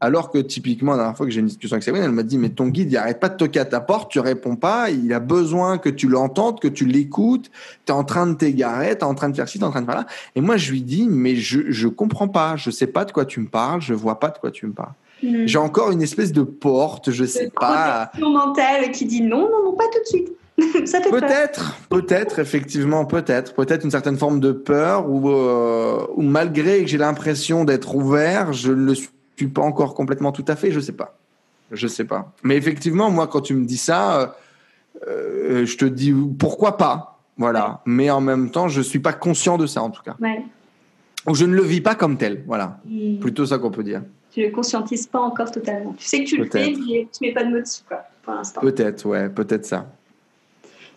Alors 0.00 0.30
que 0.30 0.38
typiquement, 0.38 0.92
la 0.92 0.98
dernière 0.98 1.16
fois 1.16 1.26
que 1.26 1.32
j'ai 1.32 1.40
une 1.40 1.46
discussion 1.46 1.74
avec 1.74 1.82
Sabrina, 1.82 2.06
elle 2.06 2.12
m'a 2.12 2.22
dit, 2.22 2.38
mais 2.38 2.50
ton 2.50 2.68
guide, 2.68 2.92
il 2.92 2.96
arrête 2.96 3.20
pas 3.20 3.28
de 3.28 3.36
toquer 3.36 3.60
à 3.60 3.64
ta 3.64 3.80
porte, 3.80 4.10
tu 4.10 4.20
réponds 4.20 4.54
pas, 4.54 4.90
il 4.90 5.12
a 5.12 5.20
besoin 5.20 5.78
que 5.78 5.88
tu 5.88 6.08
l'entendes, 6.08 6.60
que 6.60 6.68
tu 6.68 6.84
l'écoutes, 6.84 7.50
tu 7.86 7.92
es 7.92 7.94
en 7.94 8.04
train 8.04 8.26
de 8.26 8.34
t'égarer, 8.34 8.90
tu 8.90 9.00
es 9.00 9.04
en 9.04 9.14
train 9.14 9.30
de 9.30 9.36
faire 9.36 9.48
ci, 9.48 9.58
tu 9.58 9.64
es 9.64 9.66
en 9.66 9.70
train 9.70 9.80
de 9.80 9.86
faire 9.86 9.96
là. 9.96 10.06
Et 10.36 10.42
moi, 10.42 10.58
je 10.58 10.70
lui 10.70 10.82
dis, 10.82 11.08
mais 11.08 11.36
je, 11.36 11.70
je 11.70 11.88
comprends 11.88 12.28
pas, 12.28 12.56
je 12.56 12.70
sais 12.70 12.86
pas 12.86 13.04
de 13.04 13.12
quoi 13.12 13.24
tu 13.24 13.40
me 13.40 13.48
parles, 13.48 13.80
je 13.80 13.94
vois 13.94 14.20
pas 14.20 14.28
de 14.28 14.38
quoi 14.38 14.50
tu 14.50 14.66
me 14.66 14.72
parles. 14.72 14.92
Mm. 15.24 15.46
J'ai 15.46 15.58
encore 15.58 15.90
une 15.90 16.02
espèce 16.02 16.32
de 16.32 16.42
porte, 16.42 17.10
je 17.10 17.24
sais 17.24 17.50
pas. 17.50 18.10
mentale 18.20 18.90
qui 18.90 19.06
dit 19.06 19.22
non, 19.22 19.48
non, 19.50 19.64
non, 19.64 19.72
pas 19.72 19.84
tout 19.92 20.00
de 20.00 20.06
suite. 20.06 20.32
peut-être, 20.56 21.80
peut-être, 21.88 22.38
effectivement, 22.38 23.04
peut-être, 23.06 23.54
peut-être 23.54 23.84
une 23.84 23.90
certaine 23.90 24.16
forme 24.16 24.38
de 24.38 24.52
peur 24.52 25.10
ou, 25.10 25.28
euh, 25.30 26.06
malgré 26.16 26.82
que 26.82 26.86
j'ai 26.86 26.98
l'impression 26.98 27.64
d'être 27.64 27.96
ouvert, 27.96 28.52
je 28.52 28.70
ne 28.70 28.84
le 28.86 28.94
suis 28.94 29.48
pas 29.48 29.62
encore 29.62 29.94
complètement 29.94 30.30
tout 30.30 30.44
à 30.46 30.54
fait, 30.54 30.70
je 30.70 30.78
sais 30.78 30.92
pas, 30.92 31.18
je 31.72 31.88
sais 31.88 32.04
pas. 32.04 32.32
Mais 32.44 32.56
effectivement, 32.56 33.10
moi, 33.10 33.26
quand 33.26 33.40
tu 33.40 33.54
me 33.54 33.64
dis 33.64 33.76
ça, 33.76 34.20
euh, 34.20 34.26
euh, 35.08 35.66
je 35.66 35.76
te 35.76 35.84
dis 35.86 36.14
pourquoi 36.38 36.76
pas, 36.76 37.18
voilà. 37.36 37.80
Mais 37.84 38.08
en 38.10 38.20
même 38.20 38.50
temps, 38.50 38.68
je 38.68 38.80
suis 38.80 39.00
pas 39.00 39.12
conscient 39.12 39.58
de 39.58 39.66
ça 39.66 39.82
en 39.82 39.90
tout 39.90 40.02
cas. 40.02 40.16
Ou 41.26 41.34
je 41.34 41.46
ne 41.46 41.54
le 41.54 41.62
vis 41.62 41.80
pas 41.80 41.96
comme 41.96 42.16
tel, 42.16 42.44
voilà. 42.46 42.78
Mm. 42.86 43.18
Plutôt 43.18 43.44
ça 43.44 43.58
qu'on 43.58 43.72
peut 43.72 43.82
dire 43.82 44.02
tu 44.34 44.40
ne 44.40 44.46
le 44.46 44.52
conscientises 44.52 45.06
pas 45.06 45.20
encore 45.20 45.52
totalement. 45.52 45.94
Tu 45.96 46.06
sais 46.06 46.24
que 46.24 46.28
tu 46.28 46.36
le 46.36 46.46
fais, 46.46 46.74
mais 46.88 47.06
tu 47.12 47.24
mets 47.24 47.32
pas 47.32 47.44
de 47.44 47.50
mots 47.50 47.60
dessus, 47.60 47.82
quoi, 47.86 48.04
pour 48.24 48.34
l'instant. 48.34 48.60
Peut-être, 48.60 49.06
ouais, 49.06 49.28
peut-être 49.28 49.64
ça. 49.64 49.86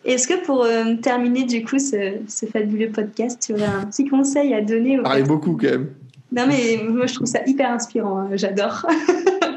Est-ce 0.03 0.27
que 0.27 0.43
pour 0.43 0.63
euh, 0.63 0.95
terminer 0.95 1.43
du 1.43 1.63
coup 1.63 1.77
ce, 1.77 2.13
ce, 2.27 2.47
fabuleux 2.47 2.89
podcast, 2.89 3.39
tu 3.45 3.53
aurais 3.53 3.65
un 3.65 3.85
petit 3.85 4.07
conseil 4.07 4.53
à 4.55 4.61
donner 4.61 4.97
Parlez 5.03 5.23
beaucoup 5.23 5.55
quand 5.55 5.69
même. 5.69 5.89
Non 6.31 6.45
mais 6.47 6.81
moi 6.89 7.05
je 7.05 7.13
trouve 7.13 7.27
ça 7.27 7.39
hyper 7.45 7.71
inspirant, 7.71 8.17
hein, 8.19 8.29
j'adore. 8.33 8.85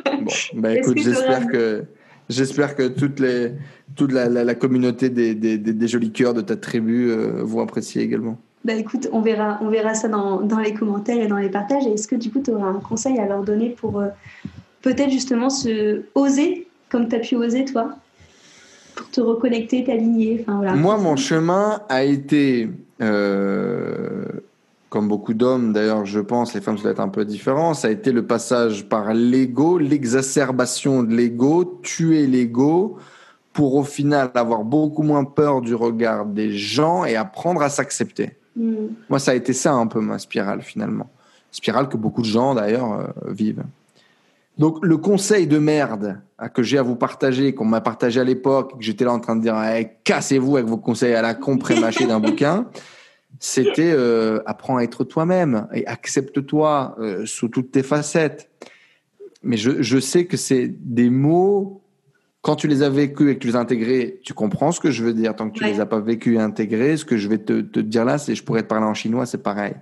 bon, 0.05 0.33
bah 0.55 0.77
écoute, 0.77 0.99
j'espère 0.99 1.47
que 1.49 1.85
j'espère 2.29 2.77
que 2.77 2.89
toutes 2.89 3.19
les 3.19 3.53
toute 3.97 4.13
la, 4.13 4.29
la, 4.29 4.55
communauté 4.55 5.09
des, 5.09 5.35
des, 5.35 5.59
des, 5.59 5.89
jolis 5.89 6.13
cœurs 6.13 6.35
de 6.35 6.43
ta 6.43 6.57
tribu 6.57 7.11
euh, 7.11 7.43
vont 7.43 7.61
apprécier 7.61 8.03
également. 8.03 8.39
Bah 8.65 8.75
écoute, 8.75 9.09
on 9.13 9.21
verra, 9.21 9.59
on 9.63 9.69
verra 9.69 9.95
ça 9.95 10.09
dans, 10.09 10.43
dans 10.43 10.59
les 10.59 10.75
commentaires 10.75 11.23
et 11.23 11.27
dans 11.27 11.39
les 11.39 11.49
partages. 11.49 11.87
Est-ce 11.87 12.07
que 12.07 12.17
du 12.17 12.31
coup, 12.31 12.41
tu 12.45 12.51
auras 12.51 12.69
un 12.69 12.81
conseil 12.81 13.19
à 13.19 13.27
leur 13.27 13.43
donner 13.43 13.71
pour 13.71 14.01
euh, 14.01 14.09
peut-être 14.83 15.11
justement 15.11 15.49
se 15.49 16.03
oser, 16.15 16.69
comme 16.91 17.09
tu 17.09 17.17
as 17.17 17.21
pu 17.21 17.37
oser 17.37 17.65
toi, 17.65 17.95
pour 18.95 19.09
te 19.11 19.21
reconnecter, 19.21 19.85
t'aligner 19.85 20.45
voilà. 20.47 20.75
Moi, 20.75 20.99
mon 20.99 21.17
chemin 21.17 21.81
a 21.89 22.05
été, 22.05 22.69
euh, 23.01 24.25
comme 24.91 25.09
beaucoup 25.09 25.33
d'hommes 25.33 25.73
d'ailleurs, 25.73 26.05
je 26.05 26.21
pense, 26.21 26.53
les 26.53 26.61
femmes, 26.61 26.77
ça 26.77 26.83
doit 26.83 26.93
être 26.93 27.01
un 27.01 27.09
peu 27.09 27.25
différent, 27.25 27.73
ça 27.73 27.89
a 27.89 27.91
été 27.91 28.13
le 28.13 28.27
passage 28.27 28.91
par 28.91 29.15
l'ego, 29.15 29.79
l'exacerbation 29.79 31.03
de 31.03 31.15
l'ego, 31.15 31.81
tuer 31.83 32.27
l'ego 32.27 32.99
pour 33.55 33.75
au 33.75 33.85
final 33.85 34.31
avoir 34.35 34.65
beaucoup 34.65 35.03
moins 35.03 35.25
peur 35.25 35.63
du 35.63 35.75
regard 35.75 36.27
des 36.27 36.53
gens 36.53 37.07
et 37.07 37.17
apprendre 37.17 37.63
à 37.63 37.71
s'accepter. 37.71 38.37
Mm. 38.57 38.87
Moi, 39.09 39.19
ça 39.19 39.33
a 39.33 39.35
été 39.35 39.53
ça 39.53 39.73
un 39.73 39.87
peu 39.87 40.01
ma 40.01 40.19
spirale 40.19 40.63
finalement. 40.63 41.11
Spirale 41.51 41.89
que 41.89 41.97
beaucoup 41.97 42.23
de 42.23 42.27
gens 42.27 42.55
d'ailleurs 42.55 42.93
euh, 42.93 43.07
vivent. 43.29 43.65
Donc 44.59 44.85
le 44.85 44.99
conseil 44.99 45.47
de 45.47 45.59
merde 45.59 46.21
que 46.55 46.63
j'ai 46.63 46.77
à 46.77 46.83
vous 46.83 46.97
partager, 46.97 47.55
qu'on 47.55 47.65
m'a 47.65 47.81
partagé 47.81 48.21
à 48.21 48.25
l'époque, 48.25 48.77
que 48.79 48.85
j'étais 48.85 49.05
là 49.07 49.13
en 49.13 49.21
train 49.21 49.37
de 49.37 49.41
dire 49.41 49.57
cassez-vous 50.05 50.57
avec 50.57 50.69
vos 50.69 50.77
conseils 50.77 51.15
à 51.15 51.23
la 51.23 51.35
con 51.35 51.57
prémâchés 51.57 52.07
d'un 52.07 52.21
bouquin, 52.21 52.67
c'était 53.39 53.93
euh, 53.93 54.41
apprends 54.45 54.77
à 54.77 54.83
être 54.83 55.05
toi-même 55.05 55.67
et 55.73 55.87
accepte-toi 55.87 56.97
euh, 56.99 57.25
sous 57.25 57.49
toutes 57.49 57.71
tes 57.71 57.83
facettes. 57.83 58.51
Mais 59.43 59.57
je, 59.57 59.81
je 59.83 59.99
sais 59.99 60.27
que 60.27 60.37
c'est 60.37 60.69
des 60.69 61.09
mots 61.09 61.83
quand 62.43 62.57
tu 62.57 62.69
les 62.69 62.83
as 62.83 62.89
vécus 62.89 63.31
et 63.31 63.35
que 63.35 63.41
tu 63.41 63.49
les 63.49 63.57
as 63.57 63.61
intégrés, 63.61 64.21
tu 64.25 64.33
comprends 64.33 64.73
ce 64.73 64.81
que 64.81 64.91
je 64.91 65.05
veux 65.05 65.13
dire. 65.13 65.37
Tant 65.37 65.51
que 65.51 65.59
tu 65.59 65.65
ne 65.65 65.69
les 65.69 65.81
as 65.81 65.87
pas 65.87 66.01
vécus 66.01 66.37
et 66.37 66.41
intégrés, 66.41 66.97
ce 66.97 67.05
que 67.05 67.17
je 67.17 67.29
vais 67.29 67.39
te, 67.39 67.61
te 67.61 67.81
dire 67.81 68.05
là, 68.05 68.19
c'est 68.19 68.35
je 68.35 68.43
pourrais 68.43 68.63
te 68.63 68.69
parler 68.69 68.87
en 68.87 68.95
chinois, 68.95 69.27
c'est 69.27 69.43
pareil. 69.43 69.75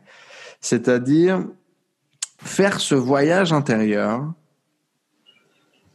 C'est-à-dire 0.60 1.46
faire 2.38 2.80
ce 2.80 2.94
voyage 2.94 3.52
intérieur 3.52 4.32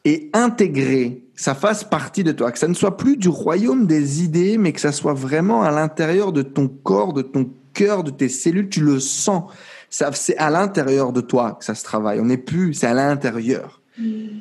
et 0.05 0.29
intégrer, 0.33 1.23
que 1.35 1.41
ça 1.41 1.55
fasse 1.55 1.83
partie 1.83 2.23
de 2.23 2.31
toi, 2.31 2.51
que 2.51 2.59
ça 2.59 2.67
ne 2.67 2.73
soit 2.73 2.97
plus 2.97 3.17
du 3.17 3.29
royaume 3.29 3.87
des 3.87 4.23
idées, 4.23 4.57
mais 4.57 4.73
que 4.73 4.81
ça 4.81 4.91
soit 4.91 5.13
vraiment 5.13 5.63
à 5.63 5.71
l'intérieur 5.71 6.31
de 6.31 6.41
ton 6.41 6.67
corps, 6.67 7.13
de 7.13 7.21
ton 7.21 7.49
cœur, 7.73 8.03
de 8.03 8.11
tes 8.11 8.29
cellules, 8.29 8.69
tu 8.69 8.81
le 8.81 8.99
sens. 8.99 9.51
Ça, 9.89 10.11
c'est 10.13 10.37
à 10.37 10.49
l'intérieur 10.49 11.13
de 11.13 11.21
toi 11.21 11.53
que 11.53 11.65
ça 11.65 11.75
se 11.75 11.83
travaille. 11.83 12.19
On 12.19 12.25
n'est 12.25 12.37
plus, 12.37 12.73
c'est 12.73 12.87
à 12.87 12.93
l'intérieur. 12.93 13.81
Mm. 13.97 14.39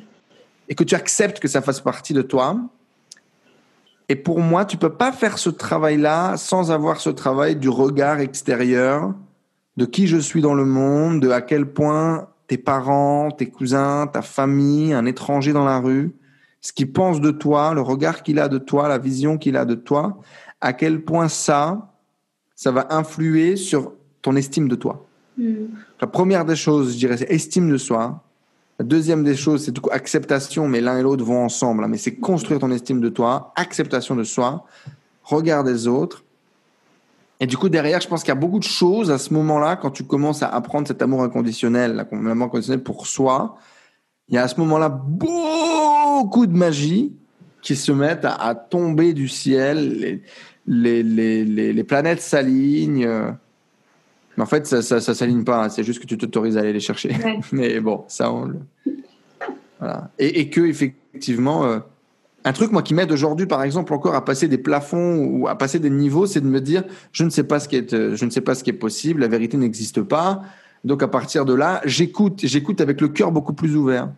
Et 0.69 0.75
que 0.75 0.83
tu 0.83 0.95
acceptes 0.95 1.39
que 1.39 1.47
ça 1.47 1.61
fasse 1.61 1.81
partie 1.81 2.13
de 2.13 2.21
toi. 2.21 2.57
Et 4.09 4.15
pour 4.15 4.39
moi, 4.39 4.65
tu 4.65 4.77
peux 4.77 4.93
pas 4.93 5.11
faire 5.11 5.37
ce 5.37 5.49
travail-là 5.49 6.37
sans 6.37 6.71
avoir 6.71 6.99
ce 6.99 7.09
travail 7.09 7.55
du 7.55 7.69
regard 7.69 8.19
extérieur, 8.19 9.13
de 9.77 9.85
qui 9.85 10.07
je 10.07 10.17
suis 10.17 10.41
dans 10.41 10.53
le 10.53 10.65
monde, 10.65 11.21
de 11.21 11.29
à 11.29 11.41
quel 11.41 11.65
point 11.65 12.27
tes 12.47 12.57
parents, 12.57 13.31
tes 13.31 13.47
cousins, 13.47 14.07
ta 14.07 14.21
famille, 14.21 14.93
un 14.93 15.05
étranger 15.05 15.53
dans 15.53 15.65
la 15.65 15.79
rue, 15.79 16.13
ce 16.61 16.71
qu'il 16.71 16.91
pense 16.91 17.21
de 17.21 17.31
toi, 17.31 17.73
le 17.73 17.81
regard 17.81 18.23
qu'il 18.23 18.39
a 18.39 18.47
de 18.47 18.57
toi, 18.57 18.87
la 18.87 18.97
vision 18.97 19.37
qu'il 19.37 19.57
a 19.57 19.65
de 19.65 19.75
toi, 19.75 20.19
à 20.61 20.73
quel 20.73 21.01
point 21.01 21.27
ça, 21.27 21.93
ça 22.55 22.71
va 22.71 22.87
influer 22.91 23.55
sur 23.55 23.93
ton 24.21 24.35
estime 24.35 24.67
de 24.67 24.75
toi. 24.75 25.05
Hmm. 25.37 25.65
La 25.99 26.07
première 26.07 26.45
des 26.45 26.55
choses, 26.55 26.93
je 26.93 26.97
dirais, 26.97 27.17
c'est 27.17 27.31
estime 27.31 27.69
de 27.69 27.77
soi. 27.77 28.23
La 28.79 28.85
deuxième 28.85 29.23
des 29.23 29.35
choses, 29.35 29.65
c'est 29.65 29.73
acceptation, 29.91 30.67
mais 30.67 30.81
l'un 30.81 30.97
et 30.97 31.03
l'autre 31.03 31.23
vont 31.23 31.43
ensemble. 31.43 31.83
Hein, 31.83 31.87
mais 31.87 31.97
c'est 31.97 32.15
construire 32.15 32.59
ton 32.59 32.71
estime 32.71 33.01
de 33.01 33.09
toi, 33.09 33.53
acceptation 33.55 34.15
de 34.15 34.23
soi, 34.23 34.65
regard 35.23 35.63
des 35.63 35.87
autres, 35.87 36.23
et 37.43 37.45
du 37.45 37.57
coup, 37.57 37.67
derrière, 37.67 37.99
je 37.99 38.07
pense 38.07 38.21
qu'il 38.21 38.29
y 38.29 38.31
a 38.31 38.35
beaucoup 38.35 38.59
de 38.59 38.63
choses 38.63 39.11
à 39.11 39.17
ce 39.17 39.33
moment-là, 39.33 39.75
quand 39.75 39.91
tu 39.91 40.05
commences 40.05 40.43
à 40.43 40.47
apprendre 40.47 40.87
cet 40.87 41.01
amour 41.01 41.23
inconditionnel, 41.23 42.07
l'amour 42.09 42.47
inconditionnel 42.47 42.81
pour 42.81 43.05
soi, 43.05 43.57
il 44.29 44.35
y 44.35 44.37
a 44.37 44.43
à 44.43 44.47
ce 44.47 44.57
moment-là 44.61 44.87
beaucoup 44.87 46.45
de 46.45 46.55
magie 46.55 47.13
qui 47.61 47.75
se 47.75 47.91
mettent 47.91 48.23
à, 48.23 48.55
tomber 48.55 49.13
du 49.13 49.27
ciel, 49.27 50.21
les, 50.67 51.83
planètes 51.83 52.21
s'alignent. 52.21 53.35
Mais 54.37 54.43
en 54.43 54.47
fait, 54.47 54.65
ça 54.65 54.95
ne 54.95 54.99
s'aligne 54.99 55.43
pas, 55.43 55.65
hein. 55.65 55.69
c'est 55.69 55.83
juste 55.83 56.01
que 56.01 56.07
tu 56.07 56.17
t'autorises 56.17 56.57
à 56.57 56.61
aller 56.61 56.73
les 56.73 56.79
chercher. 56.79 57.15
Mais 57.51 57.79
bon, 57.79 58.03
ça, 58.07 58.31
on 58.31 58.45
le... 58.45 58.59
Voilà. 59.79 60.09
Et, 60.17 60.39
et 60.39 60.49
que, 60.49 60.61
effectivement, 60.61 61.65
euh, 61.65 61.79
un 62.45 62.53
truc, 62.53 62.71
moi, 62.71 62.81
qui 62.81 62.93
m'aide 62.93 63.11
aujourd'hui, 63.11 63.45
par 63.45 63.63
exemple, 63.63 63.93
encore 63.93 64.15
à 64.15 64.25
passer 64.25 64.47
des 64.47 64.57
plafonds 64.57 65.17
ou 65.25 65.47
à 65.47 65.57
passer 65.57 65.79
des 65.79 65.89
niveaux, 65.89 66.25
c'est 66.25 66.41
de 66.41 66.47
me 66.47 66.59
dire, 66.59 66.83
je 67.11 67.23
ne 67.23 67.29
sais 67.29 67.43
pas 67.43 67.59
ce 67.59 67.69
qui 67.69 67.77
est, 67.77 67.93
euh, 67.93 68.15
je 68.15 68.25
ne 68.25 68.29
sais 68.29 68.41
pas 68.41 68.55
ce 68.55 68.63
qui 68.63 68.69
est 68.69 68.73
possible, 68.73 69.21
la 69.21 69.27
vérité 69.27 69.55
n'existe 69.57 70.01
pas. 70.01 70.43
Donc, 70.83 71.03
à 71.03 71.07
partir 71.07 71.45
de 71.45 71.53
là, 71.53 71.81
j'écoute, 71.85 72.41
j'écoute 72.43 72.81
avec 72.81 72.99
le 72.99 73.07
cœur 73.07 73.31
beaucoup 73.31 73.53
plus 73.53 73.75
ouvert. 73.77 74.09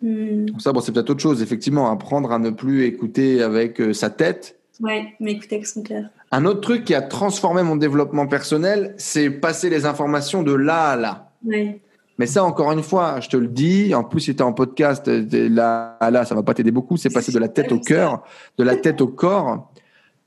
Hmm. 0.00 0.46
Ça, 0.58 0.72
bon, 0.72 0.80
c'est 0.80 0.92
peut-être 0.92 1.10
autre 1.10 1.20
chose, 1.20 1.42
effectivement, 1.42 1.90
apprendre 1.90 2.32
à 2.32 2.38
ne 2.38 2.50
plus 2.50 2.84
écouter 2.84 3.42
avec 3.42 3.80
euh, 3.80 3.92
sa 3.92 4.08
tête. 4.08 4.58
Ouais, 4.80 5.14
mais 5.20 5.32
écouter 5.32 5.56
avec 5.56 5.66
son 5.66 5.82
cœur. 5.82 6.04
Un 6.32 6.44
autre 6.44 6.60
truc 6.60 6.84
qui 6.84 6.94
a 6.94 7.02
transformé 7.02 7.62
mon 7.62 7.76
développement 7.76 8.26
personnel, 8.26 8.94
c'est 8.98 9.30
passer 9.30 9.68
les 9.68 9.84
informations 9.84 10.42
de 10.42 10.52
là 10.52 10.90
à 10.90 10.96
là. 10.96 11.32
Ouais. 11.44 11.80
Mais 12.18 12.26
ça, 12.26 12.44
encore 12.44 12.70
une 12.70 12.82
fois, 12.82 13.18
je 13.20 13.30
te 13.30 13.36
le 13.36 13.48
dis, 13.48 13.94
en 13.94 14.04
plus, 14.04 14.20
si 14.20 14.36
tu 14.36 14.42
en 14.42 14.52
podcast, 14.52 15.08
là, 15.08 15.96
là, 16.00 16.24
ça 16.26 16.34
va 16.34 16.42
pas 16.42 16.52
t'aider 16.52 16.70
beaucoup. 16.70 16.98
C'est 16.98 17.08
passer 17.08 17.32
de 17.32 17.38
la 17.38 17.48
tête 17.56 17.72
au 17.72 17.80
cœur, 17.80 18.22
de 18.58 18.64
la 18.64 18.76
tête 18.76 19.00
au 19.00 19.08
corps. 19.08 19.72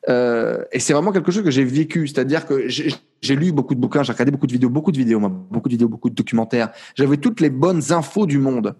Euh, 0.09 0.63
et 0.71 0.79
c'est 0.79 0.93
vraiment 0.93 1.11
quelque 1.11 1.31
chose 1.31 1.43
que 1.43 1.51
j'ai 1.51 1.63
vécu. 1.63 2.07
C'est-à-dire 2.07 2.45
que 2.45 2.67
j'ai 2.67 3.35
lu 3.35 3.51
beaucoup 3.51 3.75
de 3.75 3.79
bouquins, 3.79 4.03
j'ai 4.03 4.11
regardé 4.11 4.31
beaucoup 4.31 4.47
de 4.47 4.53
vidéos, 4.53 4.69
beaucoup 4.69 4.91
de 4.91 4.97
vidéos, 4.97 5.19
beaucoup 5.19 5.69
de 5.69 5.73
vidéos, 5.73 5.87
beaucoup 5.87 6.09
de 6.09 6.15
documentaires. 6.15 6.71
J'avais 6.95 7.17
toutes 7.17 7.39
les 7.39 7.49
bonnes 7.49 7.91
infos 7.91 8.25
du 8.25 8.39
monde. 8.39 8.75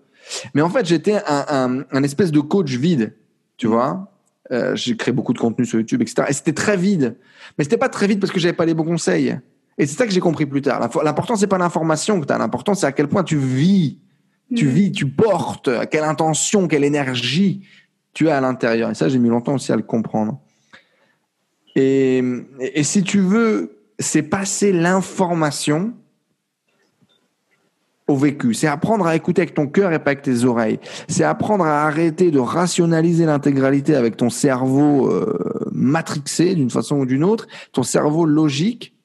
Mais 0.54 0.62
en 0.62 0.70
fait, 0.70 0.86
j'étais 0.86 1.22
un, 1.28 1.84
un, 1.92 2.04
espèce 2.04 2.32
de 2.32 2.40
coach 2.40 2.72
vide, 2.72 3.14
tu 3.58 3.68
vois. 3.68 4.13
Euh, 4.52 4.76
j'ai 4.76 4.98
créé 4.98 5.14
beaucoup 5.14 5.34
de 5.34 5.40
contenu 5.40 5.66
sur 5.66 5.80
YouTube, 5.80 6.02
etc. 6.02 6.28
Et 6.30 6.34
c'était 6.34 6.54
très 6.54 6.76
vide. 6.76 7.18
Mais 7.58 7.64
c'était 7.64 7.78
pas 7.78 7.90
très 7.90 8.08
vide 8.08 8.20
parce 8.20 8.32
que 8.32 8.40
j'avais 8.40 8.54
pas 8.54 8.66
les 8.66 8.74
bons 8.74 8.84
conseils. 8.84 9.38
Et 9.78 9.86
c'est 9.86 9.98
ça 9.98 10.06
que 10.06 10.12
j'ai 10.12 10.20
compris 10.20 10.46
plus 10.46 10.62
tard. 10.62 10.90
L'important, 11.04 11.36
c'est 11.36 11.48
pas 11.48 11.58
l'information 11.58 12.20
que 12.20 12.26
tu 12.26 12.34
as. 12.34 12.38
L'important, 12.38 12.74
c'est 12.74 12.86
à 12.86 12.92
quel 12.92 13.08
point 13.08 13.24
tu 13.24 13.38
vis. 13.38 14.00
Tu 14.56 14.66
mm. 14.66 14.70
vis, 14.70 14.92
tu 14.92 15.08
portes, 15.08 15.70
à 15.70 15.86
quelle 15.86 16.04
intention, 16.04 16.68
quelle 16.68 16.84
énergie 16.84 17.66
tu 18.14 18.30
as 18.30 18.38
à 18.38 18.42
l'intérieur. 18.42 18.92
Et 18.92 18.94
ça, 18.94 19.10
j'ai 19.10 19.18
mis 19.18 19.30
longtemps 19.30 19.56
aussi 19.56 19.72
à 19.72 19.76
le 19.76 19.82
comprendre. 19.82 20.40
Et, 21.76 22.22
et 22.60 22.84
si 22.84 23.02
tu 23.02 23.20
veux, 23.20 23.80
c'est 23.98 24.22
passer 24.22 24.72
l'information 24.72 25.94
au 28.08 28.16
vécu. 28.16 28.54
C'est 28.54 28.68
apprendre 28.68 29.08
à 29.08 29.16
écouter 29.16 29.42
avec 29.42 29.54
ton 29.54 29.68
cœur 29.68 29.92
et 29.94 30.00
pas 30.00 30.12
avec 30.12 30.24
tes 30.24 30.44
oreilles. 30.44 30.80
C'est 31.08 31.24
apprendre 31.24 31.66
à 31.66 31.84
arrêter 31.84 32.32
de 32.32 32.40
rationaliser 32.40 33.26
l'intégralité 33.26 33.96
avec 33.96 34.18
ton 34.18 34.30
cerveau 34.30 35.10
euh, 35.10 35.70
matrixé 35.72 36.56
d'une 36.56 36.70
façon 36.70 36.98
ou 36.98 37.06
d'une 37.06 37.24
autre, 37.24 37.48
ton 37.72 37.84
cerveau 37.84 38.26
logique, 38.26 38.96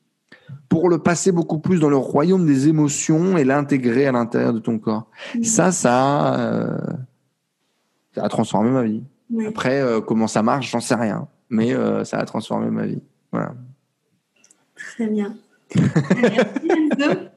pour 0.68 0.88
le 0.88 0.98
passer 0.98 1.32
beaucoup 1.32 1.58
plus 1.58 1.78
dans 1.78 1.90
le 1.90 1.96
royaume 1.96 2.46
des 2.46 2.68
émotions 2.68 3.36
et 3.38 3.44
l'intégrer 3.44 4.06
à 4.06 4.12
l'intérieur 4.12 4.52
de 4.52 4.58
ton 4.58 4.78
corps. 4.78 5.06
Mm. 5.34 5.42
Ça, 5.44 5.72
ça, 5.72 6.38
euh, 6.38 6.78
ça 8.14 8.24
a 8.24 8.28
transformé 8.28 8.70
ma 8.70 8.82
vie. 8.82 9.02
Après, 9.46 9.80
euh, 9.80 10.00
comment 10.00 10.26
ça 10.26 10.42
marche, 10.42 10.70
j'en 10.70 10.80
sais 10.80 10.94
rien. 10.94 11.28
Mais 11.50 11.74
ça 12.04 12.18
a 12.18 12.24
transformé 12.26 12.70
ma 12.70 12.84
vie. 12.84 13.00
Voilà. 13.32 13.54
Très 14.76 15.06
bien. 15.06 15.34
merci 15.74 17.28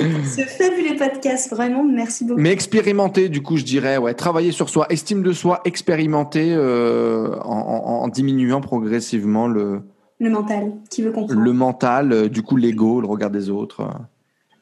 Ce 0.00 0.42
fabuleux 0.42 0.96
podcast, 0.96 1.50
vraiment, 1.50 1.84
merci 1.84 2.24
beaucoup. 2.24 2.40
Mais 2.40 2.50
expérimenter, 2.50 3.28
du 3.28 3.42
coup, 3.42 3.56
je 3.56 3.64
dirais, 3.64 3.98
ouais, 3.98 4.14
travailler 4.14 4.50
sur 4.50 4.68
soi, 4.68 4.86
estime 4.90 5.22
de 5.22 5.32
soi, 5.32 5.60
expérimenter 5.64 6.56
en, 6.56 8.08
diminuant 8.08 8.60
progressivement 8.60 9.46
le, 9.46 9.82
le 10.22 10.30
mental, 10.30 10.72
qui 10.88 11.02
veut 11.02 11.10
comprendre. 11.10 11.40
Le 11.40 11.52
mental, 11.52 12.12
euh, 12.12 12.28
du 12.28 12.42
coup 12.42 12.56
l'ego, 12.56 13.00
le 13.00 13.08
regard 13.08 13.30
des 13.30 13.50
autres. 13.50 13.88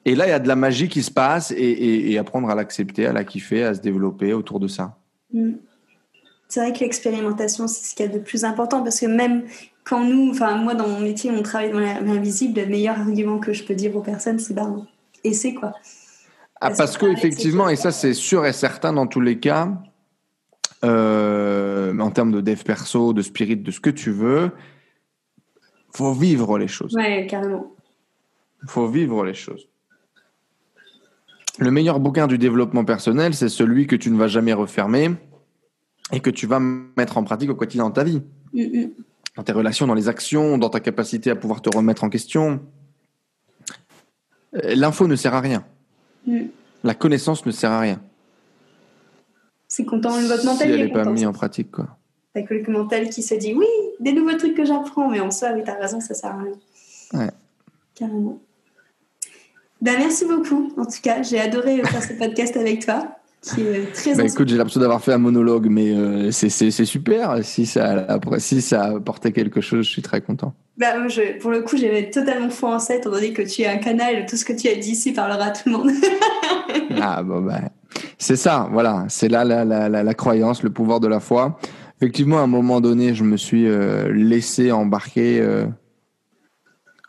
Et 0.06 0.14
là, 0.14 0.26
il 0.26 0.30
y 0.30 0.32
a 0.32 0.38
de 0.38 0.48
la 0.48 0.56
magie 0.56 0.88
qui 0.88 1.02
se 1.02 1.10
passe 1.10 1.52
et, 1.54 2.16
apprendre 2.16 2.48
à 2.48 2.54
l'accepter, 2.54 3.04
à 3.04 3.12
la 3.12 3.24
kiffer, 3.24 3.64
à 3.64 3.74
se 3.74 3.80
développer 3.80 4.32
autour 4.32 4.58
de 4.58 4.68
ça. 4.68 4.96
Mm. 5.34 5.52
C'est 6.48 6.60
vrai 6.60 6.72
que 6.72 6.80
l'expérimentation, 6.80 7.68
c'est 7.68 7.90
ce 7.90 7.94
qu'il 7.94 8.06
y 8.06 8.08
a 8.08 8.12
de 8.12 8.18
plus 8.18 8.44
important 8.44 8.82
parce 8.82 8.98
que 8.98 9.06
même 9.06 9.44
quand 9.84 10.02
nous, 10.02 10.30
enfin 10.30 10.56
moi 10.56 10.74
dans 10.74 10.88
mon 10.88 10.98
métier, 10.98 11.30
on 11.30 11.42
travaille 11.42 11.70
dans 11.70 11.78
l'invisible, 11.78 12.58
le 12.58 12.66
meilleur 12.66 12.98
argument 12.98 13.38
que 13.38 13.52
je 13.52 13.62
peux 13.62 13.74
dire 13.74 13.94
aux 13.94 14.00
personnes, 14.00 14.38
c'est 14.38 14.54
bah, 14.54 14.68
c'est 15.32 15.54
quoi? 15.54 15.72
Ah, 16.60 16.70
parce, 16.76 16.98
que, 16.98 17.06
effectivement, 17.06 17.68
et 17.70 17.76
ça 17.76 17.90
c'est 17.90 18.12
sûr 18.12 18.44
et 18.44 18.52
certain 18.52 18.92
dans 18.92 19.06
tous 19.06 19.20
les 19.20 19.38
cas, 19.38 19.72
euh, 20.84 21.98
en 21.98 22.10
termes 22.10 22.32
de 22.32 22.40
dev 22.40 22.62
perso, 22.62 23.12
de 23.12 23.22
spirit, 23.22 23.56
de 23.56 23.70
ce 23.70 23.80
que 23.80 23.90
tu 23.90 24.10
veux, 24.10 24.50
faut 25.94 26.12
vivre 26.12 26.58
les 26.58 26.68
choses. 26.68 26.94
Ouais, 26.94 27.26
carrément. 27.28 27.74
faut 28.66 28.88
vivre 28.88 29.24
les 29.24 29.34
choses. 29.34 29.68
Le 31.58 31.70
meilleur 31.70 32.00
bouquin 32.00 32.26
du 32.26 32.38
développement 32.38 32.84
personnel, 32.84 33.34
c'est 33.34 33.48
celui 33.48 33.86
que 33.86 33.96
tu 33.96 34.10
ne 34.10 34.16
vas 34.16 34.28
jamais 34.28 34.52
refermer 34.52 35.10
et 36.12 36.20
que 36.20 36.30
tu 36.30 36.46
vas 36.46 36.60
mettre 36.60 37.18
en 37.18 37.24
pratique 37.24 37.50
au 37.50 37.54
quotidien 37.54 37.84
dans 37.84 37.90
ta 37.90 38.04
vie. 38.04 38.22
Dans 39.36 39.42
tes 39.42 39.52
relations, 39.52 39.86
dans 39.86 39.94
les 39.94 40.08
actions, 40.08 40.58
dans 40.58 40.70
ta 40.70 40.80
capacité 40.80 41.30
à 41.30 41.36
pouvoir 41.36 41.62
te 41.62 41.74
remettre 41.74 42.04
en 42.04 42.08
question. 42.08 42.60
Euh, 44.54 44.74
l'info 44.74 45.06
ne 45.06 45.16
sert 45.16 45.34
à 45.34 45.40
rien. 45.40 45.64
Mm. 46.26 46.46
La 46.84 46.94
connaissance 46.94 47.44
ne 47.46 47.50
sert 47.50 47.70
à 47.70 47.80
rien. 47.80 48.00
C'est 49.68 49.84
content, 49.84 50.10
votre 50.10 50.44
mental. 50.44 50.66
Si 50.66 50.72
elle 50.72 50.86
n'est 50.86 50.92
pas 50.92 51.04
mise 51.04 51.26
en 51.26 51.32
pratique, 51.32 51.70
quoi. 51.70 51.96
T'as 52.34 52.42
que 52.42 52.54
le 52.54 52.72
mental 52.72 53.08
qui 53.10 53.22
se 53.22 53.34
dit 53.34 53.54
oui, 53.54 53.66
des 53.98 54.12
nouveaux 54.12 54.36
trucs 54.36 54.56
que 54.56 54.64
j'apprends, 54.64 55.08
mais 55.08 55.20
en 55.20 55.30
soi, 55.30 55.50
oui, 55.54 55.62
t'as 55.64 55.74
raison, 55.74 56.00
ça 56.00 56.14
sert 56.14 56.30
à 56.30 56.38
rien. 56.38 56.52
Ouais. 57.12 57.30
Carrément. 57.94 58.40
Ben, 59.80 59.98
merci 59.98 60.26
beaucoup, 60.26 60.72
en 60.76 60.84
tout 60.84 61.00
cas. 61.02 61.22
J'ai 61.22 61.40
adoré 61.40 61.82
faire 61.82 62.02
ce 62.02 62.12
podcast 62.12 62.56
avec 62.56 62.84
toi. 62.84 63.16
Qui 63.42 63.62
est 63.62 63.92
très 63.92 64.14
bah, 64.14 64.24
écoute, 64.24 64.48
j'ai 64.48 64.56
l'impression 64.56 64.80
d'avoir 64.80 65.02
fait 65.02 65.12
un 65.12 65.18
monologue, 65.18 65.68
mais 65.70 65.92
euh, 65.92 66.30
c'est 66.30 66.70
super. 66.70 67.42
Si 67.42 67.64
ça, 67.64 68.04
après, 68.08 68.38
si 68.38 68.60
ça 68.60 68.84
a 68.84 68.96
apporté 68.96 69.32
quelque 69.32 69.60
chose, 69.60 69.86
je 69.86 69.90
suis 69.90 70.02
très 70.02 70.20
content. 70.20 70.54
Bah, 70.76 71.08
je, 71.08 71.38
pour 71.38 71.50
le 71.50 71.62
coup, 71.62 71.76
j'avais 71.76 72.10
totalement 72.10 72.50
foi 72.50 72.74
en 72.74 72.78
ça, 72.78 72.94
étant 72.94 73.10
donné 73.10 73.32
que 73.32 73.42
tu 73.42 73.62
es 73.62 73.66
un 73.66 73.78
canal, 73.78 74.26
tout 74.26 74.36
ce 74.36 74.44
que 74.44 74.52
tu 74.52 74.68
as 74.68 74.74
dit 74.74 74.90
ici 74.90 75.12
parlera 75.12 75.46
à 75.46 75.50
tout 75.50 75.62
le 75.66 75.72
monde. 75.72 75.90
ah, 77.00 77.22
bon, 77.22 77.40
bah, 77.40 77.60
c'est 78.18 78.36
ça, 78.36 78.68
voilà. 78.70 79.06
C'est 79.08 79.28
là 79.28 79.44
la, 79.44 79.64
la, 79.64 79.88
la, 79.88 80.02
la, 80.02 80.14
croyance, 80.14 80.62
le 80.62 80.70
pouvoir 80.70 81.00
de 81.00 81.08
la 81.08 81.20
foi. 81.20 81.58
Effectivement, 82.00 82.38
à 82.38 82.42
un 82.42 82.46
moment 82.46 82.80
donné, 82.80 83.14
je 83.14 83.24
me 83.24 83.36
suis 83.36 83.66
euh, 83.66 84.12
laissé 84.12 84.72
embarquer. 84.72 85.40
Euh, 85.40 85.66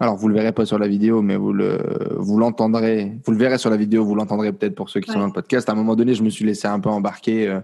alors, 0.01 0.15
vous 0.15 0.27
le 0.27 0.33
verrez 0.33 0.51
pas 0.51 0.65
sur 0.65 0.79
la 0.79 0.87
vidéo, 0.87 1.21
mais 1.21 1.35
vous 1.35 1.53
le, 1.53 1.77
vous 2.17 2.39
l'entendrez. 2.39 3.19
Vous 3.23 3.31
le 3.31 3.37
verrez 3.37 3.59
sur 3.59 3.69
la 3.69 3.77
vidéo, 3.77 4.03
vous 4.03 4.15
l'entendrez 4.15 4.51
peut-être 4.51 4.73
pour 4.73 4.89
ceux 4.89 4.99
qui 4.99 5.11
sont 5.11 5.19
dans 5.19 5.27
le 5.27 5.31
podcast. 5.31 5.69
À 5.69 5.73
un 5.73 5.75
moment 5.75 5.95
donné, 5.95 6.15
je 6.15 6.23
me 6.23 6.29
suis 6.31 6.43
laissé 6.43 6.67
un 6.67 6.79
peu 6.79 6.89
embarquer. 6.89 7.47
Euh, 7.47 7.59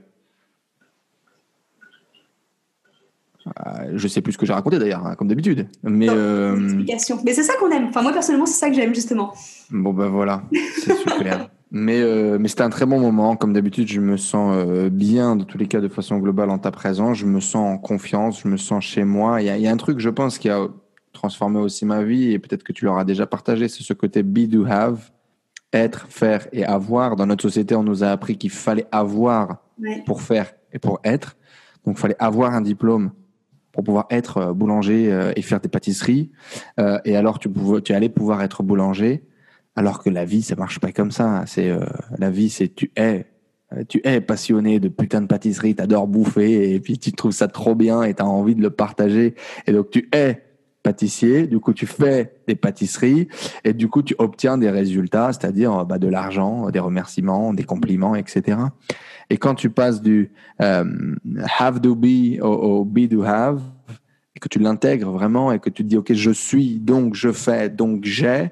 euh 3.48 3.92
je 3.96 4.08
sais 4.08 4.22
plus 4.22 4.34
ce 4.34 4.38
que 4.38 4.46
j'ai 4.46 4.54
raconté 4.54 4.78
d'ailleurs, 4.78 5.04
hein, 5.04 5.16
comme 5.16 5.28
d'habitude. 5.28 5.68
Mais 5.82 6.10
euh, 6.12 6.56
Mais 6.56 7.34
c'est 7.34 7.42
ça 7.42 7.56
qu'on 7.60 7.72
aime. 7.72 7.86
Enfin, 7.86 8.04
moi 8.04 8.14
personnellement, 8.14 8.46
c'est 8.46 8.60
ça 8.60 8.70
que 8.70 8.76
j'aime 8.76 8.94
justement. 8.94 9.34
Bon 9.72 9.92
ben 9.92 10.10
voilà, 10.10 10.44
c'est 10.76 10.96
super. 10.96 11.50
mais 11.72 12.00
euh, 12.02 12.38
mais 12.40 12.50
c'était 12.50 12.62
un 12.62 12.70
très 12.70 12.86
bon 12.86 13.00
moment. 13.00 13.36
Comme 13.36 13.54
d'habitude, 13.54 13.88
je 13.88 14.00
me 14.00 14.16
sens 14.16 14.56
bien 14.92 15.38
de 15.38 15.44
tous 15.44 15.58
les 15.58 15.66
cas 15.66 15.82
de 15.82 15.88
façon 15.88 16.20
globale 16.20 16.52
en 16.52 16.60
ta 16.60 16.70
présence. 16.70 17.18
Je 17.18 17.26
me 17.26 17.40
sens 17.40 17.78
en 17.78 17.80
confiance. 17.80 18.42
Je 18.44 18.48
me 18.48 18.58
sens 18.58 18.84
chez 18.84 19.06
moi. 19.06 19.42
Il 19.42 19.48
y 19.48 19.50
a, 19.50 19.58
il 19.58 19.64
y 19.64 19.68
a 19.68 19.72
un 19.72 19.78
truc, 19.78 19.98
je 19.98 20.10
pense, 20.10 20.38
qui 20.38 20.50
a 20.50 20.68
transformé 21.18 21.60
aussi 21.60 21.86
ma 21.86 22.04
vie 22.04 22.32
et 22.32 22.40
peut-être 22.40 22.64
que 22.64 22.72
tu 22.72 22.86
l'auras 22.86 23.04
déjà 23.04 23.26
partagé, 23.26 23.68
c'est 23.68 23.84
ce 23.84 23.94
côté 23.94 24.24
be, 24.24 24.48
do, 24.48 24.66
have, 24.66 25.12
être, 25.74 26.08
faire 26.10 26.48
et 26.52 26.64
avoir. 26.64 27.16
Dans 27.16 27.26
notre 27.26 27.42
société, 27.42 27.76
on 27.76 27.84
nous 27.84 28.04
a 28.04 28.08
appris 28.08 28.38
qu'il 28.38 28.52
fallait 28.52 28.88
avoir 28.92 29.64
pour 30.06 30.22
faire 30.22 30.54
et 30.72 30.80
pour 30.80 31.00
être. 31.04 31.36
Donc, 31.86 31.98
il 31.98 32.00
fallait 32.00 32.16
avoir 32.20 32.54
un 32.54 32.62
diplôme 32.62 33.12
pour 33.72 33.84
pouvoir 33.84 34.08
être 34.10 34.38
euh, 34.38 34.54
boulanger 34.54 35.12
euh, 35.12 35.32
et 35.36 35.42
faire 35.42 35.60
des 35.60 35.70
pâtisseries. 35.70 36.32
Euh, 36.80 37.00
et 37.06 37.16
alors, 37.16 37.40
tu, 37.40 37.50
pouvais, 37.50 37.82
tu 37.82 37.94
allais 37.94 38.10
pouvoir 38.10 38.42
être 38.42 38.64
boulanger. 38.64 39.24
Alors 39.76 40.02
que 40.02 40.10
la 40.10 40.26
vie, 40.26 40.42
ça 40.42 40.56
marche 40.56 40.80
pas 40.80 40.92
comme 40.92 41.12
ça. 41.12 41.44
C'est 41.46 41.72
la 42.18 42.32
vie, 42.32 42.50
c'est 42.50 42.74
tu 42.74 42.92
es 42.96 43.28
tu 43.90 44.02
es 44.06 44.22
passionné 44.22 44.80
de 44.80 44.88
putain 44.88 45.22
de 45.22 45.28
pâtisserie, 45.28 45.76
t'adores 45.76 46.08
bouffer 46.08 46.74
et 46.74 46.80
puis 46.80 46.98
tu 46.98 47.12
trouves 47.12 47.34
ça 47.34 47.48
trop 47.48 47.76
bien 47.76 48.02
et 48.04 48.14
tu 48.14 48.24
as 48.24 48.26
envie 48.26 48.56
de 48.56 48.62
le 48.62 48.70
partager. 48.70 49.36
Et 49.68 49.74
donc 49.74 49.92
tu 49.92 50.10
es 50.14 50.47
pâtissier, 50.88 51.48
du 51.48 51.60
coup 51.60 51.74
tu 51.74 51.86
fais 51.86 52.32
des 52.48 52.56
pâtisseries 52.56 53.28
et 53.66 53.74
du 53.74 53.90
coup 53.90 54.04
tu 54.04 54.16
obtiens 54.20 54.58
des 54.58 54.70
résultats, 54.70 55.34
c'est-à-dire 55.34 55.86
bah, 55.86 55.98
de 55.98 56.08
l'argent, 56.08 56.70
des 56.70 56.80
remerciements, 56.80 57.54
des 57.54 57.66
compliments, 57.66 58.16
etc. 58.16 58.58
Et 59.30 59.38
quand 59.38 59.56
tu 59.56 59.70
passes 59.70 60.02
du 60.02 60.32
euh, 60.62 60.86
have 61.60 61.82
to 61.82 61.94
be 61.94 62.40
au, 62.42 62.86
be 62.86 63.10
to 63.10 63.24
have, 63.24 63.62
et 64.36 64.40
que 64.40 64.48
tu 64.48 64.60
l'intègres 64.60 65.12
vraiment 65.12 65.52
et 65.52 65.60
que 65.60 65.70
tu 65.70 65.84
te 65.84 65.90
dis 65.90 65.98
ok 65.98 66.14
je 66.14 66.32
suis 66.32 66.80
donc 66.80 67.16
je 67.16 67.32
fais 67.32 67.70
donc 67.70 68.06
j'ai 68.06 68.52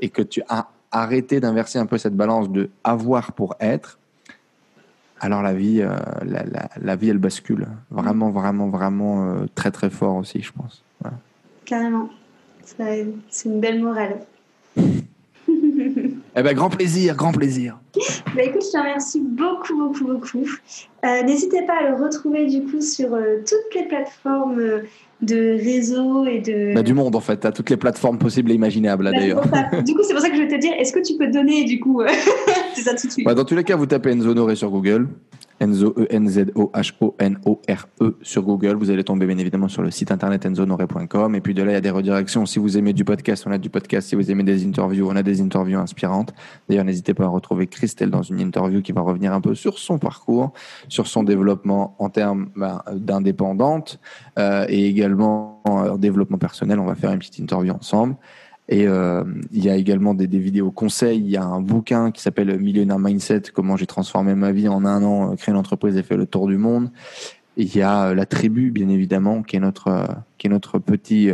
et 0.00 0.10
que 0.10 0.20
tu 0.20 0.42
as 0.48 0.68
arrêté 0.90 1.40
d'inverser 1.40 1.78
un 1.78 1.86
peu 1.86 1.96
cette 1.96 2.16
balance 2.16 2.50
de 2.50 2.68
avoir 2.84 3.32
pour 3.32 3.54
être, 3.60 3.98
alors 5.20 5.40
la 5.40 5.54
vie, 5.54 5.80
euh, 5.80 5.96
la, 6.80 6.96
vie 6.96 7.08
elle 7.08 7.18
bascule 7.18 7.66
vraiment 7.90 8.30
vraiment 8.30 8.68
vraiment 8.68 9.14
euh, 9.24 9.46
très 9.54 9.70
très 9.70 9.88
fort 9.88 10.16
aussi 10.16 10.42
je 10.42 10.52
pense. 10.52 10.84
Carrément. 11.72 12.10
C'est 12.66 13.48
une 13.48 13.58
belle 13.58 13.82
morale. 13.82 14.18
eh 14.76 14.82
ben, 16.42 16.54
grand 16.54 16.68
plaisir, 16.68 17.16
grand 17.16 17.32
plaisir. 17.32 17.78
Bah, 18.36 18.42
écoute, 18.42 18.62
je 18.64 18.72
te 18.72 18.78
remercie 18.78 19.20
beaucoup, 19.20 19.76
beaucoup, 19.76 20.04
beaucoup. 20.04 20.44
Euh, 21.04 21.22
n'hésitez 21.22 21.62
pas 21.66 21.78
à 21.80 21.90
le 21.90 22.02
retrouver 22.02 22.46
du 22.46 22.62
coup 22.62 22.80
sur 22.80 23.14
euh, 23.14 23.38
toutes 23.46 23.74
les 23.74 23.86
plateformes 23.86 24.58
euh, 24.58 24.80
de 25.22 25.58
réseau 25.62 26.26
et 26.26 26.40
de. 26.40 26.74
Bah, 26.74 26.82
du 26.82 26.92
monde 26.92 27.16
en 27.16 27.20
fait, 27.20 27.42
à 27.46 27.52
toutes 27.52 27.70
les 27.70 27.76
plateformes 27.78 28.18
possibles 28.18 28.50
et 28.50 28.54
imaginables 28.54 29.04
bah, 29.04 29.12
d'ailleurs. 29.12 29.42
du 29.82 29.94
coup, 29.94 30.02
c'est 30.02 30.12
pour 30.12 30.22
ça 30.22 30.28
que 30.28 30.36
je 30.36 30.42
vais 30.42 30.48
te 30.48 30.60
dire, 30.60 30.72
est-ce 30.78 30.92
que 30.92 31.00
tu 31.00 31.14
peux 31.16 31.30
donner 31.30 31.64
du 31.64 31.80
coup 31.80 32.02
ça 32.74 32.94
tout 32.94 33.06
de 33.06 33.12
suite. 33.12 33.26
dans 33.26 33.44
tous 33.44 33.56
les 33.56 33.64
cas, 33.64 33.76
vous 33.76 33.86
tapez 33.86 34.10
Enzo 34.10 34.30
Honoré 34.30 34.56
sur 34.56 34.70
Google. 34.70 35.08
Enzo, 35.62 35.94
E-N-Z-O-H-O-N-O-R-E 35.96 36.56
sur 38.20 38.42
Google. 38.42 38.74
Vous 38.74 38.90
allez 38.90 39.04
tomber 39.04 39.26
bien 39.26 39.38
évidemment 39.38 39.68
sur 39.68 39.82
le 39.82 39.92
site 39.92 40.10
internet 40.10 40.44
enzonoré.com. 40.44 41.36
Et 41.36 41.40
puis 41.40 41.54
de 41.54 41.62
là, 41.62 41.70
il 41.70 41.74
y 41.74 41.78
a 41.78 41.80
des 41.80 41.90
redirections. 41.90 42.44
Si 42.46 42.58
vous 42.58 42.76
aimez 42.76 42.92
du 42.92 43.04
podcast, 43.04 43.44
on 43.46 43.52
a 43.52 43.58
du 43.58 43.70
podcast. 43.70 44.08
Si 44.08 44.16
vous 44.16 44.30
aimez 44.30 44.42
des 44.42 44.66
interviews, 44.66 45.08
on 45.08 45.14
a 45.14 45.22
des 45.22 45.40
interviews 45.40 45.78
inspirantes. 45.78 46.34
D'ailleurs, 46.68 46.84
n'hésitez 46.84 47.14
pas 47.14 47.24
à 47.24 47.28
retrouver 47.28 47.68
Christelle 47.68 48.10
dans 48.10 48.22
une 48.22 48.40
interview 48.40 48.82
qui 48.82 48.90
va 48.90 49.02
revenir 49.02 49.32
un 49.32 49.40
peu 49.40 49.54
sur 49.54 49.78
son 49.78 49.98
parcours, 49.98 50.52
sur 50.88 51.06
son 51.06 51.22
développement 51.22 51.94
en 52.00 52.08
termes 52.10 52.48
ben, 52.56 52.82
d'indépendante 52.92 54.00
euh, 54.38 54.66
et 54.68 54.88
également 54.88 55.62
en 55.64 55.96
développement 55.96 56.38
personnel. 56.38 56.80
On 56.80 56.86
va 56.86 56.96
faire 56.96 57.12
une 57.12 57.20
petite 57.20 57.38
interview 57.38 57.72
ensemble. 57.72 58.16
Et 58.72 58.86
euh, 58.86 59.22
il 59.52 59.62
y 59.62 59.68
a 59.68 59.76
également 59.76 60.14
des, 60.14 60.26
des, 60.26 60.38
vidéos 60.38 60.70
conseils. 60.70 61.18
Il 61.18 61.28
y 61.28 61.36
a 61.36 61.44
un 61.44 61.60
bouquin 61.60 62.10
qui 62.10 62.22
s'appelle 62.22 62.58
Millionaire 62.58 62.98
Mindset, 62.98 63.42
comment 63.52 63.76
j'ai 63.76 63.84
transformé 63.84 64.34
ma 64.34 64.50
vie 64.50 64.66
en 64.66 64.86
un 64.86 65.02
an, 65.02 65.32
euh, 65.32 65.36
créé 65.36 65.52
une 65.52 65.58
entreprise 65.58 65.94
et 65.98 66.02
fait 66.02 66.16
le 66.16 66.24
tour 66.24 66.48
du 66.48 66.56
monde. 66.56 66.90
Et 67.58 67.64
il 67.64 67.76
y 67.76 67.82
a 67.82 68.06
euh, 68.06 68.14
la 68.14 68.24
tribu, 68.24 68.70
bien 68.70 68.88
évidemment, 68.88 69.42
qui 69.42 69.56
est 69.56 69.60
notre, 69.60 70.08
qui 70.38 70.46
est 70.46 70.50
notre 70.50 70.78
petit 70.78 71.32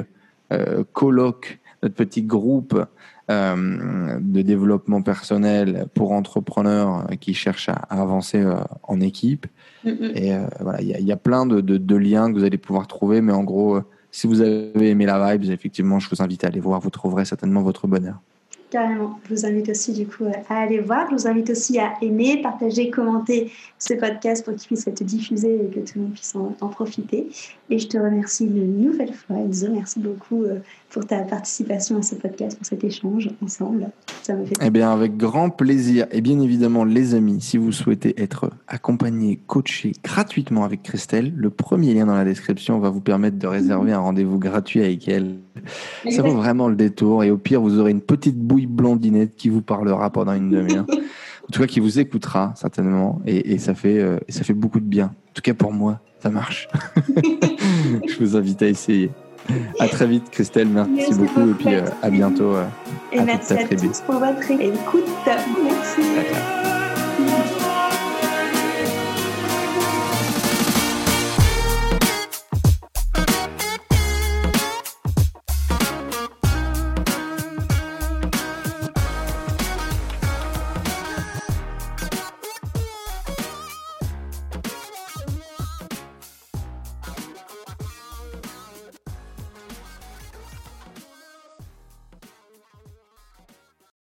euh, 0.53 0.83
colloque, 0.93 1.61
notre 1.85 1.95
petit 1.95 2.23
groupe 2.23 2.85
euh, 3.31 4.19
de 4.21 4.43
développement 4.43 5.03
personnel 5.03 5.87
pour 5.95 6.11
entrepreneurs 6.11 7.07
qui 7.21 7.35
cherchent 7.35 7.69
à, 7.69 7.87
avancer 7.89 8.45
en 8.83 9.01
équipe. 9.01 9.47
Et 9.85 10.33
voilà, 10.61 10.83
il 10.83 10.89
y, 10.89 10.95
a, 10.95 10.99
il 10.99 11.07
y 11.07 11.13
a 11.13 11.17
plein 11.17 11.47
de, 11.47 11.61
de, 11.61 11.77
de, 11.77 11.97
liens 11.97 12.33
que 12.33 12.39
vous 12.39 12.45
allez 12.45 12.59
pouvoir 12.59 12.89
trouver, 12.89 13.21
mais 13.21 13.33
en 13.33 13.45
gros, 13.45 13.81
si 14.11 14.27
vous 14.27 14.41
avez 14.41 14.91
aimé 14.91 15.07
la 15.07 15.37
vibe, 15.37 15.51
effectivement, 15.51 15.99
je 15.99 16.09
vous 16.09 16.23
invite 16.23 16.45
à 16.45 16.49
aller 16.49 16.61
voir. 16.61 16.81
Vous 16.81 16.91
trouverez 16.91 17.25
certainement 17.25 17.63
votre 17.63 17.87
bonheur. 17.87 18.21
Carrément. 18.71 19.19
Je 19.25 19.35
vous 19.35 19.47
invite 19.47 19.71
aussi 19.71 19.93
du 19.93 20.07
coup 20.07 20.25
à 20.49 20.55
aller 20.55 20.81
voir. 20.81 21.07
Je 21.11 21.15
vous 21.15 21.27
invite 21.27 21.49
aussi 21.51 21.79
à 21.79 21.95
aimer, 22.03 22.43
partager, 22.43 22.91
commenter 22.91 23.51
ce 23.79 23.95
podcast 23.95 24.45
pour 24.45 24.55
qu'il 24.55 24.67
puisse 24.67 24.87
être 24.87 25.03
diffusé 25.03 25.55
et 25.55 25.75
que 25.75 25.81
tout 25.81 25.93
le 25.97 26.03
monde 26.03 26.13
puisse 26.13 26.35
en, 26.35 26.69
profiter. 26.69 27.29
Et 27.71 27.79
je 27.79 27.89
te 27.89 27.97
remercie 27.97 28.45
une 28.45 28.85
nouvelle 28.85 29.15
fois, 29.15 29.37
Enzo. 29.37 29.69
Merci 29.73 30.01
beaucoup 30.01 30.45
euh, 30.45 30.59
pour 30.91 31.07
ta 31.07 31.21
participation 31.21 31.99
à 31.99 32.03
ce 32.03 32.15
podcast, 32.15 32.59
pour 32.59 32.67
cet 32.67 32.85
échange 32.85 33.31
ensemble. 33.43 33.89
Ça 34.23 34.35
me 34.35 34.45
fait 34.45 34.55
Eh 34.63 34.71
bien, 34.71 34.93
avec 34.93 35.17
grand 35.17 35.49
plaisir. 35.49 36.07
Et 36.11 36.21
bien 36.21 36.39
évidemment, 36.41 36.85
les 36.85 37.15
amis, 37.15 37.41
si 37.41 37.57
vous 37.57 37.73
souhaitez 37.73 38.21
être 38.21 38.51
accompagné, 38.67 39.41
coaché 39.47 39.93
gratuitement 40.05 40.65
avec 40.65 40.83
Christelle, 40.83 41.33
le 41.35 41.49
premier 41.49 41.95
lien 41.95 42.07
dans 42.07 42.17
la 42.17 42.25
description 42.25 42.79
va 42.79 42.91
vous 42.91 43.01
permettre 43.01 43.39
de 43.39 43.47
réserver 43.47 43.93
un 43.93 44.01
rendez-vous 44.01 44.39
gratuit 44.39 44.83
avec 44.83 45.09
elle. 45.09 45.39
Ça 46.11 46.23
vaut 46.23 46.35
vraiment 46.35 46.69
le 46.69 46.77
détour. 46.77 47.25
Et 47.25 47.31
au 47.31 47.39
pire, 47.39 47.61
vous 47.61 47.79
aurez 47.79 47.91
une 47.91 48.01
petite 48.01 48.37
blondinette 48.67 49.37
qui 49.37 49.49
vous 49.49 49.63
parlera 49.63 50.11
pendant 50.11 50.33
une 50.33 50.51
demi-heure. 50.51 50.87
en 51.49 51.53
tout 51.53 51.61
cas, 51.61 51.67
qui 51.67 51.81
vous 51.81 51.99
écoutera 51.99 52.53
certainement. 52.57 53.21
Et, 53.27 53.59
ça, 53.59 53.75
fait, 53.75 53.99
euh, 53.99 54.19
ça 54.29 54.45
fait 54.45 54.55
beaucoup 54.55 54.81
de 54.81 54.85
bien. 54.85 55.07
En 55.07 55.33
tout 55.35 55.43
cas, 55.43 55.55
pour 55.55 55.73
moi, 55.73 56.01
ça 56.23 56.31
marche. 56.31 56.69
Je 57.17 58.19
vous 58.19 58.37
invite 58.37 58.63
à 58.63 58.69
essayer. 58.69 59.11
À 59.79 59.89
très 59.89 60.07
vite, 60.07 60.31
Christelle. 60.31 60.69
Merci, 60.69 61.15
beaucoup. 61.15 61.51
Et 61.51 61.55
puis, 61.55 61.75
euh, 61.75 61.85
à 62.03 62.11
bientôt. 62.11 62.55
Euh, 62.55 62.65
et 63.13 63.23
merci 63.23 63.55
à 63.55 63.65
tous 63.65 64.01
pour 64.01 64.17
votre 64.17 64.51
écoute. 64.51 65.05
Merci. 65.27 66.68